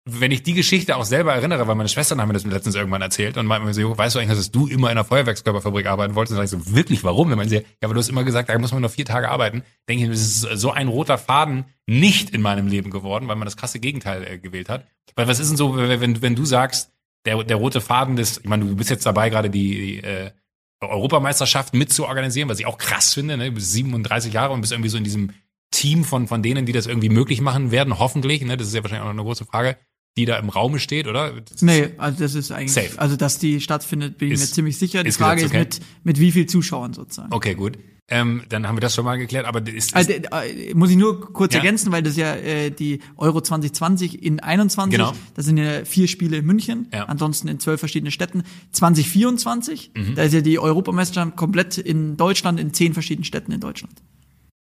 wenn 0.10 0.32
ich 0.32 0.42
die 0.42 0.54
Geschichte 0.54 0.96
auch 0.96 1.04
selber 1.04 1.34
erinnere, 1.34 1.68
weil 1.68 1.76
meine 1.76 1.90
Schwestern 1.90 2.22
haben 2.22 2.30
mir 2.30 2.34
das 2.34 2.46
letztens 2.46 2.76
irgendwann 2.76 3.02
erzählt 3.02 3.38
und 3.38 3.46
meinten 3.46 3.68
mir 3.68 3.74
so, 3.74 3.98
weißt 3.98 4.16
du 4.16 4.20
eigentlich, 4.20 4.38
dass 4.38 4.52
du 4.52 4.68
immer 4.68 4.88
in 4.88 4.92
einer 4.92 5.04
Feuerwerkskörperfabrik 5.04 5.86
arbeiten 5.86 6.16
wolltest? 6.16 6.32
Und 6.32 6.38
dann 6.38 6.48
sag 6.48 6.60
ich 6.60 6.66
so, 6.66 6.76
wirklich, 6.76 7.04
warum? 7.04 7.30
Dann 7.30 7.38
meinen 7.38 7.50
sie, 7.50 7.58
ja, 7.58 7.64
aber 7.84 7.94
du 7.94 8.00
hast 8.00 8.08
immer 8.08 8.24
gesagt, 8.24 8.50
da 8.50 8.58
muss 8.58 8.72
man 8.72 8.82
noch 8.82 8.92
vier 8.92 9.06
Tage 9.06 9.30
arbeiten. 9.30 9.64
Denke 9.90 10.06
ich, 10.06 10.10
das 10.10 10.20
ist 10.22 10.42
so 10.62 10.72
ein 10.72 10.88
roter 10.88 11.18
Faden 11.18 11.66
nicht 11.86 12.30
in 12.30 12.42
meinem 12.42 12.68
Leben 12.68 12.90
geworden, 12.90 13.28
weil 13.28 13.36
man 13.36 13.46
das 13.46 13.58
krasse 13.58 13.80
Gegenteil 13.80 14.24
äh, 14.24 14.38
gewählt 14.38 14.70
hat. 14.70 14.88
Weil 15.16 15.28
was 15.28 15.40
ist 15.40 15.50
denn 15.50 15.58
so, 15.58 15.76
wenn, 15.76 16.22
wenn 16.22 16.36
du 16.36 16.46
sagst, 16.46 16.92
der, 17.26 17.44
der 17.44 17.58
rote 17.58 17.82
Faden 17.82 18.16
des, 18.16 18.38
ich 18.38 18.46
meine, 18.46 18.66
du 18.66 18.76
bist 18.76 18.90
jetzt 18.90 19.06
dabei, 19.06 19.30
gerade 19.30 19.50
die, 19.50 19.76
die 19.76 20.04
äh, 20.04 20.32
Europameisterschaft 20.80 21.74
mitzuorganisieren, 21.74 22.50
was 22.50 22.60
ich 22.60 22.66
auch 22.66 22.78
krass 22.78 23.14
finde, 23.14 23.36
ne? 23.36 23.46
Du 23.46 23.56
bist 23.56 23.74
37 23.74 24.34
Jahre 24.34 24.54
und 24.54 24.62
bist 24.62 24.72
irgendwie 24.72 24.90
so 24.90 24.98
in 24.98 25.04
diesem 25.04 25.32
Team 25.72 26.04
von, 26.06 26.28
von 26.28 26.42
denen, 26.42 26.66
die 26.66 26.72
das 26.72 26.88
irgendwie 26.88 27.10
möglich 27.10 27.42
machen 27.42 27.72
werden, 27.72 28.00
hoffentlich, 28.00 28.42
ne? 28.44 28.58
Das 28.58 28.68
ist 28.68 28.74
ja 28.74 28.84
wahrscheinlich 28.84 29.02
auch 29.02 29.14
noch 29.14 29.20
eine 29.20 29.24
große 29.24 29.46
Frage 29.46 29.76
die 30.18 30.26
da 30.26 30.38
im 30.38 30.50
Raume 30.50 30.80
steht, 30.80 31.08
oder? 31.08 31.32
Das 31.40 31.62
nee, 31.62 31.90
also 31.98 32.20
das 32.20 32.36
ist 32.36 32.52
eigentlich, 32.52 32.74
safe. 32.74 33.00
also 33.00 33.16
dass 33.16 33.40
die 33.40 33.62
stattfindet, 33.62 34.18
bin 34.18 34.28
ich 34.30 34.34
Ist- 34.34 34.42
mir 34.50 34.54
ziemlich 34.56 34.78
sicher. 34.78 35.04
Die 35.04 35.12
Frage 35.12 35.44
ist 35.44 35.52
gesetzt, 35.52 35.82
mit, 36.04 36.18
mit 36.18 36.20
wie 36.20 36.32
viel 36.34 36.46
Zuschauern 36.48 36.94
sozusagen. 36.94 37.34
Okay, 37.34 37.54
gut. 37.56 37.78
Ähm, 38.10 38.44
dann 38.48 38.66
haben 38.70 38.78
wir 38.78 38.80
das 38.80 38.96
schon 38.96 39.04
mal 39.04 39.18
geklärt, 39.18 39.46
aber 39.46 39.60
ist, 39.68 39.88
ist 39.88 39.96
Also, 39.96 40.14
äh, 40.14 40.74
muss 40.74 40.90
ich 40.90 40.96
nur 40.96 41.34
kurz 41.34 41.54
Ja. 41.54 41.60
ergänzen, 41.60 41.92
weil 41.92 42.02
das 42.04 42.16
ja 42.16 42.36
äh, 42.36 42.70
die 42.72 43.02
Euro 43.18 43.42
2020 43.42 44.24
in 44.24 44.40
21, 44.40 44.98
Genau. 44.98 45.12
das 45.36 45.46
sind 45.46 45.58
ja 45.58 45.84
vier 45.84 46.08
Spiele 46.08 46.38
in 46.38 46.46
München, 46.46 46.88
Ja. 46.94 47.04
ansonsten 47.08 47.50
in 47.50 47.60
zwölf 47.60 47.82
verschiedenen 47.82 48.12
Städten. 48.12 48.44
2024, 48.72 49.92
Mhm. 49.94 50.16
da 50.16 50.24
ist 50.24 50.34
ja 50.34 50.42
die 50.42 50.58
Europameisterschaft 50.60 51.36
komplett 51.36 51.78
in 51.78 52.18
Deutschland, 52.18 52.60
in 52.60 52.74
zehn 52.74 52.94
verschiedenen 52.94 53.26
Städten 53.26 53.52
in 53.52 53.60
Deutschland. 53.60 53.94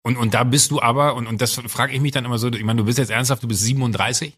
Und, 0.05 0.17
und 0.17 0.33
da 0.33 0.43
bist 0.43 0.69
du 0.71 0.81
aber, 0.81 1.15
und, 1.15 1.27
und 1.27 1.41
das 1.41 1.53
frage 1.53 1.93
ich 1.93 2.01
mich 2.01 2.11
dann 2.11 2.25
immer 2.25 2.37
so, 2.37 2.49
ich 2.51 2.63
meine, 2.63 2.77
du 2.79 2.85
bist 2.85 2.97
jetzt 2.97 3.09
ernsthaft, 3.09 3.41
du 3.43 3.47
bist 3.47 3.61
37. 3.63 4.33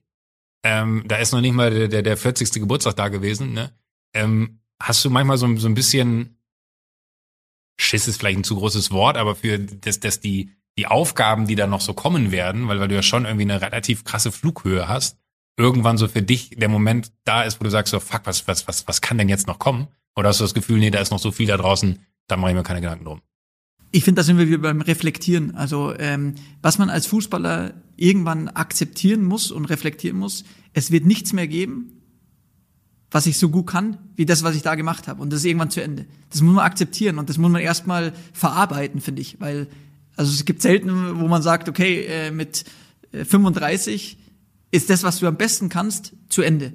Ähm, 0.68 1.04
da 1.06 1.18
ist 1.18 1.32
noch 1.32 1.42
nicht 1.42 1.54
mal 1.54 1.70
der, 1.70 1.88
der, 1.88 2.02
der 2.02 2.18
40. 2.18 2.52
Geburtstag 2.54 2.96
da 2.96 3.10
gewesen, 3.10 3.54
ne? 3.54 3.72
Ähm, 4.16 4.62
hast 4.82 5.06
du 5.06 5.12
manchmal 5.12 5.38
so, 5.38 5.56
so 5.58 5.68
ein 5.68 5.76
bisschen, 5.76 6.40
Schiss 7.80 8.08
ist 8.08 8.18
vielleicht 8.18 8.40
ein 8.40 8.44
zu 8.44 8.56
großes 8.56 8.90
Wort, 8.90 9.16
aber 9.16 9.36
für 9.36 9.60
das, 9.60 10.00
das 10.00 10.22
die, 10.22 10.50
die 10.80 10.88
Aufgaben, 10.88 11.46
die 11.46 11.54
da 11.54 11.68
noch 11.68 11.82
so 11.82 11.94
kommen 11.94 12.32
werden, 12.32 12.68
weil, 12.68 12.80
weil 12.80 12.88
du 12.88 12.96
ja 12.96 13.04
schon 13.04 13.26
irgendwie 13.26 13.44
eine 13.44 13.62
relativ 13.62 14.06
krasse 14.06 14.32
Flughöhe 14.32 14.88
hast, 14.88 15.20
irgendwann 15.56 16.00
so 16.00 16.08
für 16.08 16.24
dich 16.24 16.50
der 16.58 16.70
Moment 16.70 17.12
da 17.26 17.44
ist, 17.44 17.60
wo 17.60 17.64
du 17.64 17.70
sagst 17.70 17.92
so, 17.92 18.00
fuck, 18.00 18.22
was, 18.24 18.48
was, 18.48 18.68
was, 18.68 18.88
was 18.88 19.02
kann 19.02 19.20
denn 19.20 19.30
jetzt 19.30 19.46
noch 19.46 19.60
kommen? 19.60 19.88
Oder 20.16 20.30
hast 20.30 20.40
du 20.40 20.46
das 20.46 20.56
Gefühl, 20.56 20.80
nee, 20.80 20.90
da 20.90 21.00
ist 21.00 21.12
noch 21.12 21.20
so 21.20 21.32
viel 21.32 21.46
da 21.46 21.58
draußen, 21.58 22.04
da 22.26 22.38
mache 22.38 22.52
ich 22.52 22.58
mir 22.58 22.64
keine 22.64 22.82
Gedanken 22.82 23.06
drum. 23.06 23.22
Ich 23.96 24.04
finde, 24.04 24.20
da 24.20 24.24
sind 24.24 24.38
wir 24.38 24.50
wieder 24.50 24.58
beim 24.58 24.82
Reflektieren. 24.82 25.56
Also 25.56 25.94
ähm, 25.98 26.36
was 26.62 26.78
man 26.78 26.90
als 26.90 27.08
Fußballer 27.08 27.76
irgendwann 27.96 28.50
akzeptieren 28.50 29.24
muss 29.24 29.52
und 29.52 29.64
reflektieren 29.64 30.20
muss, 30.20 30.44
es 30.74 30.92
wird 30.92 31.06
nichts 31.06 31.32
mehr 31.32 31.48
geben, 31.48 32.02
was 33.10 33.26
ich 33.26 33.38
so 33.38 33.48
gut 33.48 33.68
kann, 33.68 33.98
wie 34.18 34.26
das, 34.26 34.44
was 34.44 34.54
ich 34.54 34.64
da 34.64 34.76
gemacht 34.76 35.08
habe. 35.08 35.22
Und 35.22 35.32
das 35.32 35.40
ist 35.40 35.46
irgendwann 35.46 35.70
zu 35.70 35.82
Ende. 35.82 36.08
Das 36.30 36.42
muss 36.42 36.56
man 36.56 36.66
akzeptieren 36.66 37.20
und 37.20 37.30
das 37.30 37.38
muss 37.38 37.50
man 37.50 37.62
erstmal 37.62 38.12
verarbeiten, 38.34 39.00
finde 39.00 39.22
ich. 39.22 39.40
Weil, 39.40 39.68
also 40.18 40.30
es 40.30 40.44
gibt 40.44 40.62
selten, 40.62 41.22
wo 41.22 41.30
man 41.30 41.42
sagt, 41.42 41.70
okay, 41.70 42.02
äh, 42.04 42.32
mit 42.32 42.66
äh, 43.14 43.24
35 43.24 44.18
ist 44.72 44.90
das, 44.90 45.04
was 45.04 45.20
du 45.20 45.28
am 45.28 45.38
besten 45.38 45.70
kannst, 45.70 46.12
zu 46.28 46.42
Ende. 46.42 46.74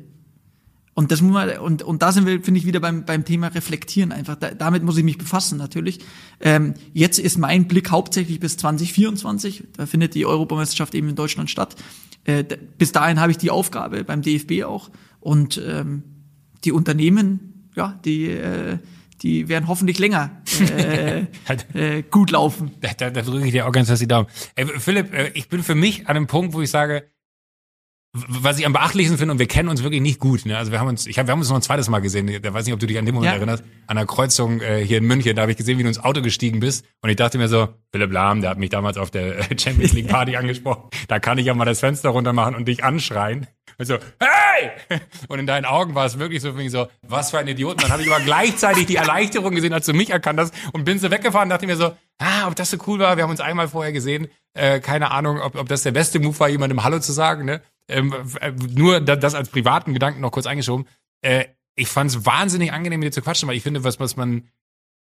Und 0.95 1.13
das 1.13 1.23
muss 1.23 1.33
man, 1.33 1.59
und, 1.59 1.83
und 1.83 2.03
da 2.03 2.13
sind 2.13 2.27
wir, 2.27 2.43
finde 2.43 2.59
ich, 2.59 2.67
wieder 2.67 2.81
beim, 2.81 3.05
beim 3.05 3.25
Thema 3.25 3.49
Reflektieren 3.49 4.13
einfach. 4.13 4.37
Da, 4.37 4.51
damit 4.51 4.83
muss 4.83 4.97
ich 4.97 5.05
mich 5.05 5.19
befassen, 5.19 5.57
natürlich. 5.57 6.01
Ähm, 6.41 6.75
jetzt 6.93 7.19
ist 7.19 7.39
mein 7.39 7.69
Blick 7.69 7.91
hauptsächlich 7.91 8.41
bis 8.41 8.57
2024. 8.57 9.65
Da 9.77 9.87
findet 9.87 10.15
die 10.15 10.27
Europameisterschaft 10.27 10.95
eben 10.95 11.09
in 11.09 11.17
Deutschland 11.17 11.49
statt. 11.49 11.77
Äh, 12.25 12.45
bis 12.77 12.93
dahin 12.93 13.21
habe 13.21 13.31
ich 13.31 13.39
die 13.39 13.51
Aufgabe 13.51 14.05
beim 14.05 14.23
DFB 14.23 14.65
auch. 14.65 14.91
Und 15.21 15.63
ähm, 15.65 16.03
die 16.65 16.73
Unternehmen, 16.73 17.71
ja, 17.77 17.99
die, 18.05 18.27
äh, 18.27 18.79
die 19.23 19.49
werden 19.49 19.69
hoffentlich 19.69 19.99
länger 19.99 20.43
äh, 20.77 21.27
äh, 21.75 22.03
gut 22.03 22.31
laufen. 22.31 22.73
Da, 22.81 22.91
da, 22.97 23.11
da 23.11 23.23
drücke 23.23 23.47
ich 23.47 23.53
dir 23.53 23.67
auch 23.67 23.73
ganz 23.73 23.89
fest 23.89 24.03
die 24.03 24.09
Daumen. 24.09 24.29
Ey, 24.57 24.67
Philipp, 24.67 25.15
äh, 25.15 25.31
ich 25.35 25.49
bin 25.49 25.63
für 25.63 25.75
mich 25.75 26.09
an 26.09 26.17
einem 26.17 26.27
Punkt, 26.27 26.53
wo 26.55 26.61
ich 26.61 26.71
sage, 26.71 27.05
was 28.13 28.59
ich 28.59 28.67
am 28.67 28.73
beachtlichsten 28.73 29.19
finde, 29.19 29.33
und 29.33 29.39
wir 29.39 29.47
kennen 29.47 29.69
uns 29.69 29.83
wirklich 29.85 30.01
nicht 30.01 30.19
gut. 30.19 30.45
Ne? 30.45 30.59
Also 30.59 30.73
wir 30.73 30.81
haben 30.81 30.89
uns, 30.89 31.07
ich 31.07 31.19
hab, 31.19 31.27
wir 31.29 31.33
haben 31.33 31.39
uns 31.39 31.49
noch 31.49 31.57
ein 31.57 31.63
zweites 31.63 31.89
Mal 31.89 32.01
gesehen. 32.01 32.43
Da 32.43 32.53
weiß 32.53 32.65
nicht, 32.65 32.75
ob 32.75 32.81
du 32.81 32.87
dich 32.87 32.99
an 32.99 33.07
den 33.07 33.15
Moment 33.15 33.31
Ja. 33.33 33.37
erinnerst. 33.37 33.63
An 33.87 33.97
der 33.97 34.07
Kreuzung 34.07 34.61
äh, 34.61 34.85
hier 34.85 34.99
in 34.99 35.05
München, 35.05 35.37
da 35.37 35.43
habe 35.43 35.53
ich 35.53 35.57
gesehen, 35.57 35.79
wie 35.79 35.83
du 35.85 35.89
ins 35.89 36.03
Auto 36.03 36.21
gestiegen 36.21 36.59
bist. 36.59 36.85
Und 37.03 37.11
ich 37.11 37.17
dachte 37.17 37.39
mir 37.39 37.47
so, 37.49 37.69
Philipp 37.93 38.11
Lahm, 38.13 38.41
der 38.41 38.51
hat 38.51 38.59
mich 38.59 38.71
damals 38.71 38.97
auf 38.97 39.11
der 39.13 39.39
äh, 39.51 39.59
Champions 39.59 39.93
League 39.93 40.09
Party 40.09 40.37
angesprochen. 40.37 40.91
Da 41.07 41.21
kann 41.21 41.39
ich 41.39 41.47
ja 41.47 41.55
mal 41.55 41.65
das 41.67 41.79
Fenster 41.81 42.09
runter 42.11 42.33
machen 42.33 42.57
und 42.57 42.67
dich 42.67 42.83
anschreien. 42.83 43.47
Und 43.79 43.87
so, 43.87 43.95
hey! 44.19 44.71
Und 45.29 45.39
in 45.39 45.47
deinen 45.47 45.65
Augen 45.65 45.95
war 45.95 46.05
es 46.05 46.19
wirklich 46.19 46.43
so, 46.43 46.53
so 46.69 46.89
was 47.07 47.31
für 47.31 47.39
ein 47.39 47.47
Idiot. 47.49 47.75
Und 47.75 47.85
dann 47.85 47.93
habe 47.93 48.03
ich 48.03 48.11
aber 48.13 48.23
gleichzeitig 48.23 48.87
die 48.87 48.97
Erleichterung 48.97 49.55
gesehen, 49.55 49.73
als 49.73 49.87
du 49.87 49.93
mich 49.95 50.11
erkannt 50.11 50.39
hast 50.41 50.53
und 50.73 50.85
bin 50.85 50.99
so 50.99 51.11
weggefahren 51.11 51.49
dachte 51.49 51.67
mir 51.67 51.77
so, 51.77 51.93
ah, 52.19 52.47
ob 52.49 52.57
das 52.57 52.71
so 52.71 52.77
cool 52.87 52.99
war. 52.99 53.17
Wir 53.17 53.23
haben 53.23 53.31
uns 53.31 53.41
einmal 53.41 53.69
vorher 53.69 53.93
gesehen. 53.93 54.29
Äh, 54.53 54.81
keine 54.81 55.13
Ahnung, 55.13 55.41
ob, 55.41 55.55
ob 55.57 55.69
das 55.69 55.83
der 55.85 55.93
beste 55.93 56.19
Move 56.19 56.39
war, 56.41 56.49
jemandem 56.49 56.83
Hallo 56.85 56.99
zu 56.99 57.13
sagen. 57.13 57.45
Ne? 57.45 57.63
Ähm, 57.91 58.15
äh, 58.41 58.53
nur 58.53 59.01
da, 59.01 59.17
das 59.17 59.35
als 59.35 59.49
privaten 59.49 59.93
Gedanken 59.93 60.21
noch 60.21 60.33
kurz 60.33 60.47
eingeschoben. 60.47 60.87
Äh, 61.23 61.47
ich 61.77 61.89
fand 61.89 62.11
es 62.11 62.27
wahnsinnig 62.27 62.73
angenehm, 62.73 63.01
mit 63.01 63.09
dir 63.09 63.13
zu 63.13 63.23
quatschen, 63.23 63.49
weil 63.49 63.57
ich 63.57 63.63
finde, 63.63 63.85
was, 63.85 64.01
was 64.01 64.17
man 64.17 64.49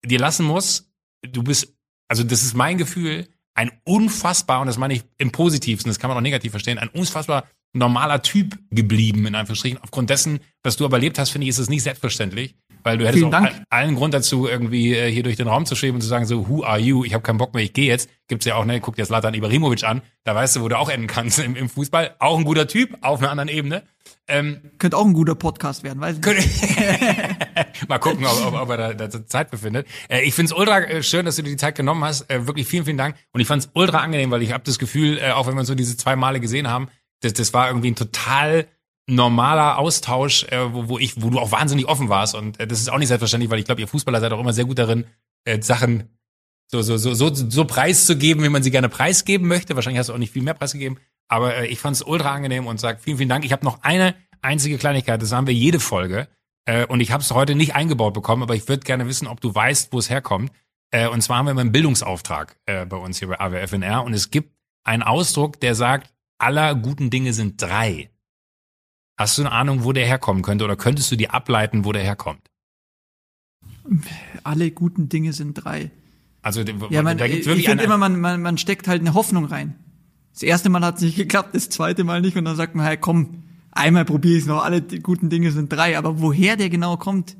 dir 0.04 0.20
lassen 0.20 0.46
muss, 0.46 0.92
du 1.22 1.44
bist, 1.44 1.76
also 2.08 2.24
das 2.24 2.44
ist 2.44 2.56
mein 2.56 2.78
Gefühl, 2.78 3.28
ein 3.54 3.72
unfassbar, 3.84 4.62
und 4.62 4.68
das 4.68 4.78
meine 4.78 4.94
ich 4.94 5.04
im 5.18 5.32
Positivsten, 5.32 5.90
das 5.90 6.00
kann 6.00 6.10
man 6.10 6.18
auch 6.18 6.22
negativ 6.22 6.52
verstehen, 6.52 6.78
ein 6.78 6.90
unfassbar 6.90 7.48
normaler 7.74 8.22
Typ 8.22 8.58
geblieben, 8.70 9.26
in 9.26 9.36
Anführungsstrichen. 9.36 9.80
Aufgrund 9.82 10.10
dessen, 10.10 10.40
was 10.64 10.78
du 10.78 10.86
aber 10.86 10.98
erlebt 10.98 11.20
hast, 11.20 11.30
finde 11.30 11.46
ich, 11.46 11.50
ist 11.50 11.60
es 11.60 11.70
nicht 11.70 11.84
selbstverständlich. 11.84 12.56
Weil 12.84 12.98
du 12.98 13.06
hättest 13.06 13.20
Vielen 13.20 13.34
auch 13.34 13.44
Dank. 13.44 13.64
allen 13.70 13.96
Grund 13.96 14.14
dazu, 14.14 14.48
irgendwie 14.48 14.94
äh, 14.96 15.12
hier 15.12 15.24
durch 15.24 15.36
den 15.38 15.48
Raum 15.48 15.66
zu 15.66 15.76
schweben 15.76 15.96
und 15.96 16.02
zu 16.02 16.08
sagen, 16.08 16.26
so, 16.26 16.48
who 16.48 16.64
are 16.64 16.80
you? 16.80 17.04
Ich 17.04 17.14
habe 17.14 17.24
keinen 17.24 17.38
Bock 17.38 17.54
mehr, 17.54 17.64
ich 17.64 17.74
gehe 17.74 17.88
jetzt. 17.88 18.10
Gibt's 18.28 18.46
ja 18.46 18.56
auch, 18.56 18.66
ne, 18.66 18.80
guck 18.80 18.96
dir 18.96 19.06
Zlatan 19.06 19.34
Ibrahimovic 19.34 19.84
an, 19.84 20.02
da 20.24 20.34
weißt 20.34 20.56
du, 20.56 20.62
wo 20.62 20.70
du 20.70 20.78
auch 20.78 20.90
enden 20.90 21.08
kannst 21.08 21.40
im, 21.40 21.56
im 21.56 21.70
Fußball. 21.70 22.16
Auch 22.20 22.38
ein 22.38 22.46
guter 22.46 22.68
Typ, 22.68 22.98
auf 23.02 23.20
einer 23.20 23.30
anderen 23.30 23.50
Ebene. 23.50 23.84
Ähm, 24.28 24.62
Könnte 24.78 24.98
auch 24.98 25.06
ein 25.06 25.14
guter 25.14 25.36
Podcast 25.36 25.84
werden, 25.84 26.00
weiß 26.00 26.18
ich 26.18 26.26
nicht. 26.26 27.88
Mal 27.90 27.98
gucken, 27.98 28.26
ob, 28.26 28.46
ob, 28.46 28.54
ob 28.54 28.70
er 28.70 28.94
da, 28.94 29.08
da 29.08 29.26
Zeit 29.28 29.52
befindet. 29.52 29.88
Äh, 30.10 30.22
ich 30.22 30.34
finde 30.34 30.54
es 30.54 30.58
ultra 30.58 30.80
äh, 30.80 31.04
schön, 31.04 31.26
dass 31.26 31.36
du 31.36 31.44
dir 31.44 31.50
die 31.50 31.58
Zeit 31.58 31.76
genommen 31.76 32.04
hast. 32.04 32.30
Äh, 32.30 32.48
wirklich 32.48 32.68
vielen, 32.68 32.86
vielen 32.86 32.98
Dank. 32.98 33.16
Und 33.34 33.42
ich 33.42 33.48
fand 33.48 33.64
es 33.64 33.70
ultra 33.74 34.00
angenehm, 34.00 34.32
weil 34.32 34.42
ich 34.42 34.54
habe 34.54 34.64
das 34.64 34.80
Gefühl, 34.80 35.18
äh, 35.18 35.32
auch 35.32 35.48
wenn 35.48 35.56
wir 35.56 35.60
uns 35.60 35.68
so 35.68 35.76
diese 35.76 35.98
zwei 35.98 36.16
Male 36.16 36.40
gesehen 36.40 36.68
haben, 36.68 36.88
das, 37.22 37.34
das 37.34 37.54
war 37.54 37.68
irgendwie 37.68 37.92
ein 37.92 37.96
total 37.96 38.68
normaler 39.08 39.78
Austausch, 39.78 40.44
äh, 40.46 40.74
wo, 40.74 40.90
wo 40.90 41.00
ich, 41.00 41.22
wo 41.22 41.30
du 41.30 41.40
auch 41.40 41.52
wahnsinnig 41.52 41.88
offen 41.88 42.10
warst. 42.10 42.36
Und 42.36 42.60
äh, 42.60 42.68
das 42.68 42.80
ist 42.80 42.92
auch 42.92 42.98
nicht 42.98 43.08
selbstverständlich, 43.08 43.50
weil 43.50 43.60
ich 43.60 43.66
glaube, 43.66 43.82
ihr 43.82 43.88
Fußballer 43.88 44.20
seid 44.20 44.32
auch 44.32 44.40
immer 44.40 44.54
sehr 44.54 44.66
gut 44.66 44.80
darin, 44.80 45.06
äh, 45.46 45.62
Sachen 45.62 46.10
so, 46.72 46.82
so, 46.82 46.98
so, 46.98 47.14
so, 47.14 47.34
so 47.34 47.66
preiszugeben, 47.66 48.44
wie 48.44 48.50
man 48.50 48.64
sie 48.64 48.72
gerne 48.72 48.88
preisgeben 48.88 49.48
möchte. 49.48 49.76
Wahrscheinlich 49.76 50.00
hast 50.00 50.08
du 50.08 50.14
auch 50.14 50.18
nicht 50.18 50.32
viel 50.32 50.44
mehr 50.44 50.54
preisgegeben. 50.54 51.00
Aber 51.28 51.56
äh, 51.56 51.68
ich 51.68 51.80
fand 51.80 51.96
es 51.96 52.02
ultra 52.02 52.32
angenehm 52.32 52.68
und 52.68 52.80
sag 52.80 53.02
vielen, 53.02 53.18
vielen 53.18 53.30
Dank. 53.30 53.44
Ich 53.44 53.52
habe 53.52 53.66
noch 53.66 53.84
eine 53.84 54.16
einzige 54.42 54.78
Kleinigkeit, 54.78 55.22
das 55.22 55.32
haben 55.32 55.48
wir 55.48 55.54
jede 55.54 55.80
Folge. 55.80 56.28
Äh, 56.66 56.86
und 56.86 57.02
ich 57.02 57.12
habe 57.12 57.24
es 57.24 57.32
heute 57.32 57.56
nicht 57.56 57.76
eingebaut 57.76 58.14
bekommen, 58.14 58.44
aber 58.44 58.56
ich 58.56 58.68
würde 58.68 58.84
gerne 58.84 59.08
wissen, 59.08 59.28
ob 59.28 59.42
du 59.42 59.54
weißt, 59.54 59.92
wo 59.92 60.00
es 60.00 60.10
herkommt. 60.10 60.52
Äh, 60.92 61.08
und 61.08 61.22
zwar 61.22 61.38
haben 61.38 61.46
wir 61.46 61.52
immer 61.52 61.62
einen 61.62 61.72
Bildungsauftrag 61.72 62.58
äh, 62.66 62.86
bei 62.86 62.98
uns 62.98 63.20
hier 63.20 63.28
bei 63.28 63.40
AWFNR 63.40 64.04
und 64.04 64.14
es 64.14 64.30
gibt 64.30 64.54
einen 64.84 65.04
Ausdruck, 65.04 65.60
der 65.60 65.76
sagt, 65.76 66.14
aller 66.38 66.76
guten 66.76 67.10
Dinge 67.10 67.34
sind 67.34 67.62
drei. 67.62 68.10
Hast 69.22 69.38
du 69.38 69.44
eine 69.44 69.52
Ahnung, 69.52 69.84
wo 69.84 69.94
der 69.94 70.06
herkommen 70.06 70.42
könnte 70.44 70.64
oder 70.66 70.76
könntest 70.76 71.12
du 71.12 71.16
dir 71.16 71.34
ableiten, 71.34 71.86
wo 71.86 71.92
der 71.92 72.04
herkommt? 72.04 72.42
Alle 74.44 74.72
guten 74.72 75.10
Dinge 75.10 75.34
sind 75.34 75.54
drei. 75.56 75.92
Also 76.42 76.62
Ja, 76.90 77.04
man, 77.04 77.18
da 77.18 77.26
ich 77.26 77.32
gibt's 77.34 77.48
wirklich 77.48 77.66
finde 77.68 77.84
eine, 77.84 77.94
immer, 77.94 77.98
man, 77.98 78.20
man, 78.20 78.42
man 78.42 78.58
steckt 78.58 78.88
halt 78.88 79.02
eine 79.02 79.14
Hoffnung 79.14 79.46
rein. 79.46 79.76
Das 80.34 80.44
erste 80.44 80.70
Mal 80.70 80.82
hat 80.84 80.96
es 80.96 81.02
nicht 81.02 81.18
geklappt, 81.18 81.54
das 81.54 81.70
zweite 81.70 82.04
Mal 82.04 82.22
nicht 82.22 82.36
und 82.38 82.46
dann 82.46 82.56
sagt 82.56 82.74
man, 82.74 82.86
hey, 82.86 82.98
komm, 82.98 83.44
einmal 83.72 84.06
probiere 84.06 84.36
ich 84.38 84.44
es 84.44 84.48
noch, 84.48 84.64
alle 84.64 84.82
guten 84.82 85.30
Dinge 85.30 85.52
sind 85.52 85.72
drei. 85.72 85.98
Aber 85.98 86.20
woher 86.22 86.56
der 86.58 86.70
genau 86.70 86.98
kommt, 86.98 87.36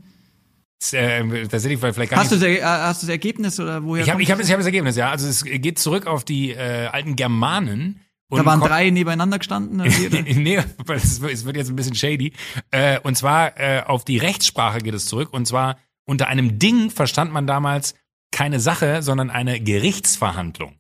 äh, 0.92 1.24
tatsächlich 1.48 1.80
vielleicht 1.80 2.12
gar 2.12 2.20
hast 2.20 2.32
du, 2.32 2.36
nicht. 2.36 2.60
das, 2.60 2.60
Er- 2.60 2.80
äh, 2.80 2.82
hast 2.88 3.02
du 3.02 3.08
das 3.08 3.12
Ergebnis 3.12 3.60
oder 3.60 3.84
woher 3.84 4.04
Ich 4.04 4.10
habe 4.10 4.22
ich 4.22 4.30
hab, 4.32 4.38
das? 4.40 4.48
ich 4.48 4.52
hab 4.54 4.60
das 4.60 4.66
Ergebnis, 4.66 4.96
ja. 4.96 5.10
Also 5.10 5.28
es 5.28 5.44
geht 5.44 5.80
zurück 5.80 6.06
auf 6.08 6.24
die 6.26 6.52
äh, 6.52 6.88
alten 6.88 7.16
Germanen. 7.16 8.02
Und 8.32 8.38
Da 8.40 8.46
waren 8.46 8.62
drei 8.62 8.90
nebeneinander 8.92 9.40
gestanden. 9.40 9.78
nee, 9.82 10.58
weil 10.86 10.98
es 10.98 11.20
wird 11.20 11.34
es 11.34 11.44
wird 11.44 11.58
jetzt 11.58 11.70
ein 11.70 11.76
bisschen 11.76 11.96
shady. 11.96 12.32
Äh, 12.72 12.98
und 13.02 13.18
zwar 13.18 13.60
äh, 13.60 13.84
auf 13.86 14.06
die 14.06 14.18
Rechtssprache 14.18 14.80
geht 14.80 14.94
es 14.94 15.06
zurück. 15.06 15.34
Und 15.34 15.46
zwar 15.46 15.78
unter 16.06 16.30
einem 16.30 16.58
Ding 16.58 16.92
verstand 16.92 17.34
man 17.34 17.46
damals 17.46 17.94
keine 18.32 18.62
Sache, 18.62 19.04
sondern 19.04 19.30
eine 19.30 19.60
Gerichtsverhandlung. 19.60 20.78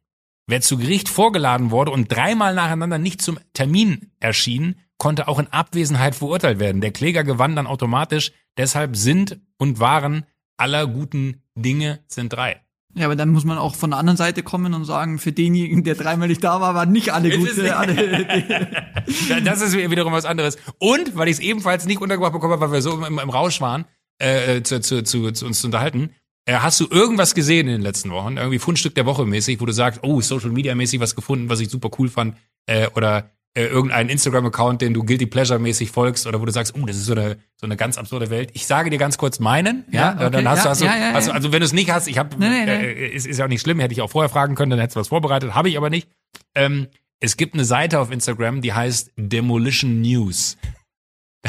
Wer 0.48 0.62
zu 0.62 0.78
Gericht 0.78 1.10
vorgeladen 1.10 1.72
wurde 1.72 1.92
und 1.92 2.08
dreimal 2.08 2.56
nacheinander 2.56 2.98
nicht 2.98 3.22
zum 3.22 3.38
Termin 3.52 4.14
erschien, 4.22 4.76
konnte 4.98 5.28
auch 5.28 5.38
in 5.38 5.48
Abwesenheit 5.48 6.16
verurteilt 6.16 6.60
werden. 6.60 6.80
Der 6.80 6.92
Kläger 6.92 7.26
gewann 7.26 7.58
dann 7.58 7.68
automatisch. 7.68 8.32
Deshalb 8.58 8.96
sind 8.96 9.42
und 9.58 9.82
waren 9.82 10.26
aller 10.56 10.88
guten 10.88 11.44
Dinge 11.56 12.00
sind 12.08 12.32
drei. 12.32 12.62
Ja, 12.94 13.06
aber 13.06 13.16
dann 13.16 13.30
muss 13.30 13.46
man 13.46 13.58
auch 13.58 13.76
von 13.76 13.92
der 13.92 14.00
anderen 14.00 14.18
Seite 14.18 14.44
kommen 14.44 14.74
und 14.74 14.84
sagen, 14.84 15.18
für 15.18 15.32
denjenigen, 15.32 15.84
der 15.84 15.96
dreimal 15.96 16.28
nicht 16.28 16.44
da 16.44 16.60
war, 16.60 16.76
waren 16.76 16.92
nicht 16.92 17.14
alle 17.14 17.38
gut. 17.38 17.50
das 19.46 19.62
ist 19.62 19.78
wiederum 19.78 20.12
was 20.12 20.26
anderes. 20.26 20.58
Und 20.78 21.16
weil 21.16 21.30
ich 21.30 21.36
es 21.36 21.40
ebenfalls 21.40 21.86
nicht 21.86 22.02
untergebracht 22.02 22.34
bekommen 22.34 22.54
habe, 22.54 22.62
weil 22.62 22.74
wir 22.74 22.82
so 22.82 23.04
im, 23.06 23.20
im 23.20 23.30
Rausch 23.30 23.62
waren, 23.62 23.86
äh, 24.20 24.62
zu, 24.62 24.82
zu, 24.82 25.04
zu, 25.04 25.32
zu 25.32 25.46
uns 25.46 25.62
zu 25.62 25.68
unterhalten. 25.68 26.12
Äh, 26.46 26.56
hast 26.56 26.80
du 26.80 26.88
irgendwas 26.90 27.34
gesehen 27.34 27.68
in 27.68 27.74
den 27.74 27.82
letzten 27.82 28.12
Wochen? 28.12 28.38
Irgendwie 28.38 28.60
Fundstück 28.60 28.96
der 28.96 29.06
Woche 29.06 29.26
mäßig, 29.26 29.62
wo 29.62 29.66
du 29.66 29.74
sagst, 29.74 30.02
oh, 30.04 30.22
Social 30.22 30.50
Media 30.50 30.76
mäßig 30.76 31.00
was 31.00 31.16
gefunden, 31.16 31.50
was 31.50 31.60
ich 31.60 31.70
super 31.70 31.92
cool 31.98 32.10
fand? 32.10 32.36
Äh, 32.66 32.88
oder 32.96 33.32
äh, 33.54 33.66
irgendeinen 33.66 34.10
Instagram-Account, 34.10 34.82
den 34.82 34.94
du 34.94 35.04
Guilty 35.04 35.26
Pleasure 35.26 35.60
mäßig 35.60 35.92
folgst 35.92 36.26
oder 36.26 36.40
wo 36.40 36.46
du 36.46 36.52
sagst, 36.52 36.74
oh, 36.76 36.86
das 36.86 36.96
ist 36.96 37.06
so 37.06 37.14
eine, 37.14 37.38
so 37.58 37.66
eine 37.66 37.76
ganz 37.76 37.98
absurde 37.98 38.30
Welt. 38.30 38.52
Ich 38.54 38.66
sage 38.66 38.90
dir 38.90 38.98
ganz 38.98 39.18
kurz 39.18 39.40
meinen, 39.40 39.84
ja, 39.92 40.00
Ja, 40.00 40.28
okay, 40.28 40.30
dann 40.32 40.48
hast 40.50 40.64
du, 40.64 40.66
ja, 40.66 40.70
hast 40.70 40.82
du, 40.82 40.86
ja, 40.86 40.92
hast 41.14 41.28
du 41.28 41.32
ja. 41.32 41.36
also 41.36 41.52
wenn 41.52 41.60
du 41.60 41.66
es 41.66 41.74
nicht 41.74 41.92
hast, 41.92 42.08
ich 42.08 42.18
habe, 42.18 42.36
Nee, 42.38 42.50
nee, 42.50 42.66
nee. 42.66 42.86
äh, 42.86 43.08
ist, 43.10 43.28
ist 43.28 43.38
ja 43.40 43.46
auch 43.46 43.50
nicht 43.50 43.62
schlimm, 43.62 43.80
hätte 43.80 43.94
ich 43.94 44.02
auch 44.02 44.10
vorher 44.10 44.30
fragen 44.30 44.56
können, 44.56 44.70
dann 44.70 44.80
hättest 44.80 44.96
du 44.96 45.02
was 45.02 45.10
vorbereitet, 45.10 45.54
habe 45.54 45.70
ich 45.70 45.78
aber 45.78 45.90
nicht. 45.90 46.08
Ähm, 46.56 46.88
es 47.20 47.36
gibt 47.38 47.54
eine 47.54 47.66
Seite 47.66 48.00
auf 48.00 48.10
Instagram, 48.10 48.62
die 48.62 48.74
heißt 48.74 49.12
Demolition 49.18 50.02
News. 50.02 50.58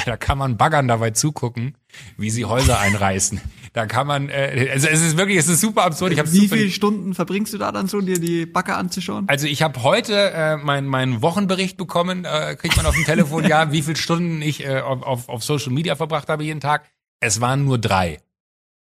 Da 0.07 0.17
kann 0.17 0.39
man 0.39 0.57
Baggern 0.57 0.89
dabei 0.89 1.11
zugucken, 1.11 1.77
wie 2.17 2.31
sie 2.31 2.47
Häuser 2.47 2.81
einreißen. 2.81 3.43
Da 3.73 3.87
kann 3.87 4.07
man, 4.07 4.29
äh, 4.29 4.68
also 4.70 4.87
es 4.87 5.01
ist 5.01 5.16
wirklich, 5.16 5.39
es 5.39 5.49
ist 5.49 5.62
super 5.62 5.85
absurd. 5.85 6.12
Ich 6.12 6.18
hab's 6.18 6.33
Wie 6.33 6.49
viele 6.49 6.70
Stunden 6.70 7.14
verbringst 7.14 7.55
du 7.55 7.59
da 7.59 7.73
dann 7.73 7.89
so, 7.89 8.01
dir 8.03 8.20
die 8.20 8.45
Backe 8.45 8.75
anzuschauen? 8.75 9.29
also 9.29 9.47
ich 9.47 9.62
habe 9.62 9.83
heute 9.83 10.33
äh, 10.33 10.57
meinen 10.59 10.87
meinen 10.87 11.23
Wochenbericht 11.23 11.79
bekommen, 11.79 12.27
äh, 12.27 12.55
kriegt 12.57 12.77
man 12.77 12.85
auf 12.85 12.95
dem 12.95 13.05
Telefon, 13.05 13.47
ja, 13.47 13.73
wie 13.73 13.81
viele 13.83 13.97
Stunden 13.97 14.43
ich 14.43 14.64
äh, 14.66 14.81
auf, 14.81 15.03
auf, 15.03 15.29
auf 15.29 15.43
Social 15.43 15.73
Media 15.73 15.97
verbracht 15.97 16.29
habe 16.29 16.45
jeden 16.45 16.61
Tag. 16.61 16.91
Es 17.20 17.41
waren 17.41 17.64
nur 17.64 17.79
drei. 17.79 18.18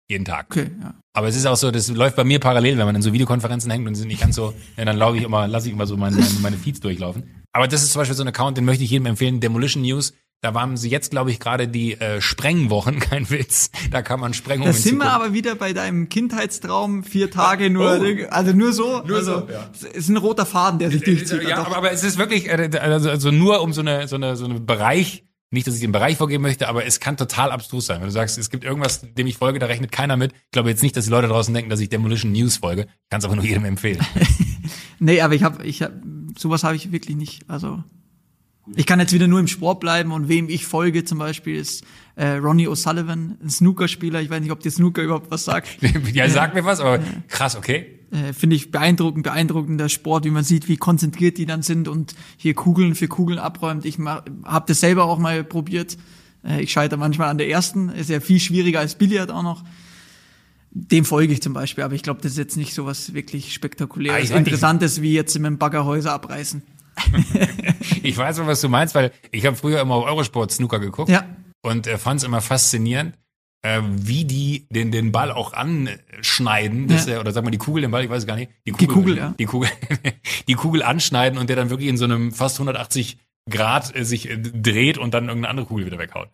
Jeden 0.08 0.24
Tag. 0.24 0.46
Okay, 0.50 0.70
ja. 0.80 0.94
Aber 1.12 1.26
es 1.26 1.36
ist 1.36 1.46
auch 1.46 1.56
so, 1.56 1.70
das 1.70 1.88
läuft 1.88 2.16
bei 2.16 2.24
mir 2.24 2.38
parallel, 2.38 2.78
wenn 2.78 2.86
man 2.86 2.94
in 2.94 3.02
so 3.02 3.12
Videokonferenzen 3.12 3.70
hängt 3.70 3.86
und 3.86 3.94
sind 3.94 4.08
nicht 4.08 4.20
ganz 4.20 4.36
so, 4.36 4.54
ja, 4.76 4.84
dann 4.84 4.96
laufe 4.96 5.16
ich 5.16 5.24
immer, 5.24 5.48
lasse 5.48 5.66
ich 5.66 5.74
immer 5.74 5.86
so 5.86 5.96
meine, 5.96 6.16
meine, 6.16 6.30
meine 6.40 6.56
Feeds 6.56 6.80
durchlaufen. 6.80 7.42
Aber 7.52 7.66
das 7.66 7.82
ist 7.82 7.92
zum 7.92 8.00
Beispiel 8.00 8.16
so 8.16 8.22
ein 8.22 8.28
Account, 8.28 8.56
den 8.56 8.64
möchte 8.64 8.84
ich 8.84 8.90
jedem 8.90 9.06
empfehlen, 9.06 9.40
Demolition 9.40 9.82
News. 9.82 10.14
Da 10.40 10.54
waren 10.54 10.76
sie 10.76 10.88
jetzt, 10.88 11.10
glaube 11.10 11.32
ich, 11.32 11.40
gerade 11.40 11.66
die 11.66 11.94
äh, 12.00 12.20
Sprengwochen, 12.20 13.00
kein 13.00 13.28
Witz. 13.30 13.70
Da 13.90 14.02
kann 14.02 14.20
man 14.20 14.34
Sprengungen 14.34 14.72
Da 14.72 14.78
sind 14.78 14.98
wir 14.98 15.10
aber 15.10 15.32
wieder 15.32 15.56
bei 15.56 15.72
deinem 15.72 16.08
Kindheitstraum, 16.08 17.02
vier 17.02 17.30
Tage 17.30 17.70
nur, 17.70 18.00
Oh. 18.00 18.26
also 18.30 18.52
nur 18.52 18.72
so. 18.72 19.02
Nur 19.04 19.16
also, 19.16 19.40
so, 19.40 19.48
ja. 19.52 19.70
Es 19.72 19.82
ist 19.82 20.08
ein 20.08 20.16
roter 20.16 20.46
Faden, 20.46 20.78
der 20.78 20.90
sich 20.90 21.02
durchzieht. 21.02 21.42
Ja, 21.42 21.64
aber, 21.64 21.76
aber 21.76 21.92
es 21.92 22.04
ist 22.04 22.18
wirklich, 22.18 22.48
äh, 22.48 22.70
also, 22.80 23.10
also 23.10 23.30
nur 23.32 23.62
um 23.62 23.72
so 23.72 23.80
eine, 23.80 24.06
so 24.06 24.16
eine, 24.16 24.36
so 24.36 24.44
eine 24.44 24.60
Bereich, 24.60 25.24
nicht, 25.50 25.66
dass 25.66 25.74
ich 25.74 25.80
den 25.80 25.92
Bereich 25.92 26.18
vorgeben 26.18 26.42
möchte, 26.42 26.68
aber 26.68 26.84
es 26.84 27.00
kann 27.00 27.16
total 27.16 27.50
abstrus 27.50 27.86
sein. 27.86 28.00
Wenn 28.00 28.08
du 28.08 28.12
sagst, 28.12 28.36
es 28.38 28.50
gibt 28.50 28.64
irgendwas, 28.64 29.00
dem 29.14 29.26
ich 29.26 29.38
folge, 29.38 29.58
da 29.58 29.66
rechnet 29.66 29.90
keiner 29.90 30.16
mit. 30.18 30.32
Ich 30.34 30.50
glaube 30.52 30.68
jetzt 30.68 30.82
nicht, 30.82 30.94
dass 30.96 31.06
die 31.06 31.10
Leute 31.10 31.26
draußen 31.26 31.52
denken, 31.54 31.70
dass 31.70 31.80
ich 31.80 31.88
Demolition 31.88 32.32
News 32.32 32.58
folge. 32.58 32.82
Ich 32.82 33.08
kann 33.10 33.18
es 33.18 33.24
aber 33.24 33.34
nur 33.34 33.44
jedem 33.46 33.64
empfehlen. 33.64 34.04
Nee, 35.00 35.20
aber 35.20 35.34
ich 35.34 35.44
habe, 35.44 35.64
ich 35.64 35.80
hab, 35.82 35.92
sowas 36.36 36.64
habe 36.64 36.74
ich 36.74 36.90
wirklich 36.90 37.16
nicht. 37.16 37.48
Also 37.48 37.84
ich 38.76 38.86
kann 38.86 39.00
jetzt 39.00 39.12
wieder 39.12 39.26
nur 39.26 39.40
im 39.40 39.48
Sport 39.48 39.80
bleiben 39.80 40.12
und 40.12 40.28
wem 40.28 40.48
ich 40.48 40.66
folge 40.66 41.04
zum 41.04 41.18
Beispiel 41.18 41.56
ist 41.56 41.84
äh, 42.16 42.32
Ronnie 42.36 42.68
O'Sullivan, 42.68 43.36
ein 43.42 43.50
Snookerspieler. 43.50 44.20
Ich 44.20 44.30
weiß 44.30 44.40
nicht, 44.40 44.50
ob 44.50 44.60
dir 44.60 44.70
Snooker 44.70 45.02
überhaupt 45.02 45.30
was 45.30 45.44
sagt. 45.44 45.78
ja, 46.12 46.28
sag 46.28 46.54
mir 46.54 46.64
was, 46.64 46.80
aber 46.80 46.98
krass, 47.28 47.56
okay. 47.56 47.86
Äh, 48.10 48.32
Finde 48.32 48.56
ich 48.56 48.70
beeindruckend, 48.70 49.22
beeindruckender 49.24 49.88
Sport, 49.88 50.24
wie 50.24 50.30
man 50.30 50.44
sieht, 50.44 50.68
wie 50.68 50.76
konzentriert 50.76 51.38
die 51.38 51.46
dann 51.46 51.62
sind 51.62 51.88
und 51.88 52.14
hier 52.36 52.54
Kugeln 52.54 52.94
für 52.94 53.08
Kugeln 53.08 53.38
abräumt. 53.38 53.84
Ich 53.84 53.98
habe 53.98 54.64
das 54.66 54.80
selber 54.80 55.04
auch 55.04 55.18
mal 55.18 55.44
probiert. 55.44 55.96
Äh, 56.44 56.62
ich 56.62 56.72
scheitere 56.72 56.98
manchmal 56.98 57.28
an 57.28 57.38
der 57.38 57.48
ersten. 57.48 57.90
Ist 57.90 58.10
ja 58.10 58.20
viel 58.20 58.40
schwieriger 58.40 58.80
als 58.80 58.94
Billard 58.94 59.30
auch 59.30 59.42
noch. 59.42 59.64
Dem 60.70 61.04
folge 61.04 61.32
ich 61.32 61.40
zum 61.40 61.54
Beispiel, 61.54 61.82
aber 61.84 61.94
ich 61.94 62.02
glaube, 62.02 62.20
das 62.20 62.32
ist 62.32 62.38
jetzt 62.38 62.56
nicht 62.56 62.74
so 62.74 62.84
was 62.84 63.14
wirklich 63.14 63.54
spektakuläres, 63.54 64.30
Ah, 64.30 64.36
interessantes 64.36 65.00
wie 65.00 65.12
jetzt 65.12 65.34
mit 65.38 65.46
dem 65.46 65.58
Baggerhäuser 65.58 66.12
abreißen. 66.12 66.62
Ich 68.02 68.16
weiß 68.16 68.38
mal, 68.38 68.46
was 68.46 68.60
du 68.60 68.68
meinst, 68.68 68.94
weil 68.94 69.12
ich 69.32 69.44
habe 69.46 69.56
früher 69.56 69.80
immer 69.80 69.94
auf 69.96 70.04
Eurosport 70.04 70.50
Snooker 70.52 70.78
geguckt 70.78 71.10
Ja. 71.10 71.24
und 71.62 71.86
äh, 71.86 71.98
fand 71.98 72.20
es 72.20 72.24
immer 72.24 72.40
faszinierend, 72.40 73.16
äh, 73.62 73.80
wie 73.84 74.24
die 74.24 74.66
den, 74.70 74.92
den 74.92 75.10
Ball 75.12 75.30
auch 75.32 75.52
anschneiden, 75.52 76.86
dass 76.88 77.06
Ja. 77.06 77.12
der, 77.14 77.20
oder 77.20 77.32
sag 77.32 77.44
mal 77.44 77.50
die 77.50 77.58
Kugel, 77.58 77.82
den 77.82 77.90
Ball, 77.90 78.04
ich 78.04 78.10
weiß 78.10 78.26
gar 78.26 78.36
nicht. 78.36 78.50
Die 78.66 78.72
Kugel, 78.72 79.16
ja. 79.16 79.34
Die 79.38 79.44
Kugel, 79.46 79.68
die 80.48 80.54
Kugel 80.54 80.82
anschneiden 80.82 81.38
und 81.38 81.48
der 81.48 81.56
dann 81.56 81.70
wirklich 81.70 81.88
in 81.88 81.96
so 81.96 82.04
einem 82.04 82.32
fast 82.32 82.56
180 82.56 83.18
Grad 83.50 83.94
äh, 83.96 84.04
sich 84.04 84.30
äh, 84.30 84.36
dreht 84.38 84.98
und 84.98 85.12
dann 85.14 85.24
irgendeine 85.24 85.50
andere 85.50 85.66
Kugel 85.66 85.86
wieder 85.86 85.98
weghaut. 85.98 86.28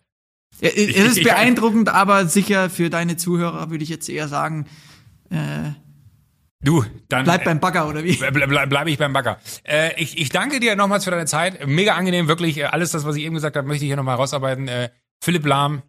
Ja, 0.61 0.69
es 0.69 0.75
Ich- 0.75 0.95
ist 0.97 1.17
ich- 1.17 1.23
beeindruckend, 1.23 1.89
aber 1.89 2.27
sicher 2.27 2.69
für 2.69 2.89
deine 2.89 3.17
Zuhörer 3.17 3.69
würde 3.71 3.83
ich 3.83 3.89
jetzt 3.89 4.07
eher 4.07 4.27
sagen, 4.27 4.65
äh, 5.29 5.71
Du, 6.65 6.83
dann 7.09 7.25
bleib 7.25 7.43
beim 7.43 7.59
Bagger 7.59 7.87
oder 7.87 8.03
wie? 8.03 8.15
Ble 8.15 8.47
ble 8.47 8.67
bleibe 8.67 8.89
ich 8.89 8.97
beim 8.97 9.13
Bagger. 9.13 9.39
Äh, 9.63 9.91
ich, 10.01 10.17
ich 10.17 10.29
danke 10.29 10.59
dir 10.59 10.75
nochmals 10.75 11.03
für 11.03 11.11
deine 11.11 11.27
Zeit. 11.27 11.65
Mega 11.67 11.93
angenehm, 11.93 12.27
wirklich. 12.27 12.57
Äh, 12.57 12.63
Alles 12.65 12.89
das, 12.91 13.05
was 13.05 13.15
ich 13.15 13.23
eben 13.23 13.35
gesagt 13.35 13.55
habe, 13.55 13.67
möchte 13.67 13.85
ich 13.85 13.89
hier 13.89 13.95
nochmal 13.95 14.15
rausarbeiten. 14.15 14.67
Äh, 14.67 14.89
Philipp 15.23 15.45
Lahm. 15.45 15.83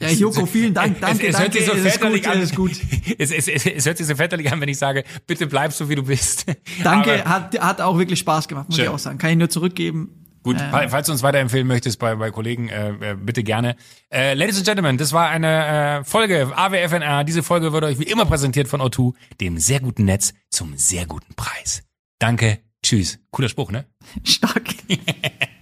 Ja, 0.00 0.10
Joko, 0.10 0.46
vielen 0.46 0.72
Dank, 0.72 1.00
danke, 1.00 1.26
es, 1.26 1.34
es 1.34 1.40
hört 1.40 1.54
danke, 1.54 1.64
sich 1.64 1.82
so 1.82 1.88
väterlich 1.88 2.22
gut, 2.22 2.32
an. 2.32 2.38
es 2.38 2.50
ist 2.50 2.56
gut. 2.56 2.72
Es, 3.18 3.30
es, 3.32 3.48
es, 3.48 3.66
es 3.66 3.86
hört 3.86 3.98
sich 3.98 4.06
so 4.06 4.14
väterlich 4.14 4.52
an, 4.52 4.60
wenn 4.60 4.68
ich 4.68 4.78
sage, 4.78 5.02
bitte 5.26 5.46
bleib 5.46 5.72
so, 5.72 5.88
wie 5.88 5.94
du 5.94 6.04
bist. 6.04 6.46
Danke, 6.82 7.24
Aber 7.24 7.30
hat, 7.30 7.58
hat 7.60 7.80
auch 7.80 7.98
wirklich 7.98 8.18
Spaß 8.18 8.48
gemacht, 8.48 8.68
muss 8.68 8.76
Schön. 8.76 8.84
ich 8.84 8.90
auch 8.90 8.98
sagen. 8.98 9.18
Kann 9.18 9.30
ich 9.30 9.36
nur 9.36 9.50
zurückgeben. 9.50 10.27
Gut, 10.52 10.60
fa- 10.60 10.88
falls 10.88 11.06
du 11.06 11.12
uns 11.12 11.22
weiterempfehlen 11.22 11.66
möchtest 11.66 11.98
bei, 11.98 12.14
bei 12.14 12.30
Kollegen, 12.30 12.68
äh, 12.68 13.12
äh, 13.12 13.14
bitte 13.14 13.42
gerne. 13.42 13.76
Äh, 14.12 14.34
Ladies 14.34 14.56
and 14.56 14.66
Gentlemen, 14.66 14.96
das 14.98 15.12
war 15.12 15.28
eine 15.28 16.00
äh, 16.00 16.04
Folge 16.04 16.50
AWFNR. 16.54 17.24
Diese 17.24 17.42
Folge 17.42 17.72
wird 17.72 17.84
euch 17.84 17.98
wie 17.98 18.04
immer 18.04 18.24
präsentiert 18.26 18.68
von 18.68 18.80
O2, 18.80 19.14
dem 19.40 19.58
sehr 19.58 19.80
guten 19.80 20.04
Netz 20.04 20.32
zum 20.50 20.76
sehr 20.76 21.06
guten 21.06 21.34
Preis. 21.34 21.82
Danke, 22.18 22.58
tschüss. 22.82 23.18
Cooler 23.30 23.48
Spruch, 23.48 23.70
ne? 23.70 23.84
Stark. 24.24 24.64